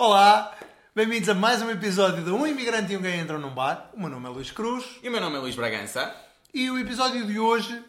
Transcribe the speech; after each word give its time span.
Olá, 0.00 0.56
bem-vindos 0.94 1.28
a 1.28 1.34
mais 1.34 1.60
um 1.60 1.68
episódio 1.72 2.22
de 2.22 2.30
Um 2.30 2.46
Imigrante 2.46 2.92
e 2.92 2.96
um 2.96 3.00
Gay 3.02 3.18
Entram 3.18 3.40
num 3.40 3.50
Bar. 3.52 3.90
O 3.92 3.98
meu 3.98 4.08
nome 4.08 4.26
é 4.26 4.28
Luís 4.28 4.52
Cruz 4.52 4.84
E 5.02 5.08
o 5.08 5.10
meu 5.10 5.20
nome 5.20 5.34
é 5.34 5.40
Luís 5.40 5.56
Bragança. 5.56 6.14
e 6.54 6.70
o 6.70 6.78
episódio 6.78 7.26
de 7.26 7.36
hoje 7.40 7.82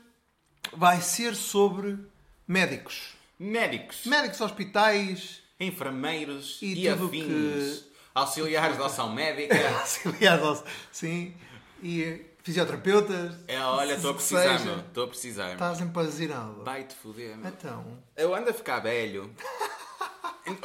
vai 0.73 1.02
ser 1.02 1.36
sobre 1.36 2.00
médicos. 2.48 3.14
Médicos, 3.38 4.08
Médicos, 4.08 4.41
hospitais, 4.41 5.44
enfermeiros 5.59 6.58
E 6.64 6.80
e, 6.86 6.90
afins, 6.90 7.12
que- 7.12 7.84
auxiliares 8.16 8.76
de 8.76 8.81
ação 8.84 9.14
médica. 9.14 9.55
auxiliares, 9.80 10.64
sim, 10.91 11.36
e 11.84 12.26
fisioterapeutas. 12.41 13.36
É, 13.48 13.62
olha, 13.62 13.94
estou 13.94 14.09
a 14.09 14.14
precisar. 14.16 14.55
Estou 14.55 15.03
a 15.03 15.08
precisar. 15.08 15.52
Estás 15.53 15.80
empanzinado. 15.80 16.64
Vai-te 16.64 16.95
foder, 16.95 17.38
meu. 17.38 17.50
Então, 17.50 18.00
Eu 18.17 18.34
ando 18.34 18.50
a 18.50 18.53
ficar 18.53 18.80
velho. 18.80 19.31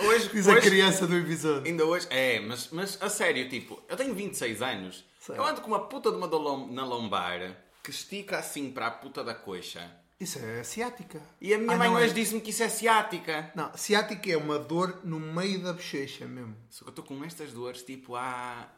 Hoje, 0.06 0.29
diz 0.30 0.48
a 0.48 0.52
hoje 0.52 0.61
criança 0.69 1.06
do 1.06 1.16
episódio. 1.16 1.62
ainda 1.66 1.84
hoje, 1.84 2.06
é, 2.11 2.41
mas, 2.41 2.69
mas 2.70 2.98
a 3.02 3.09
sério, 3.09 3.48
tipo, 3.48 3.83
eu 3.88 3.97
tenho 3.97 4.15
26 4.15 4.62
anos. 4.62 5.05
Eu 5.29 5.45
ando 5.45 5.60
com 5.60 5.69
uma 5.69 5.87
puta 5.88 6.10
de 6.10 6.16
uma 6.16 6.27
lom- 6.27 6.70
na 6.73 6.84
lombar 6.84 7.57
que 7.83 7.91
estica 7.91 8.38
assim 8.38 8.70
para 8.70 8.87
a 8.87 8.91
puta 8.91 9.23
da 9.24 9.34
coxa. 9.34 9.91
Isso 10.20 10.38
é 10.38 10.62
ciática. 10.62 11.20
E 11.41 11.52
a 11.52 11.59
minha 11.59 11.73
Ah, 11.74 11.77
mãe 11.77 11.88
não 11.91 11.98
é? 11.98 12.02
hoje 12.05 12.15
disse-me 12.15 12.41
que 12.41 12.51
isso 12.51 12.62
é 12.62 12.69
ciática. 12.69 13.51
Não, 13.55 13.74
ciática 13.77 14.30
é 14.30 14.37
uma 14.37 14.59
dor 14.59 15.01
no 15.05 15.19
meio 15.19 15.60
da 15.62 15.73
bochecha 15.73 16.24
mesmo. 16.27 16.57
Só 16.71 16.85
que 16.85 16.88
eu 16.88 16.93
estou 16.93 17.05
com 17.05 17.23
estas 17.24 17.52
dores 17.52 17.82
tipo 17.82 18.15
há 18.15 18.68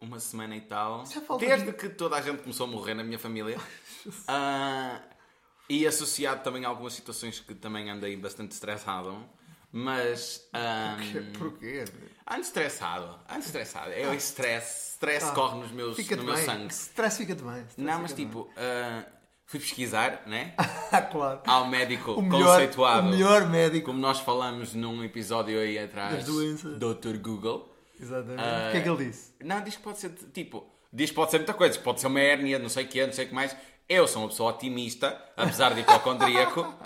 uma 0.00 0.20
semana 0.20 0.56
e 0.56 0.60
tal. 0.60 1.02
É 1.04 1.38
Desde 1.38 1.66
de- 1.66 1.72
que 1.72 1.88
toda 1.88 2.16
a 2.16 2.22
gente 2.22 2.42
começou 2.42 2.66
a 2.66 2.70
morrer 2.70 2.94
na 2.94 3.02
minha 3.04 3.18
família. 3.18 3.58
Ah, 4.28 5.00
e 5.68 5.84
associado 5.84 6.44
também 6.44 6.64
a 6.64 6.68
algumas 6.68 6.92
situações 6.94 7.40
que 7.40 7.54
também 7.56 7.90
andei 7.90 8.16
bastante 8.16 8.52
estressado. 8.52 9.28
Mas. 9.72 10.48
ah, 10.52 10.96
Porquê? 11.38 11.84
ando 12.26 12.40
estressado. 12.42 13.18
Ando 13.28 13.40
estressado. 13.40 13.90
É 13.92 14.06
o 14.08 14.14
estresse. 14.14 14.92
Stress 14.92 15.26
Ah, 15.26 15.32
corre 15.32 15.58
nos 15.60 15.70
meus, 15.72 15.98
no 15.98 16.24
meu 16.24 16.34
bem. 16.34 16.44
sangue. 16.44 16.72
Stress 16.72 17.18
fica-te 17.18 17.42
bem. 17.42 17.58
Stress 17.68 17.80
Não, 17.80 18.00
mas 18.00 18.12
tipo, 18.14 18.48
ah, 18.56 19.04
fui 19.44 19.60
pesquisar, 19.60 20.22
né? 20.26 20.54
Ah, 20.56 21.02
claro. 21.12 21.40
Ao 21.46 21.66
médico 21.68 22.12
O 22.12 22.22
melhor, 22.22 22.52
conceituado. 22.54 23.06
o 23.08 23.10
melhor 23.10 23.46
médico. 23.48 23.86
Como 23.86 23.98
nós 23.98 24.20
falamos 24.20 24.72
num 24.72 25.04
episódio 25.04 25.58
aí 25.60 25.78
atrás. 25.78 26.14
Das 26.16 26.24
doenças. 26.24 26.78
Dr. 26.78 27.18
Google. 27.18 27.70
Exatamente. 28.00 28.40
Ah, 28.42 28.68
o 28.68 28.72
que 28.72 28.78
é 28.78 28.80
que 28.80 28.88
ele 28.88 29.04
disse? 29.06 29.32
Não, 29.44 29.60
diz 29.62 29.76
que 29.76 29.82
pode 29.82 29.98
ser 29.98 30.10
tipo. 30.32 30.66
Diz 30.92 31.10
que 31.10 31.16
pode 31.16 31.30
ser 31.30 31.38
muita 31.38 31.52
coisa. 31.54 31.78
Pode 31.78 32.00
ser 32.00 32.06
uma 32.06 32.20
hérnia, 32.20 32.58
não 32.58 32.70
sei 32.70 32.84
o 32.84 32.88
que 32.88 33.04
não 33.04 33.12
sei 33.12 33.26
o 33.26 33.28
que 33.28 33.34
mais. 33.34 33.54
Eu 33.88 34.08
sou 34.08 34.22
uma 34.22 34.28
pessoa 34.28 34.50
otimista, 34.50 35.16
apesar 35.36 35.72
de 35.74 35.80
hipocondríaco. 35.80 36.66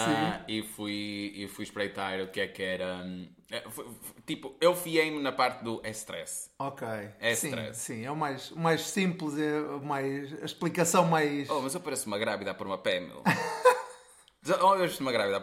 Ah, 0.00 0.42
e, 0.46 0.62
fui, 0.62 1.32
e 1.34 1.48
fui 1.48 1.64
espreitar 1.64 2.20
o 2.20 2.28
que 2.28 2.40
é 2.40 2.46
que 2.46 2.62
era. 2.62 3.02
hum, 3.04 3.26
foi- 3.70 3.88
tipo, 4.26 4.54
eu 4.60 4.76
fiei-me 4.76 5.20
na 5.20 5.32
parte 5.32 5.64
do 5.64 5.80
é 5.82 5.90
stress. 5.90 6.50
Ok. 6.58 6.86
É 7.18 7.34
sim, 7.34 7.48
stress. 7.48 7.80
sim, 7.80 8.04
é 8.04 8.10
o 8.10 8.14
mais, 8.14 8.50
o 8.52 8.58
mais 8.60 8.82
simples, 8.82 9.36
é 9.38 9.58
o 9.60 9.80
mais, 9.84 10.40
a 10.40 10.44
explicação 10.44 11.04
mais. 11.06 11.48
Oh, 11.50 11.60
mas 11.62 11.74
eu 11.74 11.80
pareço 11.80 12.06
uma 12.06 12.18
grávida 12.18 12.50
a 12.52 12.54
pôr 12.54 12.66
uma 12.66 12.78
pé, 12.78 13.00
meu. 13.00 13.22
Já- 14.44 14.62
Oh, 14.62 14.76
eu 14.76 14.86
uma 15.02 15.10
grávida 15.10 15.38
a 15.38 15.40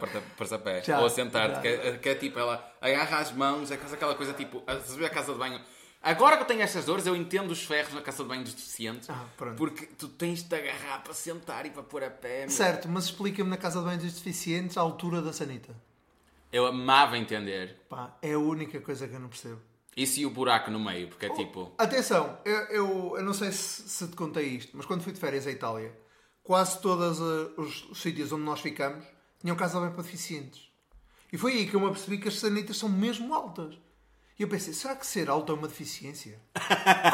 a 0.56 0.60
pé. 0.60 0.82
Já, 0.84 1.00
Ou 1.00 1.08
a 1.08 1.10
sentar-te, 1.10 1.60
que, 1.62 1.68
é- 1.68 1.98
que 1.98 2.10
é 2.10 2.16
tipo, 2.16 2.40
ela 2.40 2.74
agarra 2.80 3.18
as 3.18 3.32
mãos, 3.34 3.72
é 3.72 3.78
quase 3.78 3.96
aquela 3.96 4.16
coisa 4.16 4.32
tipo, 4.32 4.64
a 4.68 4.80
subir 4.80 5.06
a 5.06 5.10
casa 5.10 5.34
de 5.34 5.40
banho. 5.40 5.60
Agora 6.06 6.38
que 6.38 6.44
eu 6.44 6.48
tenho 6.48 6.62
estas 6.62 6.86
dores, 6.86 7.08
eu 7.08 7.16
entendo 7.16 7.50
os 7.50 7.64
ferros 7.64 7.92
na 7.92 8.00
casa 8.00 8.22
de 8.22 8.30
banho 8.30 8.44
dos 8.44 8.54
deficientes. 8.54 9.10
Ah, 9.10 9.26
pronto. 9.36 9.58
porque 9.58 9.88
tu 9.88 10.08
tens 10.08 10.44
de 10.44 10.50
te 10.50 10.54
agarrar 10.54 11.00
para 11.00 11.16
sentar 11.16 11.66
e 11.66 11.72
para 11.72 11.82
pôr 11.82 12.04
a 12.04 12.12
pé. 12.12 12.48
Certo, 12.48 12.88
mas 12.88 13.06
explica-me 13.06 13.50
na 13.50 13.58
casa 13.58 13.80
de 13.80 13.86
banho 13.86 14.00
dos 14.00 14.14
deficientes 14.14 14.78
a 14.78 14.82
altura 14.82 15.20
da 15.20 15.34
sanita. 15.34 15.76
Eu 16.52 16.68
amava 16.68 17.18
entender. 17.18 17.80
Pá, 17.90 18.16
é 18.22 18.34
a 18.34 18.40
única 18.40 18.80
coisa 18.82 19.08
que 19.08 19.16
eu 19.16 19.20
não 19.20 19.30
percebo. 19.30 19.60
Isso 19.98 20.20
e 20.20 20.28
o 20.28 20.30
buraco 20.30 20.70
no 20.70 20.80
meio, 20.80 21.08
porque 21.08 21.26
é 21.26 21.30
tipo. 21.34 21.74
Atenção, 21.76 22.38
eu, 22.46 22.58
eu, 22.66 23.18
eu 23.18 23.24
não 23.24 23.34
sei 23.34 23.52
se, 23.52 23.90
se 23.90 24.08
te 24.08 24.16
contei 24.16 24.46
isto, 24.46 24.78
mas 24.78 24.86
quando 24.86 25.02
fui 25.02 25.12
de 25.12 25.20
férias 25.20 25.48
à 25.48 25.52
Itália, 25.52 25.92
quase 26.44 26.80
todos 26.82 27.20
eh, 27.20 27.52
os, 27.60 27.90
os 27.90 28.00
sítios 28.00 28.32
onde 28.32 28.44
nós 28.44 28.62
ficamos 28.62 29.04
tinham 29.42 29.56
casa 29.56 29.74
de 29.74 29.80
banho 29.80 29.94
para 29.94 30.04
deficientes. 30.04 30.70
E 31.34 31.38
foi 31.38 31.54
aí 31.54 31.68
que 31.68 31.76
eu 31.76 31.80
me 31.80 31.88
apercebi 31.88 32.20
que 32.20 32.28
as 32.28 32.38
sanitas 32.38 32.78
são 32.78 32.90
mesmo 32.90 33.34
altas. 33.34 33.76
E 34.38 34.44
eu 34.44 34.50
pensei, 34.50 34.74
será 34.74 34.96
que 34.96 35.08
ser 35.08 35.30
alto 35.30 35.52
é 35.52 35.56
uma 35.56 35.68
deficiência? 35.68 36.38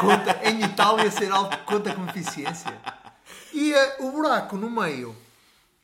Conta, 0.00 0.40
em 0.48 0.64
Itália 0.64 1.10
ser 1.10 1.30
alto 1.30 1.56
conta 1.64 1.94
como 1.94 2.06
deficiência? 2.06 2.76
E 3.52 3.72
eh, 3.72 3.96
o 4.00 4.10
buraco 4.10 4.56
no 4.56 4.68
meio, 4.68 5.16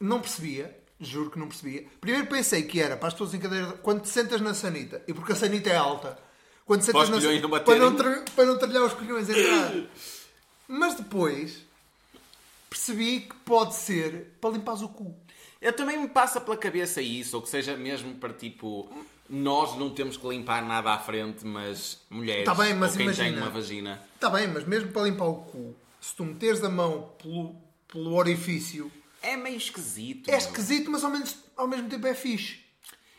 não 0.00 0.20
percebia, 0.20 0.76
juro 1.00 1.30
que 1.30 1.38
não 1.38 1.46
percebia. 1.46 1.86
Primeiro 2.00 2.26
pensei 2.26 2.62
que 2.64 2.80
era 2.80 2.96
para 2.96 3.08
as 3.08 3.14
pessoas 3.14 3.34
em 3.34 3.38
cadeira, 3.38 3.72
quando 3.74 4.02
te 4.02 4.08
sentas 4.08 4.40
na 4.40 4.52
sanita, 4.52 5.02
e 5.06 5.14
porque 5.14 5.32
a 5.32 5.36
sanita 5.36 5.70
é 5.70 5.76
alta, 5.76 6.18
quando 6.66 6.82
te 6.82 6.90
Para 6.90 7.06
sentas 7.06 7.16
os 7.18 7.24
na 7.24 7.30
colhões 7.30 7.42
não 7.42 7.50
para 7.50 7.78
não, 7.78 8.24
para 8.24 8.44
não 8.44 8.58
trilhar 8.58 8.82
os 8.82 8.94
colhões 8.94 9.28
entrar. 9.28 9.72
Mas 10.66 10.94
depois 10.96 11.64
percebi 12.68 13.20
que 13.20 13.34
pode 13.36 13.74
ser 13.74 14.36
para 14.40 14.50
limpares 14.50 14.82
o 14.82 14.88
cu. 14.88 15.16
Eu 15.60 15.72
também 15.72 15.98
me 15.98 16.08
passa 16.08 16.40
pela 16.40 16.56
cabeça 16.56 17.00
isso, 17.00 17.36
ou 17.36 17.42
que 17.42 17.48
seja 17.48 17.76
mesmo 17.76 18.14
para 18.16 18.32
tipo. 18.32 18.88
Nós 19.28 19.76
não 19.76 19.90
temos 19.90 20.16
que 20.16 20.26
limpar 20.26 20.64
nada 20.64 20.92
à 20.92 20.98
frente, 20.98 21.44
mas 21.44 22.00
mulheres. 22.08 22.44
Tá 22.44 22.54
bem, 22.54 22.74
mas 22.74 22.92
ou 22.92 22.96
quem 22.96 23.06
imagina. 23.06 23.28
tem 23.30 23.38
uma 23.42 23.50
vagina. 23.50 24.02
Está 24.14 24.30
bem, 24.30 24.48
mas 24.48 24.64
mesmo 24.64 24.90
para 24.90 25.02
limpar 25.02 25.26
o 25.26 25.36
cu, 25.42 25.76
se 26.00 26.14
tu 26.16 26.24
meteres 26.24 26.62
a 26.64 26.68
mão 26.70 27.12
pelo, 27.22 27.54
pelo 27.86 28.14
orifício, 28.14 28.90
É 29.22 29.36
meio 29.36 29.56
esquisito. 29.56 30.28
é 30.28 30.32
meu. 30.32 30.38
esquisito, 30.40 30.90
mas 30.90 31.04
ao, 31.04 31.10
menos, 31.10 31.36
ao 31.56 31.66
mesmo 31.68 31.88
tempo 31.90 32.06
é 32.06 32.14
fixe. 32.14 32.60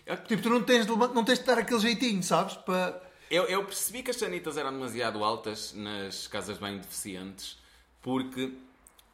Eu, 0.05 0.17
Tipo, 0.17 0.41
tu 0.41 0.49
não 0.49 0.63
tens, 0.63 0.87
de, 0.87 0.91
não 0.95 1.23
tens 1.23 1.37
de 1.39 1.45
dar 1.45 1.59
aquele 1.59 1.79
jeitinho, 1.79 2.23
sabes? 2.23 2.55
Para... 2.55 2.99
eu, 3.29 3.43
eu 3.43 3.63
percebi 3.65 4.01
que 4.01 4.09
as 4.09 4.17
sanitas 4.17 4.57
eram 4.57 4.71
demasiado 4.71 5.23
altas 5.23 5.73
nas 5.73 6.25
casas 6.27 6.57
banho 6.57 6.79
deficientes, 6.79 7.55
porque 8.01 8.51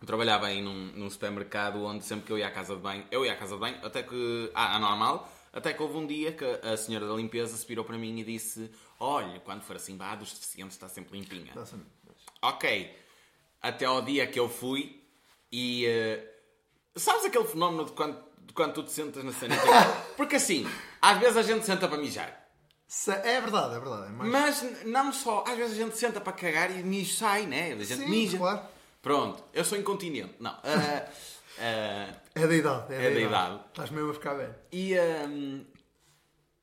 eu 0.02 0.08
trabalhava 0.08 0.46
aí 0.48 0.62
num, 0.62 0.92
num 0.96 1.10
supermercado 1.10 1.84
onde 1.84 2.06
sempre 2.06 2.26
que 2.26 2.32
eu 2.32 2.38
ia 2.38 2.48
à 2.48 2.52
casa 2.52 2.76
de 2.76 2.82
banho, 2.82 3.04
eu 3.12 3.26
ia 3.26 3.34
à 3.34 3.36
casa 3.36 3.56
de 3.56 3.60
banho, 3.60 3.78
até 3.84 4.02
que. 4.02 4.50
Ah, 4.54 4.78
anormal. 4.78 5.30
Até 5.56 5.74
que 5.74 5.82
houve 5.82 5.98
um 5.98 6.06
dia 6.06 6.34
que 6.34 6.44
a 6.44 6.76
senhora 6.78 7.08
da 7.08 7.14
limpeza 7.16 7.56
se 7.58 7.66
virou 7.66 7.84
para 7.86 7.98
mim 7.98 8.20
e 8.20 8.24
disse: 8.24 8.70
Olha, 9.00 9.40
quando 9.40 9.62
for 9.64 9.78
assim, 9.78 9.98
vá 9.98 10.14
dos 10.14 10.34
deficientes 10.34 10.76
está 10.76 10.88
sempre 10.90 11.18
limpinha. 11.18 11.54
Ok. 12.42 12.96
Até 13.62 13.86
ao 13.86 14.02
dia 14.02 14.28
que 14.28 14.40
eu 14.40 14.48
fui 14.50 15.02
e. 15.52 15.86
eh, 15.86 16.34
sabes 16.96 17.26
aquele 17.26 17.46
fenómeno 17.46 17.86
de 17.86 17.92
quando, 17.94 18.22
de 18.42 18.54
quando 18.54 18.74
tu 18.74 18.84
te 18.84 18.92
sentas 18.92 19.24
na 19.24 19.32
sanita? 19.32 19.62
Porque 20.18 20.36
assim, 20.36 20.68
às 21.02 21.18
vezes 21.20 21.38
a 21.38 21.42
gente 21.42 21.66
senta 21.66 21.88
para 21.88 21.98
mijar. 21.98 22.44
É 23.24 23.42
verdade, 23.42 23.76
é 23.76 23.80
verdade. 23.80 24.08
é 24.08 24.10
mais- 24.10 24.32
Mas 24.62 24.86
não 24.86 25.12
só, 25.12 25.44
às 25.48 25.58
vezes 25.58 25.80
a 25.80 25.84
gente 25.84 25.98
senta 25.98 26.22
para 26.22 26.34
cagar 26.34 26.70
e 26.70 26.84
mijo 26.84 27.16
sai, 27.16 27.46
né? 27.48 27.72
A 27.74 27.78
gente 27.78 27.96
Sim, 28.04 28.10
mija. 28.10 28.38
claro. 28.38 28.62
Pronto, 29.02 29.44
eu 29.54 29.64
sou 29.66 29.78
incontinente. 29.78 30.36
Não. 30.40 30.52
ah, 30.52 31.10
ah, 31.60 32.14
É 32.36 32.48
da 32.48 32.56
idade. 32.56 32.94
É, 32.94 33.06
É 33.08 33.12
da 33.14 33.20
idade. 33.20 33.60
Estás 33.70 33.90
mesmo 33.90 34.12
a 34.12 34.14
ficar 34.14 34.34
velho. 34.34 34.56
e, 34.72 34.98
ahm, 34.98 35.62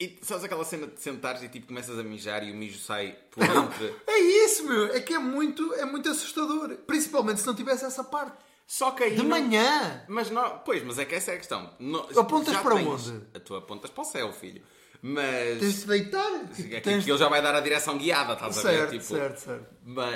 e 0.01 0.19
sabes 0.23 0.43
aquela 0.45 0.65
cena 0.65 0.87
de 0.89 1.01
sentares 1.01 1.43
e 1.43 1.49
tipo 1.49 1.69
começas 1.69 1.97
a 1.99 2.03
mijar 2.03 2.43
e 2.43 2.51
o 2.51 2.55
mijo 2.57 2.79
sai 2.79 3.17
por 3.31 3.45
entre. 3.45 3.95
É 4.07 4.19
isso, 4.19 4.67
meu. 4.67 4.87
É 4.95 5.01
que 5.01 5.15
é 5.15 5.19
muito, 5.19 5.73
é 5.75 5.85
muito 5.85 6.09
assustador. 6.09 6.77
Principalmente 6.87 7.41
se 7.41 7.47
não 7.47 7.55
tivesse 7.55 7.85
essa 7.85 8.03
parte. 8.03 8.37
Só 8.67 8.91
que 8.93 9.05
aí. 9.05 9.11
De 9.15 9.19
não- 9.19 9.27
manhã. 9.29 10.05
Mas 10.09 10.31
não, 10.31 10.59
pois, 10.61 10.83
mas 10.83 10.99
é 10.99 11.05
que 11.05 11.15
essa 11.15 11.31
é 11.33 11.35
a 11.35 11.39
questão. 11.39 11.73
Não- 11.79 12.07
Apontas 12.19 12.57
para 12.57 12.75
onde? 12.75 13.21
A 13.35 13.39
tua 13.41 13.59
apontas 13.59 13.91
para 13.91 14.03
o 14.03 14.05
céu, 14.05 14.33
filho. 14.33 14.63
Mas. 15.01 15.59
Tens 15.61 15.81
de 15.81 15.87
deitar. 15.87 16.31
Tipo, 16.55 16.75
É 16.75 16.81
que 16.81 16.81
tens... 16.81 17.03
aquilo 17.03 17.19
já 17.19 17.29
vai 17.29 17.43
dar 17.43 17.55
a 17.55 17.61
direção 17.61 17.99
guiada, 17.99 18.33
estás 18.35 18.59
a 18.59 18.63
ver? 18.63 18.77
Certo, 18.79 18.91
Tipo, 18.93 19.05
certo, 19.05 19.37
certo. 19.39 19.67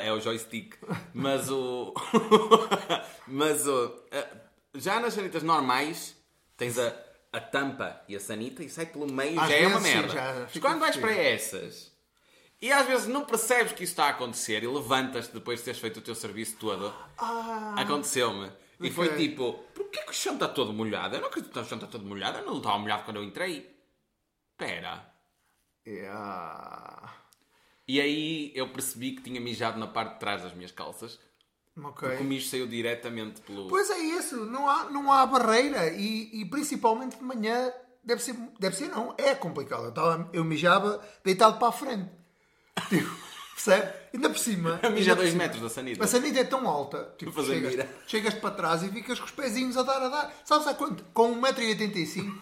É 0.02 0.12
o 0.12 0.20
joystick. 0.20 0.74
Mas 1.12 1.50
o. 1.50 1.92
Mas 3.28 3.66
o. 3.66 3.92
Já 4.78 5.00
nas 5.00 5.14
sanitas 5.14 5.42
normais 5.42 6.16
tens 6.56 6.78
a, 6.78 6.94
a 7.32 7.40
tampa 7.40 8.00
e 8.08 8.16
a 8.16 8.20
sanita 8.20 8.62
e 8.62 8.68
sai 8.68 8.86
pelo 8.86 9.10
meio 9.10 9.38
Às 9.40 9.48
já 9.48 9.56
é 9.56 9.66
uma 9.66 9.80
sim, 9.80 9.94
merda. 9.94 10.12
já 10.12 10.34
Mas 10.52 10.58
quando 10.58 10.78
vais 10.80 10.96
fodido. 10.96 11.12
para 11.12 11.22
essas 11.22 11.92
e 12.60 12.72
às 12.72 12.86
vezes 12.86 13.06
não 13.06 13.24
percebes 13.26 13.72
que 13.72 13.84
isso 13.84 13.92
está 13.92 14.06
a 14.06 14.10
acontecer 14.10 14.62
e 14.62 14.66
levantas-te 14.66 15.32
depois 15.34 15.58
de 15.58 15.66
teres 15.66 15.80
feito 15.80 15.98
o 15.98 16.02
teu 16.02 16.14
serviço 16.14 16.56
todo, 16.56 16.92
Ah, 17.18 17.74
aconteceu-me. 17.76 18.50
E 18.80 18.90
foi 18.90 19.08
ok. 19.08 19.18
tipo: 19.18 19.52
porquê 19.74 20.02
que 20.02 20.10
o 20.10 20.14
chão 20.14 20.34
está 20.34 20.48
todo 20.48 20.72
molhado? 20.72 21.16
Eu 21.16 21.20
não 21.20 21.28
acredito 21.28 21.52
que 21.52 21.58
o 21.58 21.64
chão 21.64 21.76
está 21.76 21.86
todo 21.86 22.04
molhado. 22.06 22.38
Eu 22.38 22.46
não 22.46 22.56
estava 22.58 22.78
molhado 22.78 23.04
quando 23.04 23.16
eu 23.18 23.24
entrei. 23.24 23.74
Pera. 24.56 25.06
yeah. 25.86 27.14
E 27.88 28.00
aí 28.00 28.52
eu 28.54 28.68
percebi 28.70 29.12
que 29.12 29.22
tinha 29.22 29.40
mijado 29.40 29.78
na 29.78 29.86
parte 29.86 30.14
de 30.14 30.20
trás 30.20 30.42
das 30.42 30.52
minhas 30.54 30.72
calças. 30.72 31.18
Ok. 31.82 32.08
Porque 32.08 32.22
o 32.22 32.26
mijo 32.26 32.48
saiu 32.48 32.66
diretamente 32.66 33.40
pelo. 33.42 33.68
Pois 33.68 33.90
é 33.90 33.98
isso, 33.98 34.46
não 34.46 34.68
há, 34.68 34.84
não 34.84 35.12
há 35.12 35.26
barreira 35.26 35.90
e, 35.92 36.30
e 36.40 36.44
principalmente 36.46 37.18
de 37.18 37.22
manhã 37.24 37.70
deve 38.02 38.22
ser, 38.22 38.34
deve 38.58 38.74
ser 38.76 38.88
não, 38.88 39.14
é 39.18 39.34
complicado. 39.34 39.84
Eu, 39.84 39.88
estava, 39.90 40.30
eu 40.32 40.44
mijava 40.44 41.00
deitado 41.24 41.58
para 41.58 41.68
a 41.68 41.72
frente. 41.72 42.08
Tipo, 42.88 43.10
percebe? 43.54 43.92
Ainda 44.14 44.28
por 44.30 44.38
cima. 44.38 44.80
A 44.82 44.86
ainda 44.88 45.10
por 45.10 45.16
dois 45.16 45.30
cima. 45.30 45.42
metros 45.42 45.62
da 45.62 45.68
sanita. 45.70 46.04
A 46.04 46.06
sanita 46.06 46.40
é 46.40 46.44
tão 46.44 46.68
alta, 46.68 47.14
tipo, 47.18 47.32
Fazer 47.32 47.54
chegas, 47.54 47.70
mira. 47.70 47.88
chegas 48.06 48.34
para 48.34 48.50
trás 48.54 48.82
e 48.82 48.88
ficas 48.90 49.18
com 49.18 49.24
os 49.24 49.30
pezinhos 49.30 49.76
a 49.76 49.82
dar, 49.82 50.02
a 50.02 50.08
dar. 50.08 50.34
Sabes 50.44 50.66
há 50.66 50.74
quanto? 50.74 51.04
Com 51.14 51.34
1,85m, 51.40 52.32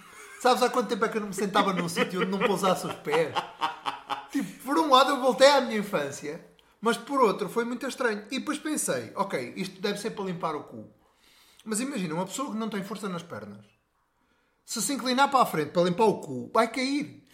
sabes 0.41 0.63
há 0.63 0.71
quanto 0.71 0.89
tempo 0.89 1.05
é 1.05 1.09
que 1.09 1.17
eu 1.17 1.21
não 1.21 1.29
me 1.29 1.35
sentava 1.35 1.73
num 1.73 1.89
sítio 1.91 2.21
onde 2.23 2.31
não 2.31 2.39
pousasse 2.41 2.87
os 2.87 2.95
pés? 2.95 3.33
Tipo, 4.31 4.65
por 4.65 4.79
um 4.79 4.91
lado 4.91 5.11
eu 5.11 5.21
voltei 5.21 5.49
à 5.49 5.61
minha 5.61 5.79
infância, 5.79 6.45
mas 6.85 6.99
por 6.99 7.19
outro 7.23 7.49
foi 7.49 7.65
muito 7.65 7.87
estranho. 7.87 8.27
E 8.31 8.39
depois 8.41 8.59
pensei, 8.59 9.11
ok, 9.17 9.55
isto 9.57 9.81
deve 9.81 9.99
ser 9.99 10.11
para 10.11 10.27
limpar 10.27 10.55
o 10.55 10.65
cu. 10.65 10.93
Mas 11.65 11.81
imagina, 11.81 12.13
uma 12.15 12.27
pessoa 12.27 12.51
que 12.53 12.59
não 12.59 12.69
tem 12.69 12.83
força 12.85 13.09
nas 13.09 13.23
pernas, 13.23 13.65
se 14.67 14.83
se 14.83 14.93
inclinar 14.93 15.31
para 15.31 15.41
a 15.41 15.47
frente 15.47 15.71
para 15.71 15.83
limpar 15.83 16.05
o 16.05 16.21
cu, 16.21 16.51
vai 16.53 16.71
cair. 16.71 17.25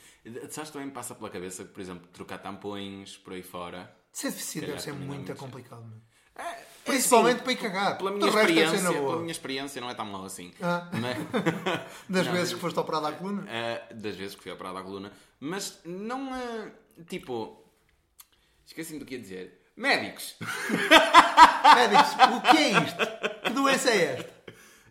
Sabes 0.50 0.70
também 0.70 0.86
me 0.86 0.92
passa 0.92 1.16
pela 1.16 1.28
cabeça 1.30 1.64
que, 1.64 1.70
por 1.72 1.80
exemplo, 1.80 2.06
trocar 2.12 2.38
tampões 2.38 3.16
por 3.16 3.32
aí 3.32 3.42
fora. 3.42 3.92
Ser 4.12 4.30
deficiente 4.30 4.66
Calhar 4.66 4.80
deve 4.84 4.96
ser 4.96 5.02
é 5.02 5.06
muito 5.06 5.34
complicado. 5.34 5.84
meu. 5.84 5.98
É, 6.36 6.64
Principalmente 6.84 7.36
assim, 7.36 7.42
para 7.44 7.52
ir 7.52 7.56
cagar. 7.56 7.98
Pela 7.98 8.10
minha, 8.12 8.28
experiência, 8.28 8.92
pela 8.92 9.16
minha 9.18 9.30
experiência 9.32 9.80
não 9.80 9.90
é 9.90 9.94
tão 9.94 10.06
mal 10.06 10.24
assim. 10.24 10.52
Ah. 10.62 10.88
Mas- 10.92 11.16
Das 12.08 12.26
Não, 12.26 12.32
vezes 12.34 12.54
que 12.54 12.60
foste 12.60 12.78
operado 12.78 13.06
à 13.08 13.12
coluna. 13.12 13.44
Ah, 13.48 13.92
das 13.94 14.14
vezes 14.14 14.36
que 14.36 14.42
fui 14.44 14.52
operado 14.52 14.78
à 14.78 14.82
coluna. 14.82 15.10
Mas 15.40 15.80
não 15.84 16.34
é. 16.36 16.72
Tipo. 17.08 17.59
Esqueci-me 18.70 19.00
do 19.00 19.04
que 19.04 19.14
ia 19.14 19.20
dizer. 19.20 19.60
Médicos! 19.76 20.36
Médicos, 21.74 22.14
o 22.36 22.40
que 22.42 22.56
é 22.56 22.70
isto? 22.84 23.42
Que 23.42 23.50
doença 23.50 23.90
é 23.90 24.02
esta? 24.14 24.30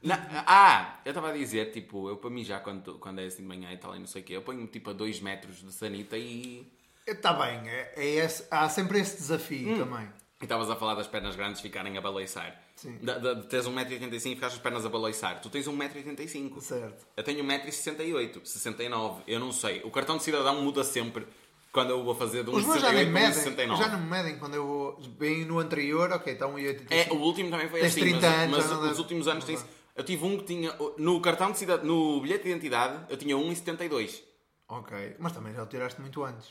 Na- 0.03 0.43
ah, 0.45 0.99
eu 1.05 1.11
estava 1.11 1.29
a 1.29 1.33
dizer, 1.33 1.71
tipo, 1.71 2.09
eu 2.09 2.17
para 2.17 2.29
mim 2.29 2.43
já 2.43 2.59
quando, 2.59 2.95
quando 2.99 3.19
é 3.19 3.25
assim 3.25 3.41
de 3.41 3.47
manhã 3.47 3.71
e 3.71 3.77
tal 3.77 3.95
e 3.95 3.99
não 3.99 4.05
sei 4.07 4.21
o 4.21 4.25
quê, 4.25 4.33
eu 4.35 4.41
ponho 4.41 4.67
tipo 4.67 4.89
a 4.89 4.93
2 4.93 5.21
metros 5.21 5.61
de 5.61 5.71
sanita 5.71 6.17
e. 6.17 6.69
Está 7.07 7.31
bem, 7.33 7.69
é, 7.69 7.93
é 7.95 8.05
esse- 8.25 8.45
há 8.51 8.67
sempre 8.67 8.99
esse 8.99 9.15
desafio 9.15 9.73
Hum. 9.75 9.77
também. 9.79 10.09
E 10.41 10.43
estavas 10.45 10.69
a 10.69 10.75
falar 10.75 10.95
das 10.95 11.07
pernas 11.07 11.35
grandes 11.37 11.61
ficarem 11.61 11.97
a 11.97 12.01
balançar. 12.01 12.61
Sim. 12.75 12.97
Da, 13.01 13.17
da, 13.17 13.33
de 13.33 13.47
teres 13.47 13.65
1,85m 13.65 14.13
e 14.31 14.35
ficares 14.35 14.55
as 14.55 14.61
pernas 14.61 14.85
a 14.85 14.89
balançar. 14.89 15.41
Tu 15.41 15.49
tens 15.49 15.67
1,85m. 15.67 16.59
Certo. 16.61 17.05
Eu 17.15 17.23
tenho 17.23 17.43
1,68m, 17.43 18.45
69 18.45 19.23
Eu 19.27 19.39
não 19.39 19.51
sei. 19.53 19.81
O 19.83 19.91
cartão 19.91 20.17
de 20.17 20.23
cidadão 20.23 20.61
muda 20.61 20.83
sempre 20.83 21.25
quando 21.71 21.91
eu 21.91 22.03
vou 22.03 22.15
fazer 22.15 22.43
de 22.43 22.51
1,68m 22.51 22.55
Os 22.57 22.65
meus 22.65 22.81
já 22.81 22.91
nem 22.91 23.05
medem. 23.09 23.31
1,69m. 23.43 23.77
Já 23.77 23.87
não 23.89 23.99
me 23.99 24.09
medem 24.09 24.37
quando 24.39 24.55
eu 24.55 24.65
vou 24.67 25.01
bem 25.17 25.45
no 25.45 25.59
anterior, 25.59 26.11
ok, 26.11 26.33
está 26.33 26.47
um 26.47 26.55
1,85. 26.55 26.85
É, 26.91 27.07
o 27.13 27.17
último 27.17 27.49
também 27.51 27.69
foi 27.69 27.79
Tens 27.81 27.91
assim, 27.91 28.01
30 28.01 28.19
mas, 28.21 28.33
anos, 28.39 28.51
mas 28.57 28.63
já 28.63 28.69
não 28.73 28.81
os 28.81 28.87
deve- 28.89 29.01
últimos 29.01 29.27
anos 29.27 29.47
não 29.47 29.55
dá. 29.55 29.61
Eu 29.95 30.03
tive 30.03 30.25
um 30.25 30.37
que 30.37 30.45
tinha... 30.45 30.73
No 30.97 31.19
cartão 31.21 31.51
de 31.51 31.57
cidadão, 31.57 31.85
no 31.85 32.21
bilhete 32.21 32.43
de 32.45 32.49
identidade, 32.51 33.03
eu 33.09 33.17
tinha 33.17 33.35
1,72. 33.35 34.21
Ok, 34.69 35.15
mas 35.19 35.31
também 35.33 35.53
já 35.53 35.63
o 35.63 35.65
tiraste 35.65 35.99
muito 35.99 36.23
antes. 36.23 36.47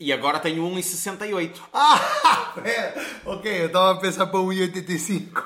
E 0.00 0.12
agora 0.12 0.40
tenho 0.40 0.62
1,68. 0.64 1.60
Ah, 1.72 2.52
pera. 2.54 2.94
Ok, 3.26 3.62
eu 3.62 3.66
estava 3.66 3.90
a 3.92 4.00
pensar 4.00 4.26
para 4.26 4.40
1,85. 4.40 5.44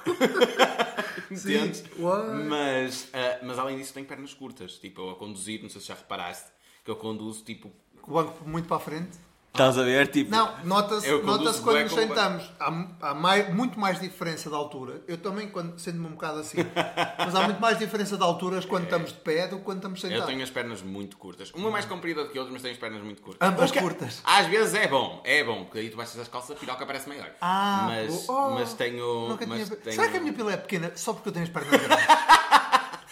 Entendes? 1.31 1.83
what? 1.99 2.27
Mas, 2.49 3.09
ah, 3.13 3.39
mas 3.43 3.59
além 3.59 3.77
disso 3.79 3.93
tenho 3.93 4.07
pernas 4.07 4.33
curtas. 4.35 4.79
Tipo, 4.79 5.03
eu 5.03 5.11
a 5.11 5.15
conduzir, 5.17 5.61
não 5.63 5.69
sei 5.69 5.81
se 5.81 5.89
já 5.89 5.95
reparaste, 5.95 6.47
que 6.85 6.91
eu 6.91 6.97
conduzo 6.97 7.43
tipo... 7.45 7.73
Com 8.07 8.13
o 8.13 8.15
banco 8.15 8.49
muito 8.49 8.67
para 8.69 8.77
a 8.79 8.81
frente. 8.81 9.27
Estás 9.53 9.79
a 9.79 9.83
ver? 9.85 10.07
Tipo... 10.09 10.31
Não, 10.31 10.53
nota-se 10.65 11.09
Eu 11.09 11.25
nota 11.25 11.51
quando 11.63 11.81
nos 11.85 11.93
sentamos. 11.95 12.53
Há, 12.61 12.87
há 13.01 13.15
mai- 13.15 13.51
muito 13.51 13.81
mais 13.81 13.99
diferença 13.99 14.51
de 14.51 14.55
altura. 14.55 15.01
Eu 15.09 15.17
também 15.17 15.49
quando 15.49 15.79
sento-me 15.79 16.07
um 16.09 16.11
bocado 16.11 16.41
assim. 16.41 16.59
Mas 17.19 17.35
há 17.35 17.41
muito 17.45 17.59
mais 17.59 17.79
diferença 17.79 18.19
de 18.19 18.23
alturas 18.23 18.67
quando 18.67 18.85
estamos 18.85 19.15
de 19.15 19.19
pé 19.21 19.49
do 19.49 19.57
que 19.57 19.63
quando 19.65 19.79
estamos 19.79 20.05
Eu 20.05 20.11
sentados. 20.11 20.27
tenho 20.29 20.43
as 20.43 20.51
pernas 20.51 20.83
muito 20.83 21.17
curtas. 21.17 21.51
Uma 21.55 21.71
mais 21.71 21.87
comprida 21.87 22.23
do 22.25 22.31
que 22.31 22.39
outra, 22.39 22.53
mas 22.53 22.61
tenho 22.61 22.75
as 22.75 22.79
pernas 22.79 23.03
muito 23.03 23.23
curtas. 23.23 23.49
Ambas 23.49 23.71
O 23.71 23.73
que- 23.73 23.81
curtas. 23.81 24.21
Às 24.25 24.47
vezes 24.47 24.75
é 24.75 24.87
bom, 24.89 25.23
é 25.25 25.43
bom, 25.43 25.65
porque 25.65 25.79
aí 25.79 25.89
tu 25.89 25.97
baixas 25.97 26.21
as 26.21 26.29
calças, 26.29 26.51
a 26.55 26.61
piroca 26.61 26.85
parece 26.85 27.09
maior. 27.09 27.31
Ah, 27.41 27.87
mas, 27.89 28.29
oh, 28.29 28.51
mas 28.51 28.75
tenho. 28.75 29.29
mas 29.29 29.39
tinha- 29.39 29.67
tenho- 29.79 29.97
Será 29.97 30.09
que 30.11 30.19
a 30.19 30.21
minha 30.21 30.35
pila 30.35 30.53
é 30.53 30.57
pequena 30.59 30.93
só 30.95 31.15
porque 31.15 31.31
eu 31.31 31.33
tenho 31.33 31.45
as 31.47 31.51
pernas 31.51 31.71
grandes? 31.81 32.07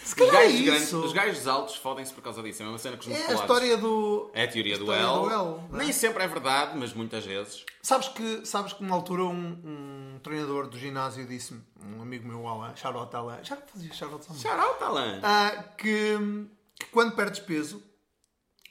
Se 0.05 0.23
Os 0.23 0.29
é 0.29 0.33
gajos, 0.33 0.61
grandes, 0.61 0.83
isso. 0.85 1.01
os 1.01 1.13
gajos 1.15 1.47
altos 1.49 1.77
fodem-se 1.77 2.13
por 2.13 2.23
causa 2.23 2.43
disso. 2.43 2.63
É 2.63 2.67
uma 2.67 2.77
cena 2.79 2.97
que 2.99 3.09
os 3.09 3.15
É 3.17 3.27
a 3.27 3.35
história 3.35 3.77
do. 3.79 4.31
É 4.35 4.45
a 4.45 4.49
teoria 4.49 4.77
do 4.77 4.83
história 4.85 5.01
L. 5.03 5.21
do 5.21 5.31
L, 5.31 5.61
é? 5.73 5.77
Nem 5.85 5.93
sempre 5.93 6.23
é 6.23 6.29
verdade, 6.29 6.77
mas 6.79 6.93
muitas 6.93 7.25
vezes. 7.25 7.65
Sabes 7.83 8.09
que, 8.09 8.45
sabes 8.45 8.75
que 8.75 8.83
uma 8.83 8.95
altura 8.95 9.23
um, 9.25 10.15
um 10.15 10.19
treinador 10.23 10.69
do 10.69 10.79
ginásio 10.79 11.27
disse-me, 11.27 11.63
um 11.83 12.03
amigo 12.03 12.29
meu, 12.29 12.47
Alan, 12.47 12.77
shout 12.77 12.97
Alan, 13.17 13.39
já 13.43 13.57
fazia 13.57 13.91
out 14.11 14.25
Shout 14.43 14.61
out, 14.61 14.85
Alan! 14.85 15.21
ah, 15.23 15.65
que, 15.79 16.19
que 16.79 16.87
quando 16.93 17.15
perdes 17.17 17.41
peso, 17.41 17.83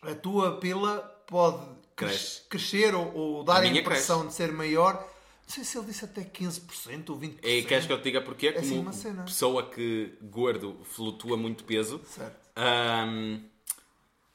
a 0.03 0.13
tua 0.13 0.57
pila 0.57 0.97
pode 1.27 1.65
Cresce. 1.95 2.41
cres- 2.49 2.71
crescer 2.71 2.95
ou, 2.95 3.11
ou 3.13 3.43
dar 3.43 3.57
A 3.57 3.59
a, 3.61 3.65
impressão 3.67 4.27
de 4.27 4.33
ser 4.33 4.51
maior. 4.51 5.03
Não 5.45 5.53
sei 5.55 5.63
se 5.63 5.77
ele 5.77 5.87
disse 5.87 6.05
até 6.05 6.21
15% 6.23 7.09
ou 7.09 7.19
20%. 7.19 7.39
E 7.43 7.63
queres 7.63 7.85
que 7.85 7.93
eu 7.93 7.97
te 7.99 8.03
diga 8.05 8.21
porquê? 8.21 8.49
assim 8.57 8.69
Como 8.69 8.81
uma 8.81 8.93
cena. 8.93 9.23
pessoa 9.23 9.69
que 9.69 10.13
gordo 10.21 10.79
flutua 10.83 11.37
muito 11.37 11.63
peso. 11.63 12.01
Certo. 12.05 12.35
ahm, 12.55 13.39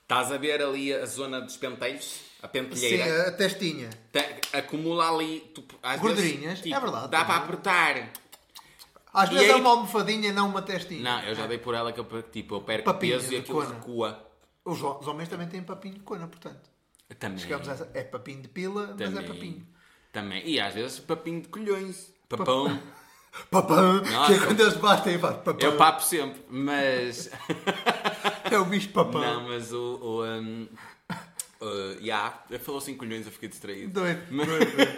estás 0.02 0.30
a 0.32 0.36
ver 0.36 0.62
ali 0.62 0.92
a 0.92 1.04
zona 1.06 1.40
dos 1.40 1.56
pentelhos? 1.56 2.20
A 2.40 2.46
Sim, 2.46 2.52
pentelheira? 2.52 3.28
a 3.28 3.32
testinha. 3.32 3.90
Te- 4.12 4.56
acumula 4.56 5.08
ali 5.10 5.40
tu, 5.54 5.64
Gordurinhas, 6.00 6.40
vezes, 6.40 6.60
tipo, 6.60 6.76
é 6.76 6.80
verdade, 6.80 7.08
Dá 7.10 7.24
para 7.24 7.40
também. 7.40 7.44
apertar. 7.56 8.12
Às 9.12 9.30
E 9.30 9.34
vezes 9.34 9.48
é 9.48 9.54
aí- 9.54 9.60
uma 9.60 9.70
almofadinha, 9.70 10.32
não 10.32 10.48
uma 10.48 10.62
testinha. 10.62 11.02
Não, 11.02 11.20
eu 11.22 11.34
já 11.34 11.46
dei 11.48 11.58
por 11.58 11.74
ela 11.74 11.92
que 11.92 11.98
eu, 11.98 12.22
tipo, 12.22 12.54
eu 12.56 12.60
perco 12.60 12.84
Papinha 12.84 13.18
peso 13.18 13.32
e 13.32 13.36
aquilo 13.38 13.62
cona. 13.62 13.74
recua. 13.74 14.24
Os, 14.64 14.78
os 14.80 15.06
homens 15.08 15.28
também 15.28 15.48
têm 15.48 15.62
papinho 15.62 15.94
de 15.94 16.00
cona, 16.00 16.28
portanto. 16.28 16.70
Também. 17.18 17.38
Chegamos 17.38 17.66
a. 17.68 17.88
É 17.94 18.04
papinho 18.04 18.42
de 18.42 18.48
pila, 18.48 18.88
mas 18.96 19.00
é 19.00 19.04
também, 19.06 19.26
papinho. 19.26 19.66
Também. 20.20 20.42
E 20.46 20.60
às 20.60 20.74
vezes 20.74 20.98
papinho 20.98 21.42
de 21.42 21.48
colhões. 21.48 22.12
Papão. 22.28 22.78
Papão! 23.50 24.00
Nossa. 24.02 24.26
Que 24.26 24.42
é 24.42 24.46
quando 24.46 24.60
eles 24.60 24.76
batem 24.76 25.14
e 25.14 25.18
faz 25.18 25.36
papão. 25.36 25.58
Eu 25.60 25.76
papo 25.76 26.02
sempre, 26.02 26.42
mas. 26.50 27.30
É 28.50 28.58
o 28.58 28.64
bicho 28.64 28.88
papão. 28.88 29.20
Não, 29.20 29.46
mas 29.46 29.72
o. 29.74 29.98
o 30.00 30.24
um, 30.24 30.66
uh, 31.60 32.00
yeah, 32.00 32.42
ele 32.48 32.58
falou 32.58 32.78
assim 32.78 32.96
colhões, 32.96 33.26
eu 33.26 33.32
fiquei 33.32 33.48
distraído. 33.50 33.92
Doido, 33.92 34.22
doido, 34.30 34.48
doido. 34.48 34.92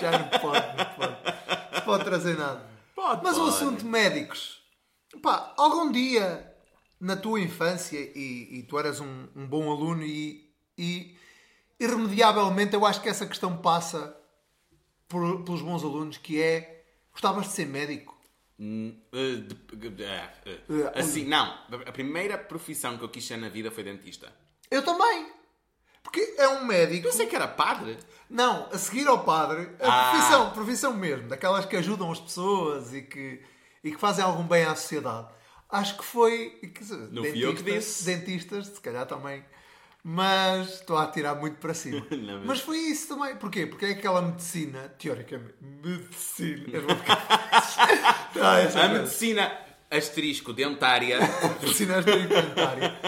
Já 0.00 0.18
não 0.18 0.40
pode, 0.40 0.76
não 0.76 0.84
pode. 0.96 1.16
Não 1.72 1.80
pode 1.82 2.04
trazer 2.04 2.36
nada. 2.36 2.66
Pode, 2.92 3.22
Mas 3.22 3.36
o 3.36 3.44
pode. 3.44 3.54
assunto 3.54 3.86
médicos. 3.86 4.60
Pá, 5.22 5.54
algum 5.56 5.92
dia 5.92 6.52
na 7.00 7.16
tua 7.16 7.40
infância, 7.40 7.98
e, 7.98 8.48
e 8.50 8.62
tu 8.64 8.76
eras 8.78 9.00
um, 9.00 9.28
um 9.36 9.46
bom 9.46 9.70
aluno, 9.70 10.02
e, 10.02 10.52
e 10.76 11.16
irremediavelmente 11.78 12.74
eu 12.74 12.84
acho 12.84 13.00
que 13.00 13.08
essa 13.08 13.26
questão 13.26 13.56
passa 13.56 14.16
por- 15.12 15.44
pelos 15.44 15.60
bons 15.62 15.84
alunos, 15.84 16.16
que 16.16 16.40
é 16.40 16.84
gostavas 17.12 17.46
de 17.46 17.52
ser 17.52 17.66
médico. 17.66 18.18
Hum, 18.58 18.94
uh, 19.12 19.36
de- 19.42 19.54
uh, 19.54 19.90
uh, 19.90 20.72
Uh, 20.84 20.98
Assim, 20.98 21.24
não. 21.26 21.46
A 21.86 21.92
primeira 21.92 22.38
profissão 22.38 22.96
que 22.96 23.04
eu 23.04 23.08
quis 23.08 23.24
ser 23.26 23.36
na 23.36 23.48
vida 23.48 23.70
foi 23.70 23.82
dentista. 23.84 24.32
Eu 24.70 24.82
também. 24.82 25.30
Porque 26.02 26.34
é 26.38 26.48
um 26.48 26.64
médico. 26.64 27.04
Pensei 27.08 27.26
que 27.26 27.36
era 27.36 27.46
padre. 27.46 27.98
Não, 28.30 28.68
a 28.72 28.78
seguir 28.78 29.06
ao 29.06 29.24
padre, 29.24 29.68
a 29.80 29.86
Ah. 29.86 30.10
profissão, 30.10 30.50
profissão 30.52 30.94
mesmo, 30.94 31.28
daquelas 31.28 31.66
que 31.66 31.76
ajudam 31.76 32.10
as 32.10 32.20
pessoas 32.20 32.94
e 32.94 33.02
que, 33.02 33.42
e 33.84 33.90
que 33.90 33.98
fazem 33.98 34.24
algum 34.24 34.44
bem 34.44 34.64
à 34.64 34.74
sociedade. 34.74 35.28
Acho 35.68 35.96
que 35.98 36.04
foi. 36.04 36.58
Não 37.10 37.22
fui 37.24 37.44
eu 37.44 37.54
que 37.54 37.62
disse. 37.62 38.04
Dentistas, 38.04 38.66
se 38.68 38.80
calhar 38.80 39.06
também. 39.06 39.44
Mas 40.04 40.74
estou 40.80 40.98
a 40.98 41.06
tirar 41.06 41.36
muito 41.36 41.58
para 41.58 41.72
cima. 41.74 42.04
Não, 42.10 42.38
mas- 42.38 42.46
mas... 42.46 42.60
foi 42.60 42.76
isso 42.78 43.08
também. 43.14 43.36
Porquê? 43.36 43.66
Porque 43.66 43.86
é 43.86 43.90
aquela 43.90 44.20
medicina, 44.22 44.88
teoricamente. 44.98 45.54
Medicina. 45.60 46.78
Ah, 48.40 48.58
essa 48.60 48.80
A 48.84 48.88
medicina 48.88 49.52
asterisco 49.90 50.52
dentária. 50.52 51.18
medicina 51.60 51.98
experimentária. 51.98 52.98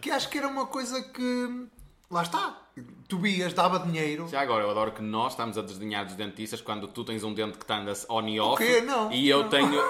Que 0.00 0.10
acho 0.10 0.28
que 0.28 0.38
era 0.38 0.46
uma 0.48 0.66
coisa 0.66 1.02
que. 1.02 1.66
Lá 2.10 2.22
está. 2.22 2.62
Tu 3.08 3.18
vias, 3.18 3.52
dava 3.52 3.80
dinheiro. 3.80 4.28
Já 4.28 4.40
agora, 4.40 4.62
eu 4.64 4.70
adoro 4.70 4.92
que 4.92 5.02
nós 5.02 5.32
estamos 5.32 5.58
a 5.58 5.62
desdenhar 5.62 6.04
dos 6.06 6.14
dentistas 6.14 6.60
quando 6.60 6.86
tu 6.88 7.02
tens 7.04 7.24
um 7.24 7.34
dente 7.34 7.58
que 7.58 7.64
está 7.64 7.78
anda 7.78 7.92
on 8.08 8.28
e 8.28 8.38
off 8.38 8.62
quê? 8.64 8.80
Não. 8.82 9.10
e 9.10 9.28
eu 9.28 9.42
Não. 9.42 9.48
tenho. 9.48 9.80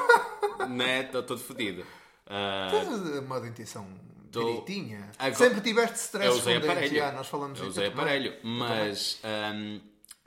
né, 0.69 1.03
estou 1.03 1.23
todo 1.23 1.41
fodido. 1.41 1.85
Ah, 2.27 2.69
Tens 2.71 2.89
uma 3.19 3.41
dentição 3.41 3.87
Tô- 4.31 4.45
direitinha. 4.45 5.11
Agora- 5.19 5.35
Sempre 5.35 5.61
tiveste 5.61 5.97
stress 5.97 6.27
eu 6.27 6.33
usei 6.35 6.55
com 6.55 6.61
dentes. 6.61 6.71
aparelho. 6.77 6.97
Já, 6.97 7.13
nós 7.13 7.27
falamos 7.29 7.59
eu 7.59 7.67
disso 7.67 7.79
usei 7.79 7.89
aparelho, 7.89 8.37
mas 8.43 9.21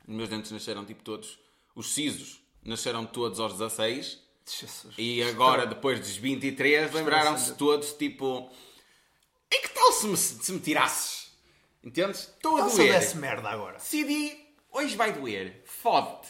os 0.07 0.15
meus 0.15 0.29
dentes 0.29 0.51
nasceram 0.51 0.85
tipo 0.85 1.03
todos. 1.03 1.39
Os 1.75 1.93
sisos 1.93 2.41
nasceram 2.63 3.05
todos 3.05 3.39
aos 3.39 3.53
16 3.53 4.19
Jesus. 4.45 4.93
e 4.97 5.23
agora, 5.23 5.65
depois 5.65 5.99
dos 5.99 6.15
23, 6.17 6.93
lembraram-se 6.93 7.53
todos 7.55 7.93
tipo. 7.93 8.51
E 9.51 9.59
que 9.61 9.69
tal 9.69 9.91
se 9.93 10.07
me, 10.07 10.17
se 10.17 10.51
me 10.51 10.59
tirasses? 10.59 11.31
Entendes? 11.83 12.21
Estou 12.35 12.55
a 12.57 12.59
Então 12.61 12.69
se 12.69 12.77
doer. 12.77 12.99
desse 12.99 13.17
merda 13.17 13.49
agora. 13.49 13.73
Decidi, 13.77 14.37
hoje 14.71 14.95
vai 14.95 15.11
doer. 15.13 15.61
Fode-te. 15.65 16.29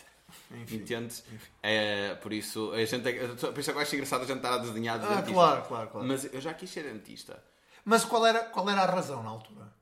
Entendes? 0.74 1.24
É, 1.62 2.16
por 2.16 2.32
isso, 2.32 2.72
a 2.74 2.84
gente, 2.86 3.08
é- 3.08 3.28
por 3.28 3.58
isso 3.60 3.70
é 3.70 3.74
que 3.74 3.78
eu 3.80 3.82
acho 3.82 3.96
engraçado 3.96 4.24
a 4.24 4.25
gente 4.25 4.38
estar 4.38 4.54
a 4.54 4.58
desenhar 4.60 4.98
dos 4.98 5.08
Ah, 5.08 5.16
dentistas. 5.16 5.34
claro, 5.34 5.62
claro, 5.68 5.90
claro. 5.90 6.08
Mas 6.08 6.34
eu 6.34 6.40
já 6.42 6.54
quis 6.54 6.70
ser 6.70 6.84
dentista. 6.84 7.44
Mas 7.85 8.03
qual 8.05 8.25
era, 8.25 8.39
qual 8.45 8.69
era 8.69 8.81
a 8.81 8.85
razão 8.85 9.23
na 9.23 9.29
altura? 9.29 9.73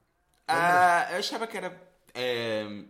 Ah, 0.48 1.08
eu 1.12 1.18
achava 1.20 1.46
que 1.48 1.58
era. 1.58 1.80
eh, 2.14 2.84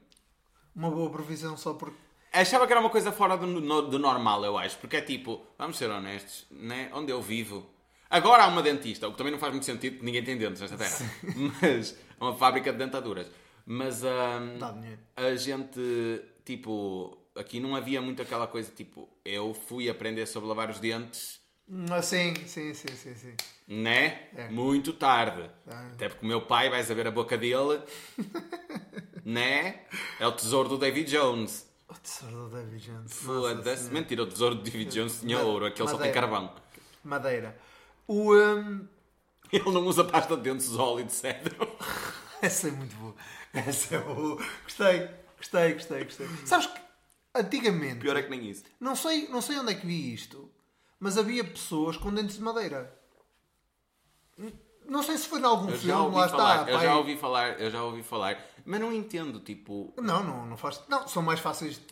Uma 0.76 0.90
boa 0.92 1.10
profissão 1.12 1.58
só 1.58 1.74
porque. 1.74 1.98
achava 2.32 2.66
que 2.66 2.72
era 2.74 2.80
uma 2.80 2.90
coisa 2.90 3.12
fora 3.12 3.36
do, 3.38 3.46
no- 3.48 3.82
do 3.90 4.00
normal, 4.00 4.44
eu 4.46 4.58
acho. 4.58 4.78
Porque 4.78 4.98
é 4.98 5.02
tipo, 5.02 5.42
vamos 5.58 5.78
ser 5.78 5.90
honestos, 5.90 6.46
né? 6.52 6.90
onde 6.94 7.12
eu 7.12 7.22
vivo. 7.22 7.70
Agora 8.10 8.44
há 8.44 8.48
uma 8.48 8.62
dentista, 8.64 9.08
o 9.08 9.12
que 9.12 9.18
também 9.18 9.32
não 9.32 9.40
faz 9.40 9.52
muito 9.54 9.66
sentido, 9.66 9.94
porque 9.94 10.06
ninguém 10.06 10.24
tem 10.24 10.38
dentes 10.38 10.62
nesta 10.62 10.78
terra. 10.78 10.98
Mas, 11.62 11.94
é 11.94 12.24
uma 12.24 12.36
fábrica 12.36 12.72
de 12.72 12.78
dentaduras. 12.80 13.28
Mas 13.66 14.02
Dá 14.02 14.72
dinheiro. 14.72 15.00
a 15.16 15.36
gente, 15.36 15.80
tipo, 16.44 17.16
aqui 17.36 17.60
não 17.60 17.76
havia 17.76 18.02
muito 18.02 18.20
aquela 18.22 18.48
coisa, 18.48 18.72
tipo, 18.72 19.08
eu 19.24 19.54
fui 19.54 19.88
aprender 19.90 20.26
sobre 20.26 20.50
lavar 20.50 20.72
os 20.72 20.80
dentes, 20.80 21.40
sim, 22.02 22.36
sim, 22.48 22.74
sim, 22.74 22.96
sim, 22.96 23.16
sim. 23.16 23.34
né? 23.68 24.28
É. 24.36 24.50
Muito 24.50 24.94
tarde. 24.94 25.50
Ah. 25.68 25.90
Até 25.94 26.10
porque 26.10 26.26
o 26.26 26.28
meu 26.28 26.42
pai, 26.42 26.70
vais 26.70 26.90
a 26.90 26.94
ver 26.94 27.08
a 27.08 27.12
boca 27.12 27.38
dele, 27.38 27.82
né? 29.24 29.82
É 30.20 30.28
o 30.28 30.32
tesouro 30.32 30.70
do 30.70 30.78
David 30.78 31.10
Jones. 31.12 31.68
O 31.88 31.94
tesouro 31.94 32.50
do 32.50 32.56
David 32.56 32.86
Jones. 32.86 33.14
Foda-se. 33.14 33.92
Mentira, 33.92 34.24
o 34.24 34.28
tesouro 34.28 34.56
do 34.56 34.62
David 34.62 34.92
Jones 34.92 35.20
tinha 35.22 35.40
ouro, 35.40 35.66
aquele 35.66 35.88
só 35.88 35.98
tem 35.98 36.08
madeira. 36.08 36.22
carvão. 36.28 36.56
Madeira. 37.04 37.60
O. 38.08 38.34
hum, 38.36 38.88
Ele 39.52 39.72
não 39.72 39.86
usa 39.86 40.04
pasta 40.04 40.36
de 40.38 40.44
dentes 40.44 40.76
óleo 40.76 41.06
de 41.06 41.12
cedro. 41.12 41.56
Essa 42.42 42.68
é 42.68 42.72
muito 42.72 42.96
boa. 42.96 43.16
Essa 43.54 43.96
é 43.96 44.00
boa. 44.00 44.42
Gostei, 44.64 45.10
gostei, 45.38 45.74
gostei, 45.74 46.04
gostei. 46.04 46.28
Sabes 46.46 46.68
que 46.68 46.80
antigamente. 47.36 48.00
Pior 48.00 48.16
é 48.16 48.22
que 48.24 48.30
nem 48.30 48.48
isso. 48.50 48.64
Não 48.80 48.96
sei, 48.96 49.28
não 49.28 49.42
sei 49.42 49.58
onde 49.58 49.72
é 49.72 49.76
que 49.76 49.86
vi 49.86 50.14
isto, 50.14 50.50
mas 51.00 51.18
havia 51.18 51.44
pessoas 51.44 51.98
com 51.98 52.14
dentes 52.14 52.36
de 52.38 52.42
madeira. 52.42 52.94
Não 54.88 55.04
sei 55.04 55.18
se 55.18 55.28
foi 55.28 55.40
em 55.40 55.44
algum 55.44 55.68
filme, 55.72 56.16
lá 56.16 56.28
falar, 56.28 56.56
está. 56.62 56.72
eu 56.72 56.78
pai. 56.78 56.86
já 56.88 56.96
ouvi 56.98 57.18
falar, 57.18 57.60
eu 57.62 57.70
já 57.70 57.84
ouvi 57.84 58.02
falar, 58.02 58.38
mas 58.66 58.80
não 58.80 58.92
entendo, 58.92 59.40
tipo, 59.40 59.94
Não, 60.02 60.24
não, 60.24 60.46
não 60.46 60.58
faz. 60.58 60.82
Não, 60.88 61.08
são 61.08 61.22
mais 61.22 61.40
fáceis 61.40 61.76
de 61.76 61.86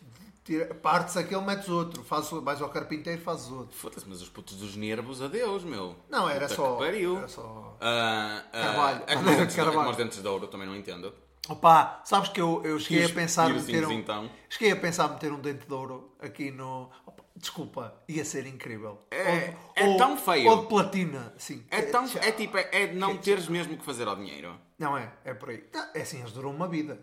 tirar. 0.44 0.74
Partes 0.76 1.16
aquele, 1.16 1.42
metes 1.42 1.70
outro. 1.70 2.04
Faz, 2.04 2.30
vais 2.32 2.62
ao 2.62 2.70
carpinteiro, 2.70 3.22
fazes 3.22 3.52
outro. 3.52 3.78
foda-se, 3.78 4.08
mas 4.08 4.22
os 4.22 4.30
putos 4.30 4.56
dos 4.56 4.76
nervos, 4.76 5.22
adeus, 5.22 5.64
meu. 5.64 5.96
Não, 6.10 6.28
era 6.28 6.48
Puta 6.48 6.56
só. 6.56 6.72
que 6.78 6.84
pariu. 6.86 7.18
Era 7.18 7.28
só. 7.28 7.78
Ah, 7.80 8.44
ah, 8.52 8.62
Carvalho. 8.62 9.04
É 9.06 9.16
como 9.16 9.30
dentes, 9.36 9.56
Carvalho. 9.56 9.88
é 9.88 9.92
os 9.92 9.98
dentes 9.98 10.22
de 10.22 10.28
ouro, 10.28 10.48
também 10.48 10.68
não 10.68 10.76
entendo. 10.76 11.14
Opa, 11.50 12.02
sabes 12.04 12.30
que 12.30 12.42
eu, 12.42 12.62
eu 12.66 12.78
cheguei 12.80 13.06
a 13.06 13.10
pensar 13.10 13.50
meter 13.50 13.86
um. 13.86 13.92
então? 13.92 14.30
Cheguei 14.50 14.72
a 14.72 14.76
pensar 14.76 15.08
meter 15.10 15.32
um 15.32 15.40
dente 15.40 15.66
de 15.66 15.74
ouro 15.74 16.14
aqui 16.20 16.50
no. 16.52 16.90
Desculpa, 17.38 17.94
ia 18.08 18.26
ser 18.26 18.48
incrível. 18.48 19.00
É- 19.12 19.54
Ou- 19.54 19.74
é 19.76 19.88
ou- 19.90 19.98
tão 19.98 20.18
feio. 20.18 20.50
Ou 20.50 20.62
de 20.62 20.68
platina, 20.68 21.34
sim. 21.38 21.64
É 21.70 21.84
tão, 21.84 22.06
é 22.20 22.32
tipo, 22.32 22.58
é, 22.58 22.68
é 22.72 22.94
não 22.94 23.16
teres 23.18 23.48
mesmo 23.48 23.78
que 23.78 23.86
fazer 23.86 24.08
ao 24.08 24.16
dinheiro. 24.16 24.60
Não 24.80 24.98
é, 24.98 25.12
é 25.24 25.34
por 25.36 25.50
aí. 25.50 25.64
É 25.94 26.02
assim, 26.02 26.20
eles 26.20 26.32
duram 26.32 26.50
uma 26.50 26.68
vida. 26.68 27.00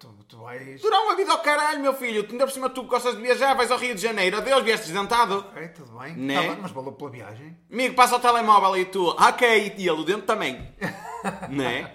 Tu, 0.00 0.08
tu 0.28 0.38
vais. 0.38 0.80
Durar 0.80 1.00
uma 1.02 1.16
vida 1.16 1.32
ao 1.32 1.40
caralho, 1.42 1.80
meu 1.80 1.92
filho. 1.92 2.24
Ainda 2.28 2.46
por 2.46 2.52
cima 2.52 2.70
tu 2.70 2.84
gostas 2.84 3.16
de 3.16 3.22
viajar, 3.22 3.54
vais 3.54 3.70
ao 3.70 3.78
Rio 3.78 3.94
de 3.96 4.00
Janeiro. 4.00 4.36
Adeus, 4.36 4.62
vieste 4.62 4.86
desdentado. 4.86 5.38
Ok, 5.38 5.68
tudo 5.68 5.98
bem. 5.98 6.14
Né? 6.14 6.34
Tá 6.34 6.42
bem, 6.54 6.58
mas 6.62 6.70
valeu 6.70 6.92
pela 6.92 7.10
viagem. 7.10 7.56
Amigo, 7.70 7.94
passa 7.96 8.16
o 8.16 8.20
telemóvel 8.20 8.76
e 8.76 8.84
tu, 8.84 9.08
ok, 9.08 9.74
e 9.76 9.88
ele, 9.88 9.90
o 10.00 10.04
dente 10.04 10.22
também. 10.22 10.72
né? 11.50 11.92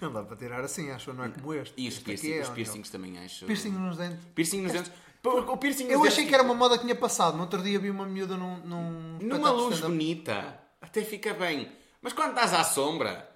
Não 0.00 0.10
dá 0.12 0.22
para 0.22 0.36
tirar 0.36 0.60
assim, 0.64 0.90
acho 0.90 1.12
não 1.12 1.24
é 1.24 1.28
como 1.28 1.52
este. 1.54 1.74
E 1.76 1.88
os, 1.88 1.94
Este 1.94 2.00
aqui 2.00 2.20
piercing, 2.22 2.32
é, 2.32 2.42
os 2.42 2.48
piercings 2.50 2.90
também 2.90 3.18
acho. 3.18 3.44
Piercing 3.44 3.70
nos 3.70 3.96
dentes. 3.98 4.24
Piercing 4.34 4.60
nos 4.62 4.72
dentes. 4.72 4.92
Porque 5.22 5.50
o 5.50 5.56
piercing 5.56 5.86
Eu 5.86 6.04
achei 6.04 6.26
que 6.26 6.34
era 6.34 6.42
uma 6.42 6.54
moda 6.54 6.76
que 6.76 6.82
tinha 6.82 6.96
passado. 6.96 7.36
No 7.36 7.42
outro 7.42 7.62
dia 7.62 7.78
vi 7.78 7.88
uma 7.88 8.04
miúda 8.04 8.36
num. 8.36 8.56
num 8.58 9.18
Numa 9.20 9.50
luz 9.50 9.80
bonita, 9.80 10.60
até 10.80 11.02
fica 11.02 11.32
bem. 11.32 11.70
Mas 12.02 12.12
quando 12.12 12.30
estás 12.30 12.52
à 12.52 12.64
sombra, 12.64 13.30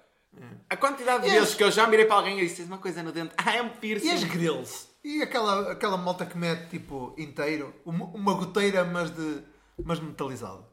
a 0.69 0.75
quantidade 0.75 1.23
de 1.23 1.29
vezes 1.29 1.55
que 1.55 1.63
eu 1.63 1.71
já 1.71 1.87
mirei 1.87 2.05
para 2.05 2.17
alguém 2.17 2.37
e 2.39 2.47
disse 2.47 2.63
uma 2.63 2.77
coisa 2.77 3.01
no 3.01 3.13
dente, 3.13 3.33
ah, 3.39 3.55
é 3.55 3.61
um 3.61 3.69
piercing. 3.69 4.07
E 4.07 4.11
as 4.11 4.23
grills? 4.25 4.87
E 5.03 5.21
aquela, 5.21 5.71
aquela 5.71 5.95
malta 5.95 6.25
que 6.25 6.37
mete 6.37 6.69
tipo 6.69 7.15
inteiro, 7.17 7.73
uma, 7.85 8.05
uma 8.07 8.33
goteira, 8.33 8.83
mas 8.83 9.09
de 9.09 9.41
mas 9.81 9.99
metalizado. 9.99 10.65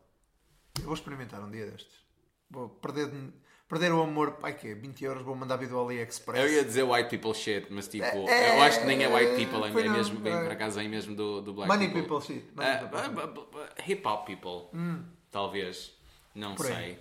Eu 0.79 0.87
vou 0.87 0.95
experimentar 0.95 1.41
um 1.41 1.51
dia 1.51 1.71
destes. 1.71 1.95
Vou 2.51 2.69
perder, 2.69 3.13
perder 3.75 3.93
o 3.93 4.03
amor, 4.03 4.39
ai 4.43 4.55
que 4.55 4.75
20 4.75 5.05
euros, 5.05 5.23
vou 5.25 5.35
mandar 5.35 5.57
vir 5.57 5.69
do 5.69 5.79
AliExpress. 5.79 6.41
Eu 6.41 6.49
ia 6.49 6.65
dizer 6.65 6.85
white 6.85 7.11
people 7.11 7.35
shit, 7.35 7.67
mas 7.71 7.89
tipo, 7.89 8.05
É, 8.29 8.57
eu 8.59 8.63
acho 8.63 8.81
que 8.81 8.87
nem 8.87 9.03
é 9.03 9.09
white 9.09 9.35
people, 9.37 9.69
é, 9.69 9.73
foi 9.73 9.83
é 9.83 9.89
não, 9.89 9.93
mesmo, 9.95 10.21
vem 10.21 10.33
é. 10.33 10.43
por 10.43 10.53
acaso, 10.53 10.79
vem 10.79 10.89
mesmo 10.89 11.15
do, 11.17 11.43
do 11.43 11.53
black 11.53 11.69
Money 11.69 11.89
people. 11.89 12.19
people 12.19 12.27
shit. 12.27 12.47
People. 12.53 13.61
ah, 13.61 13.83
hip 13.87 14.07
hop 14.07 14.27
people, 14.27 14.69
talvez, 15.31 15.93
não 16.35 16.55
Por 16.55 16.67
aí. 16.67 16.73
sei. 16.73 16.99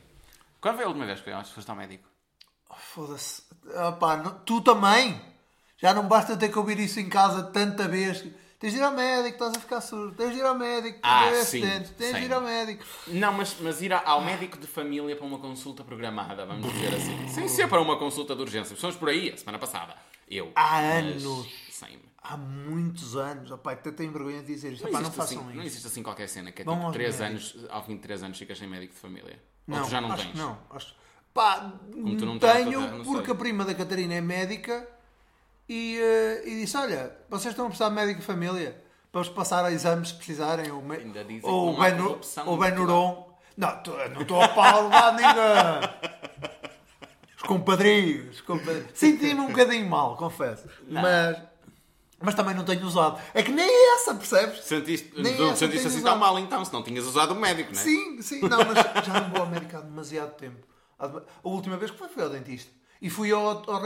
Quando 0.60 0.76
foi 0.78 0.86
a 0.86 0.88
última 0.88 1.06
vez 1.06 1.22
que 1.22 1.30
eu 1.30 1.44
foste 1.44 1.70
ao 1.70 1.76
médico? 1.78 2.08
Foda-se. 2.76 3.44
Ah, 3.76 3.92
tu 4.46 4.62
também. 4.62 5.22
Já 5.78 5.94
não 5.94 6.08
basta 6.08 6.38
ter 6.38 6.50
que 6.50 6.58
ouvir 6.58 6.80
isso 6.80 7.00
em 7.00 7.10
casa 7.10 7.44
tanta 7.44 7.88
vez. 7.88 8.24
Tens 8.64 8.72
de 8.72 8.80
ir 8.80 8.82
ao 8.82 8.94
médico, 8.94 9.34
estás 9.36 9.58
a 9.58 9.60
ficar 9.60 9.82
surdo. 9.82 10.16
Tens 10.16 10.32
de 10.32 10.40
ir 10.40 10.46
ao 10.46 10.56
médico, 10.56 11.00
Ah, 11.04 11.34
sim, 11.44 11.60
tens 11.98 12.16
de 12.16 12.24
ir 12.24 12.32
ao 12.32 12.40
médico. 12.40 12.86
Não, 13.08 13.34
mas, 13.34 13.58
mas 13.60 13.82
ir 13.82 13.92
ao 13.92 14.24
médico 14.24 14.58
de 14.58 14.66
família 14.66 15.18
para 15.18 15.26
uma 15.26 15.38
consulta 15.38 15.84
programada, 15.84 16.46
vamos 16.46 16.72
dizer 16.72 16.96
assim. 16.96 17.28
Sem 17.28 17.50
ser 17.50 17.68
para 17.68 17.82
uma 17.82 18.00
consulta 18.00 18.34
de 18.34 18.42
urgência. 18.42 18.74
Estamos 18.74 18.96
por 18.96 19.10
aí, 19.10 19.32
a 19.34 19.36
semana 19.36 19.60
passada. 19.60 19.94
Eu. 20.30 20.50
Há 20.56 20.80
anos. 20.80 21.46
Sem. 21.72 22.00
Há 22.24 22.38
muitos 22.38 23.18
anos. 23.18 23.52
Pai, 23.60 23.74
até 23.74 23.92
tenho 23.92 24.14
vergonha 24.14 24.40
de 24.40 24.48
dizer 24.48 24.72
isto. 24.72 24.84
Não, 24.84 24.92
Opá, 24.92 25.02
não 25.02 25.12
façam 25.12 25.40
assim, 25.40 25.48
isso. 25.50 25.58
não 25.58 25.64
existe 25.66 25.88
assim 25.88 26.02
qualquer 26.02 26.30
cena 26.30 26.50
que 26.54 26.62
é 26.62 26.66
Vão 26.66 26.76
tipo 26.76 26.86
aos 26.86 26.94
3 26.94 27.20
médicos. 27.20 27.56
anos, 27.56 27.68
ao 27.70 27.84
fim 27.84 27.96
de 27.98 28.02
3 28.02 28.24
anos 28.24 28.38
ficas 28.38 28.58
sem 28.58 28.68
médico 28.70 28.94
de 28.94 29.00
família. 29.02 29.44
Ou 29.68 29.76
Não, 29.76 29.84
tu 29.84 29.90
já 29.90 30.00
não 30.00 30.10
acho 30.14 30.24
tens. 30.24 30.38
não. 30.38 30.58
Acho... 30.70 30.96
Pá, 31.34 31.70
tu 31.92 32.26
não 32.26 32.40
tenho 32.40 33.04
porque 33.04 33.30
a 33.30 33.36
prima 33.36 33.66
da 33.66 33.76
Catarina 33.76 34.14
é 34.14 34.22
médica 34.22 34.88
e, 35.68 35.98
eh, 36.00 36.44
e 36.46 36.56
disse: 36.62 36.76
Olha, 36.78 37.16
vocês 37.30 37.52
estão 37.54 37.66
a 37.66 37.70
precisar 37.70 37.90
de 37.90 37.96
médico 37.96 38.20
de 38.20 38.26
família 38.26 38.82
para 39.12 39.22
vos 39.22 39.30
passar 39.30 39.64
a 39.66 39.72
exames 39.72 40.10
se 40.10 40.16
precisarem. 40.16 40.72
Ou, 40.72 40.82
me... 40.82 40.98
Ainda 40.98 41.24
dizem 41.24 41.50
ou 41.50 41.74
não 41.74 41.80
Benu- 41.80 42.04
corrupção 42.06 42.48
ou 42.48 42.58
Portugal. 42.58 42.86
Benuron. 42.88 43.34
Não, 43.56 43.84
tô- 43.84 44.10
não 44.10 44.22
estou 44.24 44.42
a 44.42 44.48
pau 44.48 44.90
lá 44.90 45.12
ninguém. 45.12 46.50
Os 47.38 47.44
compadrios. 47.44 48.36
os 48.36 48.42
compadrios. 48.42 48.86
Senti-me 48.94 49.40
um 49.42 49.48
bocadinho 49.48 49.88
mal, 49.90 50.16
confesso. 50.18 50.68
Mas, 50.90 51.38
mas 52.20 52.36
também 52.36 52.56
não 52.56 52.64
tenho 52.66 52.84
usado. 52.86 53.22
É 53.34 53.44
que 53.44 53.52
nem 53.52 53.94
essa, 53.96 54.16
percebes? 54.16 54.64
Sentiste, 54.64 55.14
Nem 55.22 55.38
não 55.38 55.56
sentiste 55.56 55.88
assim 55.88 56.02
tão 56.02 56.18
mal 56.18 56.40
então, 56.40 56.64
se 56.66 56.74
não 56.74 56.82
tinhas 56.82 57.06
usado 57.06 57.34
o 57.34 57.36
médico, 57.36 57.72
não 57.74 57.80
é? 57.80 57.84
Sim, 57.84 58.22
sim, 58.22 58.40
não, 58.42 58.60
mas 58.66 59.06
já 59.06 59.22
não 59.22 59.30
vou 59.30 59.42
ao 59.42 59.48
médico 59.48 59.78
há 59.78 59.82
demasiado 59.82 60.34
tempo. 60.36 60.66
A 60.98 61.10
última 61.44 61.78
vez 61.78 61.92
que 61.92 61.98
foi 61.98 62.08
foi 62.08 62.24
ao 62.24 62.30
dentista. 62.30 62.72
E 63.02 63.10
fui 63.10 63.32
ao 63.32 63.70
ao 63.70 63.82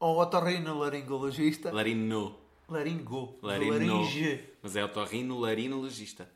otorrino 0.00 0.78
laringologista. 0.78 1.70
Larino. 1.72 2.36
Laringo. 2.68 3.38
Larino. 3.42 3.72
Laringe. 3.72 4.40
Mas 4.62 4.76
é 4.76 4.84
otorrino 4.84 5.38
larinologista. 5.38 6.28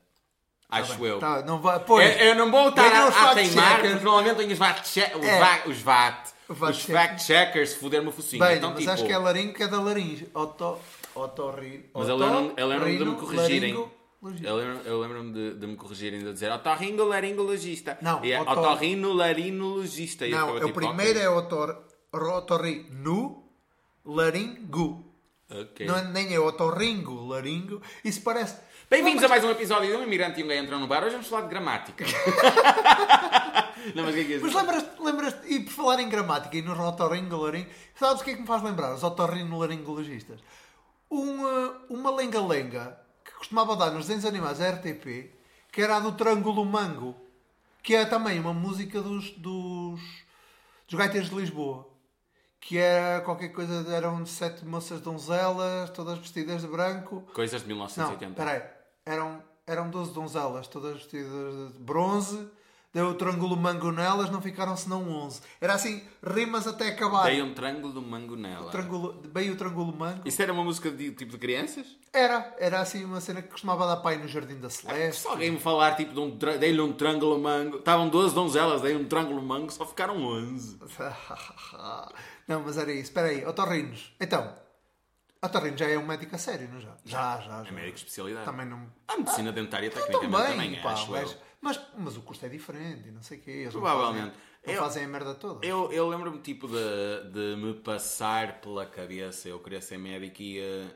Acho 0.69 0.95
bem, 0.99 1.07
eu. 1.09 1.19
Tá, 1.19 1.43
não 1.43 1.61
vai, 1.61 1.79
pois, 1.81 2.21
Eu, 2.21 2.29
eu 2.29 2.35
não 2.35 2.51
vou 2.51 2.69
estar 2.71 2.91
a, 2.93 3.31
a 3.31 3.35
teimar, 3.35 3.81
porque 3.81 3.95
normalmente 3.95 4.37
tenho 4.39 4.53
os 4.53 4.59
VAT, 4.59 4.97
É. 4.99 5.69
os 5.69 5.79
VAT, 5.79 6.33
os 6.49 6.77
check. 6.79 6.91
fact 6.97 7.23
checkers, 7.23 7.75
foder-me 7.75 8.09
o 8.09 8.13
focinho. 8.13 8.45
Bem, 8.45 8.57
então, 8.57 8.71
mas 8.71 8.81
tipo, 8.81 8.91
acho 8.91 9.05
que 9.05 9.13
é 9.13 9.19
laringo 9.19 9.53
que 9.55 9.63
é 9.63 9.69
da 9.69 9.81
laringe. 9.81 10.27
Oto, 10.35 10.79
otorrino. 11.15 11.85
Mas 11.95 12.09
eu 12.09 12.17
lembro-me 12.17 12.99
de 12.99 13.05
me 13.05 13.15
corrigirem. 13.15 13.73
Eu 14.43 14.57
lembro- 14.57 15.01
lembro-me 15.01 15.33
de, 15.33 15.55
de 15.55 15.67
me 15.67 15.77
corrigirem 15.77 16.21
de 16.25 16.33
dizer 16.33 16.51
otorrino 16.51 17.05
laringologista. 17.05 17.99
Não, 18.01 18.25
e 18.25 18.33
é 18.33 18.41
otor- 18.41 18.59
otorrino 18.59 19.13
larinologista. 19.13 20.27
Eu 20.27 20.37
Não, 20.39 20.49
é 20.49 20.65
o 20.65 20.67
tipo, 20.67 20.81
primeiro 20.81 21.19
ok. 21.19 21.23
é 21.23 21.31
otor, 21.31 21.85
otorrino 22.13 23.44
laringo. 24.05 25.05
Ok. 25.51 25.87
Não 25.87 25.97
é, 25.97 26.05
nem 26.09 26.35
é 26.35 26.39
otorringo, 26.39 27.27
laringo. 27.27 27.81
Isso 28.05 28.21
parece... 28.23 28.57
Bem-vindos 28.91 29.25
a 29.25 29.29
mais 29.29 29.43
um 29.43 29.51
episódio 29.51 29.91
de 29.91 29.97
Um 29.97 30.03
Imigrante 30.03 30.41
e 30.41 30.45
um 30.45 30.49
Gay 30.49 30.59
Entram 30.59 30.79
no 30.79 30.87
Bar. 30.87 31.03
Hoje 31.03 31.13
vamos 31.13 31.27
falar 31.27 31.43
de 31.43 31.49
gramática. 31.49 32.05
não, 33.95 34.05
mas 34.05 34.13
o 34.13 34.15
que 34.15 34.21
é 34.21 34.25
que 34.25 34.35
é 34.35 34.39
Mas 34.39 34.49
isso? 34.51 34.59
lembras-te, 34.59 35.03
lembras 35.03 35.37
e 35.47 35.61
por 35.61 35.73
falar 35.73 36.01
em 36.01 36.09
gramática 36.09 36.57
e 36.57 36.63
nos 36.63 36.79
otorrinolaring, 36.79 37.67
sabes 37.95 38.21
o 38.21 38.25
que 38.25 38.33
é 38.33 38.35
que 38.35 38.41
me 38.43 38.47
faz 38.47 38.63
lembrar? 38.63 38.95
Os 38.95 39.03
otorrinolaringologistas. 39.03 40.41
Uma, 41.09 41.81
uma 41.89 42.11
lenga-lenga 42.11 42.99
que 43.25 43.33
costumava 43.33 43.75
dar 43.77 43.91
nos 43.91 44.07
desenhos 44.07 44.27
animais 44.27 44.59
da 44.59 44.71
RTP, 44.71 45.31
que 45.73 45.81
era 45.81 45.97
a 45.97 46.01
do 46.01 46.13
Trângulo 46.13 46.65
Mango, 46.65 47.17
que 47.83 47.95
é 47.95 48.05
também 48.05 48.39
uma 48.39 48.53
música 48.53 49.01
dos, 49.01 49.31
dos, 49.31 50.01
dos 50.87 50.99
gaiteiros 50.99 51.31
de 51.31 51.37
Lisboa. 51.37 51.94
Que 52.67 52.79
era 52.79 53.21
qualquer 53.21 53.51
coisa, 53.51 53.85
eram 53.95 54.25
sete 54.25 54.65
moças 54.65 54.99
donzelas, 54.99 55.91
todas 55.91 56.19
vestidas 56.19 56.63
de 56.63 56.67
branco. 56.67 57.23
Coisas 57.35 57.61
de 57.61 57.69
Não, 57.69 57.77
1980. 57.77 58.35
peraí. 58.35 58.63
Eram, 59.05 59.43
eram 59.67 59.91
12 59.91 60.15
donzelas, 60.15 60.67
todas 60.67 60.95
vestidas 60.95 61.75
de 61.75 61.79
bronze. 61.79 62.49
Deu 62.95 63.09
o 63.09 63.15
triângulo 63.15 63.55
mango 63.55 63.93
nelas, 63.93 64.31
não 64.31 64.41
ficaram 64.41 64.75
senão 64.77 65.07
11. 65.11 65.43
Era 65.61 65.75
assim, 65.75 66.03
rimas 66.23 66.67
até 66.67 66.89
acabar. 66.89 67.25
Dei 67.25 67.43
um 67.43 67.53
triângulo 67.53 67.93
do 67.93 68.01
mango 68.01 68.35
nela. 68.35 68.71
Triângulo, 68.71 69.21
veio 69.35 69.53
o 69.53 69.57
triângulo 69.57 69.95
mango. 69.95 70.23
Isso 70.25 70.41
era 70.41 70.53
uma 70.53 70.65
música 70.65 70.91
de 70.91 71.11
tipo 71.11 71.33
de 71.33 71.39
crianças? 71.39 71.85
Era, 72.13 72.55
era 72.59 72.81
assim 72.81 73.05
uma 73.05 73.21
cena 73.21 73.43
que 73.43 73.49
costumava 73.49 73.87
dar 73.87 73.97
pai 73.97 74.17
no 74.17 74.27
Jardim 74.27 74.59
da 74.59 74.71
Celeste. 74.71 75.21
Se 75.21 75.29
alguém 75.29 75.51
me 75.51 75.59
falar 75.59 75.97
tipo 75.97 76.15
de 76.15 76.21
um 76.21 76.31
dei-lhe 76.31 76.81
um 76.81 76.93
triângulo 76.95 77.39
mango, 77.39 77.79
estavam 77.79 78.09
12 78.09 78.35
donzelas, 78.35 78.81
dei 78.81 78.97
um 78.97 79.05
triângulo 79.05 79.43
mango, 79.43 79.71
só 79.71 79.85
ficaram 79.85 80.23
11. 80.23 80.79
não, 82.49 82.63
mas 82.63 82.77
era 82.79 82.91
isso. 82.93 83.03
Espera 83.05 83.29
aí, 83.29 83.45
otorrinos. 83.47 84.15
Então, 84.21 84.55
otorrino 85.43 85.77
já 85.77 85.89
é 85.89 85.99
um 85.99 86.07
médico 86.07 86.35
a 86.35 86.39
sério, 86.39 86.69
não 86.73 86.81
já? 86.81 86.97
Já, 87.05 87.41
já, 87.41 87.63
já. 87.65 87.69
É 87.69 87.73
médico 87.73 87.93
de 87.95 88.01
especialidade. 88.01 88.45
Também 88.45 88.67
não... 88.67 88.87
A 89.09 89.17
medicina 89.17 89.53
dentária 89.53 89.87
Então 89.89 90.03
tecnicamente 90.03 90.33
também, 90.43 90.53
também 90.67 90.79
é, 90.79 90.83
pá, 90.83 90.93
acho 90.93 91.11
mas. 91.11 91.37
Mas, 91.61 91.81
mas 91.97 92.17
o 92.19 92.21
custo 92.23 92.45
é 92.45 92.49
diferente 92.51 93.09
e 93.09 93.11
não 93.11 93.23
sei 93.23 93.39
o 93.39 93.41
quê. 93.41 93.51
Eles 93.51 93.75
não 93.75 93.81
Provavelmente. 93.81 94.33
fazem- 94.35 94.41
Não 94.67 94.75
Eu- 94.75 94.83
fazem 94.83 95.05
a 95.05 95.09
merda 95.09 95.35
toda. 95.35 95.67
Eu, 95.67 95.91
eu 95.93 96.07
lembro-me 96.09 96.39
tipo 96.41 96.69
de, 96.69 97.31
de 97.33 97.57
me 97.57 97.73
passar 97.75 98.61
pela 98.61 98.85
cabeça 98.85 99.49
eu 99.49 99.59
queria 99.61 99.81
ser 99.81 99.97
médico 99.99 100.43
e 100.43 100.59
eh, 100.61 100.87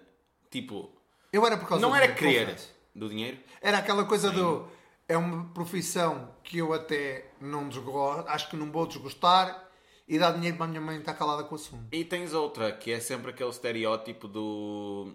tipo, 0.50 0.90
Eu 1.33 1.47
era 1.47 1.57
por 1.57 1.67
causa 1.69 1.81
não 1.81 1.97
era 1.97 2.12
querer 2.12 2.55
do 2.95 3.09
dinheiro. 3.09 3.38
Era 3.62 3.78
aquela 3.78 4.05
coisa 4.05 4.31
do. 4.31 4.69
É 5.09 5.17
uma 5.17 5.47
profissão 5.55 6.35
que 6.43 6.59
eu 6.59 6.75
até 6.75 7.31
não 7.40 7.67
desgosto, 7.71 8.28
acho 8.28 8.50
que 8.50 8.57
não 8.57 8.71
vou 8.71 8.87
desgostar 8.87 9.67
e 10.09 10.19
dar 10.19 10.33
dinheiro 10.33 10.57
para 10.57 10.67
a 10.67 10.69
minha 10.69 10.81
mãe 10.81 10.99
estar 10.99 11.15
calada 11.15 11.45
com 11.45 11.55
o 11.55 11.59
assunto. 11.59 11.87
E 11.93 12.05
tens 12.05 12.33
outra 12.33 12.73
que 12.73 12.91
é 12.91 12.99
sempre 13.00 13.31
aquele 13.31 13.50
estereótipo 13.50 14.27
do. 14.27 15.12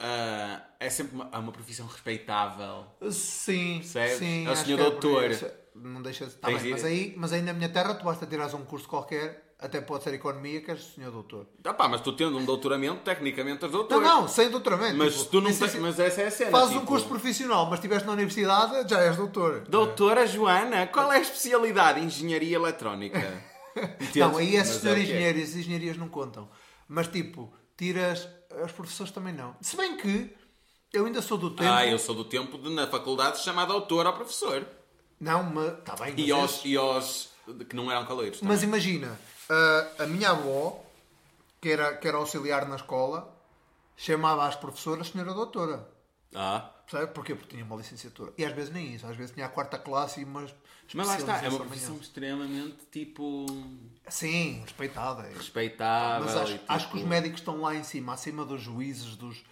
ah, 0.00 0.62
é 0.80 0.88
sempre 0.88 1.14
uma, 1.16 1.28
é 1.32 1.38
uma 1.38 1.52
profissão 1.52 1.86
respeitável. 1.86 2.86
Sim, 3.10 3.78
Percebes? 3.78 4.18
sim. 4.18 4.46
É 4.46 4.50
o 4.50 4.56
senhor 4.56 4.78
por 4.78 4.90
doutor. 4.90 5.30
isso. 5.30 5.46
Não 5.74 6.02
deixa 6.02 6.26
de 6.26 6.34
tá 6.34 6.50
de- 6.50 6.70
mas, 6.70 6.84
aí, 6.84 7.14
mas 7.16 7.32
aí 7.32 7.42
na 7.42 7.52
minha 7.52 7.68
terra 7.68 7.94
tu 7.94 8.04
basta 8.04 8.26
tirares 8.26 8.52
um 8.52 8.64
curso 8.64 8.88
qualquer, 8.88 9.54
até 9.60 9.80
pode 9.80 10.02
ser 10.02 10.12
economia, 10.12 10.60
que 10.60 10.72
és 10.72 10.80
o 10.80 10.94
senhor 10.94 11.12
doutor. 11.12 11.46
Ah, 11.64 11.72
pá, 11.72 11.86
mas 11.86 12.00
tu 12.00 12.12
tendo 12.14 12.36
um 12.36 12.44
doutoramento, 12.44 13.02
tecnicamente 13.02 13.64
és 13.64 13.70
doutor. 13.70 14.00
Não, 14.02 14.22
não, 14.22 14.28
sem 14.28 14.50
doutoramento. 14.50 14.96
Mas 14.96 15.14
tipo, 15.16 15.30
tu 15.30 15.40
não 15.40 15.54
tens. 15.54 15.74
Mas 15.76 16.00
essa 16.00 16.22
é 16.22 16.26
a 16.26 16.30
cena. 16.32 16.50
Fazes 16.50 16.70
um 16.74 16.80
tipo, 16.80 16.86
curso 16.86 17.06
profissional, 17.06 17.66
mas 17.66 17.74
estiveste 17.78 18.06
na 18.06 18.12
universidade, 18.12 18.88
já 18.90 19.00
és 19.02 19.16
doutor. 19.16 19.60
Doutora 19.68 20.26
Joana, 20.26 20.86
qual 20.88 21.12
é 21.12 21.18
a 21.18 21.20
especialidade? 21.20 22.00
Engenharia 22.00 22.56
eletrónica. 22.56 23.18
Entendes? 24.00 24.16
Não, 24.16 24.36
aí 24.36 24.56
é 24.56 24.64
senhor 24.64 24.92
o 24.92 24.94
que 24.96 25.00
é. 25.00 25.04
engenheiro, 25.04 25.38
as 25.42 25.54
engenharias 25.54 25.96
não 25.96 26.08
contam. 26.08 26.48
Mas 26.86 27.08
tipo, 27.08 27.52
tiras. 27.76 28.28
Os 28.64 28.72
professores 28.72 29.12
também 29.12 29.32
não. 29.34 29.54
Se 29.60 29.76
bem 29.76 29.96
que 29.96 30.34
eu 30.92 31.04
ainda 31.06 31.20
sou 31.20 31.36
do 31.38 31.50
tempo. 31.50 31.70
Ah, 31.70 31.86
eu 31.86 31.98
sou 31.98 32.14
do 32.14 32.24
tempo 32.24 32.56
de 32.58 32.70
na 32.70 32.86
faculdade 32.86 33.40
chamar 33.40 33.66
doutor 33.66 34.06
ao 34.06 34.14
professor. 34.14 34.66
Não, 35.20 35.42
mas. 35.42 35.78
Está 35.78 35.94
bem, 35.96 36.14
E 36.16 36.30
aos, 36.32 36.64
e 36.64 36.76
aos 36.76 37.30
que 37.68 37.76
não 37.76 37.90
eram 37.90 38.06
caleiros. 38.06 38.40
mas 38.42 38.60
também. 38.60 38.68
imagina, 38.68 39.18
a, 39.98 40.04
a 40.04 40.06
minha 40.06 40.30
avó, 40.30 40.82
que 41.60 41.70
era, 41.70 41.94
que 41.96 42.06
era 42.08 42.16
auxiliar 42.16 42.66
na 42.68 42.76
escola, 42.76 43.34
chamava 43.96 44.46
às 44.46 44.56
professoras 44.56 45.08
senhora 45.08 45.34
doutora. 45.34 45.88
Ah, 46.34 46.70
Percebe? 46.90 47.12
Porquê? 47.12 47.34
Porque 47.34 47.50
tinha 47.50 47.64
uma 47.64 47.76
licenciatura. 47.76 48.32
E 48.38 48.44
às 48.44 48.52
vezes 48.54 48.70
nem 48.72 48.94
isso. 48.94 49.06
Às 49.06 49.14
vezes 49.16 49.34
tinha 49.34 49.44
a 49.44 49.48
quarta 49.50 49.78
classe 49.78 50.20
e 50.20 50.24
umas. 50.24 50.54
Mas 50.94 51.06
lá 51.06 51.18
está, 51.18 51.42
é 51.44 51.48
uma 51.48 51.58
profissão 51.58 51.96
extremamente 51.96 52.78
tipo 52.90 53.46
Sim, 54.08 54.60
respeitada. 54.62 55.22
respeitável. 55.28 56.26
Mas 56.26 56.36
acho, 56.36 56.52
tipo, 56.52 56.64
acho 56.72 56.90
que 56.90 56.96
os 56.96 57.02
médicos 57.04 57.40
estão 57.40 57.60
lá 57.60 57.74
em 57.74 57.84
cima, 57.84 58.14
acima 58.14 58.44
dos 58.44 58.62
juízes, 58.62 59.16
dos, 59.16 59.44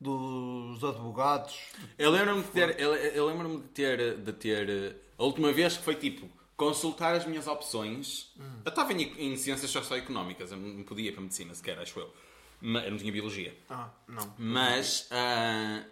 dos 0.00 0.84
advogados. 0.84 1.72
Eu 1.98 2.10
lembro-me 2.10 2.42
de 2.42 2.48
ter, 2.48 2.78
eu, 2.78 2.94
eu 2.94 3.26
lembro-me 3.26 3.60
de 3.60 3.68
ter, 3.68 4.16
de 4.18 4.32
ter 4.32 4.96
a 5.18 5.24
última 5.24 5.52
vez 5.52 5.76
que 5.76 5.82
foi 5.82 5.96
tipo 5.96 6.28
consultar 6.56 7.14
as 7.14 7.26
minhas 7.26 7.46
opções. 7.46 8.32
Hum. 8.38 8.60
Eu 8.64 8.68
estava 8.68 8.92
em, 8.92 9.02
em 9.18 9.36
ciências 9.36 9.70
socioeconómicas, 9.70 10.52
eu 10.52 10.56
não 10.56 10.84
podia 10.84 11.08
ir 11.08 11.12
para 11.12 11.22
medicina 11.22 11.54
sequer, 11.54 11.78
acho 11.78 11.98
eu. 11.98 12.12
Mas, 12.60 12.84
eu 12.84 12.90
não 12.92 12.98
tinha 12.98 13.12
biologia. 13.12 13.56
Ah, 13.68 13.90
não. 14.08 14.34
Mas, 14.38 15.08
ah, 15.10 15.84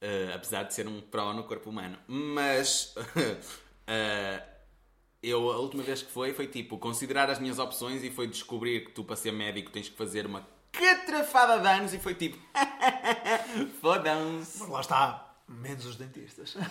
ah, 0.00 0.34
apesar 0.34 0.64
de 0.64 0.74
ser 0.74 0.88
um 0.88 1.00
pró 1.00 1.32
no 1.32 1.44
corpo 1.44 1.70
humano, 1.70 1.98
mas 2.06 2.94
ah, 3.86 4.42
eu 5.22 5.50
a 5.50 5.56
última 5.58 5.82
vez 5.82 6.02
que 6.02 6.10
foi 6.12 6.32
foi 6.34 6.46
tipo 6.46 6.78
considerar 6.78 7.30
as 7.30 7.38
minhas 7.38 7.58
opções 7.58 8.02
e 8.04 8.10
foi 8.10 8.26
descobrir 8.26 8.84
que 8.86 8.90
tu 8.92 9.04
para 9.04 9.16
ser 9.16 9.32
médico 9.32 9.70
tens 9.70 9.88
que 9.88 9.96
fazer 9.96 10.26
uma 10.26 10.46
catrafada 10.72 11.58
de 11.60 11.68
anos 11.68 11.94
e 11.94 11.98
foi 11.98 12.14
tipo 12.14 12.36
fodam-se. 13.80 14.58
Mas 14.60 14.68
lá 14.68 14.80
está, 14.80 15.34
menos 15.48 15.86
os 15.86 15.96
dentistas. 15.96 16.56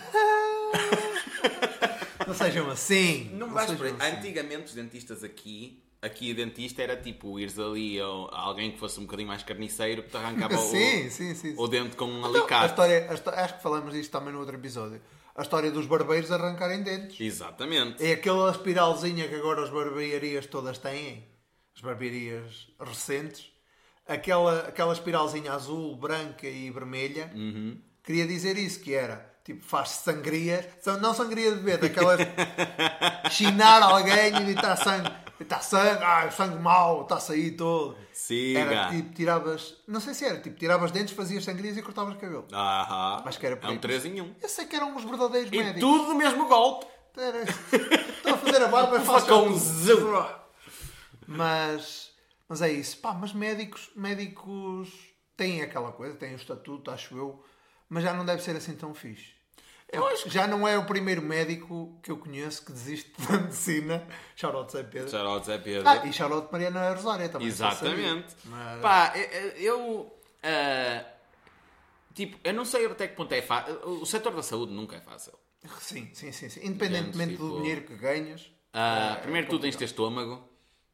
não 2.26 2.34
sejam 2.34 2.70
assim. 2.70 3.30
Não 3.32 3.50
vais 3.50 3.70
por 3.72 3.86
assim. 3.86 3.96
Antigamente 4.16 4.64
os 4.66 4.74
dentistas 4.74 5.24
aqui, 5.24 5.82
aqui 6.02 6.32
o 6.32 6.34
dentista 6.34 6.82
era 6.82 6.96
tipo 6.96 7.38
ires 7.38 7.58
ali 7.58 8.00
a 8.00 8.04
a 8.04 8.40
alguém 8.40 8.72
que 8.72 8.78
fosse 8.78 8.98
um 9.00 9.04
bocadinho 9.04 9.28
mais 9.28 9.42
carniceiro 9.42 10.02
que 10.02 10.10
te 10.10 10.16
arrancava 10.16 10.56
Sim, 10.58 11.06
o, 11.06 11.10
sim, 11.10 11.34
sim. 11.34 11.54
o 11.56 11.66
dente 11.68 11.96
com 11.96 12.06
um 12.06 12.18
Então, 12.18 12.24
a 12.34 12.38
alicate. 12.38 12.66
história, 12.66 13.10
a 13.10 13.14
histó- 13.14 13.30
acho 13.30 13.56
que 13.56 13.62
falamos 13.62 13.92
disto 13.94 14.10
também 14.10 14.32
no 14.32 14.40
outro 14.40 14.54
episódio. 14.56 15.00
A 15.36 15.42
história 15.42 15.70
dos 15.70 15.86
barbeiros 15.86 16.30
arrancarem 16.30 16.82
dentes. 16.82 17.20
Exatamente. 17.20 18.04
É 18.04 18.12
aquela 18.12 18.50
espiralzinha 18.50 19.26
que 19.28 19.34
agora 19.34 19.64
as 19.64 19.70
barbearias 19.70 20.46
todas 20.46 20.78
têm, 20.78 21.26
as 21.74 21.82
barbearias 21.82 22.68
recentes, 22.80 23.46
aquela, 24.06 24.60
aquela 24.60 24.92
espiralzinha 24.92 25.52
azul, 25.52 25.96
branca 25.96 26.46
e 26.46 26.70
vermelha, 26.70 27.32
Uhum. 27.34 27.80
queria 28.02 28.26
dizer 28.28 28.56
isso, 28.56 28.80
que 28.80 28.94
era, 28.94 29.28
tipo, 29.44 29.64
faz 29.64 29.88
sangrias, 29.88 30.66
são- 30.80 31.00
não 31.00 31.12
sangria 31.12 31.50
de 31.50 31.56
bebê, 31.62 31.78
daquelas 31.78 32.20
chinar 33.32 33.82
alguém 33.82 34.46
e 34.46 34.50
está 34.52 34.76
sangue, 34.76 35.10
está 35.44 35.60
sangue, 35.60 36.02
ah, 36.02 36.30
sangue 36.30 36.58
mau, 36.58 37.02
está 37.02 37.16
a 37.16 37.20
sair 37.20 37.52
todo. 37.52 37.96
Siga. 38.12 38.58
Era 38.60 38.90
tipo, 38.90 39.14
tiravas, 39.14 39.76
não 39.86 40.00
sei 40.00 40.12
se 40.14 40.24
era, 40.24 40.38
tipo, 40.40 40.56
tiravas 40.58 40.90
dentes, 40.90 41.14
fazias 41.14 41.44
sangrias 41.44 41.76
e 41.76 41.82
cortavas 41.82 42.14
cabelo. 42.16 42.46
Aham. 42.52 43.22
Acho 43.24 43.38
que 43.38 43.46
era 43.46 43.56
por 43.56 43.66
É 43.66 43.70
um 43.70 43.72
aí. 43.74 43.78
3 43.78 44.04
em 44.06 44.20
1. 44.20 44.34
Eu 44.42 44.48
sei 44.48 44.66
que 44.66 44.76
eram 44.76 44.94
os 44.96 45.04
verdadeiros 45.04 45.50
E 45.52 45.56
médicos. 45.56 45.80
tudo 45.80 46.06
do 46.06 46.14
mesmo 46.14 46.46
golpe. 46.48 46.86
Era- 47.16 47.42
Estou 47.42 48.34
a 48.34 48.36
fazer 48.38 48.62
a 48.62 48.68
barba 48.68 48.96
e 49.00 49.04
faço 49.04 49.26
facãozão. 49.26 50.40
Mas, 51.26 52.10
mas 52.48 52.62
é 52.62 52.70
isso. 52.72 52.98
Pá, 52.98 53.12
mas 53.14 53.32
médicos, 53.32 53.90
médicos 53.96 54.90
têm 55.36 55.62
aquela 55.62 55.92
coisa, 55.92 56.16
têm 56.16 56.32
o 56.32 56.36
estatuto, 56.36 56.90
acho 56.90 57.16
eu, 57.16 57.44
mas 57.88 58.02
já 58.04 58.12
não 58.12 58.24
deve 58.24 58.42
ser 58.42 58.56
assim 58.56 58.74
tão 58.74 58.94
fixe. 58.94 59.32
Eu 59.94 60.06
acho 60.08 60.24
que. 60.24 60.30
Já 60.30 60.46
não 60.46 60.66
é 60.66 60.76
o 60.78 60.84
primeiro 60.84 61.22
médico 61.22 61.98
que 62.02 62.10
eu 62.10 62.16
conheço 62.16 62.64
que 62.64 62.72
desiste 62.72 63.12
da 63.22 63.38
medicina. 63.40 64.06
Shoutout 64.36 64.72
Zé 64.72 64.82
Pedro. 64.82 65.10
Charlotte 65.10 65.46
Zé 65.46 65.58
Pedro. 65.58 65.88
Ah, 65.88 66.06
e 66.06 66.12
shoutout 66.12 66.48
Mariana 66.52 66.92
Rosária 66.94 67.28
também. 67.28 67.48
Exatamente. 67.48 68.34
Mas- 68.44 68.80
Pá, 68.80 69.12
eu. 69.56 70.12
ah, 70.42 71.04
tipo, 72.14 72.38
eu 72.44 72.52
não 72.54 72.64
sei 72.64 72.86
até 72.86 73.08
que 73.08 73.16
ponto 73.16 73.32
é 73.32 73.42
fácil. 73.42 73.74
O 73.84 74.04
setor 74.06 74.34
da 74.34 74.42
saúde 74.42 74.72
nunca 74.72 74.96
é 74.96 75.00
fácil. 75.00 75.32
Sim, 75.80 76.10
sim, 76.12 76.30
sim. 76.32 76.48
sim. 76.48 76.60
Independentemente 76.66 77.32
Tipo- 77.32 77.48
do 77.48 77.56
dinheiro 77.60 77.82
que 77.82 77.94
ganhas. 77.96 78.50
Ah, 78.72 79.14
é 79.18 79.22
primeiro 79.22 79.48
tu 79.48 79.58
tens 79.58 79.70
de 79.72 79.78
ter 79.78 79.84
estômago 79.84 80.42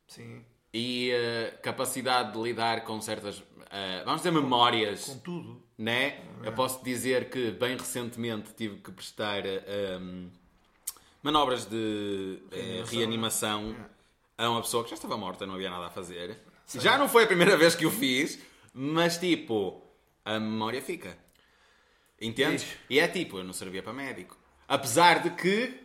Sim, 0.06 0.44
e 0.72 1.10
ah, 1.12 1.56
capacidade 1.62 2.32
de 2.32 2.38
lidar 2.42 2.84
com 2.84 3.00
certas. 3.00 3.42
ah, 3.70 4.02
vamos 4.04 4.20
dizer, 4.20 4.30
memórias. 4.30 5.04
com 5.06 5.18
tudo. 5.18 5.62
Né? 5.80 6.20
Eu 6.42 6.52
posso 6.52 6.84
dizer 6.84 7.30
que 7.30 7.50
bem 7.52 7.74
recentemente 7.74 8.52
tive 8.54 8.76
que 8.76 8.92
prestar 8.92 9.42
ahm, 9.46 10.28
manobras 11.22 11.64
de 11.64 12.38
eh, 12.52 12.84
reanimação 12.86 13.74
a 14.36 14.50
uma 14.50 14.60
pessoa 14.60 14.84
que 14.84 14.90
já 14.90 14.96
estava 14.96 15.16
morta, 15.16 15.46
não 15.46 15.54
havia 15.54 15.70
nada 15.70 15.86
a 15.86 15.90
fazer. 15.90 16.38
Já 16.74 16.98
não 16.98 17.08
foi 17.08 17.24
a 17.24 17.26
primeira 17.26 17.56
vez 17.56 17.74
que 17.74 17.86
o 17.86 17.90
fiz, 17.90 18.38
mas 18.74 19.16
tipo, 19.16 19.82
a 20.22 20.38
memória 20.38 20.82
fica. 20.82 21.16
Entendes? 22.20 22.62
Fixe. 22.64 22.78
E 22.90 23.00
é 23.00 23.08
tipo, 23.08 23.38
eu 23.38 23.44
não 23.44 23.54
servia 23.54 23.82
para 23.82 23.94
médico. 23.94 24.36
Apesar 24.68 25.22
de 25.22 25.30
que 25.30 25.80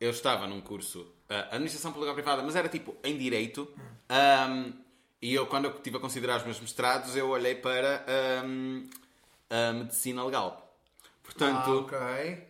eu 0.00 0.10
estava 0.10 0.48
num 0.48 0.60
curso 0.60 1.06
ah, 1.28 1.46
administração 1.52 1.92
pública 1.92 2.12
privada, 2.14 2.42
mas 2.42 2.56
era 2.56 2.68
tipo 2.68 2.96
em 3.04 3.16
direito. 3.16 3.72
ahm, 4.08 4.72
e 5.22 5.32
eu, 5.32 5.46
quando 5.46 5.66
eu 5.66 5.70
estive 5.70 5.96
a 5.96 6.00
considerar 6.00 6.38
os 6.38 6.44
meus 6.44 6.60
mestrados, 6.60 7.14
eu 7.16 7.28
olhei 7.28 7.54
para 7.54 8.04
ahm, 8.42 8.84
a 9.50 9.72
medicina 9.72 10.24
legal. 10.24 10.76
Portanto, 11.22 11.70
Ah, 11.70 11.74
ok. 11.74 12.46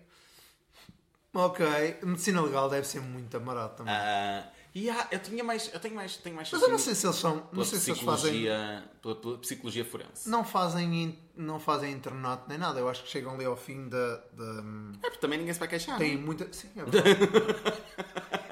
Ok. 1.35 1.99
Medicina 2.03 2.41
legal 2.41 2.69
deve 2.71 2.87
ser 2.87 3.01
muito 3.01 3.37
amarado 3.37 3.77
também. 3.77 3.93
ah, 3.95 4.51
e 4.75 4.89
há- 4.91 5.09
eu 5.11 5.19
tinha 5.19 5.43
mais, 5.45 5.73
eu 5.73 5.81
tenho 5.81 5.95
mais, 5.95 6.17
tenho 6.19 6.35
mais 6.37 6.51
Mas 6.51 6.61
eu 6.63 6.69
não 6.69 6.79
sei 6.79 6.95
se 6.95 7.07
eles 7.07 7.17
são. 7.17 7.37
Não 7.37 7.43
pela 7.49 7.65
sei 7.65 7.79
se 7.79 7.91
eles 7.91 8.01
fazem. 8.03 8.33
psicologia, 8.33 8.91
pela, 9.03 9.15
pela 9.17 9.39
psicologia 9.39 9.85
forense. 9.85 10.29
Não 10.29 10.45
fazem, 10.45 11.19
não 11.35 11.59
fazem 11.61 11.93
internato 11.93 12.45
nem 12.49 12.59
nada. 12.59 12.79
Eu 12.81 12.89
acho 12.89 13.03
que 13.03 13.09
chegam 13.11 13.35
ali 13.35 13.45
ao 13.45 13.57
fim 13.57 13.89
da. 13.89 14.17
da 14.33 14.63
É 15.03 15.09
porque 15.11 15.19
também 15.19 15.39
ninguém 15.39 15.53
se 15.55 15.59
vai 15.61 15.69
queixar. 15.69 15.99
tem 15.99 16.15
não 16.15 16.23
é? 16.23 16.25
muita. 16.25 16.53
Sim, 16.53 16.71
é 16.77 16.85
verdade. 16.85 17.21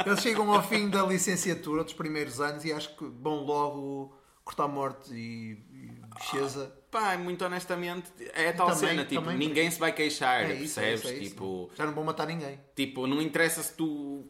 Eles 0.07 0.21
chegam 0.21 0.53
ao 0.53 0.63
fim 0.63 0.89
da 0.91 1.03
licenciatura 1.05 1.85
dos 1.85 1.95
primeiros 1.95 2.41
anos 2.41 2.65
e 2.65 2.73
acho 2.73 2.95
que 2.97 3.05
vão 3.07 3.45
logo 3.45 4.15
cortar 4.45 4.69
morte 4.69 5.13
e, 5.15 5.53
e 5.73 5.87
bicheza. 6.17 6.71
Pá, 6.95 7.17
muito 7.19 7.45
honestamente, 7.45 8.07
é 8.35 8.51
a 8.51 8.53
tal 8.53 8.69
Também- 8.69 8.89
cena, 8.91 9.05
tipo, 9.05 9.21
também- 9.21 9.37
ninguém 9.37 9.69
se 9.69 9.81
vai 9.81 9.91
queixar, 9.93 10.43
É 10.49 10.55
isso, 10.55 10.79
é 10.79 10.83
percebes? 10.85 11.01
isso, 11.01 11.09
é 11.09 11.13
isso. 11.17 11.31
tipo, 11.31 11.71
Já 11.77 11.87
não 11.87 11.93
vão 11.93 12.05
matar 12.05 12.25
ninguém. 12.25 12.61
tipo, 12.77 13.09
não 13.09 13.21
interessa 13.21 13.65
se 13.65 13.75
tu 13.75 14.25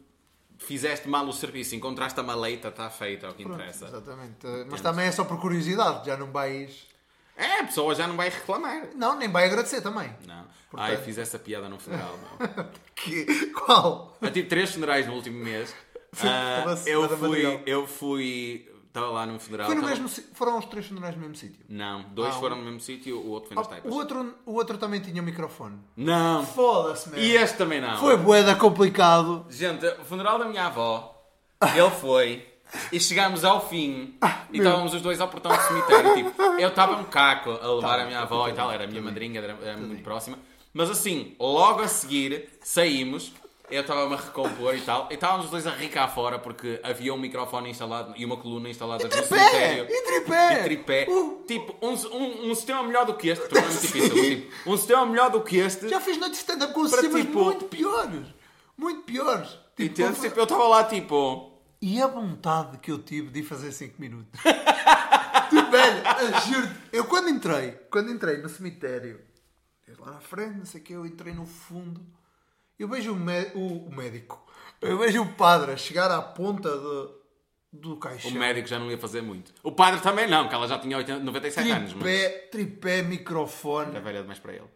fizeste 0.57 1.07
mal 1.07 1.23
o 1.27 1.31
serviço, 1.31 1.75
encontraste 1.75 2.19
a 2.19 2.23
maleita, 2.23 2.69
está 2.69 2.89
feito, 2.89 3.23
é 3.23 3.29
o 3.29 3.33
que 3.35 3.43
Pronto, 3.43 3.57
interessa. 3.59 3.85
exatamente. 3.85 4.47
Mas 4.67 4.81
também 4.81 5.05
é 5.05 5.11
só 5.11 5.23
por 5.25 5.39
curiosidade, 5.39 6.07
já 6.07 6.17
não 6.17 6.31
vais. 6.31 6.87
É, 7.37 7.59
a 7.59 7.65
pessoa 7.65 7.93
já 7.93 8.07
não 8.07 8.15
vai 8.17 8.29
reclamar. 8.29 8.87
Não, 8.95 9.15
nem 9.15 9.29
vai 9.29 9.45
agradecer 9.45 9.81
também. 9.81 10.09
Não. 10.25 10.45
Portanto- 10.71 10.89
Ai, 10.89 10.97
fiz 10.97 11.19
essa 11.19 11.37
piada 11.37 11.69
num 11.69 11.77
funeral, 11.77 12.17
não. 12.17 12.69
Que... 12.95 13.25
Qual? 13.51 14.17
Eu 14.19 14.31
tive 14.31 14.47
três 14.47 14.71
funerais 14.73 15.05
no 15.05 15.13
último 15.13 15.37
mês. 15.43 15.75
Foda-se, 16.15 16.89
eu 16.89 17.07
fui, 17.17 17.61
eu 17.67 17.85
fui 17.85 18.67
Estava 18.95 19.11
lá 19.11 19.25
num 19.25 19.37
funeral. 19.37 19.65
Foi 19.67 19.75
no 19.75 19.81
estava- 19.81 20.01
mesmo, 20.01 20.23
foram 20.33 20.57
os 20.57 20.65
três 20.67 20.85
funerais 20.85 21.15
no 21.15 21.21
mesmo 21.21 21.35
sítio. 21.35 21.65
Não, 21.67 22.03
dois 22.13 22.33
Ah, 22.33 22.39
foram 22.39 22.55
no 22.55 22.63
mesmo 22.63 22.79
sítio, 22.79 23.17
o 23.19 23.29
outro 23.29 23.49
foi 23.49 23.55
nas 23.57 23.65
Oh, 23.65 23.69
taipas. 23.69 23.91
o, 23.91 23.95
outro, 23.95 24.33
o 24.45 24.53
outro 24.53 24.77
também 24.77 25.01
tinha 25.01 25.21
um 25.21 25.25
microfone. 25.25 25.77
Não. 25.97 26.45
Foda-se, 26.45 27.09
mesmo. 27.09 27.21
E 27.25 27.35
este 27.35 27.57
também 27.57 27.81
não. 27.81 27.97
Foi 27.97 28.15
boeda 28.15 28.55
complicado. 28.55 29.45
Gente, 29.49 29.85
o 29.85 30.05
funeral 30.05 30.39
da 30.39 30.45
minha 30.45 30.67
avó, 30.67 31.13
ele 31.75 31.89
foi. 31.91 32.47
E 32.89 32.97
chegámos 32.99 33.43
ao 33.43 33.67
fim 33.67 34.15
Ah, 34.21 34.43
e 34.51 34.57
estávamos 34.59 34.93
os 34.93 35.01
dois 35.01 35.19
ao 35.19 35.27
portão 35.27 35.53
do 35.55 35.61
cemitério. 35.61 36.15
Tipo, 36.15 36.41
eu 36.57 36.69
estava 36.69 36.95
um 36.95 37.03
caco 37.03 37.51
a 37.51 37.67
levar 37.75 37.89
Tava, 37.89 38.01
a 38.01 38.05
minha 38.05 38.19
avó 38.21 38.47
e 38.47 38.53
tal, 38.53 38.71
era 38.71 38.85
a 38.85 38.87
minha 38.87 39.01
tadinho. 39.01 39.03
madrinha, 39.03 39.39
era, 39.41 39.57
era 39.61 39.77
muito 39.77 40.03
próxima. 40.03 40.39
Mas 40.73 40.89
assim, 40.89 41.35
logo 41.39 41.81
a 41.81 41.87
seguir, 41.89 42.49
saímos. 42.63 43.33
Eu 43.69 43.81
estava-me 43.81 44.13
a 44.13 44.17
recompor 44.17 44.75
e 44.75 44.81
tal. 44.81 45.07
E 45.09 45.15
estávamos 45.15 45.45
os 45.45 45.51
dois 45.51 45.65
a 45.65 45.71
rir 45.71 45.89
cá 45.89 46.07
fora 46.07 46.37
porque 46.37 46.79
havia 46.83 47.13
um 47.13 47.17
microfone 47.17 47.69
instalado 47.71 48.13
e 48.15 48.23
uma 48.23 48.37
coluna 48.37 48.69
instalada 48.69 49.03
no 49.05 49.09
Tripé! 49.09 49.25
cemitério. 49.27 49.87
E 49.89 50.01
tripé! 50.03 50.53
E 50.59 50.63
tripé. 50.63 51.05
Uh, 51.09 51.43
Tipo, 51.47 51.75
um, 51.85 51.93
um, 51.93 52.51
um 52.51 52.55
sistema 52.55 52.83
melhor 52.83 53.05
do 53.05 53.15
que 53.15 53.29
este. 53.29 53.47
Tornou 53.47 53.67
muito 53.69 53.81
difícil. 53.81 54.13
Tipo, 54.13 54.69
um 54.71 54.77
sistema 54.77 55.05
melhor 55.05 55.29
do 55.31 55.41
que 55.41 55.57
este. 55.57 55.89
já 55.89 55.99
fiz 56.01 56.17
noite 56.17 56.33
de 56.33 56.37
stand-up 56.39 56.73
com 56.73 56.87
sistemas 56.87 57.21
tipo- 57.21 57.43
muito 57.43 57.65
piores. 57.65 58.27
Muito 58.77 59.01
piores. 59.03 59.49
Tipo, 59.75 59.81
Entendes? 59.83 60.17
foi- 60.19 60.29
Tipo, 60.29 60.39
eu 60.41 60.43
estava 60.43 60.67
lá 60.67 60.83
tipo. 60.83 61.51
E 61.81 62.01
a 62.01 62.07
vontade 62.07 62.77
que 62.79 62.91
eu 62.91 62.99
tive 62.99 63.29
de 63.29 63.39
ir 63.41 63.43
fazer 63.43 63.71
5 63.71 63.99
minutos. 64.01 64.39
tipo, 65.49 65.71
velho, 65.71 66.03
eu 66.21 66.41
juro 66.53 66.71
eu 66.91 67.03
quando 67.05 67.29
entrei, 67.29 67.71
quando 67.91 68.09
entrei 68.11 68.37
no 68.37 68.49
cemitério, 68.49 69.21
lá 69.99 70.13
na 70.13 70.19
frente, 70.19 70.57
não 70.57 70.65
sei 70.65 70.81
o 70.81 70.83
que, 70.83 70.93
eu 70.93 71.05
entrei 71.05 71.33
no 71.33 71.45
fundo, 71.45 72.01
eu 72.79 72.87
vejo 72.87 73.13
o, 73.13 73.15
mé- 73.15 73.51
o- 73.55 73.89
médico, 73.89 74.45
eu 74.81 74.97
vejo 74.97 75.21
o 75.23 75.33
padre 75.33 75.71
a 75.71 75.77
chegar 75.77 76.11
à 76.11 76.21
ponta 76.21 76.69
de- 76.69 77.25
do 77.73 77.97
caixão. 77.97 78.31
O 78.31 78.33
médico 78.35 78.67
já 78.67 78.79
não 78.79 78.89
ia 78.89 78.97
fazer 78.97 79.21
muito. 79.21 79.53
O 79.63 79.71
padre 79.71 79.99
também 80.01 80.27
não, 80.27 80.47
que 80.47 80.55
ela 80.55 80.67
já 80.67 80.79
tinha 80.79 80.95
80, 80.97 81.19
97 81.23 81.71
anos, 81.71 81.93
mas 81.93 82.03
Tripé, 82.03 82.29
tripé, 82.51 83.01
microfone. 83.01 83.91
era 83.91 84.01
velha 84.01 84.21
demais 84.21 84.39
para 84.39 84.53
ele. 84.53 84.69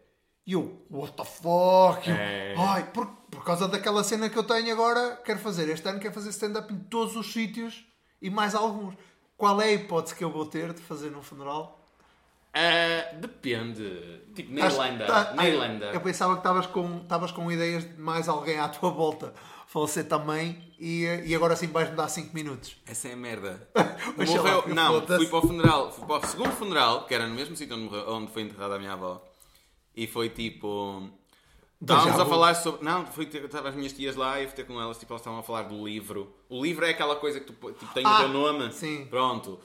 E 0.46 0.52
eu, 0.52 0.84
what 0.90 1.12
the 1.14 1.24
fuck? 1.24 2.08
Eu, 2.08 2.14
É. 2.16 2.54
Ai, 2.58 2.90
por, 2.92 3.06
por 3.30 3.44
causa 3.44 3.68
daquela 3.68 4.02
cena 4.02 4.28
que 4.28 4.36
eu 4.36 4.42
tenho 4.42 4.72
agora, 4.72 5.16
quero 5.24 5.38
fazer. 5.38 5.68
Este 5.68 5.88
ano 5.88 6.00
quero 6.00 6.12
fazer 6.14 6.30
stand-up 6.30 6.72
em 6.72 6.78
todos 6.78 7.14
os 7.16 7.32
sítios 7.32 7.86
e 8.20 8.28
mais 8.30 8.54
alguns. 8.54 8.94
Qual 9.36 9.60
é 9.62 9.66
a 9.66 9.72
hipótese 9.72 10.14
que 10.14 10.24
eu 10.24 10.30
vou 10.30 10.44
ter 10.46 10.72
de 10.74 10.82
fazer 10.82 11.10
no 11.10 11.22
funeral? 11.22 11.79
Ah, 12.52 13.12
depende. 13.14 14.20
Tipo, 14.34 14.52
na 14.52 14.66
Irlanda. 14.66 15.06
tá- 15.06 15.32
na 15.34 15.42
ai, 15.42 15.50
Irlanda. 15.50 15.86
Eu 15.92 16.00
pensava 16.00 16.32
que 16.34 16.40
estavas 16.40 16.66
com, 16.66 16.98
estavas 17.02 17.30
com 17.32 17.50
ideias 17.50 17.84
de 17.84 18.00
mais 18.00 18.28
alguém 18.28 18.58
à 18.58 18.68
tua 18.68 18.90
volta 18.90 19.32
falecer 19.66 20.04
também 20.08 20.60
e, 20.80 21.04
e 21.26 21.34
agora 21.34 21.54
sim 21.54 21.68
vais-me 21.68 21.94
dar 21.96 22.08
5 22.08 22.34
minutos. 22.34 22.76
Essa 22.86 23.08
é 23.08 23.12
a 23.12 23.16
merda. 23.16 23.68
Morreu. 24.16 24.64
Não, 24.74 25.06
fui 25.06 25.26
para 25.28 25.38
o 25.38 25.42
funeral. 25.42 25.92
Fui 25.92 26.06
para 26.06 26.16
o 26.16 26.26
segundo 26.28 26.50
funeral, 26.52 27.06
que 27.06 27.14
era 27.14 27.26
no 27.26 27.34
mesmo 27.34 27.56
sítio 27.56 27.76
onde, 27.76 27.84
morreu- 27.84 28.08
onde 28.14 28.32
foi 28.32 28.42
enterrada 28.42 28.74
a 28.74 28.78
minha 28.78 28.92
avó. 28.92 29.24
E 29.94 30.06
foi 30.08 30.28
tipo. 30.28 31.08
Estávamos 31.80 32.20
a 32.20 32.26
falar 32.26 32.54
sobre. 32.54 32.84
Não, 32.84 33.06
fui 33.06 33.26
ter, 33.26 33.44
estava 33.44 33.68
as 33.70 33.74
minhas 33.74 33.92
tias 33.92 34.14
lá 34.16 34.40
e 34.40 34.46
fui 34.46 34.54
ter 34.56 34.64
com 34.64 34.80
elas, 34.80 34.98
tipo, 34.98 35.12
elas 35.12 35.20
estavam 35.22 35.38
a 35.38 35.42
falar 35.42 35.62
do 35.62 35.86
livro. 35.86 36.34
O 36.48 36.62
livro 36.62 36.84
é 36.84 36.90
aquela 36.90 37.16
coisa 37.16 37.38
que 37.40 37.46
tu 37.46 37.52
tipo, 37.72 37.94
tem 37.94 38.04
o 38.04 38.08
Ah, 38.08 38.18
teu 38.18 38.28
nome. 38.28 38.70
sim. 38.72 39.06
Pronto. 39.08 39.58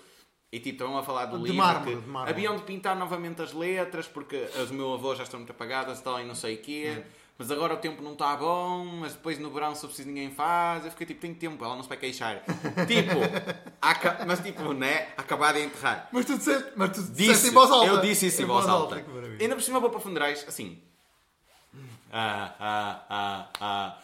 E 0.55 0.59
tipo, 0.59 0.75
estavam 0.75 0.97
a 0.97 1.03
falar 1.03 1.25
do 1.25 1.37
De 1.37 1.43
livro. 1.43 1.57
mármore, 1.57 1.95
de 1.97 2.07
mármore. 2.07 2.31
Haviam 2.31 2.55
de 2.55 2.61
pintar 2.63 2.95
novamente 2.95 3.41
as 3.41 3.51
letras 3.51 4.07
porque 4.07 4.47
as 4.55 4.69
do 4.69 4.73
meu 4.73 4.93
avô 4.93 5.13
já 5.13 5.23
estão 5.23 5.37
muito 5.37 5.49
apagadas 5.51 5.99
e 5.99 6.03
tal, 6.03 6.17
e 6.21 6.23
não 6.23 6.33
sei 6.33 6.55
o 6.55 6.57
quê. 6.59 7.03
Mas 7.37 7.51
agora 7.51 7.73
o 7.73 7.77
tempo 7.77 8.01
não 8.01 8.13
está 8.13 8.33
bom, 8.37 8.85
mas 8.85 9.11
depois 9.11 9.37
no 9.37 9.49
verão, 9.51 9.75
se 9.75 9.85
preciso, 9.85 10.07
ninguém 10.07 10.31
faz. 10.31 10.85
Eu 10.85 10.91
fiquei 10.91 11.07
tipo, 11.07 11.19
tem 11.19 11.33
tempo, 11.33 11.61
ela 11.65 11.75
não 11.75 11.83
se 11.83 11.89
vai 11.89 11.97
queixar. 11.97 12.41
tipo, 12.87 13.19
mas 14.25 14.39
tipo, 14.39 14.71
né? 14.71 15.09
Acabar 15.17 15.51
de 15.53 15.59
enterrar. 15.63 16.07
Mas 16.13 16.23
tu 16.25 16.37
disseste, 16.37 16.71
mas 16.77 16.91
tu 16.91 17.01
disseste 17.01 17.23
Disse, 17.33 17.47
em 17.49 17.51
voz 17.51 17.69
alta. 17.71 17.87
eu 17.87 17.99
disse 17.99 18.27
isso 18.27 18.41
em 18.41 18.45
voz 18.45 18.65
alta. 18.65 18.95
maravilha. 19.13 19.37
Ainda 19.41 19.55
por 19.55 19.61
cima 19.61 19.81
vou 19.81 19.89
para 19.89 19.99
funerais, 19.99 20.45
assim. 20.47 20.81
Ah, 22.11 22.55
ah, 22.59 23.05
ah, 23.09 23.49
ah. 23.59 23.97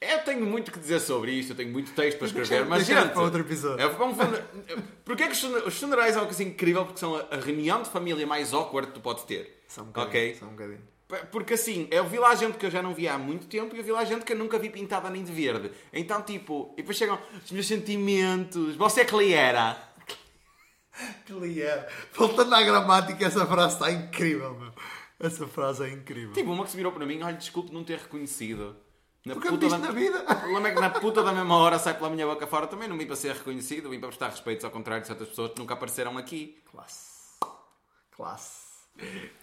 Eu 0.00 0.18
tenho 0.20 0.46
muito 0.46 0.70
que 0.70 0.78
dizer 0.78 1.00
sobre 1.00 1.32
isto, 1.32 1.50
eu 1.52 1.56
tenho 1.56 1.72
muito 1.72 1.90
texto 1.92 2.18
para 2.18 2.26
escrever, 2.28 2.64
mas 2.66 2.86
gente... 2.86 3.08
para 3.08 3.20
outro 3.20 3.40
episódio. 3.40 3.80
É 3.84 3.86
um 3.88 4.14
funer... 4.14 4.44
Porquê 5.04 5.26
que 5.26 5.32
os 5.32 5.40
fune- 5.40 5.62
os 5.66 5.76
funerais 5.78 6.14
é 6.14 6.20
uma 6.20 6.26
coisa 6.26 6.42
incrível? 6.44 6.84
Porque 6.84 7.00
são 7.00 7.16
a 7.16 7.36
reunião 7.36 7.82
de 7.82 7.90
família 7.90 8.24
mais 8.24 8.54
awkward 8.54 8.88
que 8.88 8.94
tu 8.94 9.00
podes 9.00 9.24
ter. 9.24 9.64
Só 9.66 9.82
um 9.82 9.86
bocadinho, 9.86 10.08
ok? 10.08 10.34
só 10.36 10.46
um 10.46 10.50
bocadinho. 10.50 10.80
Porque 11.32 11.54
assim, 11.54 11.88
eu 11.90 12.04
vi 12.06 12.18
lá 12.18 12.34
gente 12.36 12.58
que 12.58 12.66
eu 12.66 12.70
já 12.70 12.80
não 12.82 12.94
via 12.94 13.14
há 13.14 13.18
muito 13.18 13.46
tempo 13.46 13.74
e 13.74 13.78
eu 13.78 13.84
vi 13.84 13.90
lá 13.90 14.04
gente 14.04 14.24
que 14.24 14.32
eu 14.32 14.36
nunca 14.36 14.58
vi 14.58 14.68
pintada 14.70 15.10
nem 15.10 15.24
de 15.24 15.32
verde. 15.32 15.72
Então, 15.92 16.22
tipo, 16.22 16.72
e 16.74 16.82
depois 16.82 16.96
chegam 16.96 17.18
os 17.44 17.50
meus 17.50 17.66
sentimentos. 17.66 18.76
Você 18.76 19.00
é 19.00 19.04
que 19.04 19.16
lhe 19.16 19.32
era? 19.32 19.82
Que 21.24 21.32
ligeiro. 21.32 21.84
Voltando 22.12 22.54
à 22.54 22.62
gramática, 22.62 23.24
essa 23.24 23.46
frase 23.46 23.74
está 23.74 23.90
incrível, 23.90 24.54
meu. 24.58 24.72
Essa 25.20 25.46
frase 25.46 25.84
é 25.84 25.90
incrível. 25.90 26.32
Tipo, 26.32 26.50
uma 26.52 26.64
que 26.64 26.70
se 26.70 26.76
virou 26.76 26.92
para 26.92 27.06
mim, 27.06 27.22
olha, 27.22 27.36
desculpe 27.36 27.72
não 27.72 27.84
ter 27.84 27.98
reconhecido. 27.98 28.76
Na 29.24 29.34
Porque 29.34 29.48
puta 29.48 29.64
me 29.66 29.70
da- 29.72 29.78
na 29.78 29.90
vida. 29.90 30.22
O 30.30 30.36
problema 30.40 30.68
é 30.68 30.74
que 30.74 30.80
na 30.80 30.90
puta 30.90 31.22
da 31.22 31.32
mesma 31.32 31.56
hora 31.56 31.78
sai 31.78 31.94
pela 31.94 32.08
minha 32.10 32.26
boca 32.26 32.46
fora. 32.46 32.66
Também 32.66 32.88
não 32.88 32.96
vim 32.96 33.06
para 33.06 33.16
ser 33.16 33.34
reconhecido, 33.34 33.90
vim 33.90 33.98
para 34.00 34.08
prestar 34.08 34.28
respeitos 34.30 34.64
ao 34.64 34.70
contrário 34.70 35.02
de 35.02 35.08
certas 35.08 35.28
pessoas 35.28 35.52
que 35.52 35.58
nunca 35.58 35.74
apareceram 35.74 36.16
aqui. 36.16 36.62
Classe. 36.70 37.38
Classe. 38.16 38.68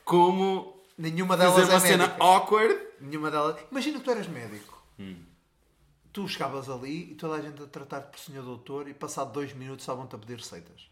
Como 0.03 0.81
Nenhuma 0.97 1.37
fazer 1.37 1.49
delas 1.51 1.69
uma 1.69 1.75
é 1.75 1.79
cena 1.79 2.07
médica. 2.07 2.23
awkward. 2.23 2.79
Nenhuma 3.01 3.29
delas... 3.31 3.57
Imagina 3.71 3.99
que 3.99 4.03
tu 4.05 4.11
eras 4.11 4.27
médico. 4.27 4.81
Hum. 4.99 5.17
Tu 6.13 6.27
chegavas 6.29 6.69
ali 6.69 7.11
e 7.11 7.15
toda 7.15 7.35
a 7.35 7.41
gente 7.41 7.61
a 7.61 7.67
tratar-te 7.67 8.09
por 8.11 8.19
senhor 8.19 8.43
doutor 8.43 8.87
e 8.87 8.93
passado 8.93 9.33
dois 9.33 9.53
minutos 9.53 9.83
estavam-te 9.83 10.15
a 10.15 10.17
pedir 10.17 10.37
receitas. 10.37 10.89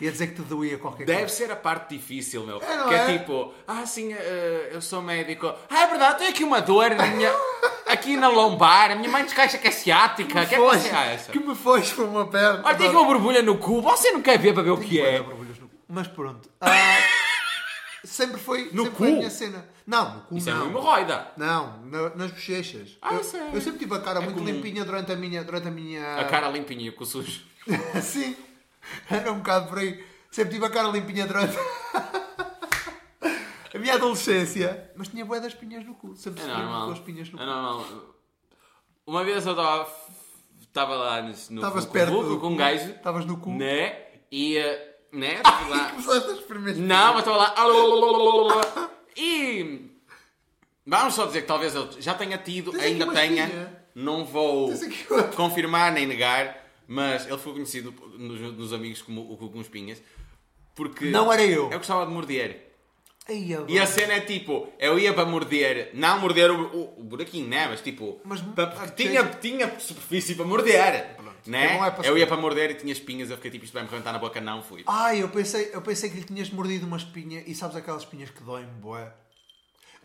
E 0.00 0.06
a 0.06 0.10
dizer 0.12 0.28
que 0.28 0.34
te 0.36 0.42
doía 0.42 0.78
qualquer 0.78 1.04
Deve 1.04 1.20
coisa. 1.22 1.34
ser 1.34 1.50
a 1.50 1.56
parte 1.56 1.96
difícil, 1.96 2.46
meu. 2.46 2.58
É, 2.58 2.88
que 2.88 2.94
é, 2.94 3.14
é? 3.14 3.18
tipo, 3.18 3.52
ah, 3.66 3.84
sim, 3.84 4.12
eh, 4.12 4.70
eu 4.72 4.80
sou 4.80 5.02
médico. 5.02 5.52
Ah, 5.68 5.82
é 5.82 5.86
verdade, 5.88 6.18
tenho 6.18 6.30
aqui 6.30 6.44
uma 6.44 6.60
dor 6.60 6.90
na 6.94 7.06
minha... 7.08 7.32
aqui 7.86 8.16
na 8.16 8.28
lombar. 8.28 8.92
A 8.92 8.94
minha 8.94 9.10
mãe 9.10 9.24
descaixa 9.24 9.58
que 9.58 9.66
é 9.66 9.70
ciática. 9.72 10.46
Que 10.46 10.54
é 10.54 10.58
que 10.58 10.64
Foge, 10.64 10.80
você 10.88 10.90
acha? 10.90 11.32
que 11.32 11.40
me 11.40 11.54
foge 11.54 11.92
para 11.94 12.04
uma 12.04 12.26
perna. 12.28 12.62
Olha, 12.64 12.76
tem 12.76 12.88
uma 12.90 13.04
borbulha 13.04 13.42
no 13.42 13.58
cu. 13.58 13.82
Você 13.82 14.12
não 14.12 14.22
quer 14.22 14.38
ver 14.38 14.54
para 14.54 14.62
ver 14.62 14.70
o 14.70 14.78
que 14.78 15.00
é? 15.00 15.20
cu. 15.20 15.68
Mas 15.88 16.06
pronto. 16.06 16.48
Ah, 16.60 16.70
sempre 18.04 18.38
foi, 18.40 18.70
No 18.72 18.84
sempre 18.84 18.96
foi 18.98 19.08
a 19.08 19.10
cu? 19.10 19.16
minha 19.16 19.30
cena. 19.30 19.68
Não, 19.86 20.14
no 20.16 20.20
cu 20.22 20.36
Isso 20.36 20.48
é 20.50 20.52
não. 20.52 20.60
uma 20.62 20.70
hemorroida. 20.70 21.32
Não, 21.36 21.80
na- 21.86 22.10
nas 22.14 22.30
bochechas. 22.30 22.96
Ah, 23.02 23.14
eu, 23.14 23.24
sério? 23.24 23.48
eu 23.52 23.60
sempre 23.60 23.78
tive 23.80 23.94
a 23.94 24.00
cara 24.00 24.20
É 24.20 24.22
muito 24.22 24.38
comum. 24.38 24.46
limpinha 24.50 24.84
durante 24.84 25.10
a 25.10 25.16
minha. 25.16 25.42
Durante 25.42 25.66
a 25.66 25.70
minha. 25.70 26.16
A 26.18 26.24
cara 26.24 26.48
limpinha 26.48 26.92
com 26.92 27.02
o 27.02 27.06
sujo. 27.06 27.40
Sim. 28.02 28.36
Era 29.10 29.32
um 29.32 29.38
bocado 29.38 29.68
por 29.68 29.78
aí. 29.78 30.04
Sempre 30.30 30.54
tive 30.54 30.66
a 30.66 30.70
cara 30.70 30.88
limpinha 30.88 31.26
durante. 31.26 31.56
a 33.74 33.78
minha 33.78 33.94
adolescência. 33.94 34.90
Mas 34.96 35.08
tinha 35.08 35.24
bué 35.24 35.40
das 35.40 35.52
espinhas 35.52 35.84
no 35.84 35.94
cu. 35.94 36.16
Sempre 36.16 36.42
É 36.42 36.46
normal. 36.46 36.86
com 36.86 36.92
as 36.92 36.98
espinhas 36.98 37.30
no 37.30 37.38
É 37.38 37.40
cu. 37.40 37.46
normal. 37.46 37.84
Uma 39.06 39.24
vez 39.24 39.46
eu 39.46 39.52
estava 39.52 39.88
estava 40.60 40.96
lá 40.96 41.22
no, 41.22 41.28
no 41.28 41.32
Estavas 41.32 41.86
no 41.86 41.90
perto 41.92 42.12
vulgo 42.12 42.28
do 42.30 42.40
com 42.40 42.48
um 42.48 42.52
cu. 42.52 42.56
gajo, 42.56 42.90
Estavas 42.90 43.24
no 43.24 43.36
cu. 43.38 43.50
né? 43.50 43.96
E, 44.30 44.56
eh, 44.58 44.96
né? 45.12 45.36
Estava 45.40 45.68
lá. 45.68 45.90
Começaste 45.90 46.30
a 46.30 46.32
experimentar. 46.34 46.82
Não, 46.82 47.14
mas 47.14 47.18
estava 47.26 47.36
lá. 47.38 48.90
E. 49.16 49.88
Vamos 50.86 51.14
só 51.14 51.26
dizer 51.26 51.42
que 51.42 51.46
talvez 51.46 51.74
eu 51.74 51.90
já 52.00 52.14
tenha 52.14 52.38
tido, 52.38 52.70
Tens 52.72 52.82
ainda 52.82 53.12
tenha. 53.12 53.78
Não 53.94 54.24
vou 54.24 54.70
confirmar 55.34 55.92
nem 55.92 56.06
negar, 56.06 56.57
mas 56.88 57.26
ele 57.26 57.38
foi 57.38 57.52
conhecido 57.52 57.94
nos, 58.18 58.40
nos 58.56 58.72
amigos 58.72 59.02
como 59.02 59.20
o 59.32 59.36
cu 59.36 59.48
com 59.50 59.60
espinhas. 59.60 60.02
Porque. 60.74 61.04
Não 61.10 61.32
era 61.32 61.44
eu. 61.44 61.70
Eu 61.70 61.78
gostava 61.78 62.04
de 62.06 62.12
morder. 62.12 62.64
Ai, 63.28 63.52
agora. 63.52 63.70
E 63.70 63.78
a 63.78 63.86
cena 63.86 64.14
é 64.14 64.20
tipo, 64.20 64.72
eu 64.78 64.98
ia 64.98 65.12
para 65.12 65.26
morder, 65.26 65.90
não 65.92 66.18
morder 66.18 66.50
o, 66.50 66.62
o, 66.74 67.00
o 67.00 67.04
buraquinho, 67.04 67.46
né? 67.46 67.68
Mas 67.68 67.82
tipo, 67.82 68.18
Mas- 68.24 68.40
pa- 68.40 68.72
ah, 68.78 68.88
tinha, 68.88 69.22
tinha 69.24 69.78
superfície 69.78 70.34
para 70.34 70.46
morder, 70.46 71.14
né? 71.46 71.74
É 71.74 71.76
bom 71.76 71.84
é 71.84 71.90
para 71.90 72.06
eu 72.06 72.16
ia 72.16 72.26
para 72.26 72.38
morder 72.38 72.70
e 72.70 72.74
tinha 72.76 72.90
espinhas, 72.92 73.28
eu 73.28 73.36
fiquei 73.36 73.50
tipo, 73.50 73.64
isto 73.66 73.74
vai 73.74 73.82
me 73.82 73.88
rebentar 73.90 74.14
na 74.14 74.18
boca, 74.18 74.40
não 74.40 74.62
fui. 74.62 74.82
Ai, 74.86 75.22
eu 75.22 75.28
pensei, 75.28 75.68
eu 75.74 75.82
pensei 75.82 76.08
que 76.08 76.16
lhe 76.16 76.24
tinhas 76.24 76.48
mordido 76.48 76.86
uma 76.86 76.96
espinha 76.96 77.42
e 77.46 77.54
sabes 77.54 77.76
aquelas 77.76 78.02
espinhas 78.02 78.30
que 78.30 78.42
doem. 78.42 78.66
Qual 78.80 79.12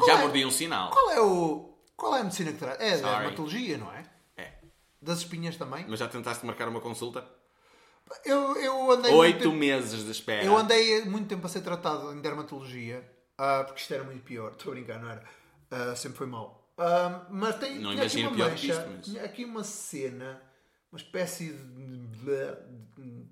Já 0.05 0.15
é- 0.15 0.21
mordi 0.21 0.45
um 0.45 0.51
sinal. 0.51 0.89
Qual 0.91 1.11
é 1.11 1.21
o. 1.21 1.69
Qual 1.95 2.15
é 2.15 2.19
a 2.19 2.23
medicina 2.23 2.51
que 2.51 2.57
traz? 2.57 2.77
É 2.81 2.93
a 2.93 2.97
Sorry. 2.97 3.17
dermatologia, 3.19 3.77
não 3.77 3.93
é? 3.93 4.03
Das 5.03 5.19
espinhas 5.19 5.55
também? 5.57 5.85
Mas 5.87 5.99
já 5.99 6.07
tentaste 6.07 6.45
marcar 6.45 6.67
uma 6.69 6.79
consulta? 6.81 7.25
Eu, 8.25 8.55
eu 8.57 8.91
andei. 8.91 9.11
Oito 9.13 9.51
meses 9.51 10.03
de 10.03 10.11
espera. 10.11 10.45
Eu 10.45 10.57
andei 10.57 11.03
muito 11.05 11.27
tempo 11.27 11.45
a 11.45 11.49
ser 11.49 11.61
tratado 11.61 12.13
em 12.13 12.21
dermatologia, 12.21 13.03
ah, 13.37 13.63
porque 13.65 13.81
isto 13.81 13.93
era 13.93 14.03
muito 14.03 14.23
pior. 14.23 14.51
Estou 14.51 14.71
a 14.71 14.75
brincar, 14.75 14.99
não 15.01 15.09
era? 15.09 15.23
Ah, 15.71 15.95
sempre 15.95 16.17
foi 16.17 16.27
mal. 16.27 16.69
Ah, 16.77 17.25
mas 17.29 17.57
tem, 17.59 17.79
Não 17.79 17.89
aqui 17.91 17.99
imagino 17.99 18.29
uma 18.29 18.35
pior 18.35 18.55
que 18.55 18.67
mancha, 18.67 18.87
isto, 18.97 19.11
mas- 19.13 19.23
aqui 19.23 19.45
uma 19.45 19.63
cena, 19.63 20.41
uma 20.91 20.97
espécie 20.99 21.53
de, 21.53 22.55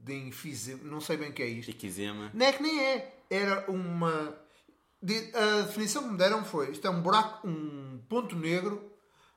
de 0.04 0.14
enfisema, 0.28 0.80
não 0.84 1.02
sei 1.02 1.18
bem 1.18 1.30
o 1.30 1.34
que 1.34 1.44
é 1.44 1.48
isto. 1.48 1.70
Eczema. 1.70 2.32
Não 2.34 2.46
é 2.46 2.52
que 2.54 2.64
nem 2.64 2.80
é. 2.84 3.16
Era 3.30 3.70
uma. 3.72 4.36
de- 5.02 5.32
A 5.36 5.62
definição 5.62 6.04
que 6.04 6.10
me 6.10 6.18
deram 6.18 6.44
foi: 6.46 6.72
isto 6.72 6.86
é 6.86 6.90
um 6.90 7.02
buraco, 7.02 7.48
um 7.48 8.00
ponto 8.10 8.36
negro 8.36 8.91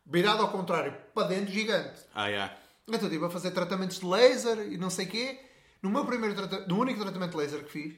virado 0.07 0.43
ao 0.43 0.51
contrário, 0.51 0.95
para 1.15 1.29
dentro, 1.29 1.53
gigante. 1.53 2.03
Ah, 2.15 2.27
yeah. 2.27 2.57
Então 2.87 3.09
estive 3.09 3.25
a 3.25 3.31
fazer 3.31 3.51
tratamentos 3.53 3.99
de 3.99 4.07
laser 4.07 4.73
e 4.73 4.77
não 4.77 4.91
sei 4.91 5.07
o 5.07 5.11
quê. 5.11 5.41
No 5.83 5.91
meu 5.91 6.05
primeiro 6.05 6.35
tratamento, 6.35 6.69
no 6.69 6.79
único 6.79 7.01
tratamento 7.01 7.37
laser 7.37 7.65
que 7.65 7.71
fiz, 7.71 7.95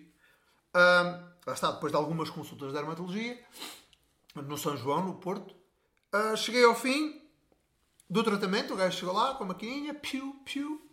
ahm, 0.74 1.24
lá 1.46 1.52
está, 1.52 1.70
depois 1.72 1.92
de 1.92 1.96
algumas 1.96 2.30
consultas 2.30 2.68
de 2.68 2.74
dermatologia, 2.74 3.38
no 4.34 4.58
São 4.58 4.76
João, 4.76 5.04
no 5.04 5.14
Porto, 5.14 5.54
ah, 6.12 6.36
cheguei 6.36 6.64
ao 6.64 6.74
fim 6.74 7.20
do 8.08 8.22
tratamento, 8.22 8.74
o 8.74 8.76
gajo 8.76 8.98
chegou 8.98 9.14
lá 9.14 9.34
com 9.34 9.44
a 9.44 9.48
maquininha, 9.48 9.94
piu, 9.94 10.40
piu, 10.44 10.85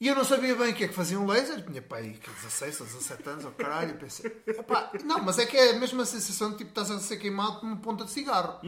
e 0.00 0.08
eu 0.08 0.14
não 0.14 0.24
sabia 0.24 0.54
bem 0.54 0.72
o 0.72 0.74
que 0.74 0.84
é 0.84 0.88
que 0.88 0.94
fazia 0.94 1.18
um 1.18 1.26
laser. 1.26 1.64
Tinha 1.64 1.80
pai, 1.80 2.10
16 2.42 2.80
ou 2.80 2.86
17 2.86 3.28
anos, 3.28 3.44
ou 3.44 3.52
caralho. 3.52 3.92
Eu 3.92 3.96
pensei, 3.98 4.30
não, 5.04 5.22
mas 5.22 5.38
é 5.38 5.46
que 5.46 5.56
é 5.56 5.70
a 5.70 5.78
mesma 5.78 6.04
sensação 6.04 6.50
de 6.50 6.58
tipo 6.58 6.70
estás 6.70 6.90
a 6.90 6.98
ser 6.98 7.16
queimado 7.16 7.60
por 7.60 7.66
uma 7.66 7.76
ponta 7.78 8.04
de 8.04 8.10
cigarro. 8.10 8.60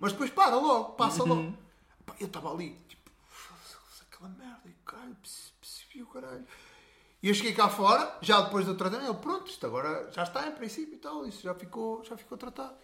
Mas 0.00 0.12
depois 0.12 0.30
para 0.30 0.54
logo, 0.56 0.92
passa 0.92 1.22
logo. 1.24 1.54
Epá, 2.00 2.14
eu 2.20 2.26
estava 2.28 2.52
ali, 2.52 2.78
tipo, 2.88 3.10
"Foda-se, 3.28 4.02
aquela 4.10 4.28
merda, 4.30 4.62
e 4.66 4.72
caralho, 4.84 5.16
percebi 5.60 6.02
o 6.02 6.06
caralho. 6.06 6.44
E 7.22 7.28
eu 7.28 7.34
cheguei 7.34 7.52
cá 7.54 7.68
fora, 7.68 8.16
já 8.20 8.40
depois 8.42 8.64
do 8.66 8.76
tratamento, 8.76 9.08
eu, 9.08 9.14
pronto, 9.16 9.50
isto 9.50 9.66
agora 9.66 10.08
já 10.12 10.22
está 10.22 10.46
em 10.46 10.52
princípio 10.52 10.94
e 10.94 10.98
tal, 10.98 11.26
isso 11.26 11.42
já 11.42 11.54
ficou, 11.54 12.04
já 12.04 12.16
ficou 12.16 12.38
tratado. 12.38 12.76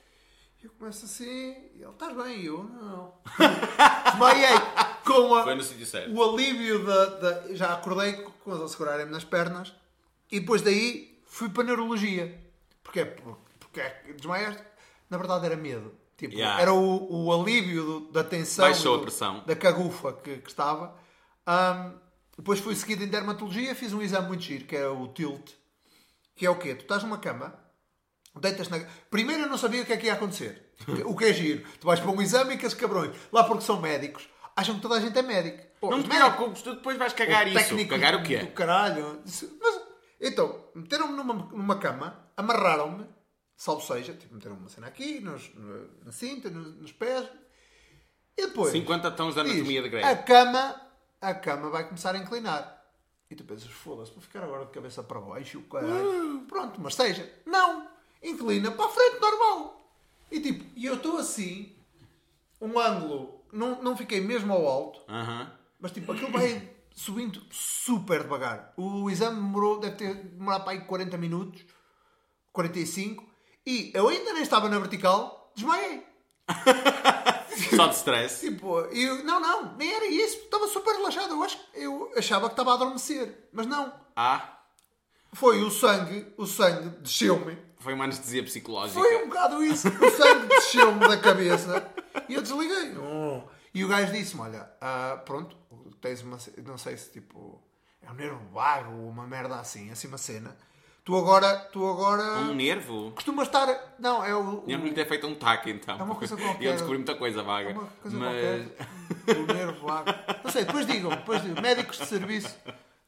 E 0.62 0.66
eu 0.66 0.70
começo 0.78 1.04
assim, 1.06 1.24
e 1.74 1.80
ele, 1.82 1.90
estás 1.90 2.14
bem? 2.16 2.40
E 2.40 2.46
eu, 2.46 2.62
não. 2.64 3.14
Desmaiei 4.10 4.54
com 5.04 5.34
a, 5.34 5.42
Foi 5.42 5.54
no 5.56 5.62
sítio 5.62 5.86
certo. 5.86 6.12
o 6.14 6.22
alívio 6.22 6.84
da, 6.84 7.06
da- 7.06 7.54
Já 7.54 7.74
acordei 7.74 8.12
com 8.12 8.50
eles 8.52 8.62
a 8.62 8.68
segurarem-me 8.68 9.10
nas 9.10 9.24
pernas 9.24 9.72
e 10.30 10.38
depois 10.40 10.62
daí 10.62 11.20
fui 11.26 11.48
para 11.48 11.62
a 11.62 11.66
neurologia. 11.66 12.40
Porquê? 12.84 13.04
Por- 13.04 13.38
Porque 13.58 13.80
é 13.80 14.02
desmaiaste. 14.16 14.62
Na 15.10 15.18
verdade 15.18 15.46
era 15.46 15.56
medo. 15.56 15.92
Tipo, 16.16 16.34
Yeah. 16.36 16.62
Era 16.62 16.72
o, 16.72 17.26
o 17.26 17.32
alívio 17.42 17.84
do- 17.84 18.00
da 18.12 18.22
tensão, 18.22 18.64
Baixou 18.64 18.92
e 18.92 18.94
a 18.94 18.98
do- 18.98 19.02
pressão. 19.02 19.42
da 19.44 19.56
cagufa 19.56 20.12
que, 20.12 20.36
que 20.38 20.48
estava. 20.48 20.94
Ahm, 21.44 21.94
depois 22.36 22.60
fui 22.60 22.76
seguido 22.76 23.02
em 23.02 23.08
dermatologia, 23.08 23.74
fiz 23.74 23.92
um 23.92 24.00
exame 24.00 24.28
muito 24.28 24.42
giro, 24.44 24.64
que 24.64 24.76
é 24.76 24.86
o 24.86 25.08
TILT. 25.08 25.50
Que 26.36 26.46
é 26.46 26.50
o 26.50 26.56
quê? 26.56 26.74
Tu 26.76 26.82
estás 26.82 27.02
numa 27.02 27.18
cama, 27.18 27.52
deitas 28.40 28.68
na. 28.68 28.78
Primeiro 29.10 29.42
eu 29.42 29.48
não 29.48 29.58
sabia 29.58 29.82
o 29.82 29.86
que 29.86 29.92
é 29.92 29.96
que 29.96 30.06
ia 30.06 30.14
acontecer. 30.14 30.70
O 31.06 31.16
que 31.16 31.26
é 31.26 31.32
giro? 31.32 31.64
Tu 31.80 31.86
vais 31.86 32.00
para 32.00 32.10
um 32.10 32.20
exame 32.20 32.54
e 32.54 32.58
que 32.58 32.66
os 32.66 32.74
cabrões, 32.74 33.14
lá 33.30 33.44
porque 33.44 33.62
são 33.64 33.80
médicos, 33.80 34.28
acham 34.56 34.74
que 34.74 34.80
toda 34.80 34.96
a 34.96 35.00
gente 35.00 35.16
é 35.16 35.22
médico. 35.22 35.62
Pô, 35.80 35.90
Não 35.90 36.02
te 36.02 36.08
preocupes, 36.08 36.62
tu 36.62 36.74
depois 36.74 36.96
vais 36.96 37.12
cagar 37.12 37.46
isso. 37.46 37.56
técnico 37.56 37.90
Cagar 37.90 38.14
o 38.16 38.22
quê? 38.22 38.38
Do 38.38 38.48
caralho. 38.48 39.22
Mas, 39.24 39.80
então, 40.20 40.64
meteram-me 40.74 41.14
numa, 41.16 41.34
numa 41.34 41.78
cama, 41.78 42.30
amarraram-me, 42.36 43.06
salvo 43.56 43.80
seja, 43.82 44.12
tipo, 44.14 44.34
meteram 44.34 44.56
uma 44.56 44.68
cena 44.68 44.86
aqui, 44.88 45.20
nos, 45.20 45.52
na, 45.54 45.80
na 46.06 46.12
cinta, 46.12 46.48
nos, 46.50 46.74
nos 46.76 46.92
pés. 46.92 47.28
E 48.36 48.46
depois. 48.46 48.72
50 48.72 49.10
tons 49.12 49.34
de 49.34 49.42
diz, 49.42 49.52
anatomia 49.52 49.82
de 49.82 49.88
A 49.88 49.90
Grey. 49.90 50.16
cama, 50.24 50.80
a 51.20 51.34
cama 51.34 51.70
vai 51.70 51.84
começar 51.84 52.14
a 52.14 52.18
inclinar. 52.18 52.82
E 53.30 53.34
tu 53.34 53.44
pensas, 53.44 53.70
foda-se, 53.70 54.12
vou 54.12 54.20
ficar 54.20 54.42
agora 54.42 54.64
de 54.66 54.72
cabeça 54.72 55.02
para 55.02 55.20
baixo, 55.20 55.58
o 55.58 55.62
caralho. 55.62 56.44
Pronto, 56.48 56.80
mas 56.80 56.94
seja. 56.94 57.28
Não! 57.46 57.91
Inclina 58.22 58.70
para 58.70 58.86
a 58.86 58.88
frente, 58.88 59.20
normal. 59.20 59.80
E 60.30 60.40
tipo, 60.40 60.64
e 60.76 60.86
eu 60.86 60.94
estou 60.94 61.18
assim, 61.18 61.74
um 62.60 62.78
ângulo, 62.78 63.42
não, 63.52 63.82
não 63.82 63.96
fiquei 63.96 64.20
mesmo 64.20 64.52
ao 64.52 64.66
alto, 64.66 65.00
Aham. 65.08 65.52
mas 65.78 65.92
tipo, 65.92 66.12
aquilo 66.12 66.30
vai 66.30 66.70
subindo 66.94 67.42
super 67.50 68.22
devagar. 68.22 68.72
O 68.76 69.10
exame 69.10 69.36
demorou, 69.36 69.80
deve 69.80 69.96
ter 69.96 70.14
demorado 70.14 70.64
para 70.64 70.72
aí 70.72 70.80
40 70.82 71.18
minutos, 71.18 71.64
45, 72.52 73.24
e 73.66 73.90
eu 73.94 74.08
ainda 74.08 74.32
nem 74.32 74.42
estava 74.42 74.68
na 74.68 74.78
vertical, 74.78 75.52
desmaiei. 75.54 76.06
Só 77.76 77.86
de 77.86 77.94
stress. 77.94 78.40
Tipo, 78.40 78.80
eu, 78.80 79.22
não, 79.24 79.40
não, 79.40 79.76
nem 79.76 79.92
era 79.92 80.06
isso, 80.06 80.38
estava 80.38 80.66
super 80.68 80.94
relaxado. 80.94 81.32
Eu, 81.32 81.42
acho, 81.42 81.58
eu 81.74 82.12
achava 82.16 82.46
que 82.48 82.52
estava 82.54 82.70
a 82.72 82.74
adormecer, 82.74 83.48
mas 83.52 83.66
não. 83.66 83.92
Ah, 84.16 84.58
Foi 85.34 85.62
o 85.62 85.70
sangue, 85.70 86.32
o 86.36 86.46
sangue 86.46 86.88
desceu-me. 87.00 87.56
Foi 87.82 87.94
uma 87.94 88.04
anestesia 88.04 88.42
psicológica. 88.42 89.00
Foi 89.00 89.24
um 89.24 89.28
bocado 89.28 89.62
isso. 89.62 89.88
O 89.88 90.10
sangue 90.10 90.46
desceu-me 90.48 91.00
da 91.00 91.16
cabeça 91.18 91.86
e 92.28 92.34
eu 92.34 92.42
desliguei. 92.42 92.96
Oh. 92.98 93.42
E 93.74 93.84
o 93.84 93.88
gajo 93.88 94.12
disse-me: 94.12 94.42
Olha, 94.42 94.70
ah, 94.80 95.20
pronto, 95.24 95.56
tens 96.00 96.22
uma. 96.22 96.38
Não 96.64 96.78
sei 96.78 96.96
se 96.96 97.10
tipo. 97.10 97.60
É 98.04 98.10
um 98.10 98.14
nervo 98.14 98.40
vago 98.52 98.92
ou 98.96 99.08
uma 99.08 99.26
merda 99.26 99.56
assim, 99.56 99.90
assim 99.90 100.08
uma 100.08 100.18
cena. 100.18 100.56
Tu 101.04 101.16
agora. 101.16 101.56
Tu 101.72 101.84
agora. 101.84 102.22
Um 102.40 102.54
nervo? 102.54 103.10
Costumas 103.12 103.48
estar. 103.48 103.94
Não, 103.98 104.24
é 104.24 104.34
o. 104.34 104.64
não 104.66 104.84
lhe 104.84 104.92
ter 104.92 105.06
feito 105.06 105.26
um 105.26 105.34
taque 105.34 105.70
então. 105.70 105.98
É 105.98 106.02
uma 106.02 106.14
coisa 106.14 106.34
E 106.38 106.42
qualquer. 106.42 106.64
eu 106.66 106.72
descobri 106.72 106.98
muita 106.98 107.14
coisa 107.16 107.42
vaga. 107.42 107.70
é 107.70 107.72
uma 107.72 107.86
coisa 107.86 108.18
mas. 108.18 108.68
qualquer. 109.26 109.40
O 109.40 109.46
nervo 109.52 109.86
vago. 109.86 110.10
Não 110.44 110.50
sei, 110.50 110.64
depois 110.64 110.86
digam. 110.86 111.10
Depois 111.10 111.42
digam. 111.42 111.62
Médicos 111.62 111.98
de 111.98 112.06
serviço, 112.06 112.56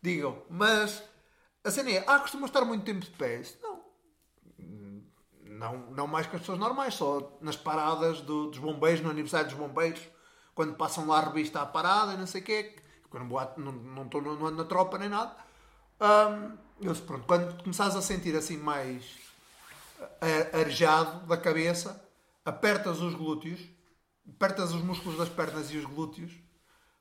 digam. 0.03 0.43
Mas. 0.49 1.03
A 1.63 1.71
cena 1.71 1.91
é. 1.91 2.05
Ah, 2.07 2.19
costumas 2.19 2.51
estar 2.51 2.65
muito 2.65 2.85
tempo 2.85 3.01
de 3.01 3.11
pé. 3.13 3.43
Não. 5.59 5.91
Não, 5.91 6.07
mais 6.07 6.27
que 6.27 6.37
as 6.37 6.43
pessoas 6.43 6.59
normais, 6.59 6.95
só 6.95 7.37
nas 7.41 7.57
paradas 7.57 8.21
do- 8.21 8.51
dos 8.51 8.59
bombeiros, 8.59 9.01
no 9.03 9.11
aniversário 9.11 9.49
dos 9.49 9.57
bombeiros, 9.59 10.01
quando 10.55 10.75
passam 10.75 11.07
lá 11.07 11.19
a 11.19 11.25
revista 11.29 11.61
à 11.61 11.67
parada 11.67 12.15
e 12.15 12.17
não 12.17 12.27
sei 12.27 12.41
o 12.41 12.45
quê, 12.45 12.77
porque 13.03 13.17
eu 13.17 13.21
não, 13.59 14.05
estou 14.05 14.23
não 14.23 14.51
na 14.51 14.65
tropa 14.65 14.99
nem 14.99 15.09
nada. 15.09 15.35
Ahm, 16.01 16.57
eu 16.81 16.93
disse, 16.93 17.05
pronto, 17.05 17.27
quando 17.27 17.63
começares 17.63 17.95
a 17.97 18.03
sentir 18.03 18.37
assim 18.37 18.57
mais 18.57 19.05
a- 20.21 20.59
arejado 20.59 21.27
da 21.27 21.37
cabeça, 21.37 22.03
apertas 22.45 23.01
os 23.01 23.15
glúteos, 23.15 23.61
apertas 24.29 24.73
os 24.73 24.83
músculos 24.83 25.19
das 25.19 25.29
pernas 25.29 25.71
e 25.71 25.79
os 25.79 25.85
glúteos, 25.85 26.33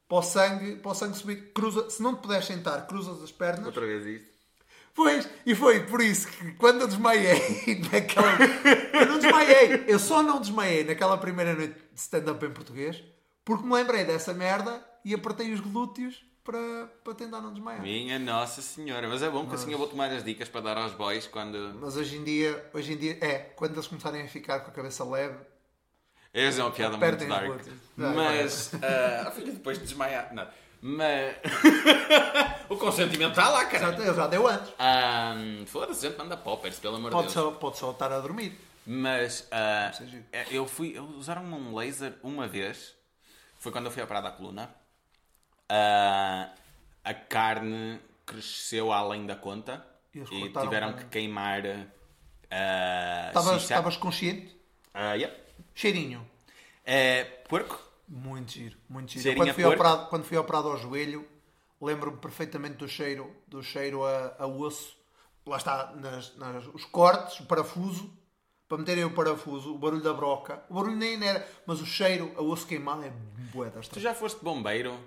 para 0.07 0.17
o 0.17 0.21
sangue, 0.23 0.75
para 0.77 0.91
o 0.91 0.95
sangue 0.95 1.17
subir, 1.17 1.53
cruza, 1.53 1.89
se 1.89 2.01
não 2.01 2.15
te 2.15 2.21
puderes 2.21 2.45
sentar, 2.45 2.85
cruzas 2.87 3.21
as 3.23 3.31
pernas, 3.31 3.65
Outra 3.67 3.85
vez 3.85 4.05
isso. 4.05 4.32
Pois, 4.93 5.27
e 5.45 5.55
foi 5.55 5.81
por 5.85 6.01
isso 6.01 6.27
que 6.27 6.51
quando 6.53 6.81
eu 6.81 6.87
desmaiei 6.87 7.81
naquela. 7.91 8.37
Eu 8.93 9.05
não 9.07 9.19
desmaiei, 9.19 9.83
eu 9.87 9.97
só 9.97 10.21
não 10.21 10.39
desmaiei 10.39 10.83
naquela 10.83 11.17
primeira 11.17 11.53
noite 11.55 11.73
de 11.73 11.99
stand-up 11.99 12.45
em 12.45 12.51
português 12.51 13.03
porque 13.45 13.65
me 13.65 13.73
lembrei 13.73 14.05
dessa 14.05 14.33
merda 14.33 14.83
e 15.03 15.13
apertei 15.13 15.51
os 15.51 15.59
glúteos 15.59 16.23
para, 16.43 16.87
para 17.03 17.13
tentar 17.13 17.41
não 17.41 17.53
desmaiar. 17.53 17.81
Minha 17.81 18.17
Nossa 18.19 18.61
Senhora. 18.61 19.07
Mas 19.07 19.21
é 19.21 19.29
bom 19.29 19.47
que 19.47 19.55
assim 19.55 19.71
eu 19.71 19.77
vou 19.77 19.87
tomar 19.87 20.11
as 20.11 20.23
dicas 20.23 20.47
para 20.47 20.61
dar 20.61 20.77
aos 20.77 20.93
boys 20.93 21.27
quando. 21.27 21.73
Mas 21.79 21.97
hoje 21.97 22.17
em 22.17 22.23
dia, 22.23 22.69
hoje 22.73 22.93
em 22.93 22.97
dia, 22.97 23.17
é, 23.21 23.37
quando 23.55 23.73
eles 23.73 23.87
começarem 23.87 24.21
a 24.21 24.27
ficar 24.27 24.61
com 24.61 24.71
a 24.71 24.73
cabeça 24.73 25.03
leve, 25.03 25.37
Essa 26.33 26.61
é 26.61 26.63
uma 26.63 26.71
piada 26.71 26.97
muito 26.97 27.27
dark. 27.27 27.61
Mas. 27.97 28.71
filho, 29.35 29.53
depois 29.53 29.77
de 29.77 29.85
desmaiar. 29.85 30.33
Não. 30.33 30.47
Mas. 30.85 31.37
o 32.67 32.75
consentimento 32.75 33.29
está 33.29 33.47
lá, 33.47 33.63
cara. 33.65 33.95
ele 33.95 34.13
já 34.13 34.27
deu 34.27 34.45
antes. 34.45 34.69
Foda-se, 35.67 36.01
gente, 36.05 36.17
manda 36.17 36.35
poppers, 36.35 36.77
pelo 36.77 36.97
amor 36.97 37.09
de 37.09 37.15
Pode 37.15 37.27
Deus. 37.27 37.33
só, 37.33 37.51
pode 37.51 37.77
só 37.77 37.91
estar 37.91 38.11
a 38.11 38.19
dormir. 38.19 38.59
Mas 38.85 39.47
é, 39.49 40.45
eu 40.51 40.67
fui. 40.67 40.91
Eu 40.93 41.05
usaram 41.05 41.41
um 41.45 41.73
laser 41.73 42.15
uma 42.21 42.49
vez. 42.49 42.93
Foi 43.59 43.71
quando 43.71 43.85
eu 43.85 43.91
fui 43.91 44.03
operado 44.03 44.27
à 44.27 44.31
coluna. 44.31 44.75
Ah, 45.69 46.49
a 47.01 47.13
carne 47.13 47.97
cresceu 48.25 48.91
além 48.91 49.25
da 49.25 49.37
conta. 49.37 49.85
E 50.13 50.17
eles 50.19 50.29
E 50.29 50.49
tiveram 50.49 50.91
que 50.91 51.05
queimar. 51.05 51.61
ah, 52.51 53.27
Estavas 53.29 53.61
estavas 53.63 53.95
consciente? 53.95 54.53
Ah, 54.93 55.13
yeah. 55.13 55.33
Cheirinho. 55.73 56.29
É, 56.83 57.23
porco. 57.47 57.81
Muito 58.07 58.51
giro, 58.51 58.77
muito 58.89 59.11
giro. 59.11 59.23
Cheirinho 59.23 59.45
Quando 59.45 59.55
fui, 59.55 59.63
operado, 59.65 60.07
quando 60.09 60.23
fui 60.25 60.37
operado 60.37 60.67
ao 60.69 60.77
joelho, 60.77 61.27
lembro-me 61.81 62.17
perfeitamente 62.17 62.75
do 62.75 62.87
cheiro, 62.87 63.33
do 63.47 63.63
cheiro 63.63 64.05
a, 64.05 64.35
a 64.39 64.47
osso. 64.47 64.95
Lá 65.45 65.57
está, 65.57 65.93
nas, 65.95 66.35
nas- 66.37 66.67
os 66.67 66.85
cortes, 66.85 67.39
o 67.39 67.45
parafuso, 67.45 68.09
para 68.67 68.77
meterem 68.77 69.03
o 69.03 69.11
parafuso, 69.13 69.73
o 69.73 69.77
barulho 69.77 70.01
da 70.01 70.13
broca. 70.13 70.63
O 70.69 70.75
barulho 70.75 70.95
nem 70.95 71.21
era, 71.25 71.45
mas 71.65 71.81
o 71.81 71.85
cheiro 71.85 72.31
a 72.37 72.41
osso 72.41 72.65
queimado 72.67 73.03
é 73.03 73.09
bué 73.53 73.69
das 73.69 73.87
Tu 73.87 73.99
já 73.99 74.13
foste 74.13 74.43
bombeiro? 74.43 74.97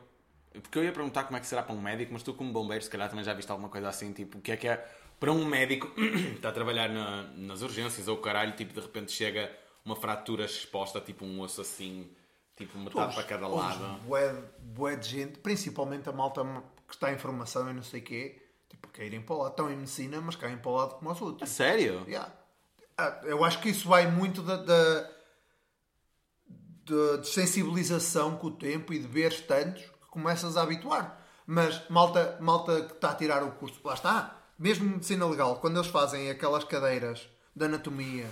Porque 0.62 0.78
eu 0.78 0.84
ia 0.84 0.92
perguntar 0.92 1.24
como 1.24 1.36
é 1.36 1.40
que 1.40 1.46
será 1.46 1.62
para 1.62 1.74
um 1.74 1.80
médico, 1.80 2.12
mas 2.12 2.22
tu 2.22 2.32
como 2.32 2.50
bombeiro 2.52 2.82
se 2.82 2.88
calhar 2.90 3.08
também 3.10 3.24
já 3.24 3.34
viste 3.34 3.50
alguma 3.50 3.68
coisa 3.68 3.88
assim, 3.88 4.12
tipo, 4.12 4.38
o 4.38 4.40
que 4.40 4.52
é 4.52 4.56
que 4.56 4.66
é 4.66 4.76
para 5.20 5.30
um 5.30 5.44
médico 5.44 5.88
que 5.94 6.34
está 6.36 6.48
a 6.48 6.52
trabalhar 6.52 6.88
na- 6.88 7.24
nas 7.34 7.60
urgências 7.62 8.08
ou 8.08 8.16
o 8.16 8.20
caralho, 8.20 8.52
tipo, 8.56 8.72
de 8.72 8.80
repente 8.80 9.12
chega 9.12 9.54
uma 9.84 9.94
fratura 9.96 10.44
exposta, 10.46 11.00
tipo 11.00 11.24
um 11.24 11.40
osso 11.40 11.60
assim, 11.60 12.10
tipo 12.56 12.78
metade 12.78 13.14
para 13.14 13.24
cada 13.24 13.46
lado. 13.46 13.98
Bué, 14.00 14.34
bué 14.60 14.96
de 14.96 15.08
gente, 15.08 15.38
principalmente 15.38 16.08
a 16.08 16.12
malta 16.12 16.42
que 16.88 16.94
está 16.94 17.12
em 17.12 17.18
formação 17.18 17.68
e 17.70 17.72
não 17.74 17.82
sei 17.82 18.00
o 18.00 18.04
quê, 18.04 18.42
tipo, 18.68 18.88
que 18.88 19.02
irem 19.04 19.20
para 19.20 19.34
o 19.34 19.38
lado. 19.38 19.50
Estão 19.50 19.70
em 19.70 19.76
medicina, 19.76 20.20
mas 20.20 20.36
caem 20.36 20.56
para 20.58 20.70
o 20.70 20.74
lado 20.74 20.94
como 20.94 21.10
os 21.10 21.20
A 21.20 21.24
outros. 21.24 21.50
sério? 21.50 22.04
Yeah. 22.06 22.32
Ah, 22.96 23.20
Eu 23.24 23.44
acho 23.44 23.60
que 23.60 23.68
isso 23.68 23.88
vai 23.88 24.10
muito 24.10 24.42
da, 24.42 24.56
da, 24.56 25.10
da 26.86 27.16
desensibilização 27.18 28.36
com 28.36 28.46
o 28.48 28.50
tempo 28.52 28.92
e 28.92 28.98
de 28.98 29.06
veres 29.06 29.40
tantos 29.40 29.82
que 29.82 30.06
começas 30.10 30.56
a 30.56 30.62
habituar. 30.62 31.20
Mas 31.46 31.88
malta, 31.88 32.36
malta 32.40 32.82
que 32.86 32.92
está 32.94 33.10
a 33.10 33.14
tirar 33.14 33.42
o 33.42 33.52
curso, 33.52 33.80
lá 33.84 33.94
está. 33.94 34.36
Mesmo 34.58 34.88
medicina 34.88 35.26
legal, 35.26 35.56
quando 35.60 35.76
eles 35.76 35.88
fazem 35.90 36.30
aquelas 36.30 36.64
cadeiras 36.64 37.28
de 37.54 37.64
anatomia 37.66 38.26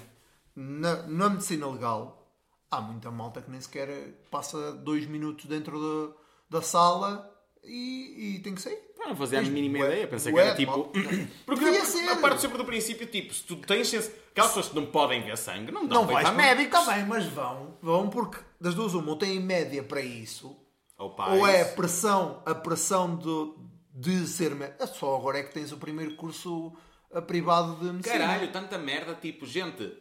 na, 0.57 1.03
na 1.03 1.29
medicina 1.31 1.67
legal, 1.69 2.24
há 2.71 2.81
muita 2.81 3.11
malta 3.11 3.41
que 3.43 3.51
nem 3.51 3.61
sequer 3.61 3.89
passa 4.31 4.73
dois 4.73 5.07
minutos 5.07 5.45
dentro 5.47 5.79
da- 5.81 6.59
da 6.59 6.63
sala 6.63 7.31
e, 7.63 8.37
e 8.37 8.39
tem 8.41 8.55
que 8.55 8.61
sair. 8.63 8.79
Não 8.99 9.15
fazia 9.15 9.39
a 9.39 9.43
mínima 9.43 9.79
bué- 9.79 9.87
ideia. 9.89 10.09
Pensei 10.09 10.33
que 10.33 10.39
bué 10.39 10.47
era 10.47 10.57
tipo. 10.57 10.73
mal- 10.73 10.93
Porque 11.45 11.65
eu, 11.65 11.85
ser. 11.85 12.05
eu 12.09 12.17
parto 12.19 12.41
sempre 12.41 12.57
do 12.59 12.65
princípio, 12.65 13.07
tipo, 13.07 13.35
se 13.35 13.43
tu 13.45 13.57
tens 13.57 13.89
senso. 13.89 14.11
Aquelas 14.31 14.51
pessoas 14.51 14.69
que 14.69 14.75
não 14.77 14.87
podem 14.87 15.23
ver 15.23 15.37
sangue, 15.39 15.71
não 15.71 15.87
dão 15.87 16.01
Não 16.01 16.05
para 16.07 16.15
vais 16.15 16.29
para 16.29 16.37
médicos. 16.37 16.81
Está 16.81 16.95
bem, 16.95 17.05
mas 17.07 17.27
vão. 17.27 17.77
Vão 17.83 18.09
porque 18.11 18.39
das 18.61 18.75
duas 18.75 18.95
uma, 18.95 19.11
ou 19.11 19.17
têm 19.17 19.39
média 19.41 19.83
para 19.83 20.01
isso, 20.01 20.57
Ou 20.99 21.47
é 21.47 21.63
a 21.63 21.67
pressão, 21.67 22.43
a 22.47 22.55
pressão 22.55 23.17
de, 23.17 23.55
de 23.95 24.27
ser 24.27 24.55
médico. 24.55 24.83
É 24.83 24.87
Só 24.87 25.15
agora 25.17 25.39
é 25.39 25.43
que 25.43 25.53
tens 25.53 25.71
o 25.71 25.77
primeiro 25.77 26.17
curso 26.17 26.73
eh, 27.13 27.21
privado 27.21 27.77
de 27.77 27.93
medicina. 27.93 28.19
Caralho, 28.19 28.51
tanta 28.53 28.77
merda, 28.79 29.15
tipo, 29.15 29.47
gente, 29.47 29.93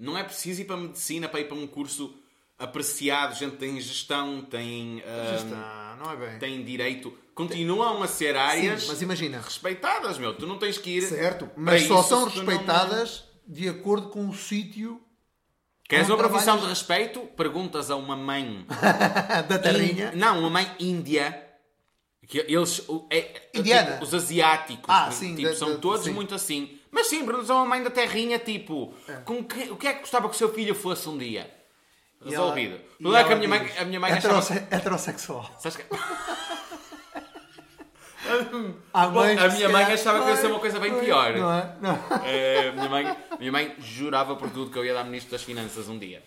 não 0.00 0.16
é 0.18 0.24
preciso 0.24 0.62
ir 0.62 0.64
para 0.64 0.76
medicina 0.76 1.28
para 1.28 1.40
ir 1.40 1.44
para 1.48 1.56
um 1.56 1.66
curso 1.66 2.14
apreciado. 2.58 3.36
Gente, 3.38 3.56
tem 3.56 3.80
gestão, 3.80 4.42
tem, 4.42 4.98
Já 4.98 5.04
ah, 5.06 5.34
está, 5.36 5.96
não 6.02 6.10
é 6.12 6.16
bem. 6.16 6.38
tem 6.38 6.64
direito. 6.64 7.16
Continuam 7.34 8.02
a 8.02 8.06
ser 8.08 8.36
áreas 8.36 8.82
Sim, 8.82 8.88
mas 8.88 9.02
imagina, 9.02 9.40
respeitadas, 9.40 10.18
meu. 10.18 10.34
Tu 10.34 10.46
não 10.46 10.58
tens 10.58 10.76
que 10.78 10.90
ir. 10.98 11.02
certo, 11.02 11.48
mas 11.56 11.84
só 11.84 12.02
são 12.02 12.24
respeitadas 12.24 13.24
de 13.46 13.68
acordo 13.68 14.08
com 14.08 14.28
o 14.28 14.34
sítio 14.34 15.00
Queres 15.88 16.06
não 16.06 16.14
uma 16.16 16.28
profissão 16.28 16.56
de 16.56 16.66
respeito? 16.66 17.18
Perguntas 17.36 17.90
a 17.90 17.96
uma 17.96 18.14
mãe. 18.14 18.64
da 19.48 19.58
terrinha. 19.58 20.12
In- 20.14 20.18
Não, 20.18 20.38
uma 20.38 20.48
mãe 20.50 20.70
índia. 20.78 21.46
Que 22.28 22.38
eles. 22.46 22.82
É, 23.10 23.18
é, 23.18 23.50
Indiana? 23.54 23.92
tipo, 23.94 24.04
os 24.04 24.14
asiáticos. 24.14 24.84
Ah, 24.88 25.04
tipo, 25.08 25.14
sim, 25.16 25.34
tipo, 25.34 25.48
da- 25.48 25.56
são 25.56 25.72
da- 25.72 25.78
todos 25.78 26.04
sim. 26.04 26.12
muito 26.12 26.32
assim. 26.32 26.78
Mas 26.90 27.06
sim, 27.06 27.24
perguntas 27.24 27.50
a 27.50 27.54
uma 27.54 27.64
mãe 27.66 27.82
da 27.82 27.90
terrinha, 27.90 28.38
tipo. 28.38 28.92
Com 29.24 29.44
que, 29.44 29.70
o 29.70 29.76
que 29.76 29.86
é 29.86 29.94
que 29.94 30.00
gostava 30.00 30.28
que 30.28 30.34
o 30.34 30.38
seu 30.38 30.52
filho 30.52 30.74
fosse 30.74 31.08
um 31.08 31.16
dia? 31.16 31.50
E 32.24 32.34
ela- 32.34 32.46
Resolvido. 32.46 32.80
e 32.98 33.02
Não 33.02 33.16
é 33.16 33.24
que 33.24 33.32
a 33.32 33.36
minha 33.36 33.48
mãe, 33.48 33.72
a 33.78 33.84
minha 33.84 34.00
mãe 34.00 34.12
achava... 34.12 34.38
heterose- 34.38 34.66
heterossexual. 34.70 35.50
Sabes 35.58 35.76
que... 35.76 35.84
Há 38.92 39.06
Bom, 39.06 39.14
mães 39.20 39.38
a 39.40 39.48
minha 39.48 39.68
mãe 39.68 39.84
achava 39.84 40.22
que 40.24 40.30
ia 40.30 40.36
ser 40.36 40.48
uma 40.48 40.60
coisa 40.60 40.78
bem 40.78 40.92
pior. 41.00 41.32
Não 41.36 41.52
é? 41.52 41.72
Não. 41.80 41.98
É, 42.24 42.70
minha, 42.72 42.88
mãe, 42.88 43.16
minha 43.38 43.52
mãe 43.52 43.74
jurava 43.78 44.36
por 44.36 44.50
tudo 44.50 44.70
que 44.70 44.78
eu 44.78 44.84
ia 44.84 44.92
dar 44.94 45.04
Ministro 45.04 45.32
das 45.32 45.42
Finanças 45.42 45.88
um 45.88 45.98
dia. 45.98 46.22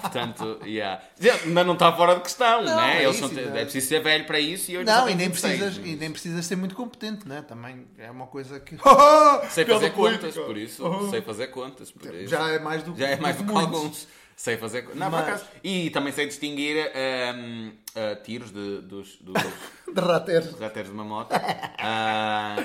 Portanto, 0.00 0.60
yeah. 0.64 1.00
Mas 1.46 1.66
não 1.66 1.74
está 1.74 1.92
fora 1.92 2.14
de 2.16 2.20
questão, 2.22 2.62
Não, 2.62 2.76
né? 2.76 3.04
é 3.04 3.08
isso, 3.08 3.20
são- 3.20 3.28
ainda- 3.28 3.58
é 3.58 3.62
preciso 3.64 3.86
ser 3.88 4.00
velho 4.00 4.24
para 4.26 4.40
isso 4.40 4.70
e 4.70 4.82
Não, 4.84 5.08
e 5.08 5.14
nem, 5.14 5.28
26, 5.28 5.58
precisas, 5.60 5.86
e 5.86 5.96
nem 5.96 6.10
precisas 6.10 6.44
ser 6.46 6.56
muito 6.56 6.74
competente, 6.74 7.28
né? 7.28 7.42
Também 7.46 7.86
é 7.98 8.10
uma 8.10 8.26
coisa 8.26 8.58
que. 8.60 8.76
Sei 9.50 9.64
Piada 9.64 9.80
fazer 9.80 9.90
contas, 9.92 10.34
por 10.34 10.56
isso. 10.56 11.08
Sei 11.10 11.22
fazer 11.22 11.46
contas, 11.48 11.90
por 11.90 12.14
isso. 12.14 12.28
Já 12.30 12.48
é 12.48 12.58
mais 12.58 12.82
do 12.82 12.92
que 12.92 13.00
Já 13.00 13.08
é 13.08 13.16
mais 13.16 13.36
do 13.36 13.44
que 13.44 13.52
alguns. 13.52 14.08
Sei 14.36 14.56
fazer. 14.56 14.88
Não, 14.94 15.10
Mas- 15.10 15.20
por 15.24 15.28
acaso. 15.28 15.44
E 15.62 15.90
também 15.90 16.12
sei 16.14 16.26
distinguir 16.26 16.90
ehm, 16.94 17.72
ah, 17.94 18.16
tiros 18.16 18.50
de, 18.52 18.80
dos, 18.82 19.16
dos 19.22 19.34
De 19.92 20.00
rateiro. 20.00 20.56
rateros 20.58 20.88
de 20.88 20.94
uma 20.94 21.04
moto. 21.04 21.30
Ah, 21.82 22.56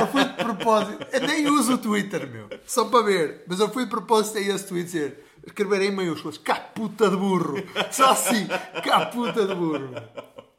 Eu 0.00 0.06
fui 0.08 0.24
de 0.24 0.34
propósito. 0.34 1.06
Eu 1.12 1.20
nem 1.26 1.46
uso 1.48 1.74
o 1.74 1.78
Twitter, 1.78 2.28
meu. 2.30 2.48
Só 2.66 2.84
para 2.86 3.04
ver. 3.04 3.44
Mas 3.46 3.58
eu 3.60 3.68
fui 3.68 3.84
de 3.84 3.90
propósito 3.90 4.38
a 4.38 4.40
esse 4.40 4.66
tweet 4.66 4.84
dizer. 4.86 5.24
Escrever 5.44 5.82
em 5.82 5.90
maiúsculas. 5.92 6.38
Caputa 6.38 7.10
de 7.10 7.16
burro. 7.16 7.56
Só 7.90 8.10
assim. 8.12 8.46
Caputa 8.84 9.46
de 9.46 9.54
burro. 9.54 9.90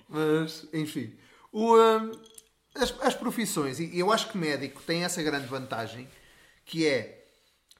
Mas, 0.09 0.67
enfim. 0.73 1.13
O, 1.51 1.75
hum, 1.77 2.11
as, 2.75 2.93
as 3.01 3.15
profissões. 3.15 3.79
E 3.79 3.97
eu 3.97 4.11
acho 4.11 4.29
que 4.29 4.37
médico 4.37 4.81
tem 4.85 5.03
essa 5.03 5.21
grande 5.23 5.47
vantagem. 5.47 6.07
Que 6.65 6.85
é. 6.87 7.25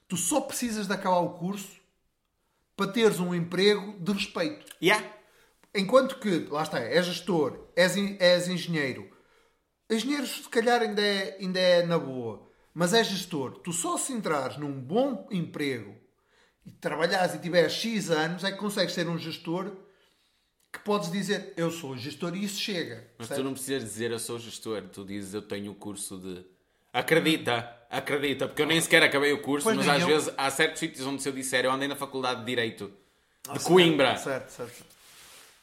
Tu 0.08 0.16
só 0.16 0.40
precisas 0.40 0.86
de 0.86 0.92
acabar 0.92 1.18
o 1.18 1.30
curso 1.30 1.77
para 2.78 2.92
teres 2.92 3.18
um 3.18 3.34
emprego 3.34 3.98
de 3.98 4.12
respeito. 4.12 4.64
yeah. 4.80 5.04
Enquanto 5.74 6.20
que, 6.20 6.46
lá 6.48 6.62
está, 6.62 6.78
és 6.78 7.04
gestor, 7.04 7.68
és, 7.74 7.96
és 8.20 8.48
engenheiro. 8.48 9.10
Engenheiros, 9.90 10.44
se 10.44 10.48
calhar, 10.48 10.80
ainda 10.80 11.02
é, 11.02 11.38
ainda 11.40 11.58
é 11.58 11.84
na 11.84 11.98
boa. 11.98 12.48
Mas 12.72 12.94
és 12.94 13.08
gestor. 13.08 13.58
Tu 13.58 13.72
só 13.72 13.98
se 13.98 14.12
entrares 14.12 14.58
num 14.58 14.80
bom 14.80 15.26
emprego 15.32 15.96
e 16.64 16.70
trabalhares 16.70 17.34
e 17.34 17.40
tiveres 17.40 17.72
X 17.72 18.10
anos, 18.10 18.44
é 18.44 18.52
que 18.52 18.58
consegues 18.58 18.94
ser 18.94 19.08
um 19.08 19.18
gestor 19.18 19.76
que 20.72 20.78
podes 20.78 21.10
dizer 21.10 21.54
eu 21.56 21.72
sou 21.72 21.96
gestor 21.96 22.36
e 22.36 22.44
isso 22.44 22.60
chega. 22.60 23.10
Mas 23.18 23.26
percebes? 23.26 23.36
tu 23.38 23.44
não 23.44 23.52
precisas 23.54 23.82
dizer 23.82 24.12
eu 24.12 24.20
sou 24.20 24.38
gestor, 24.38 24.82
tu 24.92 25.04
dizes 25.04 25.34
eu 25.34 25.42
tenho 25.42 25.72
o 25.72 25.74
curso 25.74 26.16
de. 26.16 26.46
Acredita, 26.92 27.70
acredita, 27.90 28.46
porque 28.48 28.62
eu 28.62 28.66
nem 28.66 28.80
sequer 28.80 29.02
acabei 29.02 29.32
o 29.32 29.42
curso, 29.42 29.64
Pois 29.64 29.76
mas 29.76 29.86
nem 29.86 29.94
às 29.96 30.02
eu. 30.02 30.08
vezes 30.08 30.32
há 30.36 30.50
certos 30.50 30.80
sítios 30.80 31.06
onde 31.06 31.22
se 31.22 31.28
eu 31.28 31.32
disser 31.32 31.64
eu 31.64 31.70
andei 31.72 31.86
na 31.88 31.96
Faculdade 31.96 32.40
de 32.40 32.46
Direito 32.46 32.86
de 32.86 33.58
Ah, 33.58 33.60
Coimbra. 33.60 34.16
Certo, 34.16 34.48
certo. 34.50 34.70
certo. 34.72 34.98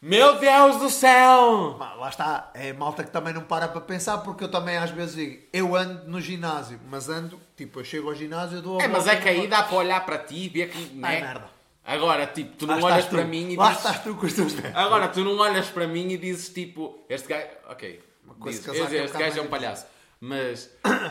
Meu 0.01 0.37
Deus 0.37 0.77
do 0.77 0.89
céu! 0.89 1.75
Pá, 1.79 1.93
lá 1.95 2.09
está, 2.09 2.51
é 2.53 2.71
malta 2.73 3.03
que 3.03 3.09
também 3.09 3.33
não 3.33 3.41
para 3.41 3.67
para 3.67 3.81
pensar, 3.81 4.19
porque 4.19 4.43
eu 4.43 4.49
também 4.51 4.77
às 4.77 4.91
vezes 4.91 5.15
digo, 5.15 5.41
eu 5.51 5.75
ando 5.75 6.07
no 6.07 6.21
ginásio, 6.21 6.79
mas 6.89 7.09
ando, 7.09 7.39
tipo, 7.57 7.79
eu 7.79 7.83
chego 7.83 8.09
ao 8.09 8.15
ginásio, 8.15 8.61
dou 8.61 8.79
a 8.79 8.83
É, 8.83 8.87
mas 8.87 9.05
volta 9.05 9.17
é 9.17 9.21
que 9.21 9.29
aí 9.29 9.47
dá 9.47 9.63
para 9.63 9.77
olhar 9.77 10.05
para 10.05 10.19
ti 10.19 10.45
e 10.45 10.49
ver 10.49 10.69
que. 10.69 10.77
Né? 10.93 11.21
merda. 11.21 11.49
Agora, 11.83 12.27
tipo, 12.27 12.55
tu 12.55 12.65
Lá 12.67 12.73
não 12.73 12.79
estás 12.81 12.93
olhas 12.93 13.05
tu. 13.07 13.15
para 13.15 13.25
mim 13.25 13.51
e 13.51 13.55
Lá 13.55 13.69
dizes. 13.69 13.85
estás 13.85 14.03
tu 14.03 14.15
com 14.15 14.25
os 14.25 14.33
teus. 14.33 14.53
Agora, 14.75 15.07
tu 15.07 15.23
não 15.23 15.37
olhas 15.37 15.67
para 15.69 15.87
mim 15.87 16.09
e 16.09 16.17
dizes 16.17 16.49
tipo, 16.49 17.03
este 17.09 17.27
gajo. 17.27 17.47
Ok, 17.69 18.01
coisa 18.39 18.59
dizes, 18.59 18.65
casaco 18.65 18.95
é 18.95 19.01
um 19.01 19.05
este 19.05 19.17
gajo 19.17 19.37
é 19.39 19.41
um 19.41 19.49
mais 19.49 19.49
palhaço. 19.49 19.85
Mas, 20.19 20.63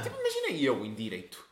tipo, 0.03 0.17
imagina 0.21 0.61
eu 0.63 0.85
em 0.85 0.95
direito. 0.95 1.43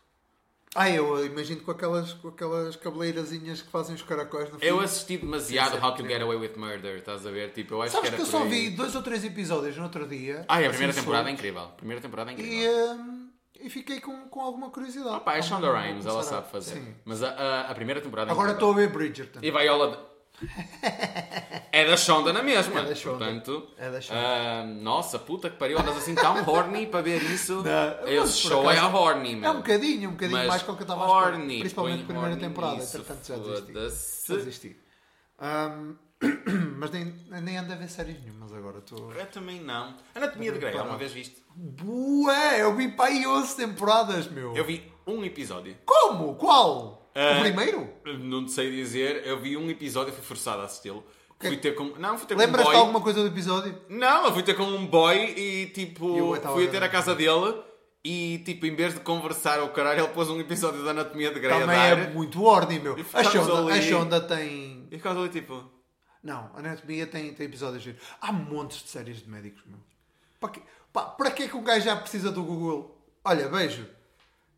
Ah, 0.74 0.88
eu 0.88 1.24
imagino 1.26 1.60
com 1.60 1.70
aquelas, 1.70 2.14
com 2.14 2.28
aquelas 2.28 2.76
cabeleirazinhas 2.76 3.60
que 3.60 3.70
fazem 3.70 3.94
os 3.94 4.00
caracóis 4.02 4.50
no 4.50 4.58
fim. 4.58 4.64
Eu 4.64 4.80
assisti 4.80 5.18
demasiado 5.18 5.72
Sim, 5.72 5.78
sim, 5.80 5.84
How 5.84 5.94
to. 5.94 6.06
Get 6.08 6.22
Away 6.22 6.38
with 6.38 6.56
Murder, 6.56 6.96
estás 6.96 7.26
a 7.26 7.30
ver? 7.30 7.50
Tipo, 7.52 7.74
eu 7.74 7.82
acho 7.82 7.92
Sabes 7.92 8.08
que 8.08 8.16
que, 8.16 8.22
era 8.22 8.28
eu 8.28 8.32
só 8.32 8.38
por 8.38 8.44
aí. 8.46 8.50
vi 8.70 8.70
dois 8.70 8.94
ou 8.96 9.02
três 9.02 9.22
episódios 9.22 9.76
no 9.76 9.82
outro 9.84 10.06
dia. 10.08 10.46
Ai, 10.48 10.64
a 10.64 10.68
assim, 10.68 10.78
primeira 10.78 10.94
temporada 10.98 11.28
é 11.28 11.32
incrível. 11.32 11.68
Primeira 11.76 12.00
temporada 12.00 12.30
é 12.30 12.34
E, 12.34 12.36
incrível. 12.38 12.92
hum, 12.94 13.28
e 13.60 13.68
fiquei 13.68 14.00
com, 14.00 14.28
com 14.30 14.40
alguma 14.40 14.70
curiosidade. 14.70 15.14
Ah, 15.14 15.20
pá, 15.20 15.36
é 15.36 15.42
Shonda 15.42 15.66
vou 15.70 15.76
Rhimes, 15.78 16.06
ela 16.06 16.22
sabe 16.22 16.50
fazer. 16.50 16.76
Sim. 16.76 16.94
Mas 17.04 17.22
a, 17.22 17.28
a, 17.28 17.60
a 17.70 17.74
primeira 17.74 18.00
temporada 18.00 18.30
é 18.30 18.32
Agora 18.32 18.52
incrível. 18.52 18.70
estou 18.70 18.82
a 18.82 18.86
ver 18.86 18.92
Bridgerton. 18.96 19.40
E 19.42 19.50
Viola. 19.50 20.11
É 21.74 21.86
da 21.86 21.96
Shonda 21.96 22.34
na 22.34 22.42
mesma. 22.42 22.80
É 22.80 22.84
da 22.84 22.94
Shonda. 22.94 23.24
Portanto, 23.24 23.66
É 23.78 23.90
da 23.90 23.98
Shonda. 23.98 24.20
ah, 24.20 24.64
nossa, 24.66 25.18
puta 25.18 25.48
que 25.48 25.56
pariu, 25.56 25.78
andas 25.78 25.96
assim 25.96 26.14
tão 26.14 26.46
horny 26.46 26.86
para 26.86 27.00
ver 27.00 27.22
isso. 27.22 27.62
Não, 27.62 28.08
Esse 28.08 28.38
show 28.38 28.70
é 28.70 28.76
acaso, 28.76 28.94
horny, 28.94 29.36
meu. 29.36 29.48
É 29.48 29.52
um 29.52 29.56
bocadinho, 29.56 30.10
um 30.10 30.12
bocadinho 30.12 30.38
Mas 30.38 30.48
mais 30.48 30.62
que 30.62 30.70
o 30.70 30.74
que 30.76 30.82
eu 30.82 30.84
estava 30.84 31.04
a 31.04 31.18
esperar. 31.30 31.46
Principalmente 31.46 32.02
a 32.02 32.06
primeira 32.06 32.36
temporada. 32.36 32.74
nisso, 32.76 32.98
Entretanto 32.98 33.26
já 33.26 33.36
desisti. 33.36 34.28
Já 34.28 34.34
desisti. 34.36 34.76
Hum, 35.40 35.96
mas 36.76 36.90
nem, 36.90 37.14
nem 37.42 37.56
ando 37.56 37.72
a 37.72 37.76
ver 37.76 37.88
séries 37.88 38.20
nenhumas 38.22 38.52
agora. 38.52 38.78
Estou... 38.78 39.10
Eu 39.12 39.26
também 39.26 39.60
não. 39.62 39.96
Anatomia 40.14 40.52
de 40.52 40.58
Grey, 40.58 40.76
alguma 40.76 40.98
vez 40.98 41.12
viste? 41.12 41.42
Bué, 41.56 42.62
eu 42.62 42.76
vi 42.76 42.88
para 42.88 43.06
aí 43.06 43.26
11 43.26 43.56
temporadas, 43.56 44.26
meu. 44.26 44.54
Eu 44.54 44.64
vi 44.64 44.92
um 45.06 45.24
episódio. 45.24 45.74
Como? 45.86 46.34
Qual? 46.34 47.01
Ah. 47.14 47.38
O 47.38 47.40
primeiro? 47.40 47.88
Não 48.20 48.46
sei 48.48 48.70
dizer, 48.70 49.26
eu 49.26 49.38
vi 49.38 49.56
um 49.56 49.68
episódio 49.70 50.12
e 50.12 50.14
fui 50.14 50.24
forçado 50.24 50.62
a 50.62 50.64
assisti-lo. 50.64 51.04
Fui 51.40 51.56
ter 51.56 51.74
com. 51.74 51.84
Não, 51.98 52.16
fui 52.16 52.26
ter 52.26 52.34
com 52.34 52.40
um 52.40 52.44
Lembras-te 52.44 52.66
boy. 52.66 52.74
de 52.74 52.80
alguma 52.80 53.00
coisa 53.00 53.20
do 53.20 53.26
episódio? 53.26 53.78
Não, 53.88 54.26
eu 54.26 54.32
fui 54.32 54.42
ter 54.42 54.54
com 54.54 54.62
um 54.62 54.86
boy 54.86 55.16
e 55.16 55.66
tipo. 55.66 56.06
O 56.06 56.36
fui 56.36 56.66
a 56.66 56.68
a 56.68 56.70
ter 56.70 56.82
a 56.82 56.88
casa 56.88 57.14
dele 57.14 57.62
e 58.04 58.38
tipo, 58.44 58.66
em 58.66 58.74
vez 58.74 58.94
de 58.94 59.00
conversar 59.00 59.62
o 59.62 59.68
caralho, 59.68 60.00
ele 60.00 60.12
pôs 60.12 60.28
um 60.28 60.40
episódio 60.40 60.84
da 60.84 60.90
Anatomia 60.90 61.32
de 61.32 61.38
Grey 61.38 61.60
Também 61.60 61.76
a 61.76 61.86
é 61.86 62.10
muito 62.10 62.42
ordem, 62.42 62.80
meu. 62.80 62.96
A 63.12 63.24
Shonda, 63.24 63.52
a 63.54 63.74
ali. 63.74 63.82
Shonda 63.82 64.20
tem. 64.20 64.88
E 64.90 64.96
ficámos 64.96 65.20
ali 65.20 65.28
tipo. 65.28 65.64
Não, 66.22 66.50
a 66.54 66.58
Anatomia 66.58 67.06
tem, 67.06 67.32
tem 67.32 67.46
episódios 67.46 67.82
giros. 67.82 68.00
Há 68.20 68.32
montes 68.32 68.82
de 68.82 68.88
séries 68.88 69.18
de 69.18 69.28
médicos, 69.30 69.62
meu. 69.66 69.78
Para 70.40 70.50
que, 70.50 70.62
pá, 70.92 71.02
para 71.02 71.30
que 71.30 71.44
é 71.44 71.48
que 71.48 71.56
um 71.56 71.62
gajo 71.62 71.84
já 71.84 71.94
precisa 71.94 72.32
do 72.32 72.42
Google? 72.42 72.98
Olha, 73.24 73.48
vejo. 73.48 73.86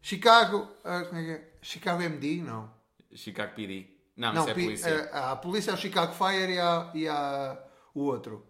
Chicago. 0.00 0.68
ah, 0.82 1.04
como 1.04 1.20
é 1.20 1.24
que 1.24 1.30
é? 1.30 1.53
Chicago 1.64 2.02
MD? 2.02 2.42
Não. 2.42 2.70
Chicago 3.14 3.54
PD. 3.54 3.86
Não, 4.16 4.32
Não, 4.32 4.42
isso 4.42 4.50
é 4.50 4.54
pi- 4.54 4.64
polícia. 4.64 5.10
a, 5.12 5.32
a 5.32 5.36
polícia 5.36 5.70
é 5.70 5.74
o 5.74 5.76
Chicago 5.76 6.12
Fire 6.14 6.52
e, 6.52 6.58
a, 6.60 6.90
e 6.94 7.08
a, 7.08 7.58
o 7.94 8.02
outro. 8.02 8.46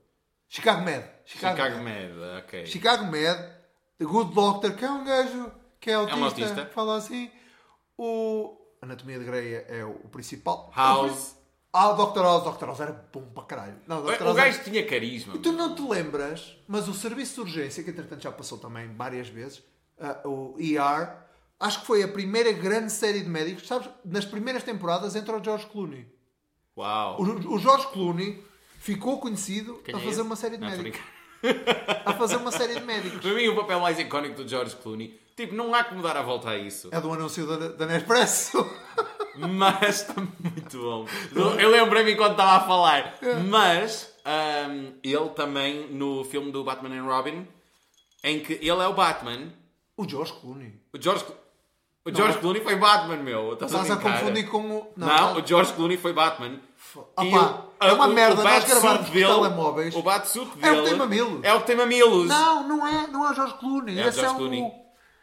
Chicago 0.49 0.83
Med. 0.83 1.05
Chicago, 1.25 1.57
Chicago 1.57 1.83
Med. 1.83 2.13
Med, 2.15 2.39
ok. 2.39 2.67
Chicago 2.67 3.05
Med. 3.07 3.39
The 3.99 4.05
Good 4.05 4.35
Doctor, 4.35 4.75
que 4.75 4.85
é 4.85 4.91
um 4.91 5.05
gajo 5.05 5.53
que 5.81 5.91
é 5.91 5.95
autista. 5.95 6.21
um 6.21 6.25
autista. 6.25 6.67
Fala 6.75 6.97
assim. 6.97 7.31
O 7.97 8.57
Anatomia 8.83 9.19
de 9.19 9.25
Grey 9.25 9.55
é, 9.55 9.79
é 9.81 9.85
o 9.85 9.95
principal. 10.11 10.71
House. 10.75 11.37
Ah, 11.73 11.91
o 11.91 11.95
Dr. 12.07 12.21
House. 12.21 12.57
Dr. 12.57 12.67
House 12.67 12.81
era 12.81 12.93
bom 13.13 13.23
para 13.33 13.45
caralho. 13.45 13.81
Não. 13.87 14.05
O 14.05 14.11
House 14.11 14.37
gajo 14.37 14.65
tinha 14.65 14.85
carisma. 14.87 15.35
E 15.37 15.39
tu 15.39 15.53
não 15.53 15.75
te 15.75 15.83
lembras, 15.83 16.57
mas 16.69 16.89
o 16.89 16.95
serviço 16.95 17.35
de 17.37 17.41
urgência, 17.43 17.83
que 17.83 17.91
entretanto 17.91 18.23
já 18.23 18.33
passou 18.33 18.59
também 18.59 18.93
várias 18.95 19.29
vezes, 19.29 19.63
ah, 19.99 20.21
o 20.29 20.57
ER, 20.59 21.24
acho 21.61 21.81
que 21.81 21.87
foi 21.87 22.03
a 22.03 22.09
primeira 22.09 22.53
grande 22.53 22.93
série 22.93 23.21
de 23.23 23.29
médicos, 23.29 23.67
sabes? 23.67 23.89
Nas 24.05 24.25
primeiras 24.25 24.63
temporadas 24.63 25.15
entra 25.17 25.37
o 25.37 25.43
George 25.43 25.67
Clooney. 25.67 26.07
Uau. 26.77 27.21
O, 27.21 27.55
o 27.55 27.59
George 27.59 27.87
Clooney 27.89 28.43
ficou 28.81 29.19
conhecido 29.19 29.81
Quem 29.85 29.95
a 29.95 29.99
é 29.99 30.01
fazer 30.03 30.23
uma 30.23 30.37
série 30.37 30.57
de 30.57 30.63
Não, 30.63 30.71
médicos. 30.71 31.01
A 32.05 32.15
fazer 32.15 32.37
uma 32.37 32.51
série 32.51 32.75
de 32.75 32.85
médicos. 32.85 33.21
Para 33.21 33.35
mim, 33.35 33.49
o 33.49 33.57
papel 33.57 33.81
mais 33.81 33.99
icónico 33.99 34.43
do 34.43 34.49
George 34.49 34.75
Clooney, 34.77 35.21
tipo, 35.37 35.55
não 35.55 35.75
há 35.75 35.85
como 35.85 36.03
dar 36.03 36.17
a 36.17 36.23
volta 36.23 36.51
a 36.51 36.59
isso. 36.59 36.89
É 36.91 37.01
do 37.01 37.13
anúncio 37.13 37.47
da, 37.47 37.69
da 37.69 37.87
Nespresso. 37.87 38.59
Mas 39.37 40.03
está 40.03 40.15
muito 40.21 40.79
bom. 40.79 41.07
Eu 41.61 41.69
lembrei-me 41.71 42.13
enquanto 42.13 42.33
estava 42.33 42.53
a 42.65 42.67
falar. 42.67 43.19
Mas 43.49 44.15
ahm, 44.25 44.93
ele 45.03 45.29
também 45.31 45.89
no 45.93 46.25
filme 46.25 46.51
do 46.53 46.63
Batman 46.65 46.95
and 46.97 47.05
Robin, 47.05 47.47
em 48.23 48.41
que 48.41 48.55
ele 48.55 48.71
é 48.81 48.87
o 48.87 48.95
Batman, 48.95 49.53
O 49.97 50.09
George 50.09 50.33
Clooney. 50.35 50.81
o 50.93 51.01
George, 51.03 51.25
o 52.05 52.15
George 52.15 52.39
Clooney 52.39 52.63
foi 52.63 52.77
Batman, 52.77 53.17
meu. 53.17 53.53
Estás, 53.55 53.73
Estás 53.73 53.91
a 53.91 53.95
brincar? 53.97 54.21
confundir 54.21 54.49
com 54.49 54.59
o. 54.71 54.93
Não, 54.97 55.37
o 55.39 55.47
George 55.47 55.73
Clooney 55.73 55.97
foi 55.97 56.13
Batman. 56.13 56.59
Pá, 57.17 57.23
o- 57.23 57.85
é 57.85 57.93
uma 57.93 58.07
o- 58.07 58.13
merda, 58.13 58.41
o 58.41 58.45
nós 58.45 58.65
gravarmos 58.65 59.07
com 59.09 59.13
telemóveis. 59.15 59.95
O 59.97 60.03
Batsuit 60.03 60.51
É 60.63 60.71
o 60.71 60.75
dele. 60.75 60.83
que 60.83 60.89
tem 60.91 60.99
mamilos. 60.99 61.41
É 61.43 61.55
o 61.55 61.61
que 61.61 61.67
tem 61.67 61.77
mamilos. 61.77 62.29
Não, 62.29 62.69
não 62.69 62.87
é, 62.87 63.07
não 63.09 63.27
é 63.27 63.31
o 63.31 63.35
George 63.35 63.55
Clooney. 63.55 63.99
É 63.99 64.05
o 64.05 64.09
Esse 64.09 64.21
George 64.21 64.35
é 64.35 64.39
Clooney. 64.39 64.61
o. 64.63 64.73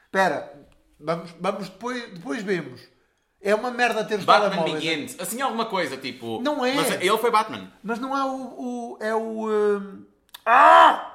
Espera, 0.05 0.53
vamos, 0.99 1.31
vamos 1.39 1.69
depois, 1.69 2.09
depois 2.13 2.41
vemos. 2.43 2.81
É 3.43 3.55
uma 3.55 3.71
merda 3.71 4.03
ter 4.03 4.19
os 4.19 4.25
Batman 4.25 4.49
telemóveis. 4.49 4.83
Begins. 4.83 5.19
Assim 5.19 5.41
alguma 5.41 5.65
coisa, 5.65 5.97
tipo... 5.97 6.39
Não 6.43 6.63
é. 6.63 6.73
Mas 6.75 6.91
ele 6.91 7.17
foi 7.17 7.31
Batman. 7.31 7.71
Mas 7.83 7.97
não 7.99 8.15
é 8.15 8.23
o. 8.23 8.35
o- 8.37 8.97
é 8.99 9.15
o. 9.15 9.49
hum, 9.49 10.05
Ah! 10.45 11.07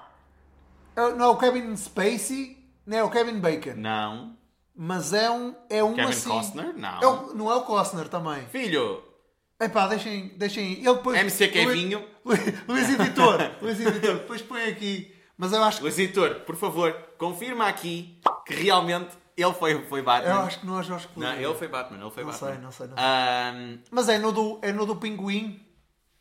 É- 0.97 1.13
Não 1.13 1.27
é 1.27 1.29
o 1.29 1.37
Kevin 1.37 1.77
Spacey, 1.77 2.57
não 2.87 2.97
é 2.99 3.03
o 3.05 3.11
Kevin 3.11 3.39
Bacon. 3.39 3.75
Não. 3.77 4.36
Mas 4.77 5.13
é 5.13 5.31
um. 5.31 5.55
É 5.71 5.83
um 5.83 5.95
Kevin 5.95 6.09
assim. 6.11 6.29
Costner? 6.29 6.75
Não. 6.77 7.01
É 7.01 7.07
o- 7.07 7.35
não 7.35 7.51
é 7.51 7.55
o 7.55 7.63
Costner 7.63 8.09
também. 8.09 8.45
Filho, 8.47 9.03
Epá, 9.59 9.87
deixem, 9.87 10.29
deixem. 10.37 10.73
Ele 10.75 10.95
depois. 10.95 11.19
MC 11.19 11.49
Kevinho. 11.49 12.05
Luís, 12.25 12.41
Luís 12.69 12.91
Editor. 12.91 13.39
Luís 13.63 13.81
Editor. 13.81 14.15
Depois 14.17 14.43
põe 14.43 14.65
aqui. 14.65 15.15
Mas 15.39 15.53
eu 15.53 15.63
acho 15.65 15.79
que. 15.79 15.85
Luís 15.85 15.99
Editor, 15.99 16.41
por 16.41 16.57
favor, 16.57 16.93
confirma 17.17 17.67
aqui 17.67 18.21
que 18.45 18.55
realmente 18.55 19.17
ele 19.37 19.53
foi, 19.55 19.83
foi 19.87 20.03
Batman. 20.03 20.31
Eu 20.35 20.41
acho 20.41 20.61
que 20.61 20.67
não 20.67 20.79
é 20.79 20.83
Jorge 20.83 21.07
Não, 21.17 21.23
Clooney. 21.27 21.45
ele 21.45 21.55
foi 21.55 21.69
Batman, 21.69 22.01
ele 22.03 22.11
foi 22.11 22.23
Não 22.25 22.31
Batman. 22.33 22.49
sei, 22.53 22.59
não 22.59 22.71
sei, 22.73 22.87
não 22.89 22.97
sei. 22.97 23.05
Ahm, 23.05 23.79
Mas 23.91 24.09
é 24.11 24.19
no, 24.19 24.31
do, 24.33 24.59
é 24.63 24.73
no 24.73 24.85
do 24.85 24.97
pinguim? 24.97 25.61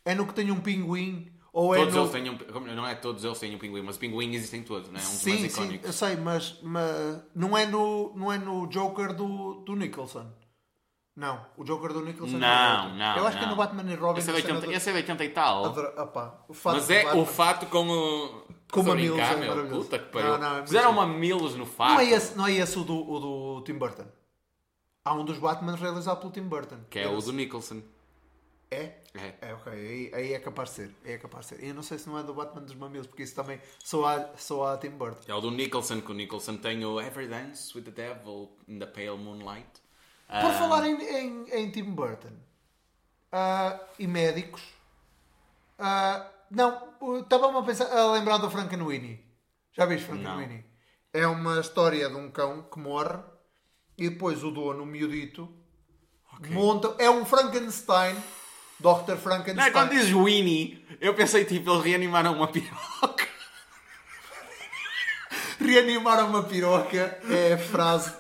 É 0.06 0.14
no 0.16 0.26
que 0.26 0.34
tem 0.34 0.50
um 0.52 0.60
pinguim? 0.62 1.30
Ou 1.56 1.74
é 1.74 1.78
todos 1.78 1.94
no... 1.94 2.02
eles 2.02 2.12
têm 2.12 2.30
um... 2.30 2.76
Não 2.76 2.86
é 2.86 2.96
todos 2.96 3.24
eles 3.24 3.40
têm 3.40 3.56
um 3.56 3.58
pinguim, 3.58 3.82
mas 3.82 3.96
o 3.96 4.00
pinguim 4.00 4.34
existem 4.34 4.62
todos, 4.62 4.90
não 4.90 5.00
é? 5.00 5.02
Um 5.02 5.06
dos 5.06 5.12
Sim, 5.14 5.48
sim, 5.48 5.80
eu 5.82 5.94
sei, 5.94 6.18
mas, 6.18 6.60
mas 6.62 7.22
não, 7.34 7.58
é 7.58 7.66
no, 7.66 8.12
não 8.14 8.30
é 8.30 8.38
no 8.38 8.68
Joker 8.68 9.14
do, 9.14 9.62
do 9.66 9.74
Nicholson. 9.74 10.28
Não, 11.16 11.46
o 11.56 11.64
Joker 11.64 11.94
do 11.94 12.02
Nicholson 12.04 12.38
Não, 12.38 12.46
é 12.46 12.82
outro. 12.82 12.96
não, 12.98 13.16
Eu 13.16 13.26
acho 13.28 13.38
que 13.38 13.44
é 13.44 13.48
não. 13.48 13.56
no 13.56 13.56
Batman 13.56 13.90
e 13.90 13.96
Robin. 13.96 14.20
Esse 14.20 14.32
é, 14.32 14.34
de 14.34 14.40
a 14.40 14.42
cena 14.42 14.54
80, 14.56 14.68
do- 14.68 14.74
esse 14.74 14.90
é 14.90 14.92
de 14.92 14.98
80 14.98 15.24
e 15.24 15.30
tal. 15.30 15.66
Adoro- 15.66 16.02
opá, 16.02 16.44
o 16.50 16.54
fato 16.54 16.74
Mas 16.76 16.90
é 16.90 17.14
o 17.14 17.26
fato 17.26 17.66
com 17.68 17.88
o. 17.88 18.44
Com 18.70 18.82
a 18.82 18.84
mamilos, 18.84 19.18
é 19.18 19.48
maravilhoso. 19.48 19.84
Puta 19.86 20.00
que 20.00 20.12
pariu. 20.12 20.32
Não, 20.32 20.38
não, 20.38 20.58
é 20.58 20.62
Fizeram 20.64 20.92
mamilos 20.92 21.56
no 21.56 21.66
fato. 21.66 21.94
Não 21.94 22.00
é, 22.02 22.10
esse, 22.10 22.38
não 22.38 22.46
é 22.48 22.52
esse 22.52 22.78
o 22.78 22.84
do, 22.84 23.10
o 23.10 23.20
do 23.22 23.62
Tim 23.64 23.78
Burton. 23.78 24.04
Há 25.06 25.14
um 25.14 25.24
dos 25.24 25.38
Batman 25.38 25.76
realizado 25.78 26.20
pelo 26.20 26.34
Tim 26.34 26.42
Burton. 26.42 26.80
Que 26.90 27.00
é 27.00 27.08
o 27.08 27.22
do 27.22 27.32
Nicholson. 27.32 27.82
É? 28.72 28.94
É. 29.14 29.34
É, 29.42 29.54
ok. 29.54 29.72
Aí, 29.72 30.12
aí 30.14 30.34
é 30.34 30.40
capaz 30.40 30.70
de 30.70 30.76
ser. 30.76 30.96
Aí 31.06 31.14
é 31.14 31.18
capaz 31.18 31.48
de 31.48 31.56
ser. 31.56 31.64
E 31.64 31.70
eu 31.70 31.74
não 31.76 31.84
sei 31.84 31.98
se 31.98 32.08
não 32.08 32.18
é 32.18 32.24
do 32.24 32.34
Batman 32.34 32.62
dos 32.62 32.76
Mamilos, 32.76 33.08
porque 33.08 33.24
isso 33.24 33.36
também 33.36 33.60
só 33.84 34.06
há, 34.06 34.38
só 34.38 34.68
há 34.68 34.78
Tim 34.78 34.90
Burton. 34.90 35.22
É 35.28 35.34
o 35.34 35.42
do 35.42 35.52
Nicholson, 35.52 36.02
que 36.02 36.12
o 36.12 36.16
Nicholson 36.16 36.58
tem 36.58 36.84
o 36.84 37.00
Ever 37.00 37.30
Dance 37.30 37.78
with 37.78 37.84
the 37.86 37.92
Devil 37.92 38.58
in 38.68 38.80
the 38.80 38.86
Pale 38.86 39.18
Moonlight. 39.18 39.70
Por 40.28 40.50
Ah, 40.50 40.54
falar 40.54 40.88
em, 40.88 40.96
em, 41.02 41.50
em 41.52 41.72
Tim 41.72 41.84
Burton 41.94 42.34
ah, 43.32 43.80
e 44.00 44.08
médicos, 44.08 44.62
ah, 45.78 46.30
não, 46.50 46.94
estava-me 47.22 47.58
a, 47.60 47.62
pensar, 47.62 47.86
a 47.96 48.12
lembrar 48.14 48.38
do 48.38 48.50
Frankenweenie. 48.50 49.24
Já 49.72 49.86
viste 49.86 50.08
Frankenweenie? 50.08 50.66
É 51.14 51.28
uma 51.28 51.60
história 51.60 52.10
de 52.10 52.16
um 52.16 52.32
cão 52.32 52.64
que 52.64 52.80
morre 52.80 53.20
e 53.98 54.10
depois 54.10 54.44
o 54.44 54.52
dono, 54.52 54.84
o 54.84 54.86
miudito, 54.86 55.48
monta. 56.50 56.96
É 56.98 57.10
um 57.10 57.24
Frankenstein, 57.24 58.16
Dr. 58.80 58.86
Não, 59.08 59.14
é 59.14 59.18
Frankenstein. 59.18 59.72
quando 59.72 59.90
diz 59.92 60.08
Winnie, 60.10 60.86
eu 61.00 61.14
pensei 61.14 61.46
tipo, 61.46 61.72
eles 61.72 61.84
reanimaram 61.84 62.34
uma 62.34 62.48
piroca. 62.48 63.26
Reanimar 65.60 66.26
uma 66.26 66.44
piroca 66.44 67.20
é 67.30 67.54
a 67.54 67.58
frase. 67.58 68.14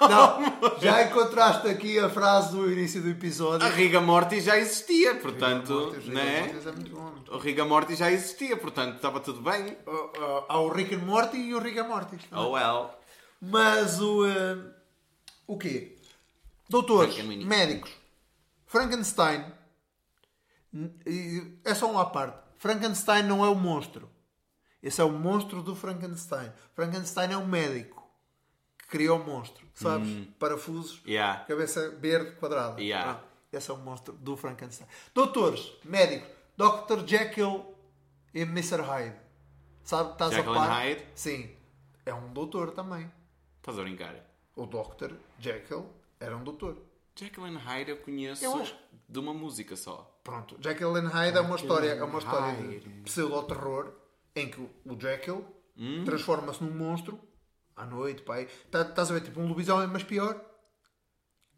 Não, 0.00 0.78
já 0.80 1.04
encontraste 1.04 1.68
aqui 1.68 1.98
a 1.98 2.08
frase 2.08 2.52
do 2.52 2.70
início 2.70 3.00
do 3.00 3.08
episódio. 3.08 3.66
A 3.66 3.70
Riga 3.70 4.00
Morty 4.00 4.40
já 4.40 4.58
existia, 4.58 5.14
portanto, 5.14 5.72
Mortis, 5.72 6.04
Rick 6.04 6.10
and 6.10 6.14
né? 6.14 6.40
Mortis 6.40 6.66
é 6.66 6.72
muito 6.72 6.90
bom. 6.90 7.14
O 7.30 7.38
Riga 7.38 7.64
Morty 7.64 7.94
já 7.94 8.10
existia, 8.10 8.56
portanto, 8.56 8.96
estava 8.96 9.20
tudo 9.20 9.40
bem. 9.40 9.76
Uh, 9.86 9.90
uh, 9.90 10.44
há 10.48 10.60
o 10.60 10.68
Rick 10.68 10.94
and 10.94 10.98
Morty 10.98 11.36
e 11.36 11.54
o 11.54 11.60
Rick 11.60 11.78
and 11.78 11.88
Morty. 11.88 12.16
Oh 12.32 12.50
well. 12.50 12.90
Mas 13.40 14.00
o. 14.00 14.26
uh, 14.26 14.70
o 15.46 15.56
quê? 15.56 15.96
Doutores, 16.68 17.16
médicos, 17.24 17.90
Frankenstein. 18.66 19.44
É 21.64 21.74
só 21.74 21.90
um 21.90 21.98
à 21.98 22.06
parte. 22.06 22.38
Frankenstein 22.58 23.22
não 23.22 23.44
é 23.44 23.48
o 23.48 23.54
monstro. 23.54 24.08
Esse 24.82 25.00
é 25.00 25.04
o 25.04 25.10
monstro 25.10 25.62
do 25.62 25.74
Frankenstein. 25.74 26.52
Frankenstein 26.74 27.32
é 27.32 27.36
um 27.36 27.46
médico 27.46 28.06
que 28.78 28.86
criou 28.88 29.20
o 29.20 29.24
monstro. 29.24 29.66
Sabes? 29.74 30.08
Parafusos, 30.38 31.00
Yeah. 31.06 31.44
cabeça 31.44 31.90
verde 31.90 32.32
quadrada. 32.36 32.80
Yeah. 32.80 33.14
Pronto. 33.14 33.28
Esse 33.52 33.70
é 33.70 33.74
o 33.74 33.78
monstro 33.78 34.12
do 34.14 34.36
Frankenstein. 34.36 34.86
Doutores, 35.14 35.72
médicos, 35.84 36.28
Dr. 36.56 37.06
Jekyll 37.06 37.74
e 38.34 38.40
Mr. 38.42 38.82
Hyde. 38.82 39.16
Sabe? 39.84 40.12
Estás 40.12 40.34
Jekyll 40.34 40.52
a 40.52 40.56
par? 40.66 40.70
Hyde? 40.82 41.04
Sim. 41.14 41.50
É 42.04 42.12
um 42.12 42.32
doutor 42.32 42.72
também. 42.72 43.10
Estás 43.58 43.78
a 43.78 43.82
brincar? 43.82 44.14
O 44.54 44.66
Dr. 44.66 45.12
Jekyll 45.38 45.86
era 46.20 46.36
um 46.36 46.44
doutor. 46.44 46.76
Jekyll 47.16 47.46
and 47.46 47.58
Hyde 47.58 47.90
eu 47.90 47.96
conheço 47.98 48.44
Eu 48.44 48.54
acho- 48.60 48.76
de 49.08 49.18
uma 49.18 49.32
música 49.32 49.74
só. 49.76 50.17
Pronto, 50.28 50.56
Jekyll 50.60 50.94
and 50.96 51.08
Hyde 51.08 51.38
é 51.38 51.40
uma 51.40 51.56
história, 51.56 51.88
é 51.92 52.04
uma 52.04 52.18
história 52.18 52.52
de 52.54 52.80
pseudo-terror 53.04 53.94
em 54.36 54.50
que 54.50 54.60
o 54.60 55.00
Jekyll 55.00 55.42
Hum? 55.74 56.02
transforma-se 56.04 56.62
num 56.62 56.70
monstro 56.70 57.18
à 57.74 57.86
noite, 57.86 58.20
pai. 58.22 58.46
Tá- 58.70 58.82
Estás 58.82 59.10
a 59.10 59.14
ver 59.14 59.22
tipo 59.22 59.40
um 59.40 59.48
lobisomem, 59.48 59.86
mas 59.86 60.02
pior, 60.02 60.38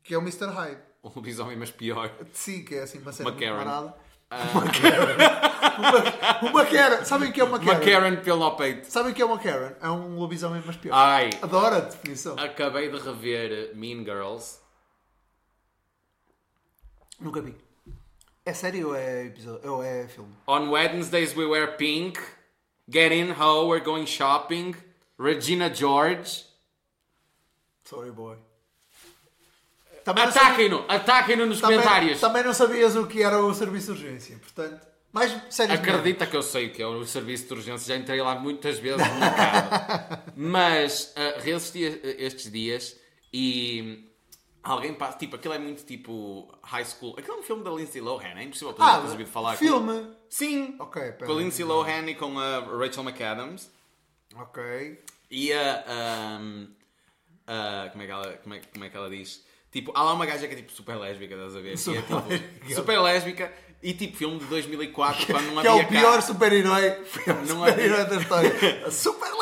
que 0.04 0.14
é 0.14 0.18
o 0.18 0.20
Mr. 0.20 0.46
Hyde. 0.54 0.80
Um 1.02 1.10
lobisomem, 1.16 1.56
mas 1.56 1.72
pior. 1.72 2.14
Sim, 2.32 2.62
que 2.64 2.76
é 2.76 2.82
assim 2.82 2.98
uma 3.00 3.12
cena 3.12 3.32
Karen. 3.32 3.56
parada. 3.56 3.94
Uma 4.52 4.62
Karen. 4.70 5.16
uma, 5.78 6.46
uma 6.50 6.64
Karen. 6.66 7.04
Sabem 7.04 7.30
o 7.30 7.32
que 7.32 7.40
é 7.40 7.44
uma 7.44 7.58
Karen? 7.58 7.70
Uma 7.72 7.80
Karen 7.84 8.16
pelo 8.22 8.44
ao 8.44 8.54
peito. 8.54 8.86
Sabem 8.88 9.10
o 9.10 9.14
que 9.16 9.20
é 9.22 9.24
uma 9.24 9.38
Karen? 9.40 9.74
É 9.80 9.88
um 9.90 10.16
lobisomem, 10.16 10.62
mas 10.64 10.76
pior. 10.76 10.94
Ai, 10.94 11.30
Adoro 11.42 11.74
a 11.74 11.80
definição. 11.80 12.38
acabei 12.38 12.88
de 12.88 12.98
rever 12.98 13.74
Mean 13.74 14.04
Girls. 14.04 14.60
Nunca 17.18 17.40
vi. 17.40 17.56
É 18.50 18.52
sério 18.52 18.88
ou 18.88 18.96
é 18.96 19.26
episódio? 19.26 19.72
Ou 19.72 19.84
é 19.84 20.08
filme? 20.08 20.34
On 20.48 20.70
Wednesdays 20.70 21.36
we 21.36 21.46
wear 21.46 21.76
pink. 21.76 22.18
Get 22.92 23.12
in, 23.12 23.30
ho, 23.30 23.68
we're 23.68 23.84
going 23.84 24.06
shopping. 24.06 24.74
Regina 25.16 25.72
George. 25.72 26.46
Sorry, 27.84 28.10
boy. 28.10 28.36
Ataquem-no, 30.04 30.84
ataquem-no 30.88 31.46
nos 31.46 31.60
também, 31.60 31.78
comentários. 31.78 32.20
também 32.20 32.42
não 32.42 32.52
sabias 32.52 32.96
o 32.96 33.06
que 33.06 33.22
era 33.22 33.40
o 33.40 33.54
serviço 33.54 33.94
de 33.94 34.02
urgência, 34.02 34.36
portanto. 34.38 34.84
Séries 35.48 35.78
Acredita 35.78 36.26
que 36.26 36.36
eu 36.36 36.42
sei 36.42 36.66
o 36.66 36.72
que 36.72 36.82
é 36.82 36.86
o 36.86 37.04
serviço 37.04 37.46
de 37.46 37.52
urgência, 37.52 37.94
já 37.94 38.00
entrei 38.00 38.20
lá 38.20 38.34
muitas 38.34 38.80
vezes 38.80 38.98
na 38.98 39.30
cara. 39.30 40.24
Mas 40.34 41.14
uh, 41.16 41.38
a 41.38 42.24
estes 42.24 42.50
dias 42.50 42.96
e 43.32 44.09
alguém 44.62 44.94
passa, 44.94 45.18
tipo, 45.18 45.36
aquilo 45.36 45.54
é 45.54 45.58
muito 45.58 45.84
tipo 45.84 46.52
high 46.62 46.84
school. 46.84 47.14
Aquilo 47.18 47.36
é 47.36 47.40
um 47.40 47.42
filme 47.42 47.62
da 47.64 47.70
Lindsay 47.70 48.00
Lohan, 48.00 48.34
é 48.38 48.44
impossível 48.44 48.72
tu 48.74 48.82
Ah, 48.82 48.98
não 48.98 49.10
ouvido 49.10 49.30
falar. 49.30 49.56
filme. 49.56 50.10
Sim, 50.28 50.76
Ok, 50.78 51.12
com 51.12 51.32
a 51.32 51.34
Lindsay 51.34 51.64
Lohan 51.64 52.06
e 52.10 52.14
com 52.14 52.38
a 52.38 52.60
Rachel 52.60 53.02
McAdams. 53.04 53.70
Ok. 54.36 55.02
E 55.30 55.52
a. 55.52 56.38
um, 56.40 56.68
como, 57.92 58.02
é 58.02 58.06
que 58.06 58.12
ela, 58.12 58.32
como, 58.42 58.54
é, 58.54 58.60
como 58.72 58.84
é 58.84 58.88
que 58.88 58.96
ela 58.96 59.10
diz? 59.10 59.44
Tipo, 59.72 59.92
há 59.94 60.02
lá 60.02 60.14
uma 60.14 60.26
gaja 60.26 60.46
que 60.48 60.54
é 60.54 60.56
tipo 60.56 60.72
super 60.72 60.96
lésbica, 60.98 61.34
estás 61.34 61.54
a 61.56 61.60
ver? 61.60 61.68
Que 61.68 61.72
é, 61.74 61.76
Super 61.76 62.02
tipo, 62.02 62.28
lésbica. 62.28 62.74
super 62.74 63.00
lésbica 63.00 63.52
e 63.82 63.94
tipo 63.94 64.16
filme 64.16 64.38
de 64.40 64.44
2004 64.46 65.26
quando 65.32 65.52
não 65.52 65.62
Que 65.62 65.68
é 65.68 65.70
havia 65.70 65.84
o 65.86 65.88
pior 65.88 66.22
super-herói. 66.22 66.90
Pior 67.24 67.36
Não 67.46 67.46
super-herói 67.66 68.04
da 68.04 68.16
história. 68.16 68.50
Super 68.90 69.32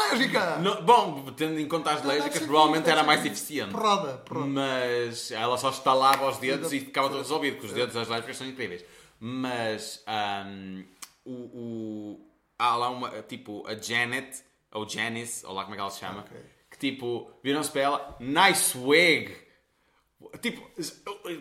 bom, 0.82 1.24
tendo 1.36 1.58
em 1.60 1.66
conta 1.68 1.90
as 1.90 1.96
Não, 2.02 2.02
deve 2.08 2.14
lésbicas, 2.18 2.40
ser 2.40 2.46
provavelmente 2.46 2.88
era 2.90 3.02
mais 3.02 3.24
eficiente. 3.24 3.70
Porrada, 3.72 4.18
porrada. 4.18 4.46
Mas 4.46 5.30
ela 5.30 5.56
só 5.58 5.70
estalava 5.70 6.28
os 6.28 6.36
dedos 6.38 6.72
e 6.72 6.80
ficava 6.80 7.08
tudo 7.08 7.18
resolvido, 7.18 7.54
porque 7.54 7.66
os 7.68 7.72
dedos 7.72 7.94
das 7.94 8.08
lésbicas 8.08 8.36
são 8.36 8.46
incríveis. 8.46 8.84
Mas 9.20 10.02
ahm, 10.06 10.82
o, 11.24 11.32
o- 11.32 12.20
há 12.58 12.76
lá 12.76 12.88
uma, 12.90 13.10
tipo, 13.22 13.66
a 13.66 13.74
Janet, 13.74 14.42
ou 14.72 14.88
Janice, 14.88 15.44
ou 15.46 15.52
lá 15.54 15.62
como 15.64 15.74
é 15.74 15.76
que 15.76 15.80
ela 15.80 15.90
se 15.90 16.00
chama, 16.00 16.20
Ok. 16.20 16.36
que 16.70 16.78
tipo, 16.78 17.30
viram-se 17.42 17.70
para 17.70 17.80
ela, 17.82 18.16
nice 18.20 18.76
wig! 18.78 19.34
Tipo, 20.42 20.68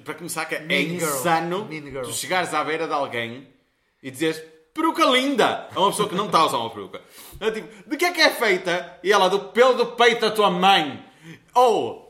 para 0.03 0.13
começar, 0.13 0.45
que 0.45 0.55
é 0.55 0.59
Mean 0.59 0.81
girl. 0.81 0.93
insano 0.95 1.65
Mean 1.65 1.81
girl. 1.85 2.01
tu 2.03 2.13
chegares 2.13 2.53
à 2.53 2.63
beira 2.63 2.87
de 2.87 2.93
alguém 2.93 3.47
e 4.03 4.11
dizeres 4.11 4.41
peruca 4.77 5.03
linda 5.05 5.67
a 5.75 5.79
uma 5.79 5.89
pessoa 5.89 6.07
que 6.07 6.15
não 6.15 6.27
está 6.27 6.39
a 6.39 6.45
usar 6.45 6.57
uma 6.57 6.69
peruca. 6.69 7.01
É 7.39 7.51
tipo, 7.51 7.89
de 7.89 7.97
que 7.97 8.05
é 8.05 8.11
que 8.13 8.21
é 8.21 8.29
feita? 8.29 8.99
E 9.03 9.11
ela, 9.11 9.27
do 9.29 9.39
pelo 9.49 9.73
do 9.73 9.85
peito 9.87 10.21
da 10.21 10.31
tua 10.31 10.49
mãe. 10.49 11.03
Ou, 11.53 12.07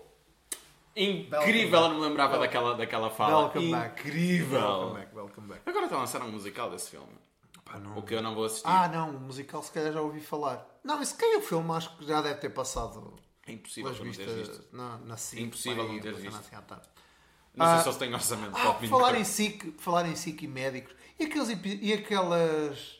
Incrível, 0.95 1.80
eu 1.82 1.89
não 1.89 1.95
me 1.95 2.01
lembrava 2.01 2.39
daquela, 2.39 2.76
daquela 2.76 3.09
fala. 3.09 3.41
Welcome 3.43 3.72
back. 3.72 4.01
Incrível. 4.07 4.59
Welcome 4.59 4.99
back, 4.99 5.15
welcome 5.15 5.47
back. 5.47 5.61
Agora 5.65 5.86
estão 5.86 5.97
a 5.99 6.01
lançar 6.01 6.22
um 6.24 6.32
musical 6.32 6.70
desse 6.72 6.89
filme. 6.91 7.07
Pá, 7.63 7.78
não- 7.80 7.97
O 7.97 8.01
que 8.01 8.15
eu 8.15 8.22
não 8.22 8.34
vou 8.34 8.45
assistir. 8.45 8.68
Ah, 8.68 8.88
não, 8.88 9.09
o 9.11 9.20
musical 9.20 9.61
se 9.61 9.72
calhar 9.72 9.93
já 9.93 10.01
ouvi 10.01 10.20
falar. 10.22 10.65
Não, 10.84 11.01
esse 11.01 11.15
que 11.15 11.24
é 11.24 11.38
o 11.38 11.41
filme, 11.41 11.72
acho 11.74 11.95
que 11.97 12.05
já 12.05 12.22
deve 12.22 12.39
ter 12.39 12.49
passado 12.49 13.13
é 13.45 13.51
impossível 13.51 13.91
não 13.91 14.11
teres 14.11 14.34
visto. 14.34 14.63
na, 14.74 14.97
na 14.99 15.18
SIC. 15.18 15.41
Impossível 15.41 15.88
não 15.88 15.99
teres 15.99 16.20
visto. 16.20 16.36
assim. 16.38 16.55
Não 17.55 17.65
sei 17.65 17.76
Ah, 17.76 17.82
se 17.82 17.88
eles 17.88 17.97
têm 17.97 18.13
orçamento 18.13 18.55
Ah, 18.57 18.74
para 18.74 18.88
falar 18.88 19.15
em 19.15 19.24
SIC, 19.24 19.76
falar 19.80 20.07
em 20.07 20.15
SIC 20.15 20.43
e 20.43 20.47
médicos, 20.47 20.93
e, 21.20 21.26
aqueles, 21.26 21.49
e 21.82 21.93
aquelas 21.93 22.99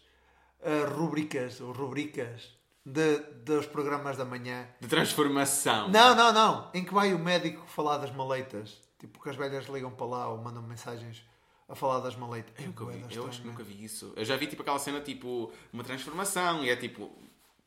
ah, 0.64 0.86
rubricas, 0.94 1.62
ou 1.62 1.72
rubricas 1.72 2.56
de, 2.86 3.18
dos 3.44 3.66
programas 3.66 4.18
da 4.18 4.26
manhã? 4.26 4.68
De 4.80 4.88
transformação. 4.88 5.90
Não, 5.90 6.16
não, 6.16 6.34
não. 6.34 6.70
Em 6.74 6.84
que 6.84 6.94
vai 6.94 7.14
o 7.14 7.20
médico 7.20 7.66
falar 7.68 7.98
das 7.98 8.12
maleitas. 8.14 8.82
Tipo, 9.00 9.22
que 9.22 9.30
as 9.30 9.36
velhas 9.36 9.66
ligam 9.68 9.92
para 9.92 10.06
lá 10.08 10.28
ou 10.30 10.38
mandam 10.40 10.64
mensagens 10.64 11.24
a 11.70 11.76
falar 11.76 12.00
das 12.00 12.16
maleitas. 12.16 12.54
Eu, 12.58 12.68
nunca 12.68 12.86
vi. 12.86 13.16
eu 13.16 13.28
acho 13.28 13.42
que 13.42 13.48
nunca 13.48 13.64
vi 13.64 13.84
isso. 13.84 14.12
Eu 14.16 14.26
já 14.26 14.36
vi 14.36 14.48
tipo 14.48 14.62
aquela 14.62 14.80
cena 14.80 15.00
tipo 15.02 15.52
uma 15.72 15.84
transformação 15.84 16.64
e 16.66 16.70
é 16.70 16.76
tipo 16.76 17.12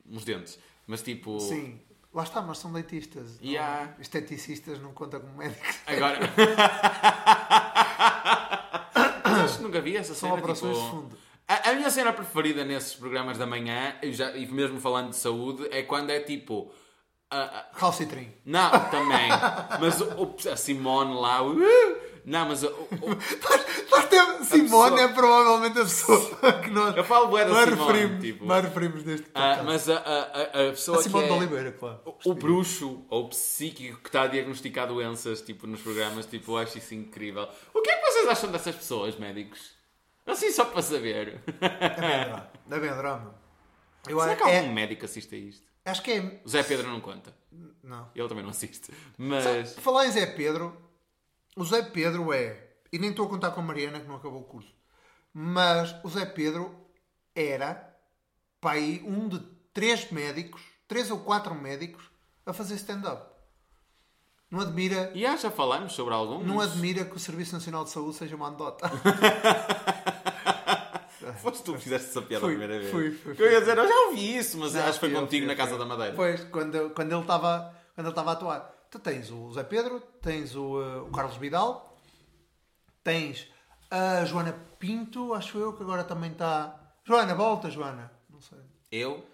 uns 0.04 0.24
dentes. 0.24 0.58
Mas 0.86 1.02
tipo. 1.02 1.38
Sim. 1.38 1.80
Lá 2.12 2.24
está, 2.24 2.42
mas 2.42 2.58
são 2.58 2.72
dentistas. 2.72 3.38
não- 3.40 3.46
Yeah. 3.48 3.94
Esteticistas 4.00 4.80
não 4.80 4.92
conta 4.92 5.20
como 5.20 5.36
médicos. 5.36 5.76
Agora. 5.86 6.18
Mas 9.50 9.52
acho 9.52 9.58
que 9.58 9.64
nunca 9.64 9.80
vi 9.80 9.96
essa 9.96 10.14
São 10.14 10.28
cena. 10.30 10.40
operações 10.40 10.76
tipo... 10.76 10.84
de 10.90 10.90
fundo. 10.92 11.18
A, 11.48 11.70
a 11.70 11.72
minha 11.74 11.90
cena 11.90 12.12
preferida 12.12 12.64
nesses 12.64 12.94
programas 12.94 13.36
da 13.36 13.46
manhã, 13.46 13.94
e, 14.02 14.12
já, 14.12 14.30
e 14.36 14.46
mesmo 14.46 14.80
falando 14.80 15.10
de 15.10 15.16
saúde, 15.16 15.66
é 15.70 15.82
quando 15.82 16.10
é 16.10 16.20
tipo. 16.20 16.72
a- 17.30 17.66
Calcitrim. 17.76 18.32
não, 18.44 18.70
também. 18.90 19.28
Mas 19.80 20.00
o- 20.00 20.22
o- 20.22 20.36
a 20.52 20.56
Simone 20.56 21.14
lá. 21.14 21.42
uh, 21.42 21.56
não, 22.30 22.48
mas 22.48 22.62
o- 22.62 22.68
o- 22.68 22.88
Nós 23.90 24.06
temos... 24.08 24.46
Simone 24.48 24.90
pessoa- 24.96 25.00
é 25.00 25.08
provavelmente 25.08 25.78
a 25.78 25.82
pessoa 25.84 26.52
que 26.62 26.70
nós 26.70 26.96
Eu 26.96 27.04
falo 27.04 27.28
bué 27.28 27.44
da 27.44 27.52
mais 27.52 27.68
Simone, 27.70 27.92
referimos, 27.92 28.24
tipo. 28.24 28.44
mais 28.46 28.64
referimos 28.64 29.04
neste 29.04 29.26
ah, 29.34 29.62
mas 29.64 29.88
a, 29.88 29.96
a, 29.96 30.42
a- 30.42 30.70
pessoa 30.70 30.98
a 30.98 31.02
Simone 31.02 31.26
que 31.26 31.30
é, 31.32 31.36
de 31.36 31.38
Oliveira, 31.44 31.72
claro. 31.72 32.00
o- 32.04 32.30
o 32.30 32.34
bruxo 32.34 33.04
ou 33.08 33.28
psíquico 33.28 34.00
que 34.00 34.08
está 34.08 34.22
a 34.22 34.26
diagnosticar 34.26 34.86
doenças 34.88 35.40
tipo, 35.42 35.66
nos 35.66 35.80
programas, 35.80 36.26
tipo, 36.26 36.52
eu 36.52 36.58
acho 36.58 36.78
isso 36.78 36.94
incrível. 36.94 37.48
O 37.74 37.80
que 37.82 37.90
é 37.90 37.96
que 37.96 38.06
vocês 38.10 38.28
acham 38.28 38.50
dessas 38.50 38.74
pessoas, 38.74 39.16
médicos? 39.16 39.72
Assim, 40.26 40.50
só 40.52 40.64
para 40.64 40.82
saber. 40.82 41.40
É 41.60 41.88
bem 41.88 41.96
drama. 41.96 42.50
É 42.70 42.78
bem 42.78 42.90
drama. 42.96 43.34
Eu 44.08 44.20
Será 44.20 44.36
que 44.36 44.42
é, 44.44 44.58
algum 44.60 44.72
médico 44.72 45.04
assiste 45.04 45.34
a 45.34 45.38
isto? 45.38 45.64
acho 45.84 46.02
que 46.02 46.12
é... 46.12 46.40
O 46.44 46.48
Zé 46.48 46.62
Pedro 46.62 46.88
não 46.88 47.00
conta. 47.00 47.34
Não. 47.82 48.08
Ele 48.14 48.28
também 48.28 48.44
não 48.44 48.50
assiste. 48.50 48.92
Mas. 49.18 49.72
Por 49.74 49.82
falar 49.82 50.06
em 50.06 50.10
Zé 50.12 50.26
Pedro, 50.26 50.76
o 51.56 51.64
Zé 51.64 51.82
Pedro 51.82 52.32
é, 52.32 52.68
e 52.92 52.98
nem 52.98 53.10
estou 53.10 53.26
a 53.26 53.28
contar 53.28 53.50
com 53.50 53.60
a 53.60 53.64
Mariana 53.64 54.00
que 54.00 54.08
não 54.08 54.16
acabou 54.16 54.40
o 54.40 54.44
curso, 54.44 54.74
mas 55.32 55.94
o 56.04 56.08
Zé 56.08 56.26
Pedro 56.26 56.74
era 57.34 57.96
aí 58.62 59.02
um 59.06 59.28
de 59.28 59.38
três 59.72 60.10
médicos, 60.10 60.62
três 60.86 61.10
ou 61.10 61.20
quatro 61.20 61.54
médicos, 61.54 62.04
a 62.44 62.52
fazer 62.52 62.74
stand-up. 62.74 63.30
Não 64.50 64.60
admira, 64.60 65.12
E 65.14 65.24
ah, 65.24 65.36
já 65.36 65.50
falamos 65.50 65.92
sobre 65.92 66.12
alguns. 66.12 66.44
não 66.44 66.60
admira 66.60 67.04
que 67.04 67.14
o 67.14 67.20
Serviço 67.20 67.52
Nacional 67.52 67.84
de 67.84 67.90
Saúde 67.90 68.16
seja 68.16 68.34
uma 68.34 68.48
anedota. 68.48 68.90
Foste 71.40 71.62
tu 71.62 71.74
que 71.74 71.80
fizeste 71.80 72.10
essa 72.10 72.22
piada 72.22 72.44
Fui, 72.44 72.54
a 72.54 72.58
primeira 72.58 72.80
vez. 72.80 72.90
fui, 72.90 73.12
fui, 73.12 73.34
Que 73.34 73.42
Eu 73.42 73.52
ia 73.52 73.60
dizer, 73.60 73.78
eu 73.78 73.86
já 73.86 73.94
ouvi 74.06 74.36
isso, 74.36 74.58
mas 74.58 74.74
Não, 74.74 74.82
acho 74.82 74.94
que 74.94 75.00
foi 75.00 75.10
fui 75.10 75.20
contigo 75.20 75.46
fui 75.46 75.54
na 75.54 75.56
Casa 75.56 75.70
fui 75.70 75.78
da 75.78 75.86
Madeira. 75.86 76.14
Pois, 76.16 76.44
quando, 76.44 76.90
quando 76.90 77.12
ele 77.12 77.20
estava 77.20 77.74
quando 77.94 78.06
ele 78.06 78.12
estava 78.12 78.30
a 78.30 78.32
atuar. 78.32 78.79
Tu 78.90 78.98
tens 78.98 79.30
o 79.30 79.52
Zé 79.52 79.62
Pedro, 79.62 80.00
tens 80.20 80.56
o, 80.56 80.80
uh, 80.80 81.06
o 81.06 81.12
Carlos 81.12 81.36
Vidal, 81.36 81.96
tens 83.04 83.46
a 83.90 84.24
Joana 84.24 84.52
Pinto, 84.78 85.32
acho 85.34 85.58
eu, 85.58 85.72
que 85.72 85.82
agora 85.82 86.02
também 86.02 86.32
está. 86.32 86.78
Joana, 87.04 87.34
volta, 87.34 87.70
Joana. 87.70 88.10
Não 88.28 88.40
sei. 88.40 88.58
Eu? 88.90 89.24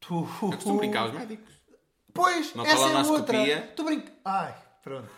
Tu. 0.00 0.28
Eu 0.42 0.50
costumo 0.52 0.78
brincar 0.78 1.02
aos 1.02 1.14
médicos. 1.14 1.54
Pois, 2.12 2.54
Uma 2.54 2.66
essa 2.66 2.88
é 2.88 3.02
outra. 3.02 3.72
Tu 3.74 3.84
brinca. 3.84 4.12
Ai, 4.24 4.54
pronto. 4.82 5.08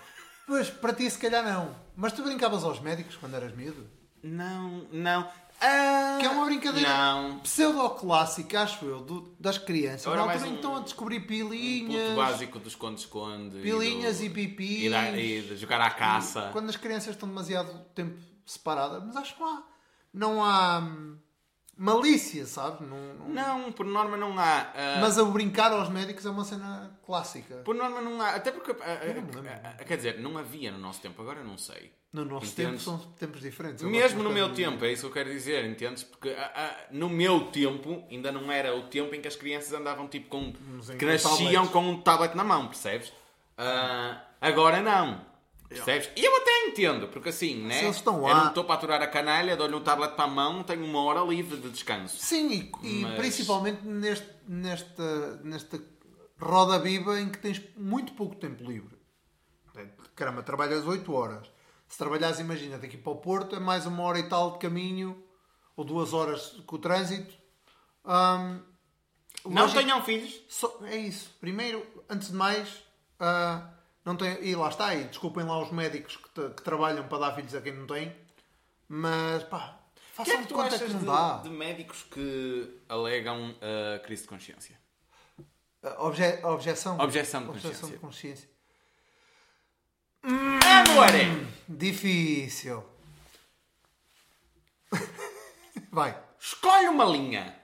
Pois, 0.46 0.70
para 0.70 0.94
ti 0.94 1.10
se 1.10 1.18
calhar 1.18 1.44
não. 1.44 1.74
Mas 1.96 2.12
tu 2.12 2.22
brincavas 2.22 2.62
aos 2.62 2.80
médicos 2.80 3.16
quando 3.16 3.34
eras 3.34 3.54
miúdo? 3.54 3.90
Não, 4.22 4.86
não. 4.92 5.28
Ah, 5.60 6.18
Que 6.20 6.26
é 6.26 6.30
uma 6.30 6.44
brincadeira 6.44 6.88
Não. 6.88 7.38
pseudo-clássica, 7.40 8.60
acho 8.62 8.84
eu, 8.84 9.00
do- 9.00 9.34
das 9.40 9.56
crianças. 9.58 10.06
Era 10.06 10.16
Na 10.26 10.32
altura 10.32 10.50
um- 10.50 10.54
estão 10.56 10.76
a 10.76 10.80
descobrir 10.80 11.18
Um 11.20 11.26
pilinhas. 11.26 12.02
puto 12.10 12.16
básico 12.16 12.58
do 12.58 12.68
esconde-esconde. 12.68 13.60
Pilinhas 13.60 14.18
do- 14.18 14.24
e 14.24 14.30
pipis. 14.30 14.84
E, 14.84 14.90
da- 14.90 15.10
e 15.12 15.42
de 15.42 15.56
jogar 15.56 15.80
à 15.80 15.90
caça. 15.90 16.50
Quando 16.52 16.68
as 16.68 16.76
crianças 16.76 17.14
estão 17.14 17.28
demasiado 17.28 17.72
tempo 17.94 18.18
separadas, 18.44 19.02
mas 19.04 19.16
acho 19.16 19.34
que 19.34 19.40
não 19.40 19.48
há, 19.48 19.62
não 20.12 20.44
há 20.44 20.78
hum, 20.80 21.16
malícia, 21.76 22.46
sabes? 22.46 22.80
Não, 22.88 22.96
não- 23.14 23.28
Não, 23.28 23.72
por 23.72 23.84
norma 23.86 24.16
não 24.16 24.38
há. 24.38 24.60
ah, 24.74 24.98
Mas 25.00 25.18
o 25.18 25.26
brincar 25.26 25.72
aos 25.72 25.88
médicos 25.88 26.24
é 26.24 26.30
uma 26.30 26.44
cena 26.44 26.98
clássica. 27.04 27.56
Por 27.56 27.74
norma 27.74 28.00
não 28.00 28.20
há. 28.20 28.30
Até 28.30 28.50
porque. 28.50 28.72
lembro. 28.72 29.42
ah, 29.62 29.84
quer 29.84 29.96
dizer, 29.96 30.18
não 30.20 30.36
havia 30.38 30.70
no 30.72 30.78
nosso 30.78 31.00
tempo, 31.00 31.20
agora 31.22 31.42
não 31.44 31.58
sei. 31.58 31.92
No 32.12 32.24
nosso 32.24 32.46
Entendes? 32.46 32.82
tempo 32.84 32.98
são 32.98 32.98
tempos 33.12 33.40
diferentes. 33.42 33.82
Eu 33.82 33.90
Mesmo 33.90 34.22
no 34.22 34.30
meu 34.30 34.54
tempo, 34.54 34.82
é 34.86 34.92
isso 34.92 35.02
que 35.02 35.08
eu 35.08 35.12
quero 35.12 35.28
dizer, 35.30 35.66
entendes? 35.66 36.02
Porque 36.02 36.34
no 36.90 37.10
meu 37.10 37.48
tempo 37.48 38.04
ainda 38.10 38.32
não 38.32 38.50
era 38.50 38.74
o 38.74 38.84
tempo 38.84 39.14
em 39.14 39.20
que 39.20 39.28
as 39.28 39.36
crianças 39.36 39.72
andavam 39.74 40.08
tipo 40.08 40.28
com. 40.28 40.52
tablets. 41.60 41.72
com 41.72 41.80
um 41.90 42.00
tablet 42.00 42.34
na 42.34 42.42
mão, 42.44 42.68
percebes? 42.68 43.12
Agora 44.40 44.80
não. 44.80 45.20
Percebes? 45.68 46.10
E 46.16 46.24
eu 46.24 46.36
até 46.36 46.66
entendo, 46.68 47.08
porque 47.08 47.30
assim, 47.30 47.56
né? 47.64 47.78
Se 47.78 47.84
eles 47.84 47.96
estão 47.96 48.16
Eu 48.16 48.22
lá- 48.22 48.40
não 48.42 48.48
estou 48.48 48.64
para 48.64 48.74
aturar 48.76 49.02
a 49.02 49.06
canalha, 49.06 49.56
dou-lhe 49.56 49.74
um 49.74 49.80
tablet 49.82 50.14
para 50.14 50.24
a 50.24 50.28
mão, 50.28 50.62
tenho 50.62 50.84
uma 50.84 51.02
hora 51.02 51.20
livre 51.22 51.56
de 51.56 51.70
descanso. 51.70 52.16
Sim, 52.18 52.70
e, 52.82 52.86
e 52.86 53.02
Mas- 53.02 53.16
principalmente 53.16 53.82
neste, 53.84 54.28
nesta, 54.46 55.36
nesta 55.42 55.82
roda 56.40 56.78
viva 56.78 57.20
em 57.20 57.28
que 57.30 57.38
tens 57.38 57.60
muito 57.76 58.12
pouco 58.12 58.36
tempo 58.36 58.62
livre. 58.64 58.96
Caramba, 60.14 60.42
trabalhas 60.42 60.86
8 60.86 61.12
horas. 61.12 61.50
Se 61.88 61.98
trabalhares, 61.98 62.38
imagina, 62.40 62.78
daqui 62.78 62.96
para 62.96 63.12
o 63.12 63.16
Porto 63.16 63.54
é 63.54 63.60
mais 63.60 63.86
uma 63.86 64.02
hora 64.02 64.18
e 64.18 64.28
tal 64.28 64.52
de 64.52 64.58
caminho, 64.58 65.22
ou 65.76 65.84
duas 65.84 66.12
horas 66.12 66.56
com 66.66 66.76
o 66.76 66.78
trânsito. 66.78 67.34
Hum, 68.04 68.60
Não 69.44 69.62
lógico- 69.62 69.80
tenham 69.80 70.02
filhos. 70.02 70.40
Só- 70.48 70.78
é 70.84 70.96
isso. 70.96 71.30
Primeiro, 71.40 71.86
antes 72.08 72.28
de 72.28 72.34
mais, 72.34 72.82
ah, 73.20 73.68
não 74.06 74.16
tem, 74.16 74.42
e 74.42 74.54
lá 74.54 74.68
está, 74.68 74.94
e 74.94 75.04
desculpem 75.04 75.44
lá 75.44 75.60
os 75.60 75.70
médicos 75.72 76.16
que, 76.16 76.28
te- 76.30 76.54
que 76.54 76.62
trabalham 76.62 77.06
para 77.08 77.18
dar 77.18 77.34
filhos 77.34 77.54
a 77.54 77.60
quem 77.60 77.74
não 77.74 77.86
tem, 77.86 78.16
mas 78.88 79.42
pá, 79.44 79.78
O 80.18 80.22
que 80.24 80.30
é 80.30 80.34
façam 80.34 80.36
que 80.42 80.48
de 80.48 80.54
conta 80.54 80.78
que 80.78 80.88
não 80.92 81.00
de, 81.00 81.04
dá. 81.06 81.38
de 81.42 81.48
médicos 81.50 82.02
que 82.04 82.78
alegam 82.88 83.54
a 83.60 83.98
crise 83.98 84.22
de 84.22 84.28
consciência? 84.28 84.78
Ah, 85.82 85.96
Obje- 86.06 86.40
objeção. 86.44 86.98
Objeção 86.98 87.42
de 87.44 87.48
Objeção 87.50 87.90
de 87.90 87.96
consciência. 87.98 87.98
consciência. 87.98 88.56
Amore! 90.22 91.46
Difícil. 91.68 92.84
Vai. 95.90 96.18
Escolhe 96.40 96.88
uma 96.88 97.04
linha. 97.04 97.56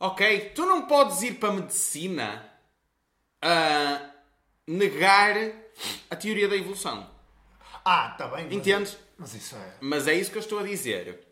Ok? 0.00 0.50
Tu 0.50 0.66
não 0.66 0.86
podes 0.86 1.22
ir 1.22 1.34
para 1.34 1.48
a 1.50 1.52
medicina 1.52 2.50
a 3.40 4.10
negar 4.66 5.34
a 6.10 6.16
teoria 6.16 6.48
da 6.48 6.56
evolução. 6.56 7.08
Ah, 7.84 8.10
está 8.12 8.26
bem. 8.28 8.44
mas- 8.44 8.52
Entendes? 8.54 8.96
Mas 9.18 9.34
isso 9.34 9.56
é. 9.56 9.74
Mas 9.80 10.06
é 10.08 10.14
isso 10.14 10.30
que 10.30 10.38
eu 10.38 10.42
estou 10.42 10.58
a 10.58 10.62
dizer. 10.62 11.26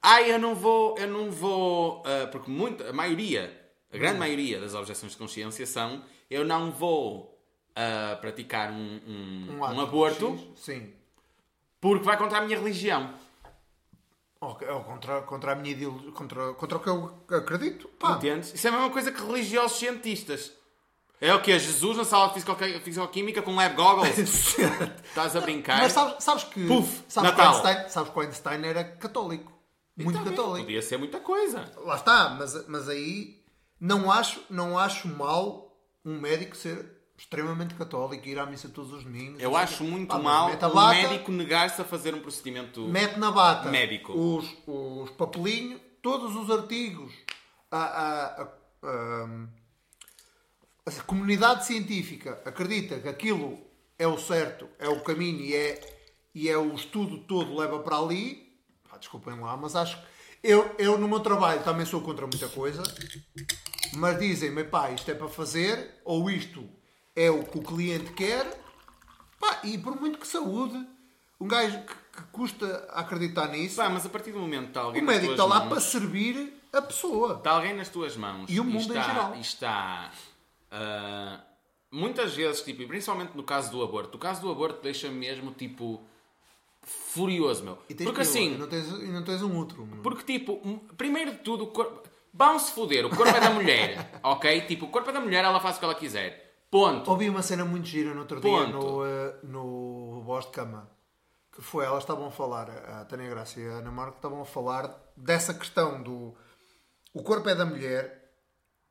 Ah, 0.00 0.20
eu 0.22 0.38
não 0.38 0.54
vou, 0.54 0.96
eu 0.98 1.06
não 1.08 1.30
vou, 1.30 2.02
ah, 2.04 2.26
porque 2.26 2.50
muito, 2.50 2.82
a 2.84 2.92
maioria, 2.92 3.70
a 3.92 3.96
grande 3.96 4.18
maioria 4.18 4.60
das 4.60 4.74
objeções 4.74 5.12
de 5.12 5.18
consciência 5.18 5.64
são 5.66 6.02
eu 6.30 6.44
não 6.44 6.70
vou 6.72 7.38
ah, 7.76 8.16
praticar 8.20 8.72
um, 8.72 9.00
um, 9.06 9.56
um 9.58 9.64
ato 9.64 9.80
aborto 9.80 10.52
Sim. 10.56 10.92
porque 11.80 12.04
vai 12.04 12.16
contra 12.16 12.38
a 12.38 12.40
minha 12.40 12.58
religião. 12.58 13.14
Ou, 14.40 14.58
ou 14.70 14.80
contra, 14.82 15.22
contra 15.22 15.52
a 15.52 15.54
minha 15.54 15.70
ideologia, 15.72 16.10
contra, 16.10 16.52
contra 16.54 16.78
o 16.78 16.80
que 16.80 16.88
eu 16.88 17.38
acredito. 17.38 17.86
Pá. 17.90 18.16
Entendes? 18.16 18.52
Isso 18.52 18.66
é 18.66 18.70
a 18.70 18.72
mesma 18.72 18.90
coisa 18.90 19.12
que 19.12 19.20
religiosos 19.20 19.78
cientistas. 19.78 20.52
É 21.22 21.32
o 21.32 21.40
que? 21.40 21.56
Jesus 21.56 21.96
na 21.96 22.04
sala 22.04 22.28
de 22.28 22.34
fisico- 22.34 22.56
fisicoquímica 22.82 23.42
com 23.42 23.54
lab 23.54 23.76
goggles? 23.76 24.18
Estás 25.06 25.36
a 25.36 25.40
brincar? 25.40 25.78
Mas 25.78 25.92
sabes, 25.92 26.22
sabes 26.24 26.44
que. 26.44 26.66
Puf, 26.66 27.02
sabes, 27.08 27.30
que 27.30 27.36
Natal. 27.36 27.54
Einstein, 27.64 27.88
sabes 27.90 28.10
que 28.12 28.18
o 28.18 28.22
Einstein 28.22 28.64
era 28.64 28.82
católico. 28.84 29.52
Muito 29.96 30.18
católico. 30.24 30.64
Podia 30.66 30.82
ser 30.82 30.96
muita 30.98 31.20
coisa. 31.20 31.70
Lá 31.84 31.94
está, 31.94 32.30
mas, 32.30 32.66
mas 32.66 32.88
aí 32.88 33.40
não 33.80 34.10
acho, 34.10 34.40
não 34.50 34.76
acho 34.76 35.06
mal 35.06 35.76
um 36.04 36.18
médico 36.20 36.56
ser 36.56 36.90
extremamente 37.16 37.74
católico 37.74 38.26
e 38.26 38.32
ir 38.32 38.38
à 38.40 38.46
missa 38.46 38.68
todos 38.68 38.92
os 38.92 39.04
domingos. 39.04 39.40
Eu 39.40 39.56
acho 39.56 39.84
o 39.84 39.86
muito 39.86 40.08
Pá, 40.08 40.14
mas 40.16 40.24
mal 40.24 40.48
a 40.60 40.66
um 40.68 40.88
médico 40.90 41.30
negar-se 41.30 41.80
a 41.80 41.84
fazer 41.84 42.14
um 42.16 42.20
procedimento. 42.20 42.80
Mete 42.88 43.16
na 43.18 43.30
bata 43.30 43.68
Médico. 43.70 44.12
os, 44.12 44.44
os 44.66 45.10
papelinhos, 45.10 45.80
todos 46.02 46.34
os 46.34 46.50
artigos. 46.50 47.12
A, 47.70 47.78
a, 47.78 48.42
a, 48.42 48.48
a- 48.82 49.61
a 50.86 50.90
comunidade 51.02 51.64
científica 51.66 52.40
acredita 52.44 52.98
que 52.98 53.08
aquilo 53.08 53.58
é 53.98 54.06
o 54.06 54.18
certo, 54.18 54.68
é 54.78 54.88
o 54.88 55.00
caminho 55.00 55.40
e 55.40 55.54
é, 55.54 55.98
e 56.34 56.48
é 56.48 56.56
o 56.58 56.74
estudo 56.74 57.18
todo 57.18 57.56
leva 57.56 57.78
para 57.80 57.96
ali, 57.98 58.52
pá, 58.90 58.96
desculpem 58.98 59.38
lá, 59.38 59.56
mas 59.56 59.76
acho 59.76 59.96
que 59.96 60.02
eu, 60.42 60.74
eu 60.78 60.98
no 60.98 61.06
meu 61.06 61.20
trabalho 61.20 61.62
também 61.62 61.86
sou 61.86 62.00
contra 62.00 62.26
muita 62.26 62.48
coisa, 62.48 62.82
mas 63.94 64.18
dizem-me, 64.18 64.64
pá, 64.64 64.90
isto 64.90 65.08
é 65.10 65.14
para 65.14 65.28
fazer, 65.28 66.00
ou 66.04 66.28
isto 66.28 66.68
é 67.14 67.30
o 67.30 67.44
que 67.44 67.58
o 67.58 67.62
cliente 67.62 68.12
quer, 68.14 68.44
pá, 69.38 69.60
e 69.62 69.78
por 69.78 70.00
muito 70.00 70.18
que 70.18 70.26
saúde, 70.26 70.84
um 71.40 71.46
gajo 71.46 71.78
que, 71.82 71.94
que 71.94 72.22
custa 72.32 72.88
acreditar 72.92 73.48
nisso, 73.48 73.76
Pá, 73.76 73.88
mas 73.88 74.04
a 74.04 74.08
partir 74.08 74.32
do 74.32 74.38
momento 74.40 74.62
que 74.64 74.68
está 74.70 74.80
alguém 74.80 75.02
o 75.02 75.06
médico 75.06 75.32
está 75.32 75.44
lá 75.44 75.60
mãos- 75.60 75.68
para 75.68 75.80
servir 75.80 76.60
a 76.72 76.80
pessoa. 76.82 77.34
Está 77.34 77.50
alguém 77.52 77.74
nas 77.74 77.88
tuas 77.88 78.16
mãos 78.16 78.48
E 78.50 78.58
o 78.58 78.64
mundo 78.64 78.94
em 78.94 78.98
está, 78.98 79.02
geral. 79.02 79.34
e 79.36 79.40
está 79.40 80.10
ah, 80.72 81.40
muitas 81.90 82.34
vezes, 82.34 82.62
tipo, 82.62 82.82
e 82.82 82.86
principalmente 82.86 83.36
no 83.36 83.42
caso 83.42 83.70
do 83.70 83.82
aborto, 83.82 84.16
o 84.16 84.20
caso 84.20 84.40
do 84.40 84.50
aborto 84.50 84.82
deixa 84.82 85.10
mesmo 85.10 85.52
tipo 85.52 86.02
furioso, 86.82 87.62
meu. 87.62 87.78
E 87.88 87.94
Porque 87.94 88.10
pior, 88.10 88.20
assim, 88.20 88.54
e 88.54 88.58
não 88.58 88.66
tens, 88.66 88.88
e 88.88 89.08
não 89.08 89.22
tens 89.22 89.42
um 89.42 89.56
outro. 89.56 89.86
meu. 89.86 90.02
porque 90.02 90.38
tipo, 90.38 90.58
primeiro 90.96 91.32
de 91.32 91.38
tudo, 91.38 91.64
o 91.64 91.66
corpo. 91.68 92.10
Vão-se 92.34 92.72
foder, 92.72 93.04
o 93.04 93.10
corpo 93.10 93.36
é 93.36 93.40
da 93.40 93.50
mulher, 93.50 94.10
ok? 94.24 94.62
Tipo, 94.62 94.86
o 94.86 94.88
corpo 94.88 95.10
é 95.10 95.12
da 95.12 95.20
mulher, 95.20 95.44
ela 95.44 95.60
faz 95.60 95.76
o 95.76 95.78
que 95.78 95.84
ela 95.84 95.94
quiser. 95.94 96.64
Ponto. 96.70 97.10
Ouvi 97.10 97.28
uma 97.28 97.42
cena 97.42 97.66
muito 97.66 97.86
gira 97.86 98.14
no 98.14 98.20
outro 98.20 98.40
dia 98.40 98.50
Ponto. 98.50 98.72
no, 98.72 99.04
eh, 99.04 99.36
no 99.42 100.22
Voz 100.22 100.46
de 100.46 100.52
Cama. 100.52 100.90
Que 101.54 101.60
foi, 101.60 101.84
elas 101.84 102.02
estavam 102.02 102.28
a 102.28 102.30
falar, 102.30 102.70
a 102.70 103.04
Tânia 103.04 103.28
Graça 103.28 103.60
e 103.60 103.68
a 103.68 103.72
Ana 103.72 103.90
Marco 103.90 104.16
estavam 104.16 104.40
a 104.40 104.46
falar 104.46 104.98
dessa 105.14 105.52
questão 105.52 106.02
do 106.02 106.34
o 107.12 107.22
corpo 107.22 107.46
é 107.50 107.54
da 107.54 107.66
mulher 107.66 108.21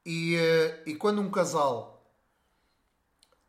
e, 0.05 0.35
eh, 0.35 0.83
e 0.85 0.95
quando 0.95 1.21
um 1.21 1.29
casal 1.29 2.03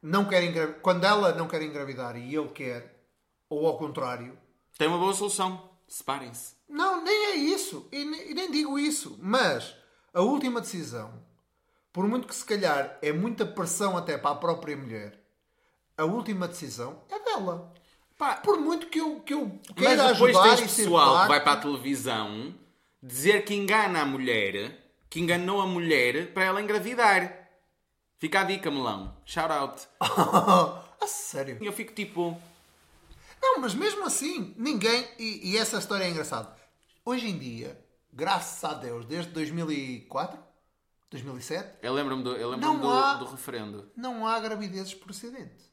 não 0.00 0.24
quer 0.24 0.42
engravidar, 0.42 0.80
quando 0.80 1.04
ela 1.04 1.32
não 1.34 1.46
quer 1.48 1.62
engravidar 1.62 2.16
e 2.16 2.34
ele 2.34 2.48
quer, 2.48 3.04
ou 3.48 3.66
ao 3.66 3.78
contrário, 3.78 4.36
Tem 4.78 4.88
uma 4.88 4.98
boa 4.98 5.12
solução. 5.14 5.70
Separem-se. 5.86 6.54
não, 6.68 7.04
nem 7.04 7.26
é 7.26 7.36
isso. 7.36 7.86
E 7.92 8.04
nem, 8.04 8.30
e 8.30 8.34
nem 8.34 8.50
digo 8.50 8.78
isso. 8.78 9.18
Mas 9.20 9.76
a 10.14 10.22
última 10.22 10.60
decisão, 10.60 11.12
por 11.92 12.08
muito 12.08 12.26
que 12.26 12.34
se 12.34 12.44
calhar 12.44 12.98
é 13.02 13.12
muita 13.12 13.44
pressão 13.44 13.96
até 13.96 14.16
para 14.16 14.30
a 14.30 14.36
própria 14.36 14.74
mulher, 14.76 15.22
a 15.96 16.04
última 16.04 16.48
decisão 16.48 17.02
é 17.10 17.18
dela. 17.20 17.72
Pá, 18.16 18.36
Por 18.36 18.58
muito 18.58 18.86
que 18.86 19.00
eu, 19.00 19.20
que 19.20 19.34
eu 19.34 19.60
mas 19.76 19.76
queira 19.76 20.12
depois 20.12 20.36
ajudar 20.36 20.56
tens 20.56 20.76
pessoal 20.76 21.22
que 21.22 21.28
vai 21.28 21.42
para 21.42 21.52
a 21.52 21.56
televisão 21.60 22.54
dizer 23.02 23.44
que 23.44 23.54
engana 23.54 24.00
a 24.00 24.06
mulher, 24.06 24.81
que 25.12 25.20
enganou 25.20 25.60
a 25.60 25.66
mulher 25.66 26.32
para 26.32 26.42
ela 26.44 26.62
engravidar. 26.62 27.38
Fica 28.18 28.40
a 28.40 28.44
dica, 28.44 28.70
melão. 28.70 29.14
Shout 29.26 29.52
out. 29.52 29.86
a 30.00 31.06
sério. 31.06 31.58
E 31.60 31.66
eu 31.66 31.72
fico 31.72 31.92
tipo. 31.92 32.40
Não, 33.42 33.58
mas 33.60 33.74
mesmo 33.74 34.06
assim, 34.06 34.54
ninguém. 34.56 35.06
E, 35.18 35.50
e 35.50 35.58
essa 35.58 35.76
história 35.76 36.04
é 36.04 36.08
engraçada. 36.08 36.56
Hoje 37.04 37.28
em 37.28 37.38
dia, 37.38 37.78
graças 38.10 38.64
a 38.64 38.72
Deus, 38.72 39.04
desde 39.04 39.30
2004, 39.32 40.38
2007, 41.10 41.68
Eu 41.82 41.92
lembro-me 41.92 42.22
do, 42.22 42.34
eu 42.34 42.48
lembro 42.48 42.78
do, 42.78 42.90
há- 42.90 43.14
do 43.16 43.26
referendo. 43.26 43.90
não 43.94 44.26
há 44.26 44.40
gravidezes 44.40 44.94
por 44.94 45.10
acidente. 45.10 45.70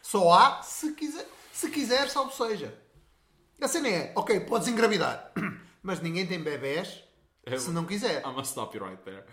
Só 0.00 0.32
há 0.32 0.62
se 0.62 0.92
quiser, 0.92 1.26
se 1.52 1.68
quiser, 1.68 2.08
salvo 2.08 2.30
seja. 2.32 2.80
A 3.60 3.66
cena 3.66 3.88
é, 3.88 4.12
ok, 4.14 4.38
podes 4.40 4.68
engravidar, 4.68 5.32
mas 5.82 6.00
ninguém 6.00 6.24
tem 6.28 6.40
bebés 6.40 7.02
se 7.56 7.70
não 7.70 7.84
quiser. 7.84 8.18
I'm 8.20 8.32
gonna 8.32 8.44
stop 8.44 8.76
you 8.76 8.84
right 8.84 9.00
there. 9.04 9.24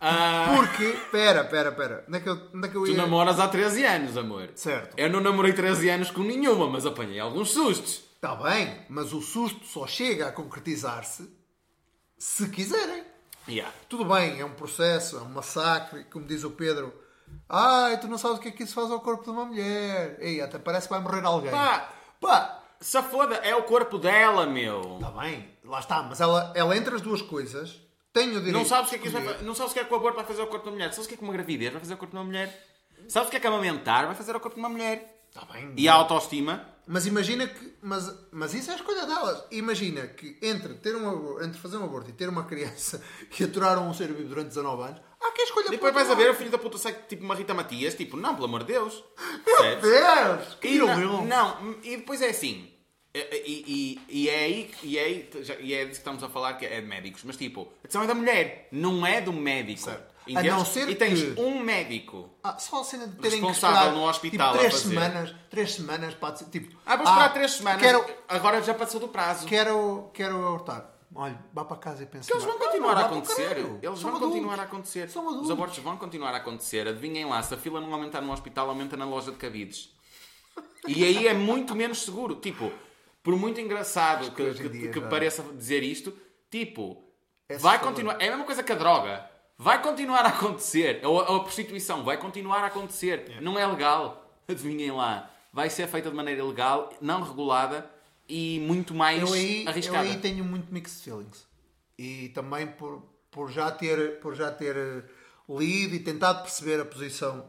Ah, 0.00 0.52
Porque, 0.56 0.98
pera, 1.10 1.44
pera, 1.44 1.72
pera, 1.72 2.04
onde 2.08 2.18
é 2.18 2.20
que 2.20 2.28
eu, 2.28 2.50
onde 2.54 2.66
é 2.66 2.70
que 2.70 2.76
eu 2.76 2.84
tu 2.84 2.90
ia... 2.90 2.96
namoras 2.96 3.40
há 3.40 3.48
13 3.48 3.84
anos, 3.84 4.16
amor. 4.16 4.50
Certo. 4.54 4.94
Eu 4.98 5.08
não 5.08 5.20
namorei 5.20 5.52
13 5.52 5.88
anos 5.88 6.10
com 6.10 6.22
nenhuma, 6.22 6.68
mas 6.68 6.84
apanhei 6.84 7.20
alguns 7.20 7.50
sustos. 7.52 8.02
Está 8.16 8.34
bem, 8.34 8.84
mas 8.88 9.12
o 9.12 9.20
susto 9.20 9.64
só 9.66 9.86
chega 9.86 10.28
a 10.28 10.32
concretizar-se 10.32 11.30
se 12.18 12.48
quiserem. 12.48 13.04
Yeah. 13.46 13.72
Tudo 13.88 14.04
bem, 14.06 14.40
é 14.40 14.44
um 14.44 14.54
processo, 14.54 15.18
é 15.18 15.20
um 15.20 15.28
massacre, 15.28 16.04
como 16.04 16.26
diz 16.26 16.42
o 16.44 16.50
Pedro. 16.50 16.92
Ai, 17.48 18.00
tu 18.00 18.08
não 18.08 18.16
sabes 18.16 18.38
o 18.38 18.40
que 18.40 18.48
é 18.48 18.50
que 18.50 18.62
isso 18.62 18.74
faz 18.74 18.90
ao 18.90 19.00
corpo 19.00 19.24
de 19.24 19.30
uma 19.30 19.44
mulher. 19.44 20.16
Ei, 20.20 20.40
até 20.40 20.58
parece 20.58 20.88
que 20.88 20.94
vai 20.94 21.02
morrer 21.02 21.24
alguém. 21.24 21.50
Pá, 21.50 21.90
Pá, 22.20 22.63
se 22.80 23.02
foda, 23.04 23.36
é 23.36 23.54
o 23.54 23.62
corpo 23.62 23.98
dela, 23.98 24.46
meu. 24.46 24.96
está 24.96 25.10
bem, 25.10 25.48
lá 25.64 25.80
está, 25.80 26.02
mas 26.02 26.20
ela, 26.20 26.52
ela 26.54 26.76
entre 26.76 26.94
as 26.94 27.00
duas 27.00 27.22
coisas 27.22 27.80
tem 28.14 28.28
o 28.28 28.34
direito 28.34 28.52
Não 28.52 28.64
sabes 28.64 28.86
o 28.86 28.90
que 28.90 28.94
é 28.94 28.98
de 28.98 29.02
que 29.02 29.08
isso 29.08 29.20
vai 29.20 29.42
Não 29.42 29.54
sabes 29.56 29.72
o 29.72 29.74
que 29.74 29.80
é 29.80 29.84
que 29.84 29.92
o 29.92 29.96
aborto 29.96 30.16
vai 30.16 30.24
fazer 30.24 30.40
ao 30.40 30.46
corpo 30.46 30.66
da 30.66 30.70
mulher. 30.70 30.92
Sabes 30.92 31.06
o 31.06 31.08
que 31.08 31.14
é 31.14 31.16
que 31.16 31.24
uma 31.24 31.32
gravidez 31.32 31.72
vai 31.72 31.80
fazer 31.80 31.94
ao 31.94 31.98
corpo 31.98 32.12
de 32.12 32.18
uma 32.18 32.24
mulher. 32.24 32.66
Sabes 33.08 33.28
o 33.28 33.30
que 33.30 33.36
é 33.36 33.40
que 33.40 33.46
amamentar 33.46 34.06
vai 34.06 34.14
fazer 34.14 34.34
ao 34.34 34.40
corpo 34.40 34.54
de 34.54 34.60
uma 34.60 34.68
mulher. 34.68 35.26
Está 35.28 35.44
bem, 35.52 35.72
E 35.76 35.88
a 35.88 35.94
autoestima. 35.94 36.73
Mas 36.86 37.06
imagina 37.06 37.46
que. 37.46 37.74
Mas, 37.82 38.12
mas 38.32 38.54
isso 38.54 38.70
é 38.70 38.74
a 38.74 38.76
escolha 38.76 39.06
delas. 39.06 39.44
Imagina 39.50 40.06
que 40.06 40.36
entre, 40.42 40.74
ter 40.74 40.94
um, 40.96 41.42
entre 41.42 41.58
fazer 41.60 41.76
um 41.76 41.84
aborto 41.84 42.10
e 42.10 42.12
ter 42.12 42.28
uma 42.28 42.44
criança 42.44 43.02
que 43.30 43.44
aturaram 43.44 43.88
um 43.88 43.94
ser 43.94 44.12
vivo 44.12 44.28
durante 44.28 44.48
19 44.48 44.82
anos, 44.82 45.00
há 45.20 45.30
quem 45.32 45.44
escolha 45.44 45.70
Depois 45.70 45.94
vais 45.94 46.10
a 46.10 46.14
ver 46.14 46.30
o 46.30 46.34
filho 46.34 46.50
da 46.50 46.58
puta 46.58 46.78
sai 46.78 46.92
tipo 47.08 47.24
uma 47.24 47.34
Rita 47.34 47.54
Matias. 47.54 47.94
Tipo, 47.94 48.16
não, 48.16 48.34
pelo 48.34 48.46
amor 48.46 48.64
de 48.64 48.72
Deus. 48.72 49.02
Percebes? 49.44 49.82
Deus! 49.90 50.54
Que 50.60 50.68
E 50.68 50.78
não, 50.78 51.24
não, 51.24 51.76
e 51.82 51.96
depois 51.96 52.20
é 52.22 52.28
assim. 52.30 52.70
E, 53.16 53.18
e, 53.46 54.00
e, 54.08 54.28
é 54.28 54.38
aí, 54.44 54.70
e, 54.82 54.98
é 54.98 55.04
aí 55.04 55.30
já- 55.42 55.54
e 55.60 55.72
é 55.72 55.78
disso 55.84 55.90
que 55.92 55.96
estamos 55.98 56.22
a 56.24 56.28
falar, 56.28 56.54
que 56.54 56.66
é 56.66 56.80
de 56.80 56.86
médicos. 56.86 57.22
Mas 57.24 57.36
tipo, 57.36 57.72
a 57.82 57.86
decisão 57.86 58.02
é 58.02 58.06
da 58.08 58.14
mulher, 58.14 58.68
não 58.72 59.06
é 59.06 59.20
do 59.20 59.32
médico. 59.32 59.82
Certo. 59.82 60.13
A 60.34 60.42
não 60.42 60.64
ser 60.64 60.88
e 60.88 60.94
tens 60.94 61.20
que- 61.22 61.40
um 61.40 61.60
médico. 61.60 62.30
Ah, 62.42 62.56
só 62.58 62.80
a 62.80 62.84
cena 62.84 63.06
de 63.06 63.16
terem 63.16 63.40
que 63.40 63.46
Responsável 63.46 63.78
esperar 63.88 63.94
no 63.94 64.08
hospital 64.08 64.52
tipo, 64.52 64.64
a 64.64 64.68
três 64.68 64.80
semanas, 64.82 65.34
três 65.50 65.72
semanas 65.74 66.14
para 66.14 66.34
tipo, 66.34 66.76
Ah, 66.86 66.96
vou 66.96 67.04
esperar 67.06 67.32
três 67.34 67.50
semanas. 67.52 67.82
Quero, 67.82 68.04
Agora 68.28 68.62
já 68.62 68.72
passou 68.74 68.98
do 69.00 69.08
prazo. 69.08 69.46
quero, 69.46 70.10
quero 70.14 70.36
abortar. 70.36 70.90
Olha, 71.16 71.38
vá 71.52 71.64
para 71.64 71.76
casa 71.76 72.02
e 72.02 72.06
pensa. 72.06 72.26
Que 72.26 72.32
eles 72.32 72.44
vão 72.44 72.58
"Não, 72.58 72.66
continuar 72.66 72.96
a 72.96 73.00
acontecer. 73.06 73.56
Eles 73.58 73.62
São 73.82 73.82
vão 73.82 74.16
adultos. 74.16 74.20
continuar 74.30 74.58
a 74.58 74.62
acontecer. 74.64 75.08
Os 75.14 75.50
abortos 75.50 75.78
vão 75.78 75.96
continuar 75.96 76.34
a 76.34 76.38
acontecer. 76.38 76.88
Adivinhem 76.88 77.24
lá, 77.26 77.40
se 77.42 77.54
a 77.54 77.56
fila 77.56 77.80
não 77.80 77.92
aumentar 77.94 78.20
no 78.20 78.32
hospital, 78.32 78.68
aumenta 78.68 78.96
na 78.96 79.04
loja 79.04 79.30
de 79.30 79.36
cabides. 79.36 79.90
E 80.88 81.04
aí 81.04 81.28
é 81.28 81.34
muito 81.34 81.74
menos 81.74 82.02
seguro. 82.02 82.34
Tipo, 82.36 82.72
por 83.22 83.36
muito 83.36 83.60
engraçado 83.60 84.30
que, 84.32 84.54
que- 84.54 84.68
dia 84.68 84.90
que 84.90 85.00
pareça 85.02 85.42
dizer 85.42 85.82
isto, 85.84 86.12
tipo, 86.50 87.04
É 87.48 87.58
vai 87.58 87.78
continuar. 87.78 88.20
É 88.20 88.26
a 88.26 88.30
mesma 88.30 88.44
coisa 88.44 88.62
que 88.62 88.72
a 88.72 88.74
droga. 88.74 89.30
Vai 89.56 89.80
continuar 89.82 90.24
a 90.24 90.28
acontecer. 90.28 91.00
Ou 91.04 91.20
a, 91.20 91.36
a 91.36 91.40
prostituição 91.40 92.04
vai 92.04 92.16
continuar 92.18 92.62
a 92.64 92.66
acontecer. 92.66 93.40
Não 93.40 93.58
é 93.58 93.66
legal. 93.66 94.28
Adivinhem 94.48 94.90
lá. 94.90 95.30
Vai 95.52 95.70
ser 95.70 95.86
feita 95.86 96.10
de 96.10 96.16
maneira 96.16 96.44
legal, 96.44 96.92
não 97.00 97.22
regulada 97.22 97.88
e 98.28 98.58
muito 98.60 98.92
mais 98.92 99.22
Eu 99.22 99.32
aí, 99.32 99.62
eu 99.62 99.70
arriscada. 99.70 100.00
aí 100.00 100.18
tenho 100.18 100.44
muito 100.44 100.72
mixed 100.72 101.04
feelings. 101.04 101.46
E 101.96 102.30
também 102.30 102.66
por, 102.66 103.02
por, 103.30 103.50
já 103.50 103.70
ter, 103.70 104.18
por 104.18 104.34
já 104.34 104.50
ter 104.50 104.76
eh, 104.76 105.02
lido 105.48 105.94
e 105.94 106.00
tentado 106.00 106.42
perceber 106.42 106.80
a 106.80 106.84
posição, 106.84 107.48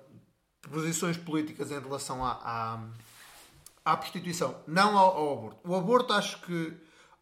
posições 0.62 1.18
políticas 1.18 1.72
em 1.72 1.80
relação 1.80 2.24
à, 2.24 2.34
à, 2.44 2.80
à 3.94 3.98
prostituição, 3.98 4.56
não 4.68 4.98
ao, 4.98 5.18
ao 5.18 5.34
aborto. 5.34 5.60
O 5.64 5.76
aborto 5.76 6.14
acho 6.14 6.40
que, 6.42 6.74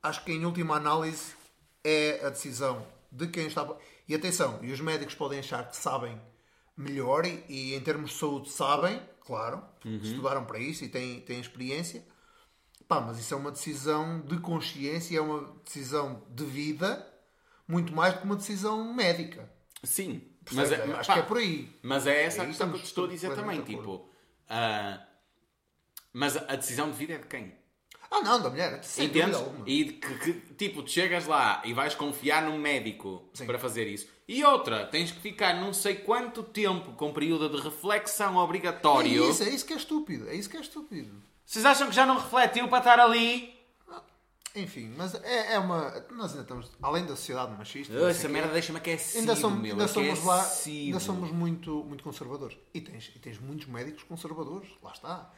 acho 0.01 0.23
que 0.25 0.33
em 0.33 0.45
última 0.45 0.75
análise 0.75 1.33
é 1.81 2.19
a 2.25 2.29
decisão 2.29 2.85
de 3.09 3.27
quem 3.27 3.47
está. 3.47 3.65
E 4.07 4.15
atenção, 4.15 4.59
e 4.61 4.71
os 4.71 4.81
médicos 4.81 5.15
podem 5.15 5.39
achar 5.39 5.67
que 5.69 5.77
sabem 5.77 6.19
melhor 6.75 7.25
e, 7.25 7.43
e 7.47 7.75
em 7.75 7.79
termos 7.79 8.11
de 8.11 8.17
saúde 8.17 8.49
sabem, 8.49 9.01
claro, 9.21 9.63
estudaram 10.01 10.45
para 10.45 10.59
isso 10.59 10.83
e 10.83 10.89
têm, 10.89 11.21
têm 11.21 11.39
experiência. 11.39 12.05
Pá, 12.87 12.99
mas 12.99 13.17
isso 13.17 13.33
é 13.33 13.37
uma 13.37 13.51
decisão 13.51 14.21
de 14.21 14.37
consciência, 14.39 15.17
é 15.17 15.21
uma 15.21 15.55
decisão 15.63 16.25
de 16.29 16.43
vida, 16.43 17.07
muito 17.67 17.93
mais 17.93 18.13
do 18.13 18.19
que 18.19 18.25
uma 18.25 18.35
decisão 18.35 18.93
médica. 18.93 19.49
Sim, 19.83 20.21
mas 20.51 20.71
é, 20.71 20.83
acho 20.93 21.07
pá, 21.07 21.13
que 21.13 21.19
é 21.19 21.23
por 21.23 21.37
aí. 21.37 21.79
Mas 21.81 22.05
é 22.05 22.23
essa 22.23 22.43
a 22.43 22.45
questão 22.45 22.69
que 22.69 22.75
eu 22.75 22.81
te 22.81 22.85
estou 22.85 23.05
a 23.05 23.07
dizer 23.07 23.33
também. 23.33 23.61
Tipo, 23.63 24.09
ah, 24.49 25.01
mas 26.11 26.35
a 26.37 26.55
decisão 26.55 26.91
de 26.91 26.97
vida 26.97 27.13
é 27.13 27.17
de 27.17 27.27
quem? 27.27 27.62
Ah, 28.15 28.21
não, 28.21 28.39
da 28.39 28.49
mulher, 28.49 28.83
sem 28.83 29.07
Entendes? 29.07 29.35
alguma. 29.35 29.67
E 29.67 29.85
que, 29.85 30.17
que, 30.19 30.33
tipo, 30.53 30.83
tu 30.83 30.91
chegas 30.91 31.25
lá 31.25 31.63
e 31.65 31.73
vais 31.73 31.95
confiar 31.95 32.43
num 32.43 32.59
médico 32.59 33.27
Sim. 33.33 33.47
para 33.47 33.57
fazer 33.57 33.87
isso. 33.87 34.07
E 34.27 34.43
outra, 34.43 34.85
tens 34.85 35.11
que 35.11 35.19
ficar 35.19 35.55
não 35.59 35.73
sei 35.73 35.95
quanto 35.95 36.43
tempo 36.43 36.91
com 36.93 37.11
período 37.11 37.49
de 37.49 37.61
reflexão 37.61 38.35
É 38.39 38.43
obrigatório. 38.43 39.29
isso, 39.29 39.41
é 39.43 39.49
isso 39.49 39.65
que 39.65 39.73
é 39.73 39.77
estúpido. 39.77 40.29
É 40.29 40.35
isso 40.35 40.47
que 40.47 40.55
é 40.57 40.61
estúpido. 40.61 41.11
Vocês 41.43 41.65
acham 41.65 41.89
que 41.89 41.95
já 41.95 42.05
não 42.05 42.15
refletiu 42.19 42.67
para 42.67 42.77
estar 42.77 42.99
ali? 42.99 43.51
Enfim, 44.55 44.93
mas 44.95 45.15
é, 45.15 45.53
é 45.55 45.59
uma. 45.59 45.89
Nós 46.11 46.29
ainda 46.31 46.43
estamos. 46.43 46.69
Além 46.81 47.03
da 47.05 47.15
sociedade 47.15 47.51
machista. 47.57 47.91
sei 47.97 48.07
Essa 48.09 48.29
merda 48.29 48.53
deixa-me 48.53 48.77
aquecido, 48.77 49.19
Ainda 49.21 49.35
somos, 49.35 49.59
meu. 49.59 49.71
ainda 49.71 49.87
somos 49.87 50.23
lá. 50.23 50.47
Ainda 50.67 50.99
somos 50.99 51.31
muito, 51.31 51.83
muito 51.83 52.03
conservadores. 52.03 52.55
E 52.71 52.79
tens, 52.79 53.11
e 53.15 53.19
tens 53.19 53.39
muitos 53.39 53.65
médicos 53.65 54.03
conservadores. 54.03 54.69
Lá 54.83 54.91
está. 54.91 55.31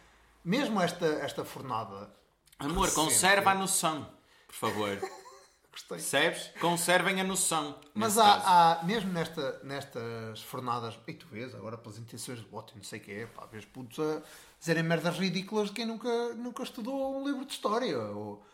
Mesmo 0.44 0.82
esta, 0.82 1.06
esta 1.06 1.46
fornada. 1.46 2.14
Amor, 2.60 2.86
recente- 2.86 2.96
conserva 2.96 3.52
a 3.52 3.56
noção, 3.56 4.10
por 4.48 4.56
favor. 4.56 4.98
Gostei. 5.72 5.98
Percebes? 5.98 6.52
Conservem 6.62 7.20
a 7.20 7.24
noção. 7.24 7.78
Mas 7.94 8.18
há, 8.18 8.78
há, 8.80 8.84
mesmo 8.86 9.12
nesta, 9.12 9.60
nestas 9.62 10.42
fornadas, 10.42 10.98
e 11.06 11.14
tu 11.14 11.28
vês 11.28 11.54
agora 11.54 11.78
pelas 11.78 11.98
intenções 11.98 12.40
de 12.40 12.46
voto 12.46 12.74
não 12.78 12.84
sei 12.84 13.00
o 13.00 13.02
que 13.04 13.12
é, 13.12 13.26
pá, 13.26 13.46
vês 13.52 13.66
putos 13.66 14.00
a 14.00 14.22
dizerem 14.58 14.84
merdas 14.84 15.18
ridículas 15.18 15.68
de 15.68 15.74
quem 15.74 15.86
nunca, 15.86 16.34
nunca 16.36 16.64
estudou 16.64 17.20
um 17.20 17.28
livro 17.28 17.46
de 17.46 17.52
história. 17.52 18.00
Ou, 18.00 18.46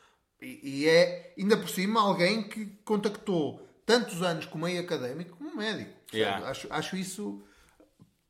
e, 0.42 0.60
e 0.64 0.90
é, 0.90 1.36
ainda 1.38 1.56
por 1.58 1.70
cima, 1.70 2.02
alguém 2.02 2.42
que 2.42 2.66
contactou 2.84 3.62
tantos 3.86 4.24
anos 4.24 4.48
com 4.48 4.58
o 4.58 4.62
meio 4.62 4.82
académico 4.82 5.38
como 5.38 5.56
médico. 5.56 5.92
Yeah. 6.12 6.48
Acho, 6.50 6.68
acho 6.72 6.96
isso 6.96 7.44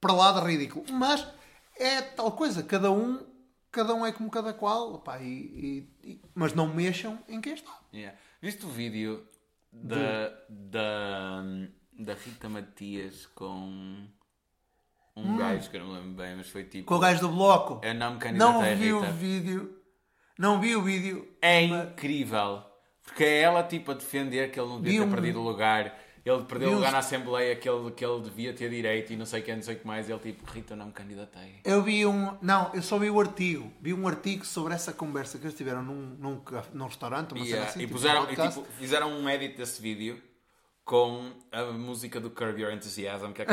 para 0.02 0.12
lá 0.12 0.34
de 0.34 0.46
ridículo. 0.46 0.86
Mas 0.92 1.26
é 1.78 2.02
tal 2.02 2.34
coisa, 2.34 2.62
cada 2.62 2.92
um, 2.92 3.26
cada 3.72 3.94
um 3.96 4.06
é 4.06 4.12
como 4.12 4.30
cada 4.30 4.54
qual, 4.54 5.00
pá, 5.00 5.20
e, 5.20 5.88
e- 6.04 6.12
e- 6.12 6.22
mas 6.36 6.54
não 6.54 6.68
mexam 6.74 7.18
em 7.28 7.40
quem 7.42 7.54
está. 7.54 7.72
Yeah. 7.94 8.18
Viste 8.42 8.66
o 8.66 8.70
vídeo 8.70 9.26
da, 9.72 10.30
da, 10.50 11.44
da 11.98 12.14
Rita 12.14 12.50
Matias 12.50 13.26
com 13.28 14.06
um 15.16 15.38
gajo 15.38 15.70
que 15.70 15.78
eu 15.78 15.82
não 15.82 15.88
me 15.90 15.94
lembro 16.00 16.14
bem, 16.24 16.36
mas 16.36 16.50
foi 16.50 16.64
tipo. 16.64 16.84
Hum. 16.84 16.86
Com 16.88 16.96
o 16.96 17.00
gajo 17.00 17.22
do 17.22 17.30
bloco. 17.30 17.80
Eu 17.86 17.94
não 17.94 18.08
me 18.12 18.14
Não 18.14 18.20
candidatei 18.20 18.72
a 18.72 18.76
vi 18.76 18.94
o 18.94 19.02
vídeo. 19.14 19.78
Não 20.38 20.60
vi 20.60 20.76
o 20.76 20.82
vídeo. 20.82 21.28
É 21.42 21.68
mas- 21.68 21.90
incrível. 21.92 22.64
Porque 23.04 23.24
é 23.24 23.42
ela 23.42 23.64
tipo 23.64 23.92
a 23.92 23.94
defender 23.96 24.52
que 24.52 24.60
ele 24.60 24.70
não 24.70 24.82
devia 24.82 25.00
Vi 25.02 25.06
ter 25.06 25.12
perdido 25.14 25.40
o 25.40 25.44
lugar. 25.44 25.98
Ele 26.24 26.44
perdeu 26.44 26.70
vi 26.70 26.74
o 26.76 26.78
lugar 26.78 26.90
uns- 26.90 26.94
na 26.94 27.00
Assembleia 27.00 27.56
que 27.56 27.68
ele, 27.68 27.92
que 27.92 28.06
ele 28.06 28.22
devia 28.22 28.54
ter 28.54 28.70
direito 28.70 29.12
e 29.12 29.16
não 29.18 29.26
sei 29.26 29.42
o 29.42 29.44
que, 29.44 29.56
não 29.56 29.62
sei 29.64 29.76
o 29.76 29.80
que 29.80 29.88
mais. 29.88 30.08
Ele 30.10 30.20
tipo, 30.20 30.46
Rita, 30.52 30.76
não 30.76 30.86
me 30.88 30.92
candidatei. 30.92 31.62
Eu 31.66 31.82
vi 31.82 32.06
um. 32.06 32.38
Não, 32.42 32.70
eu 32.76 32.82
só 32.84 33.00
vi 33.00 33.10
o 33.10 33.20
artigo. 33.20 33.72
Vi 33.82 33.92
um 33.94 34.08
artigo 34.08 34.46
sobre 34.46 34.74
essa 34.76 34.94
conversa 34.94 35.40
que 35.40 35.46
eles 35.46 35.58
tiveram 35.58 35.82
num, 35.82 36.16
num, 36.20 36.42
num 36.74 36.86
restaurante, 36.86 37.34
uma 37.34 37.44
E, 37.44 37.50
cena 37.50 37.64
assim. 37.66 37.80
e 37.80 37.82
tipo, 37.84 37.94
puseram, 37.94 38.24
um 38.26 38.32
e, 38.32 38.36
tipo, 38.36 38.64
fizeram 38.78 39.12
um 39.12 39.28
edit 39.30 39.58
desse 39.58 39.82
vídeo 39.82 40.22
com 40.86 41.32
a 41.52 41.64
música 41.72 42.20
do 42.20 42.30
Curb 42.30 42.60
Your 42.62 42.72
Enthusiasm 42.74 43.32
que 43.34 43.42
é 43.44 43.46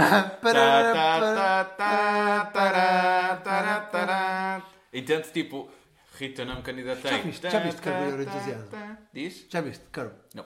e 4.93 5.03
tanto 5.03 5.31
tipo 5.33 5.71
Rita 6.19 6.45
não 6.45 6.57
me 6.57 6.63
candidatei 6.63 7.11
Já 7.11 7.19
viste- 7.19 7.51
já 7.51 7.59
viste 7.61 7.81
Curb 7.83 7.99
Your 8.09 8.21
Enthusiasm? 8.23 8.69
diz? 9.13 9.47
Já 9.49 9.61
viste, 9.61 9.85
Curb? 9.93 10.13
não 10.35 10.45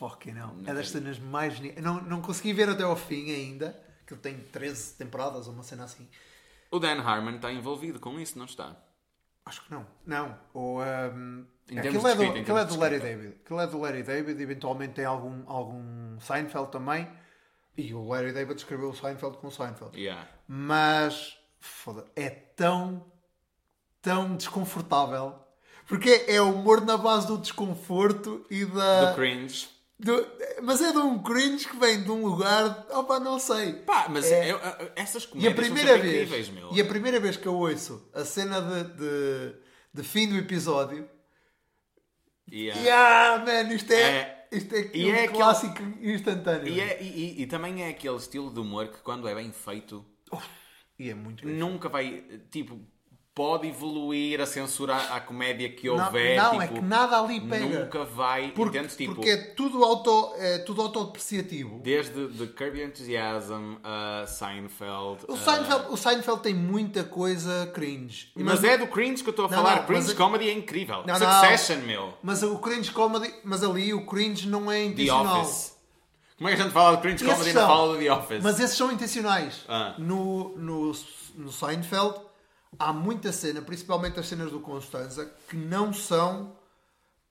Fucking 0.00 0.32
não. 0.32 0.54
Nunca 0.54 0.70
É 0.70 0.74
das 0.74 0.88
cenas 0.88 1.18
mais. 1.18 1.60
Não, 1.76 2.00
não 2.00 2.22
consegui 2.22 2.54
ver 2.54 2.70
até 2.70 2.82
ao 2.82 2.96
fim 2.96 3.30
ainda. 3.30 3.78
Que 4.06 4.14
ele 4.14 4.20
tem 4.22 4.38
13 4.38 4.94
temporadas 4.94 5.46
ou 5.46 5.52
uma 5.52 5.62
cena 5.62 5.84
assim. 5.84 6.08
o 6.70 6.78
Dan 6.78 7.02
Harmon 7.02 7.36
está 7.36 7.52
envolvido 7.52 8.00
com 8.00 8.18
isso 8.18 8.36
não 8.38 8.46
está 8.46 8.74
Acho 9.44 9.64
que 9.64 9.70
não. 9.70 9.86
Não. 10.06 10.38
Ou, 10.54 10.80
um, 10.80 11.46
Em 11.68 11.78
aquilo 11.78 12.02
termos 12.02 12.04
é 12.04 12.14
do, 12.14 12.22
escrita, 12.22 12.40
aquilo 12.40 12.58
é 12.58 12.64
do 12.64 12.78
Larry. 12.78 13.00
David. 13.00 13.34
Aquilo 13.44 13.60
é 13.60 13.66
do 13.66 13.78
Larry 13.78 14.02
David. 14.02 14.42
Eventualmente 14.42 14.94
tem 14.94 15.04
algum, 15.04 15.42
algum 15.46 16.18
Seinfeld 16.20 16.70
também. 16.70 17.08
E 17.76 17.92
o 17.92 18.08
Larry 18.08 18.32
David 18.32 18.56
escreveu 18.58 18.90
o 18.90 18.94
Seinfeld 18.94 19.36
com 19.36 19.48
o 19.48 19.50
Seinfeld. 19.50 19.98
yeah. 19.98 20.26
Mas 20.46 21.38
foda, 21.58 22.06
é 22.16 22.30
tão, 22.30 23.04
tão 24.00 24.34
desconfortável. 24.36 25.38
Porque 25.86 26.24
é 26.28 26.40
humor 26.40 26.84
na 26.84 26.96
base 26.96 27.26
do 27.26 27.36
desconforto 27.36 28.46
e 28.50 28.64
da. 28.64 29.10
do 29.10 29.16
cringe 29.16 29.79
do- 30.00 30.26
mas 30.62 30.80
é 30.80 30.92
de 30.92 30.98
um 30.98 31.22
cringe 31.22 31.68
que 31.68 31.76
vem 31.76 32.02
de 32.02 32.10
um 32.10 32.24
lugar. 32.26 32.86
Opa, 32.90 33.20
não 33.20 33.38
sei. 33.38 33.72
pá 33.74 34.06
mas 34.08 34.30
É. 34.30 34.50
eu- 34.52 34.60
essas 34.96 35.24
E 35.24 35.26
a 35.26 35.30
comédias 35.30 35.54
primeira 35.54 35.98
vez. 35.98 36.14
incríveis 36.14 36.48
meu 36.48 36.72
E 36.72 36.80
a 36.80 36.84
primeira 36.84 37.20
vez 37.20 37.36
que 37.36 37.46
eu 37.46 37.54
ouço 37.56 38.08
a 38.14 38.24
cena 38.24 38.60
de, 38.60 38.84
de, 38.96 39.54
de 39.94 40.02
fim 40.02 40.28
do 40.28 40.36
episódio. 40.36 41.08
Yeah. 42.52 42.80
Yeah, 42.80 43.44
man, 43.44 43.72
isto 43.74 43.92
é, 43.92 44.00
É. 44.02 44.48
isto 44.50 44.74
é, 44.74 44.90
E 44.92 45.06
um 45.06 45.14
é 45.14 45.18
aquele- 45.24 45.28
clássico 45.36 45.82
instantâneo. 46.00 46.68
E, 46.72 46.80
é- 46.80 47.00
e- 47.02 47.42
e- 47.42 47.46
também 47.46 47.82
é 47.84 47.88
aquele 47.90 48.16
estilo 48.16 48.52
de 48.52 48.58
humor 48.58 48.88
que 48.88 48.98
quando 49.02 49.28
é 49.28 49.34
bem 49.34 49.52
feito 49.52 50.04
E 50.98 51.08
é 51.10 51.14
muito 51.14 51.46
bem 51.46 51.54
nunca 51.54 51.88
vai, 51.88 52.24
tipo, 52.50 52.78
pode 53.34 53.68
evoluir 53.68 54.40
a 54.40 54.46
censura 54.46 54.96
à, 54.96 55.20
comédia 55.20 55.68
que 55.68 55.86
Não, 55.88 56.04
houver. 56.04 56.36
não, 56.36 56.60
é 56.60 56.66
tipo, 56.66 56.80
que 56.80 56.84
nada 56.86 57.18
ali 57.20 57.40
pega. 57.40 57.80
Nunca 57.84 58.04
vai, 58.04 58.50
Porque, 58.50 58.76
entendes? 58.78 58.96
Tipo, 58.96 59.14
porque 59.14 59.30
é 59.30 59.36
tudo, 59.54 59.82
auto, 59.84 60.32
é 60.36 60.58
tudo 60.58 60.82
autodepreciativo. 60.82 61.80
desde 61.82 62.26
de 62.28 62.46
Curb 62.48 62.78
Your 62.78 62.88
Enthusiasm 62.88 63.76
a 63.84 64.26
Seinfeld. 64.26 65.24
O 65.28 65.36
Seinfeld, 65.36 65.86
o 65.90 65.96
Seinfeld 65.96 66.42
tem 66.42 66.54
muita 66.54 67.04
coisa 67.04 67.70
cringe. 67.72 68.32
Mas, 68.34 68.64
é 68.64 68.76
do 68.76 68.86
cringe 68.88 69.22
que 69.22 69.28
eu 69.28 69.32
estou 69.32 69.46
a 69.46 69.48
Não, 69.48 69.56
falar. 69.58 69.76
não, 69.76 69.86
cringe 69.86 70.08
mas- 70.08 70.16
comedy 70.16 70.48
é 70.48 70.52
incrível. 70.52 71.02
Não, 71.06 71.14
Succession, 71.14 71.76
não. 71.78 71.86
meu. 71.86 72.14
Mas 72.22 72.42
o 72.42 72.58
cringe 72.58 72.90
comedy, 72.90 73.32
mas 73.44 73.62
ali 73.62 73.94
o 73.94 74.04
cringe 74.06 74.48
não 74.48 74.70
é 74.70 74.80
The 74.80 74.84
intencional. 74.86 75.40
Office. 75.42 75.78
Como 76.36 76.48
é 76.48 76.54
que 76.56 76.60
a 76.60 76.64
gente 76.64 76.72
fala 76.72 76.96
de 76.96 77.02
cringe 77.02 77.24
comedy 77.24 77.50
e 77.50 77.52
não 77.52 77.66
fala 77.66 77.92
do 77.94 77.98
The 78.02 78.12
Office? 78.12 78.42
Mas 78.42 78.58
esses 78.60 78.76
são 78.76 78.90
intencionais. 78.90 79.60
Ah. 79.68 79.94
No, 79.98 80.56
no, 80.56 80.92
no 81.36 81.52
Seinfeld 81.52 82.14
há 82.78 82.92
muita 82.92 83.32
cena, 83.32 83.62
principalmente 83.62 84.18
as 84.18 84.26
cenas 84.26 84.50
do 84.50 84.60
Constanza, 84.60 85.32
que 85.48 85.56
não 85.56 85.92
são 85.92 86.56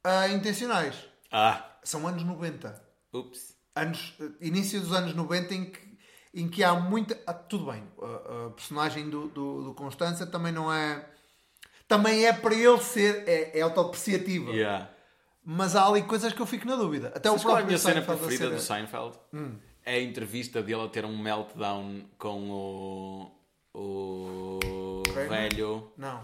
ah, 0.03 0.27
intencionais. 0.29 0.95
Ah, 1.31 1.77
São 1.83 2.07
anos 2.07 2.23
90. 2.23 2.81
ups. 3.13 3.57
Anos, 3.75 4.13
eh, 4.19 4.29
início 4.41 4.79
dos 4.81 4.91
anos 4.93 5.13
90 5.13 5.53
em 5.53 5.65
que, 5.65 5.97
em 6.33 6.47
que 6.47 6.63
há 6.63 6.73
muita. 6.73 7.17
ah, 7.27 7.33
tudo 7.33 7.71
bem, 7.71 7.83
a, 8.01 8.47
a 8.47 8.49
personagem 8.51 9.09
do, 9.09 9.27
do, 9.27 9.63
do 9.65 9.73
Constanza 9.73 10.25
também 10.25 10.51
não 10.51 10.71
é. 10.71 11.07
Também 11.87 12.25
é 12.25 12.33
para 12.33 12.53
ele 12.53 12.79
ser. 12.79 13.27
É, 13.27 13.57
é 13.59 13.61
autodepreciativa. 13.61 14.51
Yeah. 14.51 14.89
Mas 15.43 15.75
há 15.75 15.87
ali 15.87 16.03
coisas 16.03 16.33
que 16.33 16.41
eu 16.41 16.45
fico 16.45 16.67
na 16.67 16.75
dúvida. 16.75 17.11
Até 17.15 17.31
o 17.31 17.39
qual 17.39 17.57
é 17.57 17.61
a 17.61 17.65
próprio 17.65 17.65
minha 17.65 17.77
cena 17.77 18.01
preferida 18.01 18.49
do 18.51 18.59
Seinfeld? 18.59 19.17
Hum. 19.33 19.57
É 19.83 19.95
a 19.95 20.01
entrevista 20.01 20.61
dele 20.61 20.83
a 20.83 20.87
ter 20.87 21.05
um 21.05 21.17
meltdown 21.17 22.05
com 22.17 22.51
o. 22.51 23.31
o. 23.73 24.59
Velho. 25.13 25.91
Não. 25.97 26.23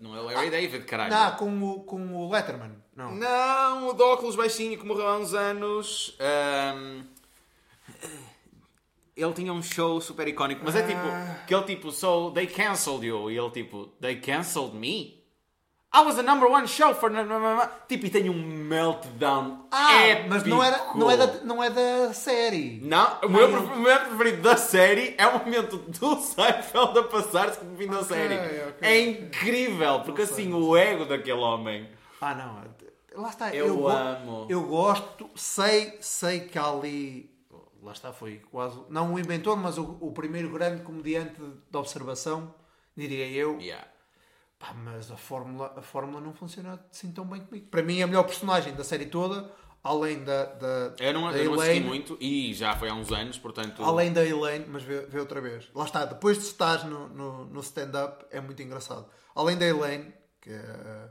Não 0.00 0.14
é 0.16 0.20
o 0.20 0.24
Larry 0.26 0.50
David, 0.50 0.84
caralho. 0.84 1.10
Não, 1.10 1.32
com 1.36 1.62
o, 1.70 1.80
com 1.82 2.14
o 2.14 2.30
Letterman. 2.30 2.70
Não. 2.94 3.14
Não, 3.14 3.88
o 3.88 3.92
de 3.94 4.02
óculos 4.02 4.36
baixinho 4.36 4.78
que 4.78 4.86
morreu 4.86 5.08
há 5.08 5.18
uns 5.18 5.34
anos. 5.34 6.16
ahm, 6.20 7.02
Ele 9.16 9.32
tinha 9.32 9.52
um 9.52 9.60
show 9.62 10.00
super 10.00 10.28
icónico, 10.28 10.62
mas 10.64 10.76
é 10.76 10.82
tipo, 10.86 11.00
Ah. 11.00 11.42
que 11.46 11.52
ele 11.52 11.64
tipo, 11.64 11.90
so 11.90 12.30
they 12.30 12.46
cancelled 12.46 13.04
you. 13.04 13.28
E 13.30 13.36
ele 13.36 13.50
tipo, 13.50 13.86
they 14.00 14.20
cancelled 14.20 14.76
me? 14.76 15.17
I 15.94 16.02
was 16.04 16.16
the 16.16 16.22
number 16.22 16.46
one 16.50 16.66
show 16.66 16.94
for. 16.94 17.10
Tipo, 17.88 18.06
e 18.06 18.10
tem 18.10 18.28
um 18.28 18.34
meltdown 18.44 19.66
Ah, 19.70 20.02
épico. 20.02 20.28
mas 20.28 20.44
não, 20.44 20.62
era, 20.62 20.92
não, 20.94 21.10
é 21.10 21.16
da, 21.16 21.26
não 21.44 21.64
é 21.64 21.70
da 21.70 22.12
série. 22.12 22.80
Não, 22.82 23.20
o 23.22 23.28
meu 23.28 23.46
Ah, 23.46 23.48
eu- 23.50 23.62
pre- 23.66 23.76
momento 23.76 24.04
preferido 24.08 24.42
da 24.42 24.56
série 24.56 25.14
é 25.16 25.26
o 25.26 25.38
momento 25.38 25.78
do 25.78 26.16
Seinfeld 26.20 26.98
a 26.98 27.02
passar-se 27.04 27.58
como 27.58 27.76
fim 27.76 27.86
da 27.88 28.02
série. 28.04 28.34
ok. 28.34 28.76
É 28.88 29.00
incrível, 29.00 30.00
porque 30.00 30.22
assim, 30.22 30.52
o 30.52 30.76
ego 30.76 31.06
daquele 31.06 31.40
homem. 31.40 31.88
Ah, 32.20 32.34
não. 32.34 33.22
Lá 33.22 33.30
está. 33.30 33.54
Eu 33.54 33.74
go- 33.78 33.88
amo. 33.88 34.46
Eu 34.48 34.62
gosto, 34.64 35.28
sei, 35.34 35.96
sei 36.00 36.40
que 36.40 36.58
ali. 36.58 37.30
Lá 37.82 37.92
está, 37.92 38.12
foi 38.12 38.42
quase. 38.50 38.78
Não 38.90 39.14
o 39.14 39.18
inventor, 39.18 39.56
mas 39.56 39.78
o, 39.78 39.96
o 40.00 40.12
primeiro 40.12 40.50
grande 40.50 40.82
comediante 40.82 41.34
de 41.40 41.76
observação, 41.76 42.52
diria 42.96 43.26
eu. 43.28 43.58
Yeah. 43.58 43.86
Pá, 44.58 44.74
mas 44.74 45.10
a 45.10 45.16
fórmula, 45.16 45.72
a 45.76 45.82
fórmula 45.82 46.20
não 46.20 46.34
funciona 46.34 46.84
assim 46.90 47.12
tão 47.12 47.24
bem 47.24 47.40
comigo. 47.40 47.66
Para 47.68 47.82
mim, 47.82 48.02
a 48.02 48.06
melhor 48.06 48.24
personagem 48.24 48.74
da 48.74 48.82
série 48.82 49.06
toda, 49.06 49.50
além 49.84 50.24
da. 50.24 50.44
da 50.46 50.94
Eu 50.98 51.12
não, 51.12 51.30
da 51.30 51.38
eu 51.38 51.44
não 51.44 51.54
assisti 51.54 51.70
Elaine, 51.70 51.86
muito 51.86 52.18
e 52.20 52.52
já 52.54 52.76
foi 52.76 52.88
há 52.88 52.94
uns 52.94 53.12
anos, 53.12 53.38
portanto. 53.38 53.82
Além 53.82 54.12
da 54.12 54.24
Elaine, 54.24 54.66
mas 54.68 54.82
vê, 54.82 55.02
vê 55.02 55.20
outra 55.20 55.40
vez. 55.40 55.68
Lá 55.74 55.84
está, 55.84 56.04
depois 56.04 56.38
de 56.38 56.44
estás 56.44 56.84
no, 56.84 57.08
no, 57.08 57.44
no 57.46 57.60
stand-up, 57.60 58.24
é 58.30 58.40
muito 58.40 58.60
engraçado. 58.62 59.06
Além 59.34 59.56
da 59.56 59.66
Elaine, 59.66 60.12
que 60.40 60.50
é 60.50 61.08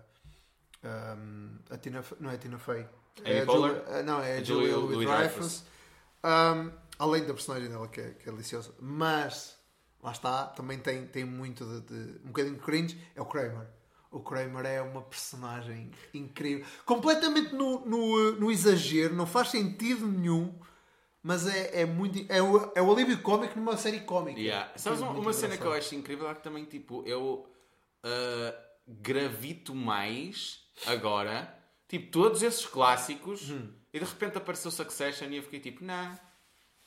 um, 0.84 1.58
a 1.70 1.78
Tina, 1.78 2.04
não 2.20 2.30
é 2.30 2.36
a 2.36 2.38
Tina 2.38 2.58
Fey, 2.58 2.86
Amy 3.26 3.40
a 3.40 3.46
Poehler? 3.46 3.72
Julia, 3.72 3.86
ah, 3.88 4.04
não, 4.04 4.22
é 4.22 4.38
a 4.38 4.40
A 4.40 4.44
Julia 4.44 4.74
Julia 4.74 4.78
Louis-Dreyfus. 4.78 5.64
Um, 6.24 6.72
além 7.00 7.26
da 7.26 7.34
personagem 7.34 7.70
dela, 7.70 7.88
que 7.88 8.02
é, 8.02 8.12
que 8.12 8.30
é 8.30 8.32
deliciosa. 8.32 8.74
Mas, 8.80 9.57
lá 10.02 10.12
está, 10.12 10.46
também 10.48 10.78
tem, 10.80 11.06
tem 11.08 11.24
muito 11.26 11.66
de, 11.66 11.82
de- 11.82 12.20
um 12.24 12.28
bocadinho 12.28 12.56
de 12.56 12.62
cringe, 12.62 13.02
é 13.16 13.22
o 13.22 13.26
Kramer. 13.26 13.68
O 14.12 14.20
Kramer 14.22 14.66
é 14.66 14.82
uma 14.82 15.02
personagem 15.02 15.92
incrível. 16.14 16.66
Completamente 16.86 17.54
no, 17.54 17.86
no, 17.86 18.32
no 18.34 18.52
exagero, 18.52 19.14
não 19.14 19.26
faz 19.28 19.50
sentido 19.50 20.08
nenhum. 20.08 20.54
Mas 21.22 21.46
é, 21.46 21.82
é 21.82 21.86
muito. 21.86 22.26
É 22.32 22.42
o, 22.42 22.72
é 22.74 22.82
o 22.82 22.90
alívio 22.92 23.22
cómico 23.22 23.60
numa 23.60 23.76
série 23.76 24.00
cómica. 24.02 24.40
Yeah. 24.40 24.72
Que 24.72 24.80
Sabes 24.80 25.02
é 25.02 25.04
uma, 25.04 25.12
uma 25.20 25.34
cena 25.34 25.58
que 25.58 25.66
eu 25.66 25.74
acho 25.74 25.94
incrível 25.94 26.30
é 26.30 26.34
que 26.36 26.42
também, 26.42 26.64
tipo, 26.64 27.04
eu 27.06 27.46
ah, 28.02 28.56
gravito 28.88 29.76
mais 29.76 30.62
agora, 30.86 31.54
tipo, 31.90 32.10
todos 32.12 32.42
esses 32.44 32.66
clássicos, 32.66 33.50
Hum. 33.50 33.70
e 33.94 34.00
de 34.00 34.06
repente 34.06 34.38
apareceu 34.38 34.72
Succession 34.72 35.28
e 35.32 35.38
eu 35.38 35.44
fiquei 35.44 35.60
tipo, 35.60 35.84
não, 35.84 36.18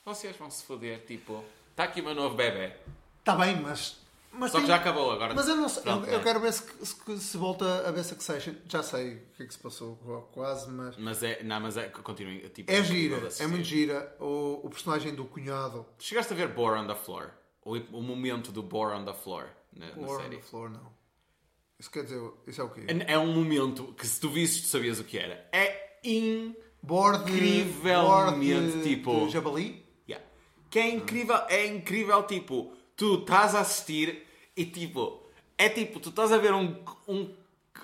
vocês 0.03 0.35
vão 0.37 0.49
se 0.49 0.63
foder, 0.63 1.05
tipo, 1.05 1.43
está 1.69 1.83
aqui 1.83 2.01
o 2.01 2.03
meu 2.05 2.15
novo 2.15 2.35
bebê. 2.35 2.75
Está 3.21 3.35
Tá 3.35 3.45
bem, 3.45 3.61
mas 3.61 3.99
Mas 4.33 4.51
Só 4.51 4.57
que 4.59 4.63
tem- 4.63 4.67
já 4.69 4.75
acabou 4.77 5.11
agora. 5.11 5.33
Mas 5.33 5.47
eu 5.47 5.55
não 5.57 5.67
sei, 5.67 5.83
Pronto, 5.83 6.05
eu, 6.07 6.13
eu 6.13 6.19
é. 6.19 6.23
quero 6.23 6.39
ver 6.39 6.53
se, 6.53 6.63
se, 6.85 7.19
se 7.19 7.37
volta 7.37 7.87
a 7.87 7.91
ver 7.91 8.03
Succession. 8.03 8.53
Já 8.67 8.81
sei 8.81 9.15
o 9.15 9.21
que 9.35 9.43
é 9.43 9.45
que 9.45 9.53
se 9.53 9.59
passou 9.59 9.95
quase, 10.31 10.69
mas. 10.71 10.95
Mas 10.97 11.21
é, 11.21 11.43
não, 11.43 11.59
mas 11.59 11.75
é, 11.77 11.89
continue. 11.89 12.39
Tipo, 12.49 12.71
É 12.71 12.81
gira, 12.83 13.27
é 13.39 13.47
muito 13.47 13.65
gira. 13.65 14.15
O, 14.21 14.61
o 14.65 14.69
personagem 14.69 15.13
do 15.13 15.25
cunhado, 15.25 15.85
Chegaste 15.99 16.31
a 16.33 16.35
ver 16.35 16.47
Bore 16.47 16.79
on 16.79 16.87
the 16.87 16.95
Floor? 16.95 17.31
O, 17.63 17.75
o 17.75 18.01
momento 18.01 18.51
do 18.53 18.63
Bore 18.63 18.95
on 18.95 19.03
the 19.05 19.13
Floor 19.13 19.47
na, 19.73 19.87
na 19.95 20.07
on 20.07 20.17
série. 20.17 20.37
the 20.37 20.41
Floor, 20.41 20.69
não. 20.69 20.91
Isso 21.77 21.91
quer 21.91 22.03
dizer, 22.03 22.21
isso 22.47 22.61
é 22.61 22.63
o 22.63 22.69
quê? 22.69 22.85
É 23.07 23.17
um 23.19 23.33
momento 23.33 23.93
que 23.97 24.05
se 24.07 24.19
tu 24.19 24.29
visses, 24.29 24.61
tu 24.61 24.67
sabias 24.67 24.97
o 24.99 25.03
que 25.03 25.17
era. 25.17 25.47
É. 25.51 25.91
Board 26.81 27.23
incrivelmente, 27.31 28.71
board 28.71 28.83
tipo- 28.83 29.25
de 29.25 29.31
Jabali? 29.31 29.85
Yeah. 30.07 30.25
Que 30.69 30.79
é 30.79 30.89
incrível, 30.89 31.35
é 31.49 31.65
incrível, 31.67 32.23
tipo, 32.23 32.73
tu 32.95 33.15
estás 33.15 33.55
a 33.55 33.61
assistir 33.61 34.25
e 34.55 34.65
tipo, 34.65 35.21
é 35.57 35.69
tipo, 35.69 35.99
tu 35.99 36.09
estás 36.09 36.31
a 36.31 36.37
ver 36.37 36.53
um, 36.53 36.75
um 37.07 37.33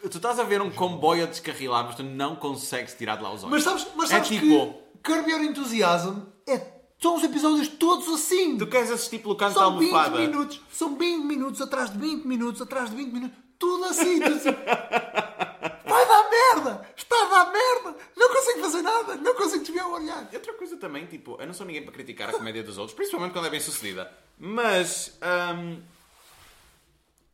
tu 0.10 0.18
estás 0.18 0.40
a 0.40 0.44
ver 0.44 0.62
um 0.62 0.70
comboio 0.70 1.24
a 1.24 1.28
descarrilar, 1.28 1.86
mas 1.86 1.96
tu 1.96 2.04
não 2.04 2.36
consegues 2.36 2.94
tirar 2.94 3.18
de 3.18 3.24
lá 3.24 3.34
os 3.34 3.44
olhos. 3.44 3.52
Mas 3.52 3.64
sabes, 3.64 3.88
mas 3.96 4.12
é 4.12 4.16
sabes 4.16 4.30
tipo, 4.30 4.46
que 4.46 4.88
Curb 5.04 5.30
Your 5.30 5.42
Enthusiasm 5.42 6.20
é, 6.48 6.78
são 7.00 7.16
os 7.16 7.24
episódios 7.24 7.68
todos 7.68 8.08
assim. 8.10 8.58
tu 8.58 8.68
queres 8.68 8.92
assistir 8.92 9.20
pelo 9.20 9.36
canto 9.36 9.56
da 9.56 9.62
São 9.62 9.78
20 9.80 9.90
almofada. 9.92 10.20
minutos, 10.20 10.62
são 10.72 10.96
20 10.96 11.24
minutos 11.24 11.62
atrás 11.62 11.92
de 11.92 11.98
20 11.98 12.26
minutos, 12.26 12.62
atrás 12.62 12.90
de 12.90 12.96
20 12.96 13.12
minutos, 13.12 13.38
tudo 13.58 13.86
assim, 13.86 14.20
tudo 14.20 14.36
assim. 14.36 14.52
Vai 15.88 16.08
dar 16.08 16.30
merda! 16.30 16.87
Está 17.10 17.26
a 17.26 17.30
dar 17.46 17.54
merda! 17.54 17.98
Não 18.18 18.30
consigo 18.34 18.60
fazer 18.60 18.82
nada, 18.82 19.16
não 19.16 19.34
consigo 19.36 19.64
desviar 19.64 19.88
o 19.88 19.94
olhar. 19.94 20.28
E 20.32 20.36
outra 20.36 20.54
coisa 20.54 20.76
também, 20.78 21.06
tipo, 21.06 21.38
eu 21.40 21.48
não 21.48 21.54
sou 21.54 21.66
ninguém 21.66 21.82
para 21.84 21.94
criticar 21.94 22.30
a 22.30 22.34
comédia 22.34 22.64
dos 22.64 22.78
outros, 22.78 22.94
principalmente 22.96 23.32
quando 23.32 23.46
é 23.48 23.50
bem 23.50 23.62
sucedida. 23.62 24.12
Mas 24.38 25.18
hum, 25.56 25.82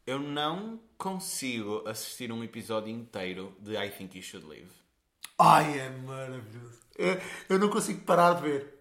eu 0.06 0.20
não 0.20 0.80
consigo 0.98 1.84
assistir 1.88 2.32
um 2.32 2.44
episódio 2.44 2.94
inteiro 2.94 3.56
de 3.60 3.76
I 3.76 3.90
Think 3.90 4.18
You 4.18 4.24
Should 4.24 4.48
Live. 4.48 4.70
Ai, 5.40 5.80
é 5.80 5.90
maravilhoso. 5.90 6.80
Eu, 6.96 7.20
eu 7.50 7.58
não 7.60 7.70
consigo 7.70 8.02
parar 8.02 8.34
de 8.36 8.42
ver. 8.44 8.74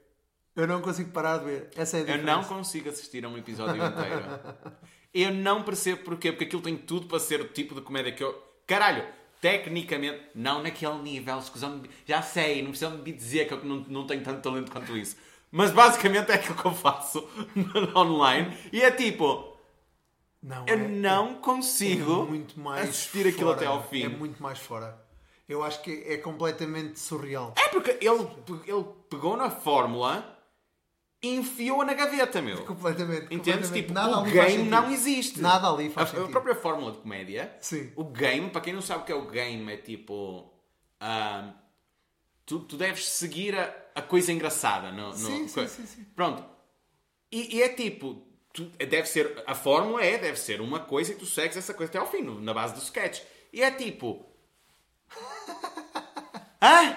Eu 0.54 0.66
não 0.66 0.82
consigo 0.82 1.10
parar 1.10 1.38
de 1.38 1.46
ver. 1.46 1.70
Essa 1.74 1.96
é 1.96 2.00
a 2.00 2.02
Eu 2.02 2.06
diferença. 2.06 2.36
não 2.36 2.44
consigo 2.44 2.90
assistir 2.90 3.24
a 3.24 3.28
um 3.28 3.38
episódio 3.38 3.82
inteiro. 3.82 4.24
Eu 5.14 5.30
não 5.30 5.62
percebo 5.62 6.04
porquê, 6.04 6.32
porque 6.32 6.44
aquilo 6.44 6.62
tem 6.62 6.74
tudo 6.74 7.06
para 7.06 7.18
ser 7.18 7.38
o 7.42 7.48
tipo 7.48 7.74
de 7.74 7.82
comédia 7.82 8.12
que 8.12 8.24
eu. 8.24 8.32
Caralho! 8.66 9.06
Tecnicamente, 9.42 10.20
não 10.36 10.62
naquele 10.62 10.94
nível, 11.02 11.36
escusam 11.38 11.82
já 12.06 12.22
sei, 12.22 12.62
não 12.62 12.70
precisam 12.70 12.96
me 12.96 13.12
dizer 13.12 13.48
que 13.48 13.52
eu 13.54 13.64
não, 13.64 13.76
não 13.88 14.06
tenho 14.06 14.22
tanto 14.22 14.40
talento 14.40 14.70
quanto 14.70 14.96
isso. 14.96 15.16
Mas 15.50 15.72
basicamente 15.72 16.30
é 16.30 16.34
aquilo 16.36 16.54
que 16.54 16.64
eu 16.64 16.72
faço 16.72 17.28
online 17.94 18.56
e 18.72 18.80
é 18.80 18.90
tipo, 18.92 19.54
Não, 20.40 20.64
eu 20.68 20.74
é- 20.74 20.88
não 20.88 21.32
é 21.32 21.34
consigo 21.34 22.22
muito 22.24 22.58
mais 22.58 22.88
assistir 22.88 23.26
aquilo 23.26 23.48
fora. 23.50 23.56
até 23.56 23.66
ao 23.66 23.82
fim. 23.82 24.04
É 24.04 24.08
muito 24.08 24.40
mais 24.42 24.58
fora. 24.60 24.96
Eu 25.48 25.62
acho 25.64 25.82
que 25.82 26.04
é 26.06 26.16
completamente 26.18 26.98
surreal. 27.00 27.52
É 27.58 27.68
porque 27.68 27.98
ele, 28.00 28.28
ele 28.66 28.84
pegou 29.10 29.36
na 29.36 29.50
fórmula 29.50 30.31
e 31.22 31.36
enfiou-a 31.36 31.84
na 31.84 31.94
gaveta, 31.94 32.42
meu. 32.42 32.64
Completamente. 32.64 33.26
Entendes? 33.26 33.68
completamente. 33.68 33.82
Tipo, 33.82 33.92
Nada 33.94 34.18
o 34.18 34.24
game 34.24 34.64
não 34.68 34.90
existe. 34.90 35.40
Nada 35.40 35.70
ali 35.70 35.88
faz 35.88 36.08
a, 36.08 36.12
a 36.12 36.14
sentido. 36.16 36.30
própria 36.32 36.54
fórmula 36.54 36.92
de 36.92 36.98
comédia. 36.98 37.56
Sim. 37.60 37.92
O 37.94 38.04
game, 38.04 38.50
para 38.50 38.60
quem 38.60 38.72
não 38.72 38.82
sabe 38.82 39.02
o 39.02 39.06
que 39.06 39.12
é 39.12 39.14
o 39.14 39.26
game, 39.28 39.72
é 39.72 39.76
tipo. 39.76 40.52
ah, 41.00 41.52
tu, 42.44 42.60
tu 42.60 42.76
deves 42.76 43.08
seguir 43.08 43.56
a, 43.56 43.72
a 43.94 44.02
coisa 44.02 44.32
engraçada. 44.32 44.90
No, 44.90 45.08
no- 45.10 45.14
Sim, 45.14 45.46
sim, 45.48 45.68
sim, 45.68 45.86
sim. 45.86 46.04
Pronto. 46.16 46.44
E, 47.30 47.56
e 47.56 47.62
é 47.62 47.68
tipo. 47.68 48.26
tu- 48.52 48.64
deve 48.78 49.06
ser. 49.06 49.44
A 49.46 49.54
fórmula 49.54 50.02
é, 50.04 50.18
deve 50.18 50.38
ser 50.38 50.60
uma 50.60 50.80
coisa 50.80 51.12
e 51.12 51.14
tu 51.14 51.24
segues 51.26 51.56
essa 51.56 51.72
coisa 51.72 51.88
até 51.90 51.98
ao 51.98 52.10
fim, 52.10 52.22
no- 52.22 52.40
na 52.40 52.52
base 52.52 52.74
do 52.74 52.80
sketch. 52.80 53.20
E 53.52 53.62
é 53.62 53.70
tipo. 53.70 54.26
Hã? 56.60 56.96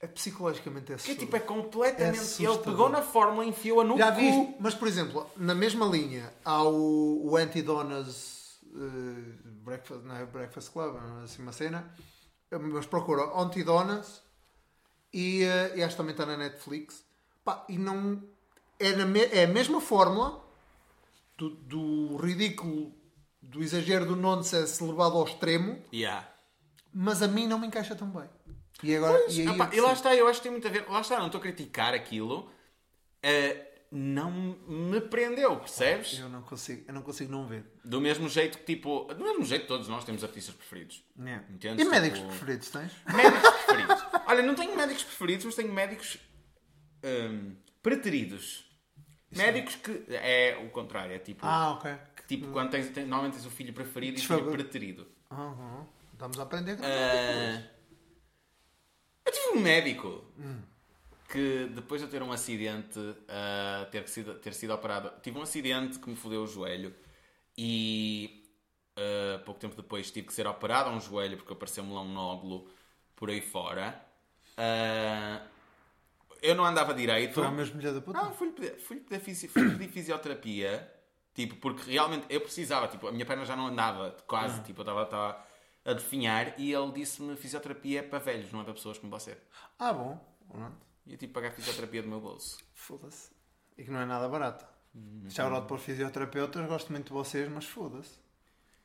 É 0.00 0.06
psicologicamente 0.06 0.86
Que 0.86 0.92
assustador. 0.92 1.20
tipo, 1.20 1.36
é 1.36 1.40
completamente. 1.40 2.44
É 2.44 2.48
ele 2.48 2.58
pegou 2.58 2.88
na 2.90 3.00
fórmula 3.02 3.44
e 3.44 3.48
enfiou-a 3.48 3.82
no 3.84 3.96
Já 3.96 4.12
cu. 4.12 4.18
viste? 4.20 4.54
Mas, 4.60 4.74
por 4.74 4.86
exemplo, 4.88 5.26
na 5.36 5.54
mesma 5.54 5.86
linha 5.86 6.32
há 6.44 6.62
o, 6.64 7.30
o 7.30 7.36
Anti-Donas 7.36 8.58
eh, 8.74 9.32
Breakfast, 9.64 10.02
não 10.04 10.16
é 10.16 10.26
Breakfast 10.26 10.70
Club, 10.70 10.94
não 11.00 11.20
é 11.20 11.24
assim 11.24 11.40
uma 11.42 11.52
cena. 11.52 11.90
Mas 12.50 12.86
procura 12.86 13.22
Anti-Donas 13.40 14.20
e, 15.12 15.42
eh, 15.44 15.72
e 15.76 15.82
acho 15.82 15.94
que 15.94 15.96
também 15.96 16.12
está 16.12 16.26
na 16.26 16.36
Netflix. 16.36 17.02
Pá, 17.44 17.64
e 17.68 17.78
não. 17.78 18.22
É, 18.78 18.94
na 18.94 19.06
me- 19.06 19.24
é 19.24 19.44
a 19.44 19.48
mesma 19.48 19.80
fórmula 19.80 20.44
do, 21.38 21.48
do 21.50 22.16
ridículo, 22.18 22.92
do 23.40 23.62
exagero 23.62 24.04
do 24.04 24.14
nonsense 24.14 24.84
levado 24.84 25.16
ao 25.16 25.24
extremo, 25.24 25.78
Yeah. 25.92 26.28
mas 26.92 27.22
a 27.22 27.28
mim 27.28 27.46
não 27.46 27.58
me 27.58 27.66
encaixa 27.66 27.94
tão 27.96 28.08
bem. 28.10 28.28
E 28.82 28.94
agora. 28.94 29.24
e 29.30 29.40
aí 29.42 29.48
Epá, 29.48 29.70
é 29.72 29.76
e 29.76 29.80
lá 29.80 29.92
está, 29.92 30.14
eu 30.14 30.26
acho 30.28 30.40
que 30.40 30.44
tem 30.44 30.52
muito 30.52 30.66
a 30.68 30.70
ver. 30.70 30.86
Lá 30.88 31.00
está, 31.00 31.18
não 31.18 31.26
estou 31.26 31.38
a 31.38 31.42
criticar 31.42 31.94
aquilo. 31.94 32.50
Eh, 33.22 33.72
não 33.90 34.30
me 34.30 35.00
prendeu, 35.00 35.56
percebes? 35.58 36.18
Eu 36.18 36.28
não 36.28 36.42
consigo, 36.42 36.84
eu 36.86 36.92
não 36.92 37.02
consigo 37.02 37.30
não 37.32 37.46
ver. 37.46 37.64
Do 37.84 38.00
mesmo 38.00 38.28
jeito 38.28 38.58
que, 38.58 38.64
tipo. 38.64 39.04
Do 39.14 39.24
mesmo 39.24 39.44
jeito 39.44 39.62
que 39.62 39.68
todos 39.68 39.88
nós 39.88 40.04
temos 40.04 40.22
artistas 40.22 40.54
preferidos. 40.54 41.02
Entendes? 41.50 41.86
E 41.86 41.88
médicos 41.88 42.18
Tipo, 42.18 42.30
preferidos 42.30 42.70
tens? 42.70 42.92
Médicos 43.14 43.50
preferidos. 43.64 44.04
Olha, 44.26 44.42
não 44.42 44.54
tenho 44.54 44.76
médicos 44.76 45.04
preferidos, 45.04 45.46
mas 45.46 45.54
tenho 45.54 45.72
médicos. 45.72 46.18
hum, 47.02 47.54
preteridos. 47.82 48.64
Médicos 49.30 49.76
que. 49.76 50.04
É 50.08 50.58
o 50.64 50.70
contrário, 50.70 51.14
é 51.14 51.18
tipo. 51.18 51.44
Ah, 51.46 51.72
ok. 51.72 51.92
que, 52.16 52.26
tipo, 52.26 52.48
quando 52.52 52.70
tens, 52.70 52.88
tens- 52.90 53.06
normalmente 53.08 53.34
tens 53.34 53.46
o 53.46 53.50
filho 53.50 53.72
preferido 53.72 54.18
e 54.18 54.22
o 54.22 54.26
filho 54.26 54.50
preterido. 54.50 55.06
Uhum. 55.30 55.84
Estamos 56.12 56.38
a 56.38 56.42
aprender. 56.42 56.78
Ah, 56.82 57.62
eu 59.26 59.32
tive 59.32 59.48
um 59.58 59.60
médico 59.60 60.24
que 61.28 61.66
depois 61.74 62.00
de 62.00 62.06
ter 62.08 62.22
um 62.22 62.32
acidente, 62.32 62.98
ah, 63.28 63.86
ter, 63.90 64.08
sido, 64.08 64.34
ter 64.34 64.54
sido 64.54 64.72
operado, 64.72 65.12
tive 65.22 65.38
um 65.38 65.42
acidente 65.42 65.98
que 65.98 66.08
me 66.08 66.16
fodeu 66.16 66.42
o 66.44 66.46
joelho 66.46 66.94
e 67.58 68.44
ah, 68.96 69.40
pouco 69.44 69.60
tempo 69.60 69.74
depois 69.76 70.10
tive 70.10 70.26
que 70.28 70.32
ser 70.32 70.46
operado 70.46 70.90
a 70.90 70.92
um 70.92 71.00
joelho 71.00 71.36
porque 71.36 71.52
apareceu-me 71.52 71.92
lá 71.92 72.00
um 72.02 72.12
nódulo 72.12 72.68
por 73.14 73.28
aí 73.30 73.40
fora. 73.40 74.00
Ah, 74.56 75.42
eu 76.42 76.54
não 76.54 76.64
andava 76.64 76.94
direito. 76.94 77.34
Foi 77.34 77.44
a 77.46 77.50
mesma 77.50 77.74
mulher 77.76 77.92
da 77.92 78.00
puta? 78.00 78.18
Não, 78.22 78.32
fui-lhe 78.32 78.52
pedir, 78.52 78.78
fui 78.78 78.96
pedir, 78.98 79.20
fisi- 79.20 79.48
fui 79.48 79.70
pedir 79.70 79.88
fisioterapia, 79.88 80.92
tipo, 81.34 81.56
porque 81.56 81.90
realmente 81.90 82.26
eu 82.28 82.40
precisava, 82.40 82.86
tipo, 82.88 83.08
a 83.08 83.12
minha 83.12 83.24
perna 83.26 83.44
já 83.44 83.56
não 83.56 83.66
andava, 83.66 84.14
quase, 84.26 84.62
tipo, 84.62 84.82
eu 84.82 85.02
estava 85.02 85.45
a 85.86 85.92
definhar 85.92 86.58
e 86.58 86.72
ele 86.72 86.90
disse-me 86.90 87.36
fisioterapia 87.36 88.00
é 88.00 88.02
para 88.02 88.18
velhos, 88.18 88.50
não 88.52 88.60
é 88.60 88.64
para 88.64 88.74
pessoas 88.74 88.98
como 88.98 89.10
você. 89.10 89.38
Ah, 89.78 89.92
bom. 89.92 90.20
Pronto. 90.48 90.76
E 91.06 91.12
eu 91.12 91.16
tive 91.16 91.28
que 91.28 91.34
pagar 91.34 91.52
fisioterapia 91.52 92.02
do 92.02 92.08
meu 92.08 92.20
bolso. 92.20 92.58
Foda-se. 92.74 93.30
E 93.78 93.84
que 93.84 93.90
não 93.90 94.00
é 94.00 94.04
nada 94.04 94.28
barato. 94.28 94.66
Shout-out 95.28 95.66
para 95.66 95.76
os 95.76 95.82
fisioterapeutas, 95.82 96.66
gosto 96.66 96.90
muito 96.90 97.06
de 97.06 97.12
vocês, 97.12 97.48
mas 97.48 97.66
foda-se. 97.66 98.18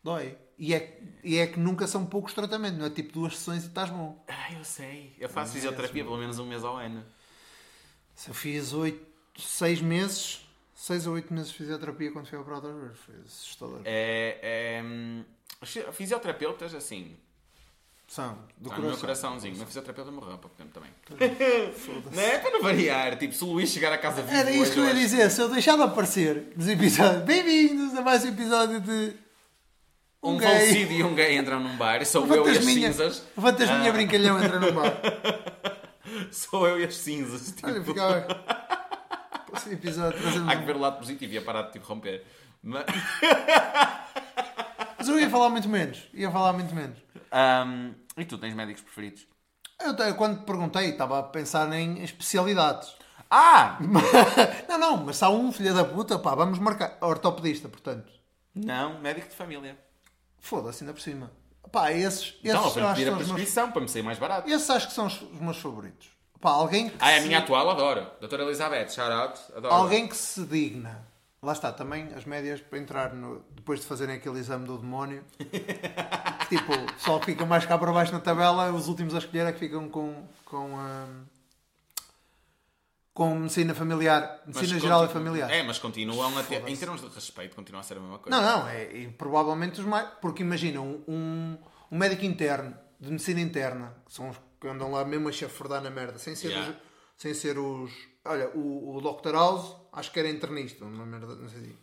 Dói. 0.03 0.37
E 0.57 0.73
é, 0.73 1.01
e 1.23 1.37
é 1.37 1.47
que 1.47 1.59
nunca 1.59 1.87
são 1.87 2.05
poucos 2.05 2.33
tratamentos, 2.33 2.77
não 2.77 2.85
é 2.85 2.89
tipo 2.89 3.13
duas 3.13 3.37
sessões 3.37 3.63
e 3.63 3.67
estás 3.67 3.89
bom. 3.89 4.23
Ah, 4.27 4.53
eu 4.53 4.63
sei. 4.63 5.15
Eu 5.17 5.29
faço 5.29 5.53
fisioterapia 5.53 6.03
pelo 6.03 6.17
menos 6.17 6.37
um 6.37 6.45
mês 6.45 6.63
ao 6.63 6.75
ano. 6.77 7.03
Se 8.13 8.29
eu 8.29 8.33
fiz 8.33 8.73
oito, 8.73 9.03
seis 9.39 9.81
meses, 9.81 10.45
seis 10.81 11.05
ou 11.05 11.13
oito 11.13 11.31
meses 11.31 11.51
de 11.51 11.57
fisioterapia 11.57 12.11
quando 12.11 12.25
fui 12.27 12.39
operado 12.39 12.67
outra 12.67 12.81
vez, 12.87 12.97
foi 13.05 13.15
assustador. 13.23 13.81
É, 13.85 14.39
é, 14.41 14.83
hum, 14.83 15.23
fisioterapeutas, 15.91 16.73
assim, 16.73 17.15
São, 18.07 18.39
do 18.57 18.69
está 18.69 18.75
no 18.77 18.87
meu 18.87 18.97
coração. 18.97 18.99
coraçãozinho. 19.01 19.57
Meu 19.57 19.67
fisioterapeuta 19.67 20.11
morreu 20.11 20.33
há 20.33 20.37
pouco 20.39 20.55
tempo 20.57 20.71
também. 20.73 20.89
não 22.11 22.21
é 22.21 22.39
para 22.39 22.49
não 22.51 22.61
variar. 22.63 23.15
Tipo, 23.17 23.33
se 23.35 23.43
o 23.43 23.47
Luís 23.47 23.69
chegar 23.69 23.93
a 23.93 23.97
casa 23.99 24.23
vivo 24.23 24.35
Era 24.35 24.49
isso 24.51 24.73
que 24.73 24.79
eu 24.79 24.85
ia 24.87 24.95
dizer, 24.95 25.29
se 25.29 25.39
eu 25.39 25.49
deixar 25.49 25.75
de 25.75 25.83
aparecer 25.83 26.51
nos 26.55 26.67
episódios, 26.67 27.23
bem-vindos 27.25 27.93
a 27.95 28.01
mais 28.01 28.25
um 28.25 28.29
episódio 28.29 28.81
de 28.81 29.13
Um 30.23 30.37
gay. 30.39 30.47
falecido 30.47 30.93
e 30.93 31.03
um 31.03 31.13
gay 31.13 31.37
entram 31.37 31.59
num 31.59 31.77
bar, 31.77 32.03
sou 32.07 32.25
eu 32.25 32.47
e 32.47 32.57
as 32.57 32.65
cinzas. 32.65 33.23
o 33.37 33.41
fantasminha 33.41 33.89
Ah. 33.89 33.93
brincalhão 33.93 34.43
entra 34.43 34.59
no 34.59 34.71
bar. 34.73 34.99
Sou 36.29 36.67
eu 36.67 36.79
e 36.79 36.83
as 36.83 36.97
cinzas. 36.97 37.51
Tipo, 37.51 37.67
Olha, 37.67 37.83
ficava. 37.83 38.60
Próximo 39.51 39.73
episódio 39.73 40.19
trazendo. 40.21 40.49
Há 40.49 40.55
que 40.55 40.63
ver 40.65 40.75
o 40.75 40.79
lado 40.79 40.97
positivo, 40.97 41.33
ia 41.33 41.41
parar 41.41 41.63
de 41.63 41.73
tipo 41.73 41.85
romper. 41.85 42.25
Mas, 42.63 42.85
Mas 44.97 45.07
eu 45.09 45.19
ia 45.19 45.29
falar 45.29 45.49
muito 45.49 45.67
menos. 45.67 46.07
Ia 46.13 46.31
falar 46.31 46.53
muito 46.53 46.73
menos. 46.73 46.97
Ahm, 47.31 47.93
e 48.17 48.25
tu 48.25 48.37
tens 48.37 48.53
médicos 48.53 48.81
preferidos? 48.83 49.27
Eu, 49.79 49.95
te- 49.95 50.13
quando 50.13 50.39
te 50.39 50.45
perguntei, 50.45 50.89
estava 50.89 51.19
a 51.19 51.23
pensar 51.23 51.71
em 51.73 52.03
especialidades. 52.03 52.95
Ah! 53.29 53.77
não, 54.69 54.77
não, 54.77 54.97
mas 54.97 55.17
se 55.17 55.23
há 55.25 55.29
um 55.29 55.51
filho 55.51 55.73
da 55.73 55.83
puta, 55.83 56.19
pá, 56.19 56.35
vamos 56.35 56.59
marcar. 56.59 56.97
Ortopedista, 57.01 57.67
portanto. 57.67 58.11
Não, 58.53 58.99
médico 58.99 59.29
de 59.29 59.35
família. 59.35 59.77
Foda-se, 60.39 60.83
ainda 60.83 60.93
por 60.93 61.01
cima. 61.01 61.31
Pá, 61.71 61.91
esses. 61.91 62.35
esses 62.43 62.43
Então, 62.43 62.63
eu 62.75 62.83
eu 62.83 62.89
pedir 62.93 63.07
a 63.07 63.11
os 63.11 63.17
meus, 63.17 63.31
prescrição 63.31 63.71
para 63.71 63.81
me 63.81 63.87
sair 63.89 64.03
mais 64.03 64.19
barato. 64.19 64.49
esses 64.49 64.69
acho 64.69 64.87
que 64.87 64.93
são 64.93 65.07
os 65.07 65.21
meus 65.39 65.57
favoritos. 65.57 66.09
Pá, 66.41 66.49
alguém 66.51 66.89
que 66.89 66.95
Ah, 66.99 67.11
é 67.11 67.17
a 67.17 67.21
se- 67.21 67.27
minha 67.27 67.39
atual, 67.39 67.69
adoro. 67.69 68.05
Doutora 68.19 68.43
Elizabeth, 68.43 68.89
shout 68.89 69.11
out, 69.11 69.39
adoro. 69.55 69.73
Alguém 69.73 70.07
que 70.07 70.15
se 70.17 70.43
digna 70.45 71.07
Lá 71.43 71.53
está, 71.53 71.71
também 71.71 72.07
as 72.15 72.23
médias 72.23 72.61
para 72.61 72.77
entrar 72.77 73.13
no, 73.15 73.43
depois 73.49 73.79
de 73.79 73.87
fazerem 73.87 74.15
aquele 74.15 74.37
exame 74.37 74.67
do 74.67 74.77
demónio. 74.77 75.23
que, 75.39 76.55
tipo, 76.55 76.71
só 76.99 77.19
fica 77.19 77.43
mais 77.47 77.65
cá 77.65 77.79
para 77.79 77.91
baixo 77.91 78.11
na 78.11 78.19
tabela, 78.19 78.71
os 78.71 78.87
últimos 78.87 79.15
a 79.15 79.17
escolher 79.17 79.47
é 79.47 79.51
que 79.51 79.57
ficam 79.57 79.89
com. 79.89 80.23
com 80.45 80.65
hum, 80.75 81.23
com 83.13 83.35
medicina 83.35 83.73
familiar, 83.75 84.41
medicina 84.45 84.73
Mas 84.73 84.81
geral 84.83 85.03
e 85.03 85.07
continu- 85.07 85.25
familiar. 85.25 85.51
É, 85.51 85.63
mas 85.63 85.77
continuam 85.79 86.37
a 86.37 86.43
ter. 86.43 86.67
Em 86.67 86.75
termos 86.77 87.01
de 87.01 87.07
respeito, 87.07 87.55
continua 87.55 87.81
a 87.81 87.83
ser 87.83 87.97
a 87.97 87.99
mesma 87.99 88.19
coisa. 88.19 88.39
Não, 88.39 88.59
não, 88.59 88.67
é, 88.69 88.83
e 88.93 89.07
provavelmente 89.09 89.79
os 89.79 89.85
mais. 89.85 90.07
Porque 90.21 90.43
imagina, 90.43 90.79
um, 90.79 91.03
um, 91.07 91.57
um 91.91 91.97
médico 91.97 92.23
interno, 92.23 92.73
de 92.99 93.09
medicina 93.11 93.41
interna, 93.41 93.95
que 94.05 94.13
são 94.13 94.29
os 94.29 94.37
que 94.37 94.43
andam 94.67 94.91
lá 94.91 95.03
mesmo 95.05 95.29
a 95.29 95.31
chafurdar 95.31 95.81
na 95.81 95.89
merda, 95.89 96.17
sem 96.17 96.35
ser, 96.35 96.49
Yeah. 96.49 96.71
os, 96.71 96.77
sem 97.21 97.33
ser 97.33 97.57
os. 97.57 97.91
Olha, 98.25 98.49
o, 98.55 98.95
o 98.95 99.01
Dr. 99.01 99.33
House, 99.33 99.75
acho 99.93 100.11
que 100.11 100.19
era 100.19 100.29
internista, 100.29 100.85
uma 100.85 101.05
merda, 101.05 101.35
não 101.35 101.49
sei 101.49 101.77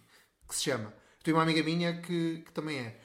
que 0.49 0.55
se 0.55 0.63
chama. 0.63 0.93
Tenho 1.23 1.37
uma 1.37 1.43
amiga 1.43 1.63
minha 1.63 2.01
que, 2.01 2.43
que 2.45 2.53
também 2.53 2.79
é. 2.79 3.01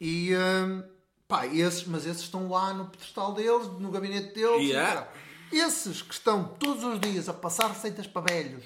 E. 0.00 0.34
hum, 0.34 0.82
pá, 1.28 1.46
esses, 1.46 1.84
mas 1.86 2.06
esses 2.06 2.22
estão 2.22 2.48
lá 2.48 2.72
no 2.72 2.88
pedestal 2.88 3.32
deles, 3.32 3.66
no 3.78 3.90
gabinete 3.90 4.34
deles. 4.34 4.68
Yeah. 4.68 5.08
Esses 5.52 6.02
que 6.02 6.14
estão 6.14 6.44
todos 6.54 6.82
os 6.84 7.00
dias 7.00 7.28
a 7.28 7.34
passar 7.34 7.68
receitas 7.68 8.06
para 8.06 8.32
velhos, 8.32 8.64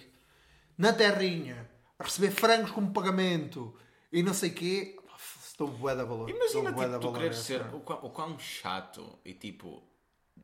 na 0.76 0.93
terrinha, 0.93 1.68
a 1.99 2.05
receber 2.05 2.30
frangos 2.30 2.70
como 2.70 2.93
pagamento 2.93 3.74
e 4.12 4.22
não 4.22 4.32
sei 4.32 4.51
quê, 4.51 4.97
estou 5.45 5.68
bué 5.68 5.95
da 5.95 6.05
valor. 6.05 6.30
Imagina 6.30 6.72
tipo, 6.72 7.01
tu 7.01 7.16
a 7.16 7.32
ser 7.32 7.61
o 7.74 7.80
quão, 7.80 7.99
o 8.05 8.11
quão 8.11 8.39
chato 8.39 9.18
e 9.24 9.34
tipo 9.34 9.82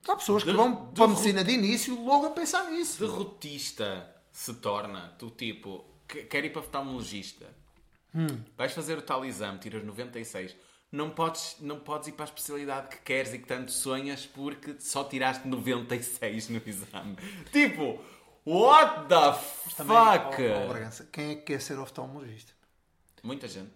Há 0.09 0.17
pessoas 0.17 0.43
que 0.45 0.51
de- 0.51 0.57
vão 0.57 0.87
para 0.93 1.05
a 1.05 1.09
medicina 1.09 1.43
de 1.45 1.53
início 1.53 1.99
logo 2.05 2.27
a 2.27 2.31
pensar 2.31 2.71
nisso. 2.71 2.99
derrotista 3.07 4.15
se 4.33 4.55
torna. 4.55 5.15
Tu 5.19 5.31
tipo, 5.31 5.85
que- 6.07 6.25
quer 6.25 6.45
ir 6.45 6.51
para 6.51 6.61
oftalmologista, 6.61 7.47
Hum. 8.15 8.27
vais 8.57 8.73
fazer 8.73 8.99
o 8.99 9.03
tal 9.03 9.25
exame, 9.25 9.59
tiras 9.59 9.83
96. 9.85 10.55
Não 10.93 11.11
podes, 11.11 11.57
não 11.61 11.81
podes 11.81 12.09
ir 12.09 12.13
para 12.13 12.25
a 12.25 12.29
especialidade 12.29 12.89
que 12.89 12.99
queres 12.99 13.33
e 13.35 13.39
que 13.39 13.47
tanto 13.47 13.73
sonhas 13.73 14.27
porque 14.27 14.77
só 14.79 15.03
tiraste 15.05 15.49
96 15.49 16.49
no 16.49 16.61
exame. 16.65 17.17
Tipo, 17.51 17.99
what 18.47 19.09
the 19.09 19.33
fuck? 19.33 20.37
Bragança, 20.69 21.09
quem 21.11 21.31
é 21.33 21.35
que 21.35 21.43
quer 21.43 21.61
ser 21.61 21.79
oftalmologista? 21.79 22.53
Muita 23.23 23.49
gente. 23.49 23.73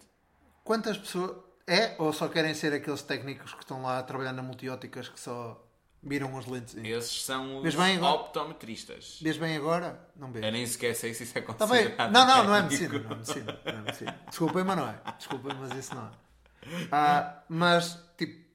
Quantas 0.63 0.97
pessoas. 0.97 1.35
É 1.67 1.95
ou 1.99 2.11
só 2.11 2.27
querem 2.27 2.55
ser 2.55 2.73
aqueles 2.73 3.03
técnicos 3.03 3.53
que 3.53 3.59
estão 3.61 3.83
lá 3.83 3.99
a 3.99 4.03
trabalhar 4.03 4.33
na 4.33 4.41
multióticas 4.41 5.07
que 5.07 5.19
só 5.19 5.63
viram 6.01 6.35
os 6.35 6.45
lentes? 6.45 6.75
Esses 6.77 7.23
são 7.23 7.61
os 7.61 7.75
optometristas. 8.01 9.19
Vês 9.21 9.37
bem 9.37 9.57
agora? 9.57 9.99
Não 10.15 10.31
vês. 10.31 10.45
Eu 10.45 10.51
nem 10.51 10.65
sequer 10.65 10.95
sei 10.95 11.13
se 11.13 11.23
isso 11.23 11.37
é 11.37 11.41
Tá 11.41 11.67
considerado 11.67 12.11
Não, 12.11 12.25
não, 12.25 12.43
não 12.45 12.55
é 12.55 12.61
medicina. 12.63 12.99
Não 12.99 13.11
é 13.11 13.15
medicina. 13.15 13.59
Não 13.65 13.73
é 13.73 13.81
medicina. 13.81 14.19
Desculpem, 14.27 14.63
mas 14.63 14.77
não 14.77 14.87
é. 14.89 14.95
Desculpem, 15.17 15.55
mas 15.59 15.77
isso 15.77 15.95
não 15.95 16.05
é. 16.05 16.09
Ah, 16.91 17.43
mas, 17.49 17.97
tipo, 18.17 18.49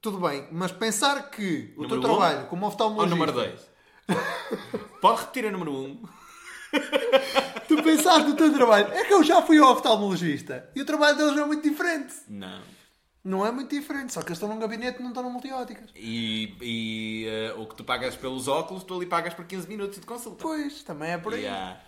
tudo 0.00 0.18
bem. 0.20 0.46
Mas 0.52 0.72
pensar 0.72 1.30
que 1.30 1.74
o 1.76 1.82
Número 1.82 1.88
teu 1.88 1.98
um 1.98 2.16
trabalho 2.16 2.46
como 2.46 2.64
Ou 2.64 2.68
oftalmologista... 2.68 3.16
número 3.16 3.32
2? 3.32 3.70
Pode 5.00 5.20
repetir 5.20 5.46
a 5.46 5.50
número 5.50 5.72
1. 5.72 5.84
Um. 5.84 6.02
Tu 7.68 7.82
pensaste 7.82 8.28
no 8.28 8.36
teu 8.36 8.52
trabalho. 8.52 8.92
É 8.92 9.04
que 9.04 9.12
eu 9.12 9.22
já 9.22 9.42
fui 9.42 9.60
oftalmologista. 9.60 10.70
E 10.74 10.80
o 10.80 10.86
trabalho 10.86 11.16
deles 11.16 11.38
é 11.38 11.44
muito 11.44 11.62
diferente. 11.62 12.14
Não. 12.28 12.62
Não 13.28 13.44
é 13.44 13.52
muito 13.52 13.68
diferente. 13.74 14.12
Só 14.12 14.20
que 14.22 14.28
eles 14.28 14.38
estão 14.38 14.48
num 14.48 14.58
gabinete 14.58 14.98
e 14.98 15.02
não 15.02 15.08
estão 15.10 15.22
no 15.22 15.30
multióticas. 15.30 15.90
E, 15.94 16.56
e 16.62 17.26
eh, 17.28 17.54
o 17.58 17.66
que 17.66 17.74
tu 17.74 17.84
pagas 17.84 18.16
pelos 18.16 18.48
óculos, 18.48 18.82
tu 18.84 18.94
ali 18.94 19.04
pagas 19.04 19.34
por 19.34 19.44
15 19.44 19.68
minutos 19.68 20.00
de 20.00 20.06
consulta. 20.06 20.42
Pois, 20.42 20.82
também 20.82 21.10
é 21.12 21.18
por 21.18 21.34
aí. 21.34 21.42
Yeah. 21.42 21.78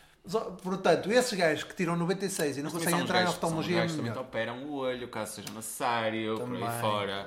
Portanto, 0.62 1.10
esses 1.10 1.32
gajos 1.32 1.64
que 1.64 1.74
tiram 1.74 1.96
96 1.96 2.58
e 2.58 2.62
não 2.62 2.70
conseguem 2.70 3.00
entrar 3.00 3.20
em 3.20 3.22
são 3.22 3.30
os 3.30 3.34
oftalmologia 3.36 3.84
é 3.84 3.86
também 3.86 4.12
operam 4.18 4.64
o 4.64 4.74
olho, 4.74 5.08
caso 5.08 5.36
seja 5.36 5.50
necessário, 5.50 6.36
por 6.36 6.44
Também, 6.44 6.62
aí 6.62 6.80
fora. 6.80 7.26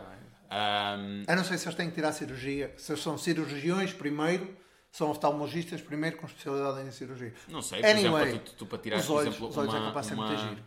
Ahm, 0.52 1.24
Eu 1.28 1.36
não 1.36 1.44
sei 1.44 1.58
se 1.58 1.66
eles 1.66 1.76
têm 1.76 1.90
que 1.90 1.96
tirar 1.96 2.12
cirurgia. 2.12 2.72
Se 2.78 2.92
eles 2.92 3.02
são 3.02 3.18
cirurgiões 3.18 3.92
primeiro, 3.94 4.56
são 4.92 5.10
oftalmologistas 5.10 5.82
primeiro 5.82 6.18
com 6.18 6.28
especialidade 6.28 6.88
em 6.88 6.92
cirurgia. 6.92 7.34
não 7.48 7.64
sei, 7.64 7.82
por 7.82 7.90
Anyway, 7.90 8.28
exemplo, 8.28 8.46
tu, 8.46 8.56
tu 8.58 8.66
para 8.68 8.78
tirar, 8.78 8.98
os 9.00 9.08
por 9.08 9.14
olhos- 9.16 9.36
exemplo, 9.36 9.48
é 9.56 9.60
uma, 9.80 9.88
capaz 9.88 10.06
de 10.06 10.14
ser 10.14 10.20
uma-. 10.20 10.58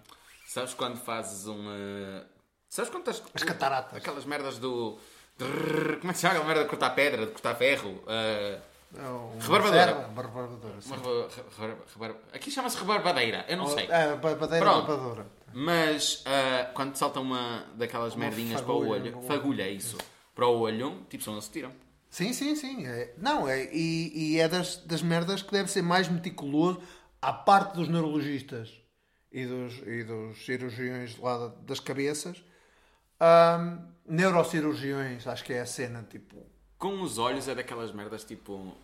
Sabes 0.49 0.75
quando 0.75 0.97
fazes 0.97 1.47
uma... 1.47 2.27
Sabes 2.69 2.91
quando 2.91 3.11
estás... 3.11 3.23
As 3.35 3.43
cataratas. 3.43 3.97
Aquelas 3.97 4.25
merdas 4.25 4.59
do... 4.59 4.99
Como 5.39 6.11
é 6.11 6.13
que 6.13 6.15
se 6.15 6.21
chama? 6.23 6.35
Aquela 6.35 6.47
merda 6.47 6.63
de 6.65 6.69
cortar 6.71 6.91
pedra, 6.91 7.27
de 7.27 7.33
cortar 7.33 7.55
ferro. 7.57 8.03
É 8.09 8.61
uma 9.03 9.43
Rebarbadora. 9.43 10.09
rebarbadora, 10.09 12.17
Aqui 12.33 12.51
chama-se 12.51 12.79
rebarbadeira, 12.79 13.45
eu 13.49 13.57
não 13.57 13.67
sei. 13.67 13.87
É, 13.87 14.11
rebarbadora. 14.15 15.27
Mas 15.53 16.23
ah, 16.25 16.71
quando 16.73 16.97
salta 16.97 17.21
uma 17.21 17.67
daquelas 17.75 18.15
Uma 18.15 18.27
merdinhas 18.27 18.61
para 18.61 18.73
o 18.73 18.89
olho, 18.89 19.23
fagulha 19.23 19.65
é 19.65 19.71
isso, 19.71 19.99
para 20.35 20.47
o 20.47 20.61
olho, 20.61 21.05
tipo, 21.11 21.23
são 21.25 21.35
eles 21.35 21.47
que 21.47 21.53
tiram. 21.55 21.73
Sim, 22.09 22.33
sim, 22.33 22.55
sim. 22.55 22.87
É, 22.87 23.13
não, 23.19 23.49
é, 23.49 23.65
e, 23.75 24.35
e 24.35 24.41
é 24.41 24.49
das, 24.49 24.77
das 24.79 25.03
merdas 25.03 25.43
que 25.43 25.51
deve 25.53 25.71
ser 25.71 25.83
mais 25.83 26.09
meticuloso 26.09 26.81
à 27.21 27.33
parte 27.33 27.75
dos 27.75 27.89
neurologistas 27.89 28.73
e 29.33 29.45
dos, 29.45 29.75
e 29.87 30.05
dos 30.05 30.45
cirurgiões 30.45 31.19
lá 31.19 31.37
da- 31.39 31.55
das 31.63 31.81
cabeças. 31.81 32.43
Ahm, 33.21 33.79
neurocirurgiões, 34.07 35.27
acho 35.27 35.45
que 35.45 35.53
é 35.53 35.61
a 35.61 35.67
cena, 35.67 36.07
tipo... 36.09 36.37
Com 36.79 37.01
os 37.03 37.19
olhos 37.19 37.49
é 37.49 37.55
daquelas 37.55 37.91
merdas 37.93 38.23
tipo. 38.23 38.75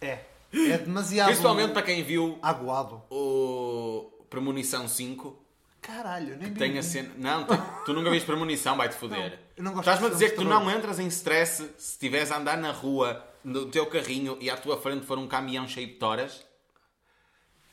É. 0.00 0.20
É 0.52 0.78
demasiado... 0.78 1.28
Principalmente 1.28 1.72
para 1.72 1.82
quem 1.82 2.02
viu 2.02 2.38
Aguado. 2.42 3.02
o 3.10 4.10
Premonição 4.28 4.88
5. 4.88 5.44
Caralho, 5.80 6.36
nem 6.36 6.52
vi. 6.52 6.58
Tem 6.58 6.76
a 6.78 6.82
cena. 6.82 7.10
Não, 7.16 7.44
tu, 7.44 7.54
tu 7.86 7.92
nunca 7.92 8.10
viste 8.10 8.26
Premonição, 8.26 8.76
vai-te 8.76 8.96
foder. 8.96 9.38
Estás-me 9.56 10.06
a 10.06 10.10
dizer 10.10 10.30
que 10.30 10.36
tu 10.36 10.44
não 10.44 10.70
entras 10.70 10.98
em 10.98 11.06
stress 11.06 11.62
se 11.78 11.92
estiveres 11.92 12.32
a 12.32 12.38
andar 12.38 12.56
na 12.58 12.72
rua 12.72 13.24
no 13.44 13.66
teu 13.66 13.86
carrinho 13.86 14.36
e 14.40 14.50
à 14.50 14.56
tua 14.56 14.76
frente 14.80 15.06
for 15.06 15.16
um 15.16 15.28
caminhão 15.28 15.66
cheio 15.66 15.86
de 15.86 15.94
toras? 15.94 16.44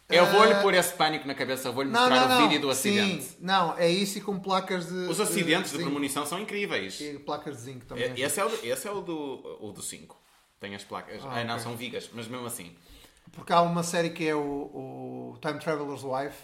Eu 0.07 0.25
vou-lhe 0.27 0.53
Ah, 0.53 0.61
pôr 0.61 0.73
esse 0.75 0.93
pânico 0.93 1.27
na 1.27 1.33
cabeça, 1.33 1.71
vou-lhe 1.71 1.89
mostrar 1.89 2.09
não, 2.15 2.25
o 2.25 2.29
não. 2.29 2.47
vídeo 2.47 2.61
do 2.61 2.69
acidente. 2.69 3.23
Sim, 3.23 3.35
não, 3.39 3.75
é 3.77 3.89
isso 3.89 4.17
e 4.19 4.21
com 4.21 4.39
placas 4.39 4.87
de... 4.87 4.93
Os 5.09 5.19
acidentes 5.19 5.71
de 5.71 5.77
zinco. 5.77 5.89
premonição 5.89 6.25
são 6.25 6.39
incríveis. 6.39 7.01
E 7.01 7.17
placas 7.19 7.55
de 7.57 7.61
zinco 7.63 7.85
também. 7.85 8.13
E- 8.15 8.21
Esse 8.21 8.39
é 8.39 8.45
o, 8.45 8.49
do- 8.49 8.59
esse 8.65 8.87
é 8.87 8.91
o 8.91 9.01
do, 9.01 9.57
o 9.61 9.71
do 9.71 9.81
5. 9.81 10.15
Tem 10.59 10.75
as 10.75 10.83
placas. 10.83 11.21
Ah, 11.23 11.39
Ah, 11.39 11.43
não, 11.43 11.59
são 11.59 11.75
vigas, 11.75 12.09
mas 12.13 12.27
mesmo 12.27 12.45
assim. 12.45 12.75
Porque 13.31 13.51
há 13.51 13.61
uma 13.61 13.83
série 13.83 14.11
que 14.11 14.27
é 14.27 14.35
o, 14.35 14.39
o 15.33 15.37
Time 15.41 15.59
Traveler's 15.59 16.03
Wife, 16.03 16.37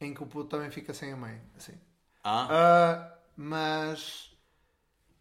em 0.00 0.12
que 0.12 0.22
o 0.22 0.26
puto 0.26 0.48
também 0.50 0.70
fica 0.70 0.92
sem 0.92 1.12
a 1.12 1.16
mãe. 1.16 1.40
Assim. 1.56 1.74
Ah, 2.24 2.48
Ah, 2.50 3.18
mas. 3.36 4.32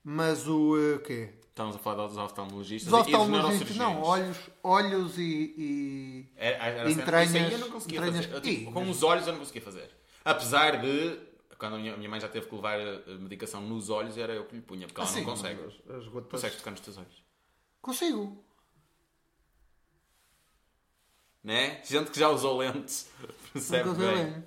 Mas 0.04 0.48
o 0.48 0.76
eh, 0.78 1.00
quê? 1.06 1.34
Estamos 1.58 1.76
a 1.76 1.80
falar 1.80 2.06
dos 2.08 2.18
oftalmologistas 2.18 2.94
Os 2.94 3.00
e 3.00 3.04
dos 3.12 3.14
oftalmologistas, 3.14 3.76
não, 3.78 4.02
olhos, 4.04 4.38
olhos 4.64 5.18
e. 5.18 5.54
e- 5.58 6.32
Era, 6.36 6.56
era 6.66 6.76
certo. 6.88 7.02
Entranhas- 7.02 7.30
Isso 7.30 7.38
aí 7.46 7.52
eu 7.54 7.58
não 7.60 7.72
conseguia 7.72 7.98
entranhas- 8.00 8.26
fazer. 8.26 8.36
Eu, 8.38 8.42
tipo, 8.42 8.70
Ih, 8.70 8.74
com 8.74 8.90
os 8.90 9.02
olhos 9.04 9.26
eu 9.26 9.34
não 9.34 9.40
conseguia 9.40 9.62
fazer. 9.64 9.90
Apesar 10.24 10.80
de, 10.82 11.20
quando 11.58 11.76
a 11.76 11.80
minha, 11.80 11.94
a 11.96 11.98
minha 11.98 12.10
mãe 12.10 12.20
já 12.20 12.28
teve 12.30 12.46
que 12.48 12.54
levar 12.56 12.80
eh, 12.80 13.02
medicação 13.20 13.62
nos 13.62 13.90
olhos, 13.90 14.18
era 14.18 14.34
eu 14.34 14.46
que 14.46 14.56
lhe 14.56 14.62
punha, 14.62 14.86
porque 14.88 15.02
ela 15.02 15.10
Assim, 15.10 15.22
não 15.22 15.32
consegue. 15.32 15.62
As, 15.62 15.96
as 15.96 16.08
gotas. 16.08 16.30
Consegues 16.32 16.58
tocar 16.58 16.72
nos 16.72 16.80
teus 16.82 16.98
olhos. 16.98 17.24
Consigo. 17.82 18.44
Né? 21.44 21.82
Gente 21.86 22.12
que 22.12 22.20
já 22.20 22.30
usou 22.30 22.58
lentes 22.58 23.10
percebe 23.54 23.92
bem. 23.94 24.46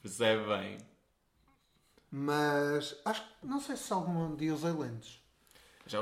Percebe 0.00 0.46
bem. 0.46 0.78
Mas 2.10 2.96
acho 3.04 3.22
que 3.22 3.46
não 3.46 3.60
sei 3.60 3.76
se 3.76 3.92
algum 3.92 4.34
dia 4.36 4.54
usei 4.54 4.70
lentes. 4.72 5.20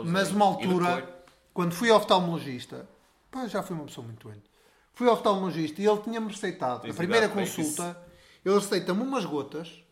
Mas 0.05 0.31
uma 0.31 0.45
altura, 0.45 1.25
quando 1.53 1.73
fui 1.75 1.91
oftalmologista, 1.91 2.89
pá, 3.31 3.47
já 3.47 3.63
fui 3.63 3.75
uma 3.77 3.85
pessoa 3.85 4.07
muito 4.07 4.29
doente. 4.29 4.45
Fui 4.95 5.07
oftalmologista 5.09 5.81
e 5.81 5.87
ele 5.87 5.99
tinha-me 6.01 6.29
receitado, 6.29 6.87
na 6.87 6.95
primeira 6.95 7.29
consulta, 7.29 7.97
ele 8.45 8.55
receita-me 8.55 9.03
umas 9.03 9.25
gotas 9.25 9.83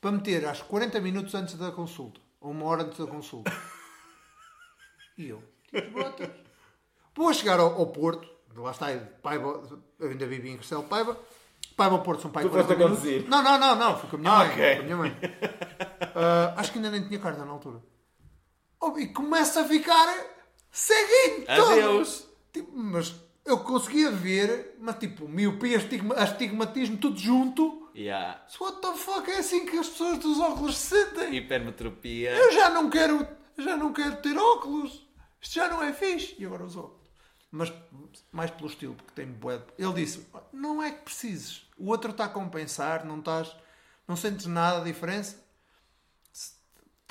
para 0.00 0.12
meter 0.12 0.44
às 0.46 0.60
40 0.60 1.00
minutos 1.00 1.34
antes 1.34 1.54
da 1.56 1.70
consulta, 1.72 2.20
ou 2.40 2.50
uma 2.50 2.66
hora 2.66 2.82
antes 2.82 2.98
da 2.98 3.06
consulta. 3.06 3.52
E 5.16 5.28
eu, 5.28 5.42
as 5.74 5.88
gotas. 5.90 6.30
Vou 7.14 7.32
chegar 7.34 7.60
ao, 7.60 7.78
ao 7.78 7.86
Porto, 7.86 8.28
lá 8.56 8.70
está, 8.70 8.86
Paiva, 9.22 9.62
eu 9.98 10.08
ainda 10.10 10.26
vivi 10.26 10.50
em 10.50 10.56
Castelo 10.56 10.82
Paiva. 10.84 11.16
Paiva 11.76 11.94
ao 11.96 12.02
Porto 12.02 12.22
são 12.22 12.30
pai 12.30 12.42
Tu 12.44 12.50
40 12.50 12.68
foste 12.68 12.82
a 12.82 12.88
conduzir? 12.88 13.28
Não, 13.28 13.42
não, 13.42 13.58
não, 13.58 13.74
não, 13.76 13.98
fui 13.98 14.08
com 14.10 14.16
a 14.16 14.18
minha 14.18 14.32
Ah, 14.32 14.38
mãe. 14.38 14.50
ok. 14.52 14.74
com 14.76 14.80
a 14.80 14.84
minha 14.84 14.96
mãe. 14.96 15.16
Ah, 16.14 16.54
acho 16.56 16.72
que 16.72 16.78
ainda 16.78 16.90
nem 16.90 17.06
tinha 17.06 17.18
carta 17.18 17.44
na 17.44 17.52
altura. 17.52 17.80
E 18.98 19.06
começa 19.08 19.60
a 19.62 19.64
ficar 19.64 20.06
ceguinho 20.70 21.46
todo. 21.46 21.72
Adeus. 21.72 22.26
Tipo, 22.52 22.76
mas 22.76 23.14
eu 23.44 23.58
conseguia 23.58 24.10
ver, 24.10 24.76
mas 24.78 24.96
tipo, 24.96 25.28
miopia, 25.28 25.76
estigma, 25.76 26.14
astigmatismo, 26.14 26.96
tudo 26.96 27.18
junto. 27.18 27.90
Yeah. 27.94 28.42
What 28.60 28.80
the 28.80 28.94
fuck, 28.94 29.30
é 29.30 29.38
assim 29.38 29.66
que 29.66 29.76
as 29.78 29.88
pessoas 29.88 30.18
dos 30.18 30.40
óculos 30.40 30.76
se 30.76 30.96
sentem. 30.96 31.36
Hipermetropia. 31.36 32.30
Eu 32.30 32.52
já 32.52 32.70
não 32.70 32.88
quero, 32.88 33.26
já 33.58 33.76
não 33.76 33.92
quero 33.92 34.16
ter 34.16 34.36
óculos. 34.36 35.06
Isto 35.40 35.54
já 35.54 35.68
não 35.68 35.82
é 35.82 35.92
fixe. 35.92 36.34
E 36.38 36.44
agora 36.46 36.64
os 36.64 36.76
óculos. 36.76 37.02
mas 37.50 37.72
mais 38.32 38.50
pelo 38.50 38.68
estilo, 38.68 38.94
porque 38.94 39.12
tem 39.14 39.26
bué. 39.26 39.60
Ele 39.78 39.92
disse: 39.92 40.26
não 40.52 40.82
é 40.82 40.90
que 40.90 41.02
precises, 41.02 41.68
o 41.76 41.88
outro 41.88 42.10
está 42.10 42.24
a 42.24 42.28
compensar, 42.28 43.04
não 43.04 43.18
estás, 43.18 43.54
não 44.08 44.16
sentes 44.16 44.46
nada 44.46 44.80
de 44.80 44.86
diferença. 44.86 45.42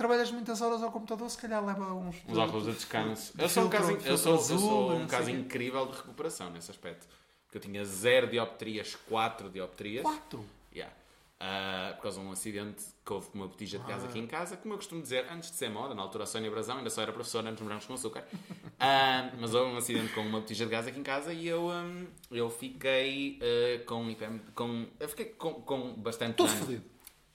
Trabalhas 0.02 0.32
muitas 0.32 0.60
horas 0.64 0.82
ao 0.82 0.92
computador, 0.92 1.30
se 1.30 1.38
calhar 1.38 1.64
leva 1.64 1.94
uns. 1.94 2.16
Uns 2.28 2.36
óculos 2.36 2.66
de 2.66 2.72
descanso. 2.72 3.38
de 3.38 3.44
Eu 3.44 3.48
sou 3.48 3.66
um 3.66 3.70
caso, 3.70 3.92
eu 3.92 4.18
sou, 4.18 4.34
eu 4.34 4.40
sou 4.40 4.92
um 4.94 5.06
caso 5.06 5.30
incrível 5.30 5.86
de 5.86 5.96
recuperação 5.96 6.50
nesse 6.50 6.72
aspecto. 6.72 7.06
Porque 7.46 7.60
eu 7.60 7.62
tinha 7.62 7.86
zero 7.86 8.26
dioptrias, 8.26 8.96
4 9.08 9.48
dioptrias. 9.52 10.02
Quatro. 10.02 10.44
Yeah. 10.74 10.92
Ah, 11.40 11.94
por 11.98 12.02
causa 12.02 12.20
de 12.20 12.26
um 12.26 12.32
acidente 12.32 12.84
que 13.06 13.14
houve 13.14 13.28
com 13.30 13.38
uma 13.38 13.48
botija 13.48 13.78
de 13.78 13.86
gás 13.86 14.04
aqui 14.04 14.18
em 14.18 14.26
casa, 14.26 14.58
como 14.58 14.74
eu 14.74 14.78
costumo 14.80 15.04
dizer, 15.04 15.28
antes 15.32 15.52
de 15.52 15.58
ser 15.58 15.70
moda, 15.70 15.94
na 15.94 16.02
altura 16.02 16.24
a 16.24 16.28
Sónia 16.28 16.50
Brazão 16.50 16.80
ainda 16.80 16.90
só 16.90 17.04
era 17.04 17.14
professora 17.14 17.48
antes 17.48 17.58
de 17.58 17.64
morangos 17.64 17.86
com 17.86 17.94
açúcar. 17.94 18.26
Ah, 18.84 19.30
mas 19.40 19.54
houve 19.54 19.72
um 19.72 19.78
acidente 19.78 20.12
com 20.14 20.22
uma 20.22 20.40
botija 20.40 20.66
de 20.66 20.72
gás 20.72 20.88
aqui 20.88 21.00
em 21.00 21.04
casa 21.04 21.32
e 21.32 21.48
eu, 21.48 21.68
hum, 21.68 22.08
eu 22.32 22.50
fiquei 22.50 23.38
ah, 23.40 23.84
com, 23.86 24.16
com. 24.56 24.88
Eu 25.00 25.08
fiquei 25.08 25.26
com, 25.26 25.54
com 25.62 25.94
bastante 25.94 26.38
dano. 26.38 26.50
fodido. 26.50 26.84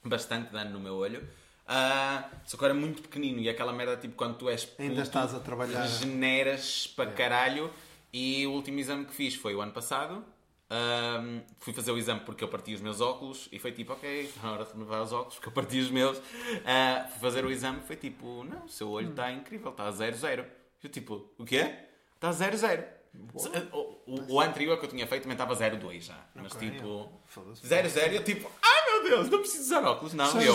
Bastante 0.05 0.51
dano 0.51 0.73
no 0.73 0.81
meu 0.81 0.97
olho. 0.97 1.25
Ah, 1.67 2.29
só 2.45 2.57
que 2.57 2.63
eu 2.63 2.67
era 2.67 2.75
muito 2.75 3.03
pequenino 3.03 3.41
e 3.41 3.49
aquela 3.49 3.73
merda, 3.73 3.97
tipo, 3.97 4.15
quando 4.15 4.37
tu 4.37 4.49
és 4.49 4.69
Ainda 4.79 4.95
puto, 4.95 5.03
estás 5.03 5.35
a 5.35 5.41
trabalhar. 5.41 5.83
regeneras 5.83 6.87
para 6.87 7.11
caralho. 7.11 7.71
E 8.13 8.47
o 8.47 8.53
último 8.53 8.79
exame 8.79 9.05
que 9.05 9.13
fiz 9.13 9.35
foi 9.35 9.55
o 9.55 9.61
ano 9.61 9.73
passado. 9.73 10.25
Ahm, 10.69 11.43
fui 11.61 11.73
fazer 11.73 11.93
o 11.93 11.99
exame 11.99 12.21
porque 12.21 12.43
eu 12.43 12.49
parti 12.49 12.75
os 12.75 12.81
meus 12.81 13.01
óculos 13.01 13.49
e 13.53 13.59
foi 13.59 13.71
tipo, 13.73 13.93
ok, 13.93 14.33
na 14.43 14.53
hora 14.53 14.65
de 14.65 14.73
renovar 14.73 15.03
os 15.03 15.13
óculos 15.13 15.35
porque 15.35 15.49
eu 15.49 15.53
parti 15.53 15.79
os 15.81 15.91
meus. 15.91 16.21
Ah, 16.65 17.07
fui 17.11 17.21
fazer 17.21 17.45
o 17.45 17.51
exame 17.51 17.79
e 17.79 17.87
foi 17.87 17.97
tipo, 17.97 18.45
não, 18.45 18.65
o 18.65 18.69
seu 18.69 18.89
olho 18.91 19.11
está 19.11 19.31
incrível, 19.31 19.71
está 19.71 19.87
a 19.89 19.93
0-0. 19.93 20.45
Eu 20.83 20.91
tipo, 20.91 21.31
o 21.39 21.45
quê? 21.45 21.75
Está 22.15 22.29
a 22.29 22.33
0-0. 22.33 22.85
O, 23.33 23.79
o, 24.07 24.35
o 24.35 24.41
anterior 24.41 24.79
que 24.79 24.85
eu 24.85 24.91
tinha 24.91 25.07
feito 25.07 25.23
também 25.23 25.35
estava 25.35 25.55
0-2 25.57 26.01
já. 26.03 26.19
Mas 26.35 26.53
Ok, 26.53 26.71
tipo, 26.71 27.11
foda-se. 27.25 27.67
0-0 27.67 28.13
eu 28.13 28.25
tipo, 28.25 28.51
ai 28.63 28.93
meu 28.93 29.11
Deus, 29.11 29.31
não 29.31 29.39
preciso 29.41 29.63
usar 29.65 29.85
óculos. 29.85 30.15
Não, 30.15 30.41
eu. 30.43 30.55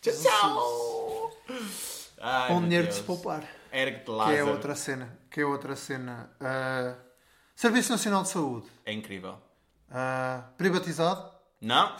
Tchau, 0.00 0.12
tchau. 0.14 1.32
Ai, 2.20 2.60
dinheiro 2.60 2.88
de 2.88 3.02
poupar. 3.02 3.44
Ergue-te, 3.72 4.04
Que 4.04 4.36
é 4.36 4.44
outra 4.44 4.74
cena. 4.74 5.18
Que 5.30 5.40
é 5.40 5.44
outra 5.46 5.76
cena. 5.76 6.30
Ah, 6.40 6.94
Serviço 7.54 7.90
Nacional 7.92 8.22
de 8.22 8.28
Saúde. 8.30 8.66
É 8.84 8.92
incrível. 8.92 9.36
Ah, 9.90 10.44
privatizado. 10.56 11.30
Não? 11.60 11.96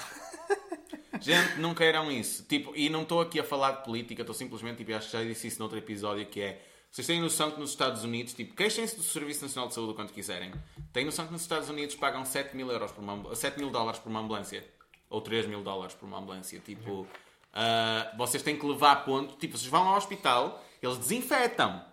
Gente, 1.20 1.58
não 1.58 1.74
queiram 1.74 2.10
isso. 2.10 2.44
Tipo, 2.44 2.72
e 2.76 2.88
não 2.88 3.02
estou 3.02 3.20
aqui 3.20 3.40
a 3.40 3.44
falar 3.44 3.72
de 3.72 3.84
política, 3.84 4.22
estou 4.22 4.34
simplesmente, 4.34 4.78
tipo, 4.78 4.94
acho 4.94 5.06
que 5.10 5.12
já 5.16 5.22
disse 5.24 5.48
isso 5.48 5.58
noutro 5.58 5.76
episódio, 5.78 6.24
que 6.26 6.40
é... 6.40 6.64
Vocês 6.90 7.06
têm 7.06 7.20
noção 7.20 7.50
que 7.50 7.60
nos 7.60 7.70
Estados 7.70 8.02
Unidos, 8.04 8.32
tipo, 8.32 8.54
queixem-se 8.54 8.96
do 8.96 9.02
Serviço 9.02 9.42
Nacional 9.42 9.68
de 9.68 9.74
Saúde 9.74 9.94
quanto 9.94 10.12
quiserem. 10.12 10.52
Têm 10.92 11.04
noção 11.04 11.26
que 11.26 11.32
nos 11.32 11.42
Estados 11.42 11.68
Unidos 11.68 11.94
pagam 11.96 12.24
7 12.24 12.56
mil, 12.56 12.70
euros 12.70 12.92
por 12.92 13.02
uma, 13.02 13.12
amb- 13.12 13.34
7 13.34 13.58
mil 13.58 13.68
dólares 13.70 14.00
por 14.00 14.08
uma 14.08 14.20
ambulância? 14.20 14.64
Ou 15.10 15.20
3 15.20 15.46
mil 15.46 15.62
dólares 15.62 15.94
por 15.94 16.06
uma 16.06 16.18
ambulância? 16.18 16.58
Tipo, 16.60 17.06
ah, 17.52 18.12
vocês 18.16 18.42
têm 18.42 18.58
que 18.58 18.66
levar 18.66 18.92
a 18.92 18.96
ponto... 18.96 19.36
Tipo, 19.36 19.56
vocês 19.56 19.70
vão 19.70 19.86
ao 19.88 19.96
hospital, 19.96 20.64
eles 20.82 20.98
desinfetam. 20.98 21.84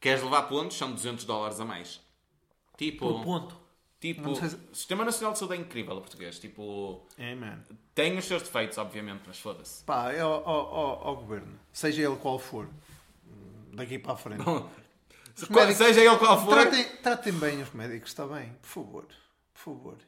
Queres 0.00 0.22
levar 0.22 0.42
pontos? 0.42 0.76
São 0.76 0.92
200 0.92 1.24
dólares 1.24 1.60
a 1.60 1.64
mais. 1.64 2.00
Tipo... 2.76 3.06
Por 3.14 3.24
ponto. 3.24 3.60
Tipo, 4.00 4.34
se- 4.34 4.56
o 4.56 4.74
Sistema 4.74 5.04
Nacional 5.04 5.34
de 5.34 5.38
Saúde 5.40 5.56
é 5.56 5.58
incrível, 5.58 5.94
o 5.94 6.00
português. 6.00 6.38
Tipo, 6.38 7.06
É, 7.18 7.34
man. 7.34 7.58
tem 7.94 8.16
os 8.16 8.24
seus 8.24 8.42
defeitos, 8.42 8.78
obviamente, 8.78 9.20
mas 9.26 9.38
foda-se. 9.38 9.84
Pá, 9.84 10.10
é 10.10 10.20
ao, 10.20 10.32
ao- 10.48 10.74
ao- 10.74 11.06
ao 11.08 11.16
governo. 11.16 11.60
Seja 11.70 12.00
ele 12.08 12.16
qual 12.16 12.38
for. 12.38 12.66
Daqui 13.74 13.98
para 13.98 14.14
a 14.14 14.16
frente. 14.16 14.42
Se- 15.34 15.52
médicos- 15.52 15.76
Seja 15.76 16.00
ele 16.00 16.16
qual 16.16 16.42
for, 16.42 16.48
Tratem, 16.50 16.84
tratem 17.02 17.32
bem 17.34 17.60
os 17.60 17.70
médicos, 17.72 18.08
está 18.08 18.26
bem? 18.26 18.56
Por 18.62 18.68
favor. 18.68 19.04
Por 19.52 19.60
favor. 19.60 19.98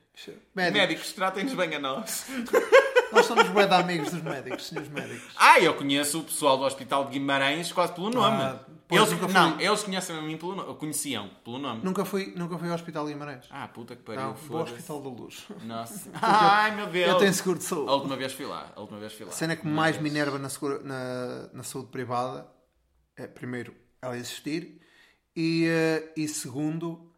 Médicos. 0.55 0.81
médicos, 0.81 1.13
tratem-nos 1.13 1.53
bem 1.55 1.75
a 1.75 1.79
nós. 1.79 2.27
Nós 3.13 3.27
somos 3.27 3.49
bué 3.49 3.67
de 3.67 3.75
amigos 3.75 4.11
dos 4.11 4.23
médicos, 4.23 4.67
senhores 4.69 4.91
médicos. 4.91 5.33
Ah, 5.37 5.61
eu 5.61 5.75
conheço 5.75 6.21
o 6.21 6.25
pessoal 6.25 6.57
do 6.57 6.65
Hospital 6.65 7.05
de 7.05 7.11
Guimarães 7.13 7.73
quase 7.73 7.93
pelo 7.93 8.11
nome. 8.11 8.43
Ah, 8.43 8.61
pois, 8.89 9.01
eles, 9.03 9.13
nunca 9.15 9.29
fui. 9.29 9.35
não, 9.41 9.61
eles 9.61 9.83
conhecem 9.83 10.17
a 10.17 10.23
mim 10.23 10.37
pelo 10.37 10.55
nome. 10.57 10.75
Conheciam 10.77 11.31
pelo 11.45 11.59
nome. 11.59 11.81
Nunca 11.85 12.05
fui, 12.05 12.33
nunca 12.37 12.59
fui 12.59 12.69
ao 12.69 12.75
Hospital 12.75 13.07
de 13.07 13.13
Guimarães. 13.13 13.45
Ah, 13.51 13.69
puta 13.69 13.95
que 13.95 14.03
Não, 14.09 14.17
pariu. 14.17 14.23
vou 14.35 14.59
ao 14.61 14.67
foda-se. 14.67 14.73
Hospital 14.77 15.01
da 15.03 15.09
Luz. 15.09 15.45
Nossa. 15.65 16.11
Ai, 16.21 16.75
meu 16.77 16.87
Deus. 16.87 17.09
Eu 17.11 17.19
tenho 17.19 17.35
seguro 17.35 17.59
de 17.59 17.65
A 17.65 17.69
saúde. 17.69 17.91
última 17.93 18.17
vez 18.17 18.33
fui 18.33 18.47
lá. 18.47 18.73
A 18.75 18.81
última 18.81 18.99
vez 18.99 19.13
fui 19.13 19.27
lá. 19.27 19.33
A 19.33 19.35
cena 19.35 19.57
que 19.57 19.67
mais 19.67 19.99
me 20.01 20.09
enerva 20.09 20.39
na, 20.39 20.49
segura- 20.49 20.81
na, 20.83 21.49
na 21.53 21.63
saúde 21.63 21.91
privada 21.91 22.47
é, 23.17 23.27
primeiro, 23.27 23.75
ela 24.01 24.17
existir 24.17 24.81
e, 25.37 25.67
eh, 25.67 26.13
e 26.17 26.27
segundo, 26.29 27.12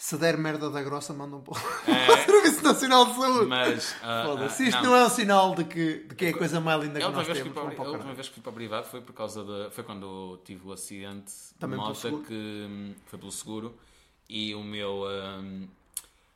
se 0.00 0.16
der 0.16 0.38
merda 0.38 0.70
da 0.70 0.80
grossa, 0.80 1.12
mandam 1.12 1.40
para 1.40 1.54
o 1.54 2.24
Serviço 2.24 2.62
Nacional 2.62 3.04
de 3.06 3.14
Saúde. 3.20 3.46
Mas. 3.46 3.96
ah, 4.00 4.22
Foda-se. 4.26 4.62
ah, 4.62 4.68
Isto 4.68 4.82
não. 4.84 4.94
é 4.94 5.04
um 5.04 5.10
sinal 5.10 5.54
de 5.56 5.64
que, 5.64 6.04
de 6.08 6.14
que 6.14 6.26
é 6.26 6.28
a 6.28 6.38
coisa 6.38 6.60
mais 6.60 6.80
linda 6.84 7.00
que 7.00 7.08
nós 7.08 7.26
vez 7.26 7.38
que 7.38 7.50
temos. 7.50 7.74
para, 7.74 7.82
a 7.84 7.88
o 7.88 7.92
última 7.92 8.14
vez 8.14 8.28
que 8.28 8.34
fui 8.34 8.42
para 8.42 8.52
a 8.52 8.54
privado 8.54 8.86
foi 8.86 9.00
por 9.00 9.12
causa 9.12 9.42
de. 9.44 9.74
Foi 9.74 9.82
quando 9.82 10.40
tive 10.44 10.68
o 10.68 10.72
acidente 10.72 11.32
Também 11.58 11.76
de 11.80 11.84
moto 11.84 12.22
que 12.24 12.94
foi 13.06 13.18
pelo 13.18 13.32
seguro 13.32 13.74
e 14.28 14.54
o 14.54 14.62
meu. 14.62 15.02
hum, 15.42 15.66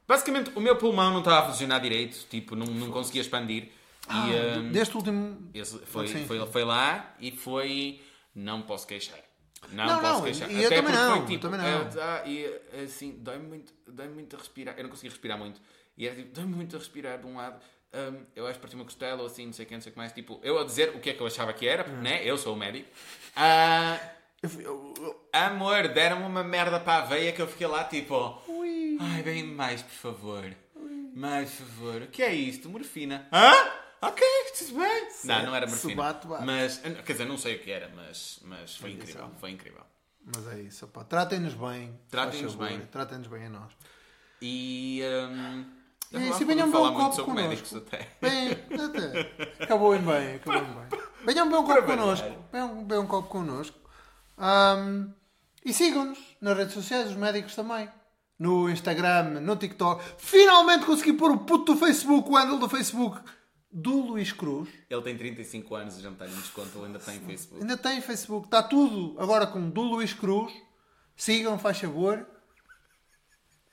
basicamente, 0.09 0.51
o 0.57 0.61
meu 0.61 0.75
pulmão 0.75 1.11
não 1.13 1.21
estava 1.21 1.47
a 1.47 1.51
funcionar 1.51 1.79
direito, 1.79 2.27
tipo, 2.29 2.57
não, 2.57 2.67
não 2.67 2.91
conseguia 2.91 3.21
expandir. 3.23 3.69
Ah, 4.09 4.27
e 4.29 4.59
hum, 4.59 4.73
deste 4.73 4.97
último. 4.97 5.39
foi, 5.87 6.09
sim. 6.09 6.27
foi, 6.27 6.45
foi 6.49 6.65
lá 6.65 7.15
e 7.21 7.31
foi. 7.31 8.01
Não 8.35 8.63
posso 8.63 8.89
queixar. 8.89 9.21
Não, 9.73 9.87
Não, 9.87 10.01
posso 10.01 10.13
não, 10.15 10.23
queixar. 10.23 10.51
e 10.51 10.61
eu 10.63 10.67
Até 10.67 10.77
também 10.77 10.93
não, 10.95 11.17
foi 11.19 11.27
tipo. 11.27 11.43
também 11.43 11.61
não. 11.61 11.89
ah, 12.03 12.23
e 12.27 12.61
assim, 12.85 13.17
dói-me 13.19 13.47
muito, 13.49 13.73
dói 13.87 14.09
muito 14.09 14.37
a 14.37 14.39
respirar. 14.39 14.75
Eu 14.77 14.83
não 14.85 14.91
conseguia 14.91 15.11
respirar 15.11 15.39
muito. 15.39 15.61
E 15.97 16.07
era 16.07 16.15
tipo, 16.17 16.35
dói-me 16.35 16.55
muito 16.55 16.77
a 16.77 16.79
respirar 16.79 17.19
de 17.19 17.27
um 17.27 17.37
lado. 17.37 17.61
hum, 17.95 18.25
eu 18.37 18.47
acho 18.47 18.55
que 18.55 18.61
parti 18.61 18.75
uma 18.77 18.85
costela 18.85 19.21
ou 19.21 19.27
assim, 19.27 19.47
não 19.47 19.53
sei 19.53 19.65
o 19.65 19.69
que, 19.69 19.75
não 19.75 19.81
sei 19.81 19.91
o 19.91 19.93
que 19.93 19.99
mais. 19.99 20.13
Tipo, 20.13 20.41
eu 20.43 20.59
a 20.59 20.65
dizer 20.65 20.91
o 20.95 21.01
que 21.01 21.11
é 21.11 21.15
que 21.15 21.21
eu 21.21 21.27
achava 21.27 21.53
que 21.53 21.67
era, 21.67 21.85
porque, 21.85 21.99
Hum. 21.99 22.03
né? 22.03 22.21
Eu 22.25 22.37
sou 22.39 22.55
o 22.55 22.57
médico. 22.57 22.89
Ah, 23.37 23.99
amor, 25.33 25.89
deram-me 25.89 26.25
uma 26.27 26.43
merda 26.45 26.79
para 26.81 27.03
a 27.03 27.07
veia 27.07 27.33
que 27.33 27.41
eu 27.43 27.47
fiquei 27.47 27.67
lá 27.67 27.85
tipo. 27.85 28.41
Ai, 29.01 29.23
bem 29.23 29.43
mais, 29.45 29.83
por 29.83 29.93
favor. 29.95 30.45
Mais, 31.15 31.51
por 31.51 31.67
favor. 31.67 32.03
O 32.03 32.07
que 32.09 32.23
é 32.23 32.33
isto? 32.35 32.69
Morfina. 32.69 33.29
Hã? 33.33 33.53
Ok, 34.03 34.27
tudo 34.59 34.81
bem. 34.81 35.09
Não, 35.25 35.47
não 35.47 35.55
era 35.55 35.69
Se 35.69 35.95
morfina. 35.95 36.21
Mas, 36.45 36.79
quer 36.79 37.13
dizer, 37.13 37.25
não 37.25 37.39
sei 37.39 37.55
o 37.55 37.61
que 37.61 37.71
era, 37.71 37.89
mas, 37.95 38.41
mas 38.43 38.75
foi 38.77 38.91
incrível. 38.93 39.31
Foi 39.39 39.51
incrível. 39.53 39.83
Mas 40.25 40.47
é 40.49 40.61
isso, 40.61 40.85
opá. 40.87 41.05
Tratem-nos 41.05 41.55
bem. 41.55 41.97
Tratem-nos 42.11 42.57
bem. 42.57 42.81
Tratem-nos 42.87 43.29
bem 43.29 43.47
a 43.47 43.49
nós. 43.49 43.73
E. 44.41 45.01
hum, 45.05 45.65
É 46.13 46.19
isso, 46.19 46.31
não 46.31 46.41
e 46.41 46.45
venham 46.45 46.71
vou 46.71 46.81
falar 46.81 46.91
beber 46.91 47.05
um 47.05 47.11
copo 47.11 47.25
connosco. 47.25 47.77
até. 47.79 48.09
Bem, 48.21 48.51
até. 48.51 49.65
Acabou 49.65 49.95
em 49.95 50.01
bem, 50.03 50.35
acabou 50.35 50.63
em 50.63 50.89
bem. 50.89 51.01
Venham 51.25 51.47
beber 51.47 51.59
um 51.61 51.65
copo 51.67 51.83
connosco. 51.87 52.45
Venham 52.53 52.79
beber 52.85 52.99
um 52.99 53.07
copo 53.07 53.29
connosco. 53.29 53.79
Ahm, 54.37 55.13
e 55.65 55.73
sigam-nos 55.73 56.19
nas 56.41 56.57
redes 56.57 56.75
sociais, 56.75 57.09
os 57.11 57.17
médicos 57.17 57.55
também. 57.55 57.89
No 58.37 58.69
Instagram, 58.69 59.41
no 59.41 59.55
TikTok. 59.55 60.03
Finalmente 60.19 60.85
consegui 60.85 61.13
pôr 61.13 61.31
o 61.31 61.39
puto 61.39 61.75
do 61.75 61.79
Facebook, 61.79 62.29
o 62.29 62.37
handle 62.37 62.59
do 62.59 62.69
Facebook 62.69 63.21
do 63.73 64.01
Luís 64.03 64.31
Cruz. 64.33 64.69
Ele 64.91 65.03
tem 65.03 65.17
35 65.17 65.75
anos 65.75 65.97
e 65.99 66.03
já 66.03 66.11
não 66.11 66.17
tem 66.17 66.29
desconto, 66.29 66.77
ele 66.79 66.87
ainda 66.87 66.99
tem 66.99 67.19
Facebook. 67.21 67.63
Ainda 67.63 67.77
tem 67.77 68.01
Facebook, 68.01 68.47
está 68.47 68.63
tudo 68.63 69.17
agora 69.19 69.47
com 69.47 69.71
do 69.71 69.81
Luís 69.83 70.13
Cruz. 70.13 70.53
Sigam, 71.17 71.59
faz 71.59 71.79
favor. 71.79 72.27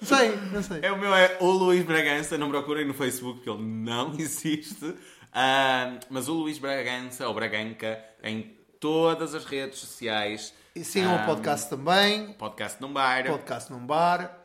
não 0.00 0.06
sei, 0.08 0.36
não 0.52 0.62
sei. 0.62 0.80
É, 0.82 0.92
o 0.92 0.98
meu 0.98 1.14
é 1.14 1.36
o 1.40 1.50
Luís 1.50 1.84
Bragança, 1.84 2.36
não 2.36 2.50
procurem 2.50 2.84
no 2.86 2.94
Facebook 2.94 3.38
porque 3.40 3.50
ele 3.50 3.62
não 3.62 4.12
existe. 4.18 4.94
Ah, 5.32 5.98
mas 6.10 6.28
o 6.28 6.34
Luís 6.34 6.58
Bragança, 6.58 7.26
ou 7.28 7.34
Braganca, 7.34 8.02
em 8.22 8.56
todas 8.80 9.34
as 9.34 9.44
redes 9.44 9.78
sociais. 9.78 10.52
E 10.74 10.82
sigam 10.84 11.16
Ah, 11.16 11.22
o 11.22 11.26
podcast 11.26 11.70
também. 11.70 12.32
Podcast 12.34 12.80
num 12.80 12.92
bar. 12.92 13.24
Podcast 13.26 13.70
num 13.72 13.86
bar. 13.86 14.44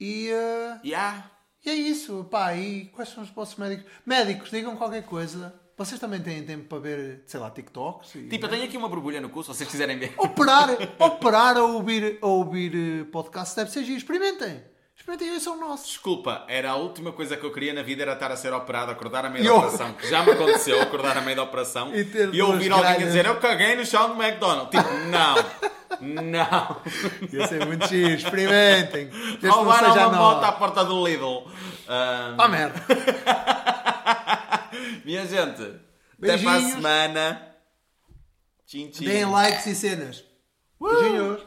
E, 0.00 0.28
eh, 0.30 0.80
Yeah. 0.84 1.30
E 1.64 1.70
é 1.70 1.74
isso. 1.74 2.24
Pá, 2.30 2.54
e 2.54 2.86
quais 2.94 3.08
são 3.08 3.22
os 3.22 3.30
vossos 3.30 3.56
médicos? 3.56 3.84
Médicos, 4.04 4.50
digam 4.50 4.76
qualquer 4.76 5.04
coisa. 5.04 5.54
Vocês 5.76 5.98
também 5.98 6.20
têm 6.20 6.44
tempo 6.44 6.66
para 6.68 6.78
ver, 6.78 7.24
sei 7.26 7.40
lá, 7.40 7.50
TikToks? 7.50 8.14
E, 8.14 8.28
Tipo, 8.28 8.46
eu 8.46 8.50
tenho 8.50 8.64
aqui 8.64 8.76
uma 8.76 8.88
borbulha 8.88 9.20
no 9.20 9.28
cu, 9.28 9.42
se 9.42 9.48
vocês 9.48 9.68
quiserem 9.68 9.98
ver. 9.98 10.14
Operar, 10.16 10.68
operar 11.00 11.56
a 11.56 11.64
ouvir, 11.64 12.18
a 12.22 12.26
ouvir 12.26 12.72
eh, 13.00 13.04
podcast 13.10 13.56
deve 13.56 13.72
ser 13.72 13.82
giro. 13.82 13.98
Experimentem. 13.98 14.62
Experimentem, 14.96 15.30
esses 15.30 15.42
são 15.42 15.58
nossos. 15.58 15.88
Desculpa, 15.88 16.44
era 16.46 16.70
a 16.70 16.76
última 16.76 17.10
coisa 17.10 17.36
que 17.36 17.44
eu 17.44 17.52
queria 17.52 17.74
na 17.74 17.82
vida 17.82 18.02
era 18.02 18.12
estar 18.12 18.30
a 18.30 18.36
ser 18.36 18.52
operado, 18.52 18.92
acordar 18.92 19.24
a 19.26 19.30
meio 19.30 19.44
da 19.44 19.54
operação. 19.54 19.92
Que 19.94 20.08
já 20.08 20.22
me 20.22 20.30
aconteceu 20.30 20.80
acordar 20.80 21.18
a 21.18 21.20
meio 21.20 21.36
da 21.36 21.42
operação 21.42 21.90
E 21.92 22.06
e 22.32 22.40
ouvir 22.40 22.70
alguém 22.70 22.92
a 22.92 22.96
dizer 22.98 23.26
eu 23.26 23.40
caguei 23.40 23.74
no 23.74 23.84
chão 23.84 24.14
do 24.14 24.22
McDonald's. 24.22 24.70
Tipo, 24.70 24.94
não. 25.10 25.34
Não. 26.00 26.80
Ia 27.32 27.46
ser 27.48 27.66
muito 27.66 27.86
giro. 27.86 28.14
Experimentem. 28.14 29.06
Desde 29.08 29.48
Roubaram 29.48 29.92
uma 29.92 30.04
a 30.04 30.10
moto 30.12 30.44
à 30.44 30.52
porta 30.52 30.84
do 30.84 31.06
Lidl. 31.06 31.46
Ah, 31.88 32.34
Ah, 32.38 32.48
merda. 32.48 32.80
minha 35.04 35.26
gente, 35.26 35.62
até 35.62 35.78
para 36.18 36.34
a 36.34 36.36
Beijinhos. 36.36 36.72
semana. 36.72 37.54
Tchim, 38.66 38.88
tchim. 38.90 39.04
Deem 39.04 39.24
likes 39.26 39.66
e 39.66 39.74
cenas. 39.74 40.24
Beijinhos. 40.80 41.42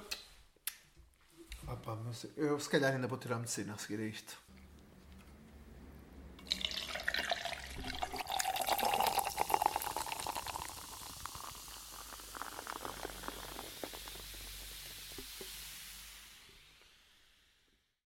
mas 2.06 2.26
eu 2.38 2.60
se 2.60 2.70
calhar 2.70 2.94
ainda 2.94 3.08
vou 3.08 3.18
tirar 3.18 3.36
a 3.36 3.40
medicina 3.40 3.74
a 3.74 3.78
seguir 3.78 4.00
a 4.02 4.06
isto. 4.06 4.34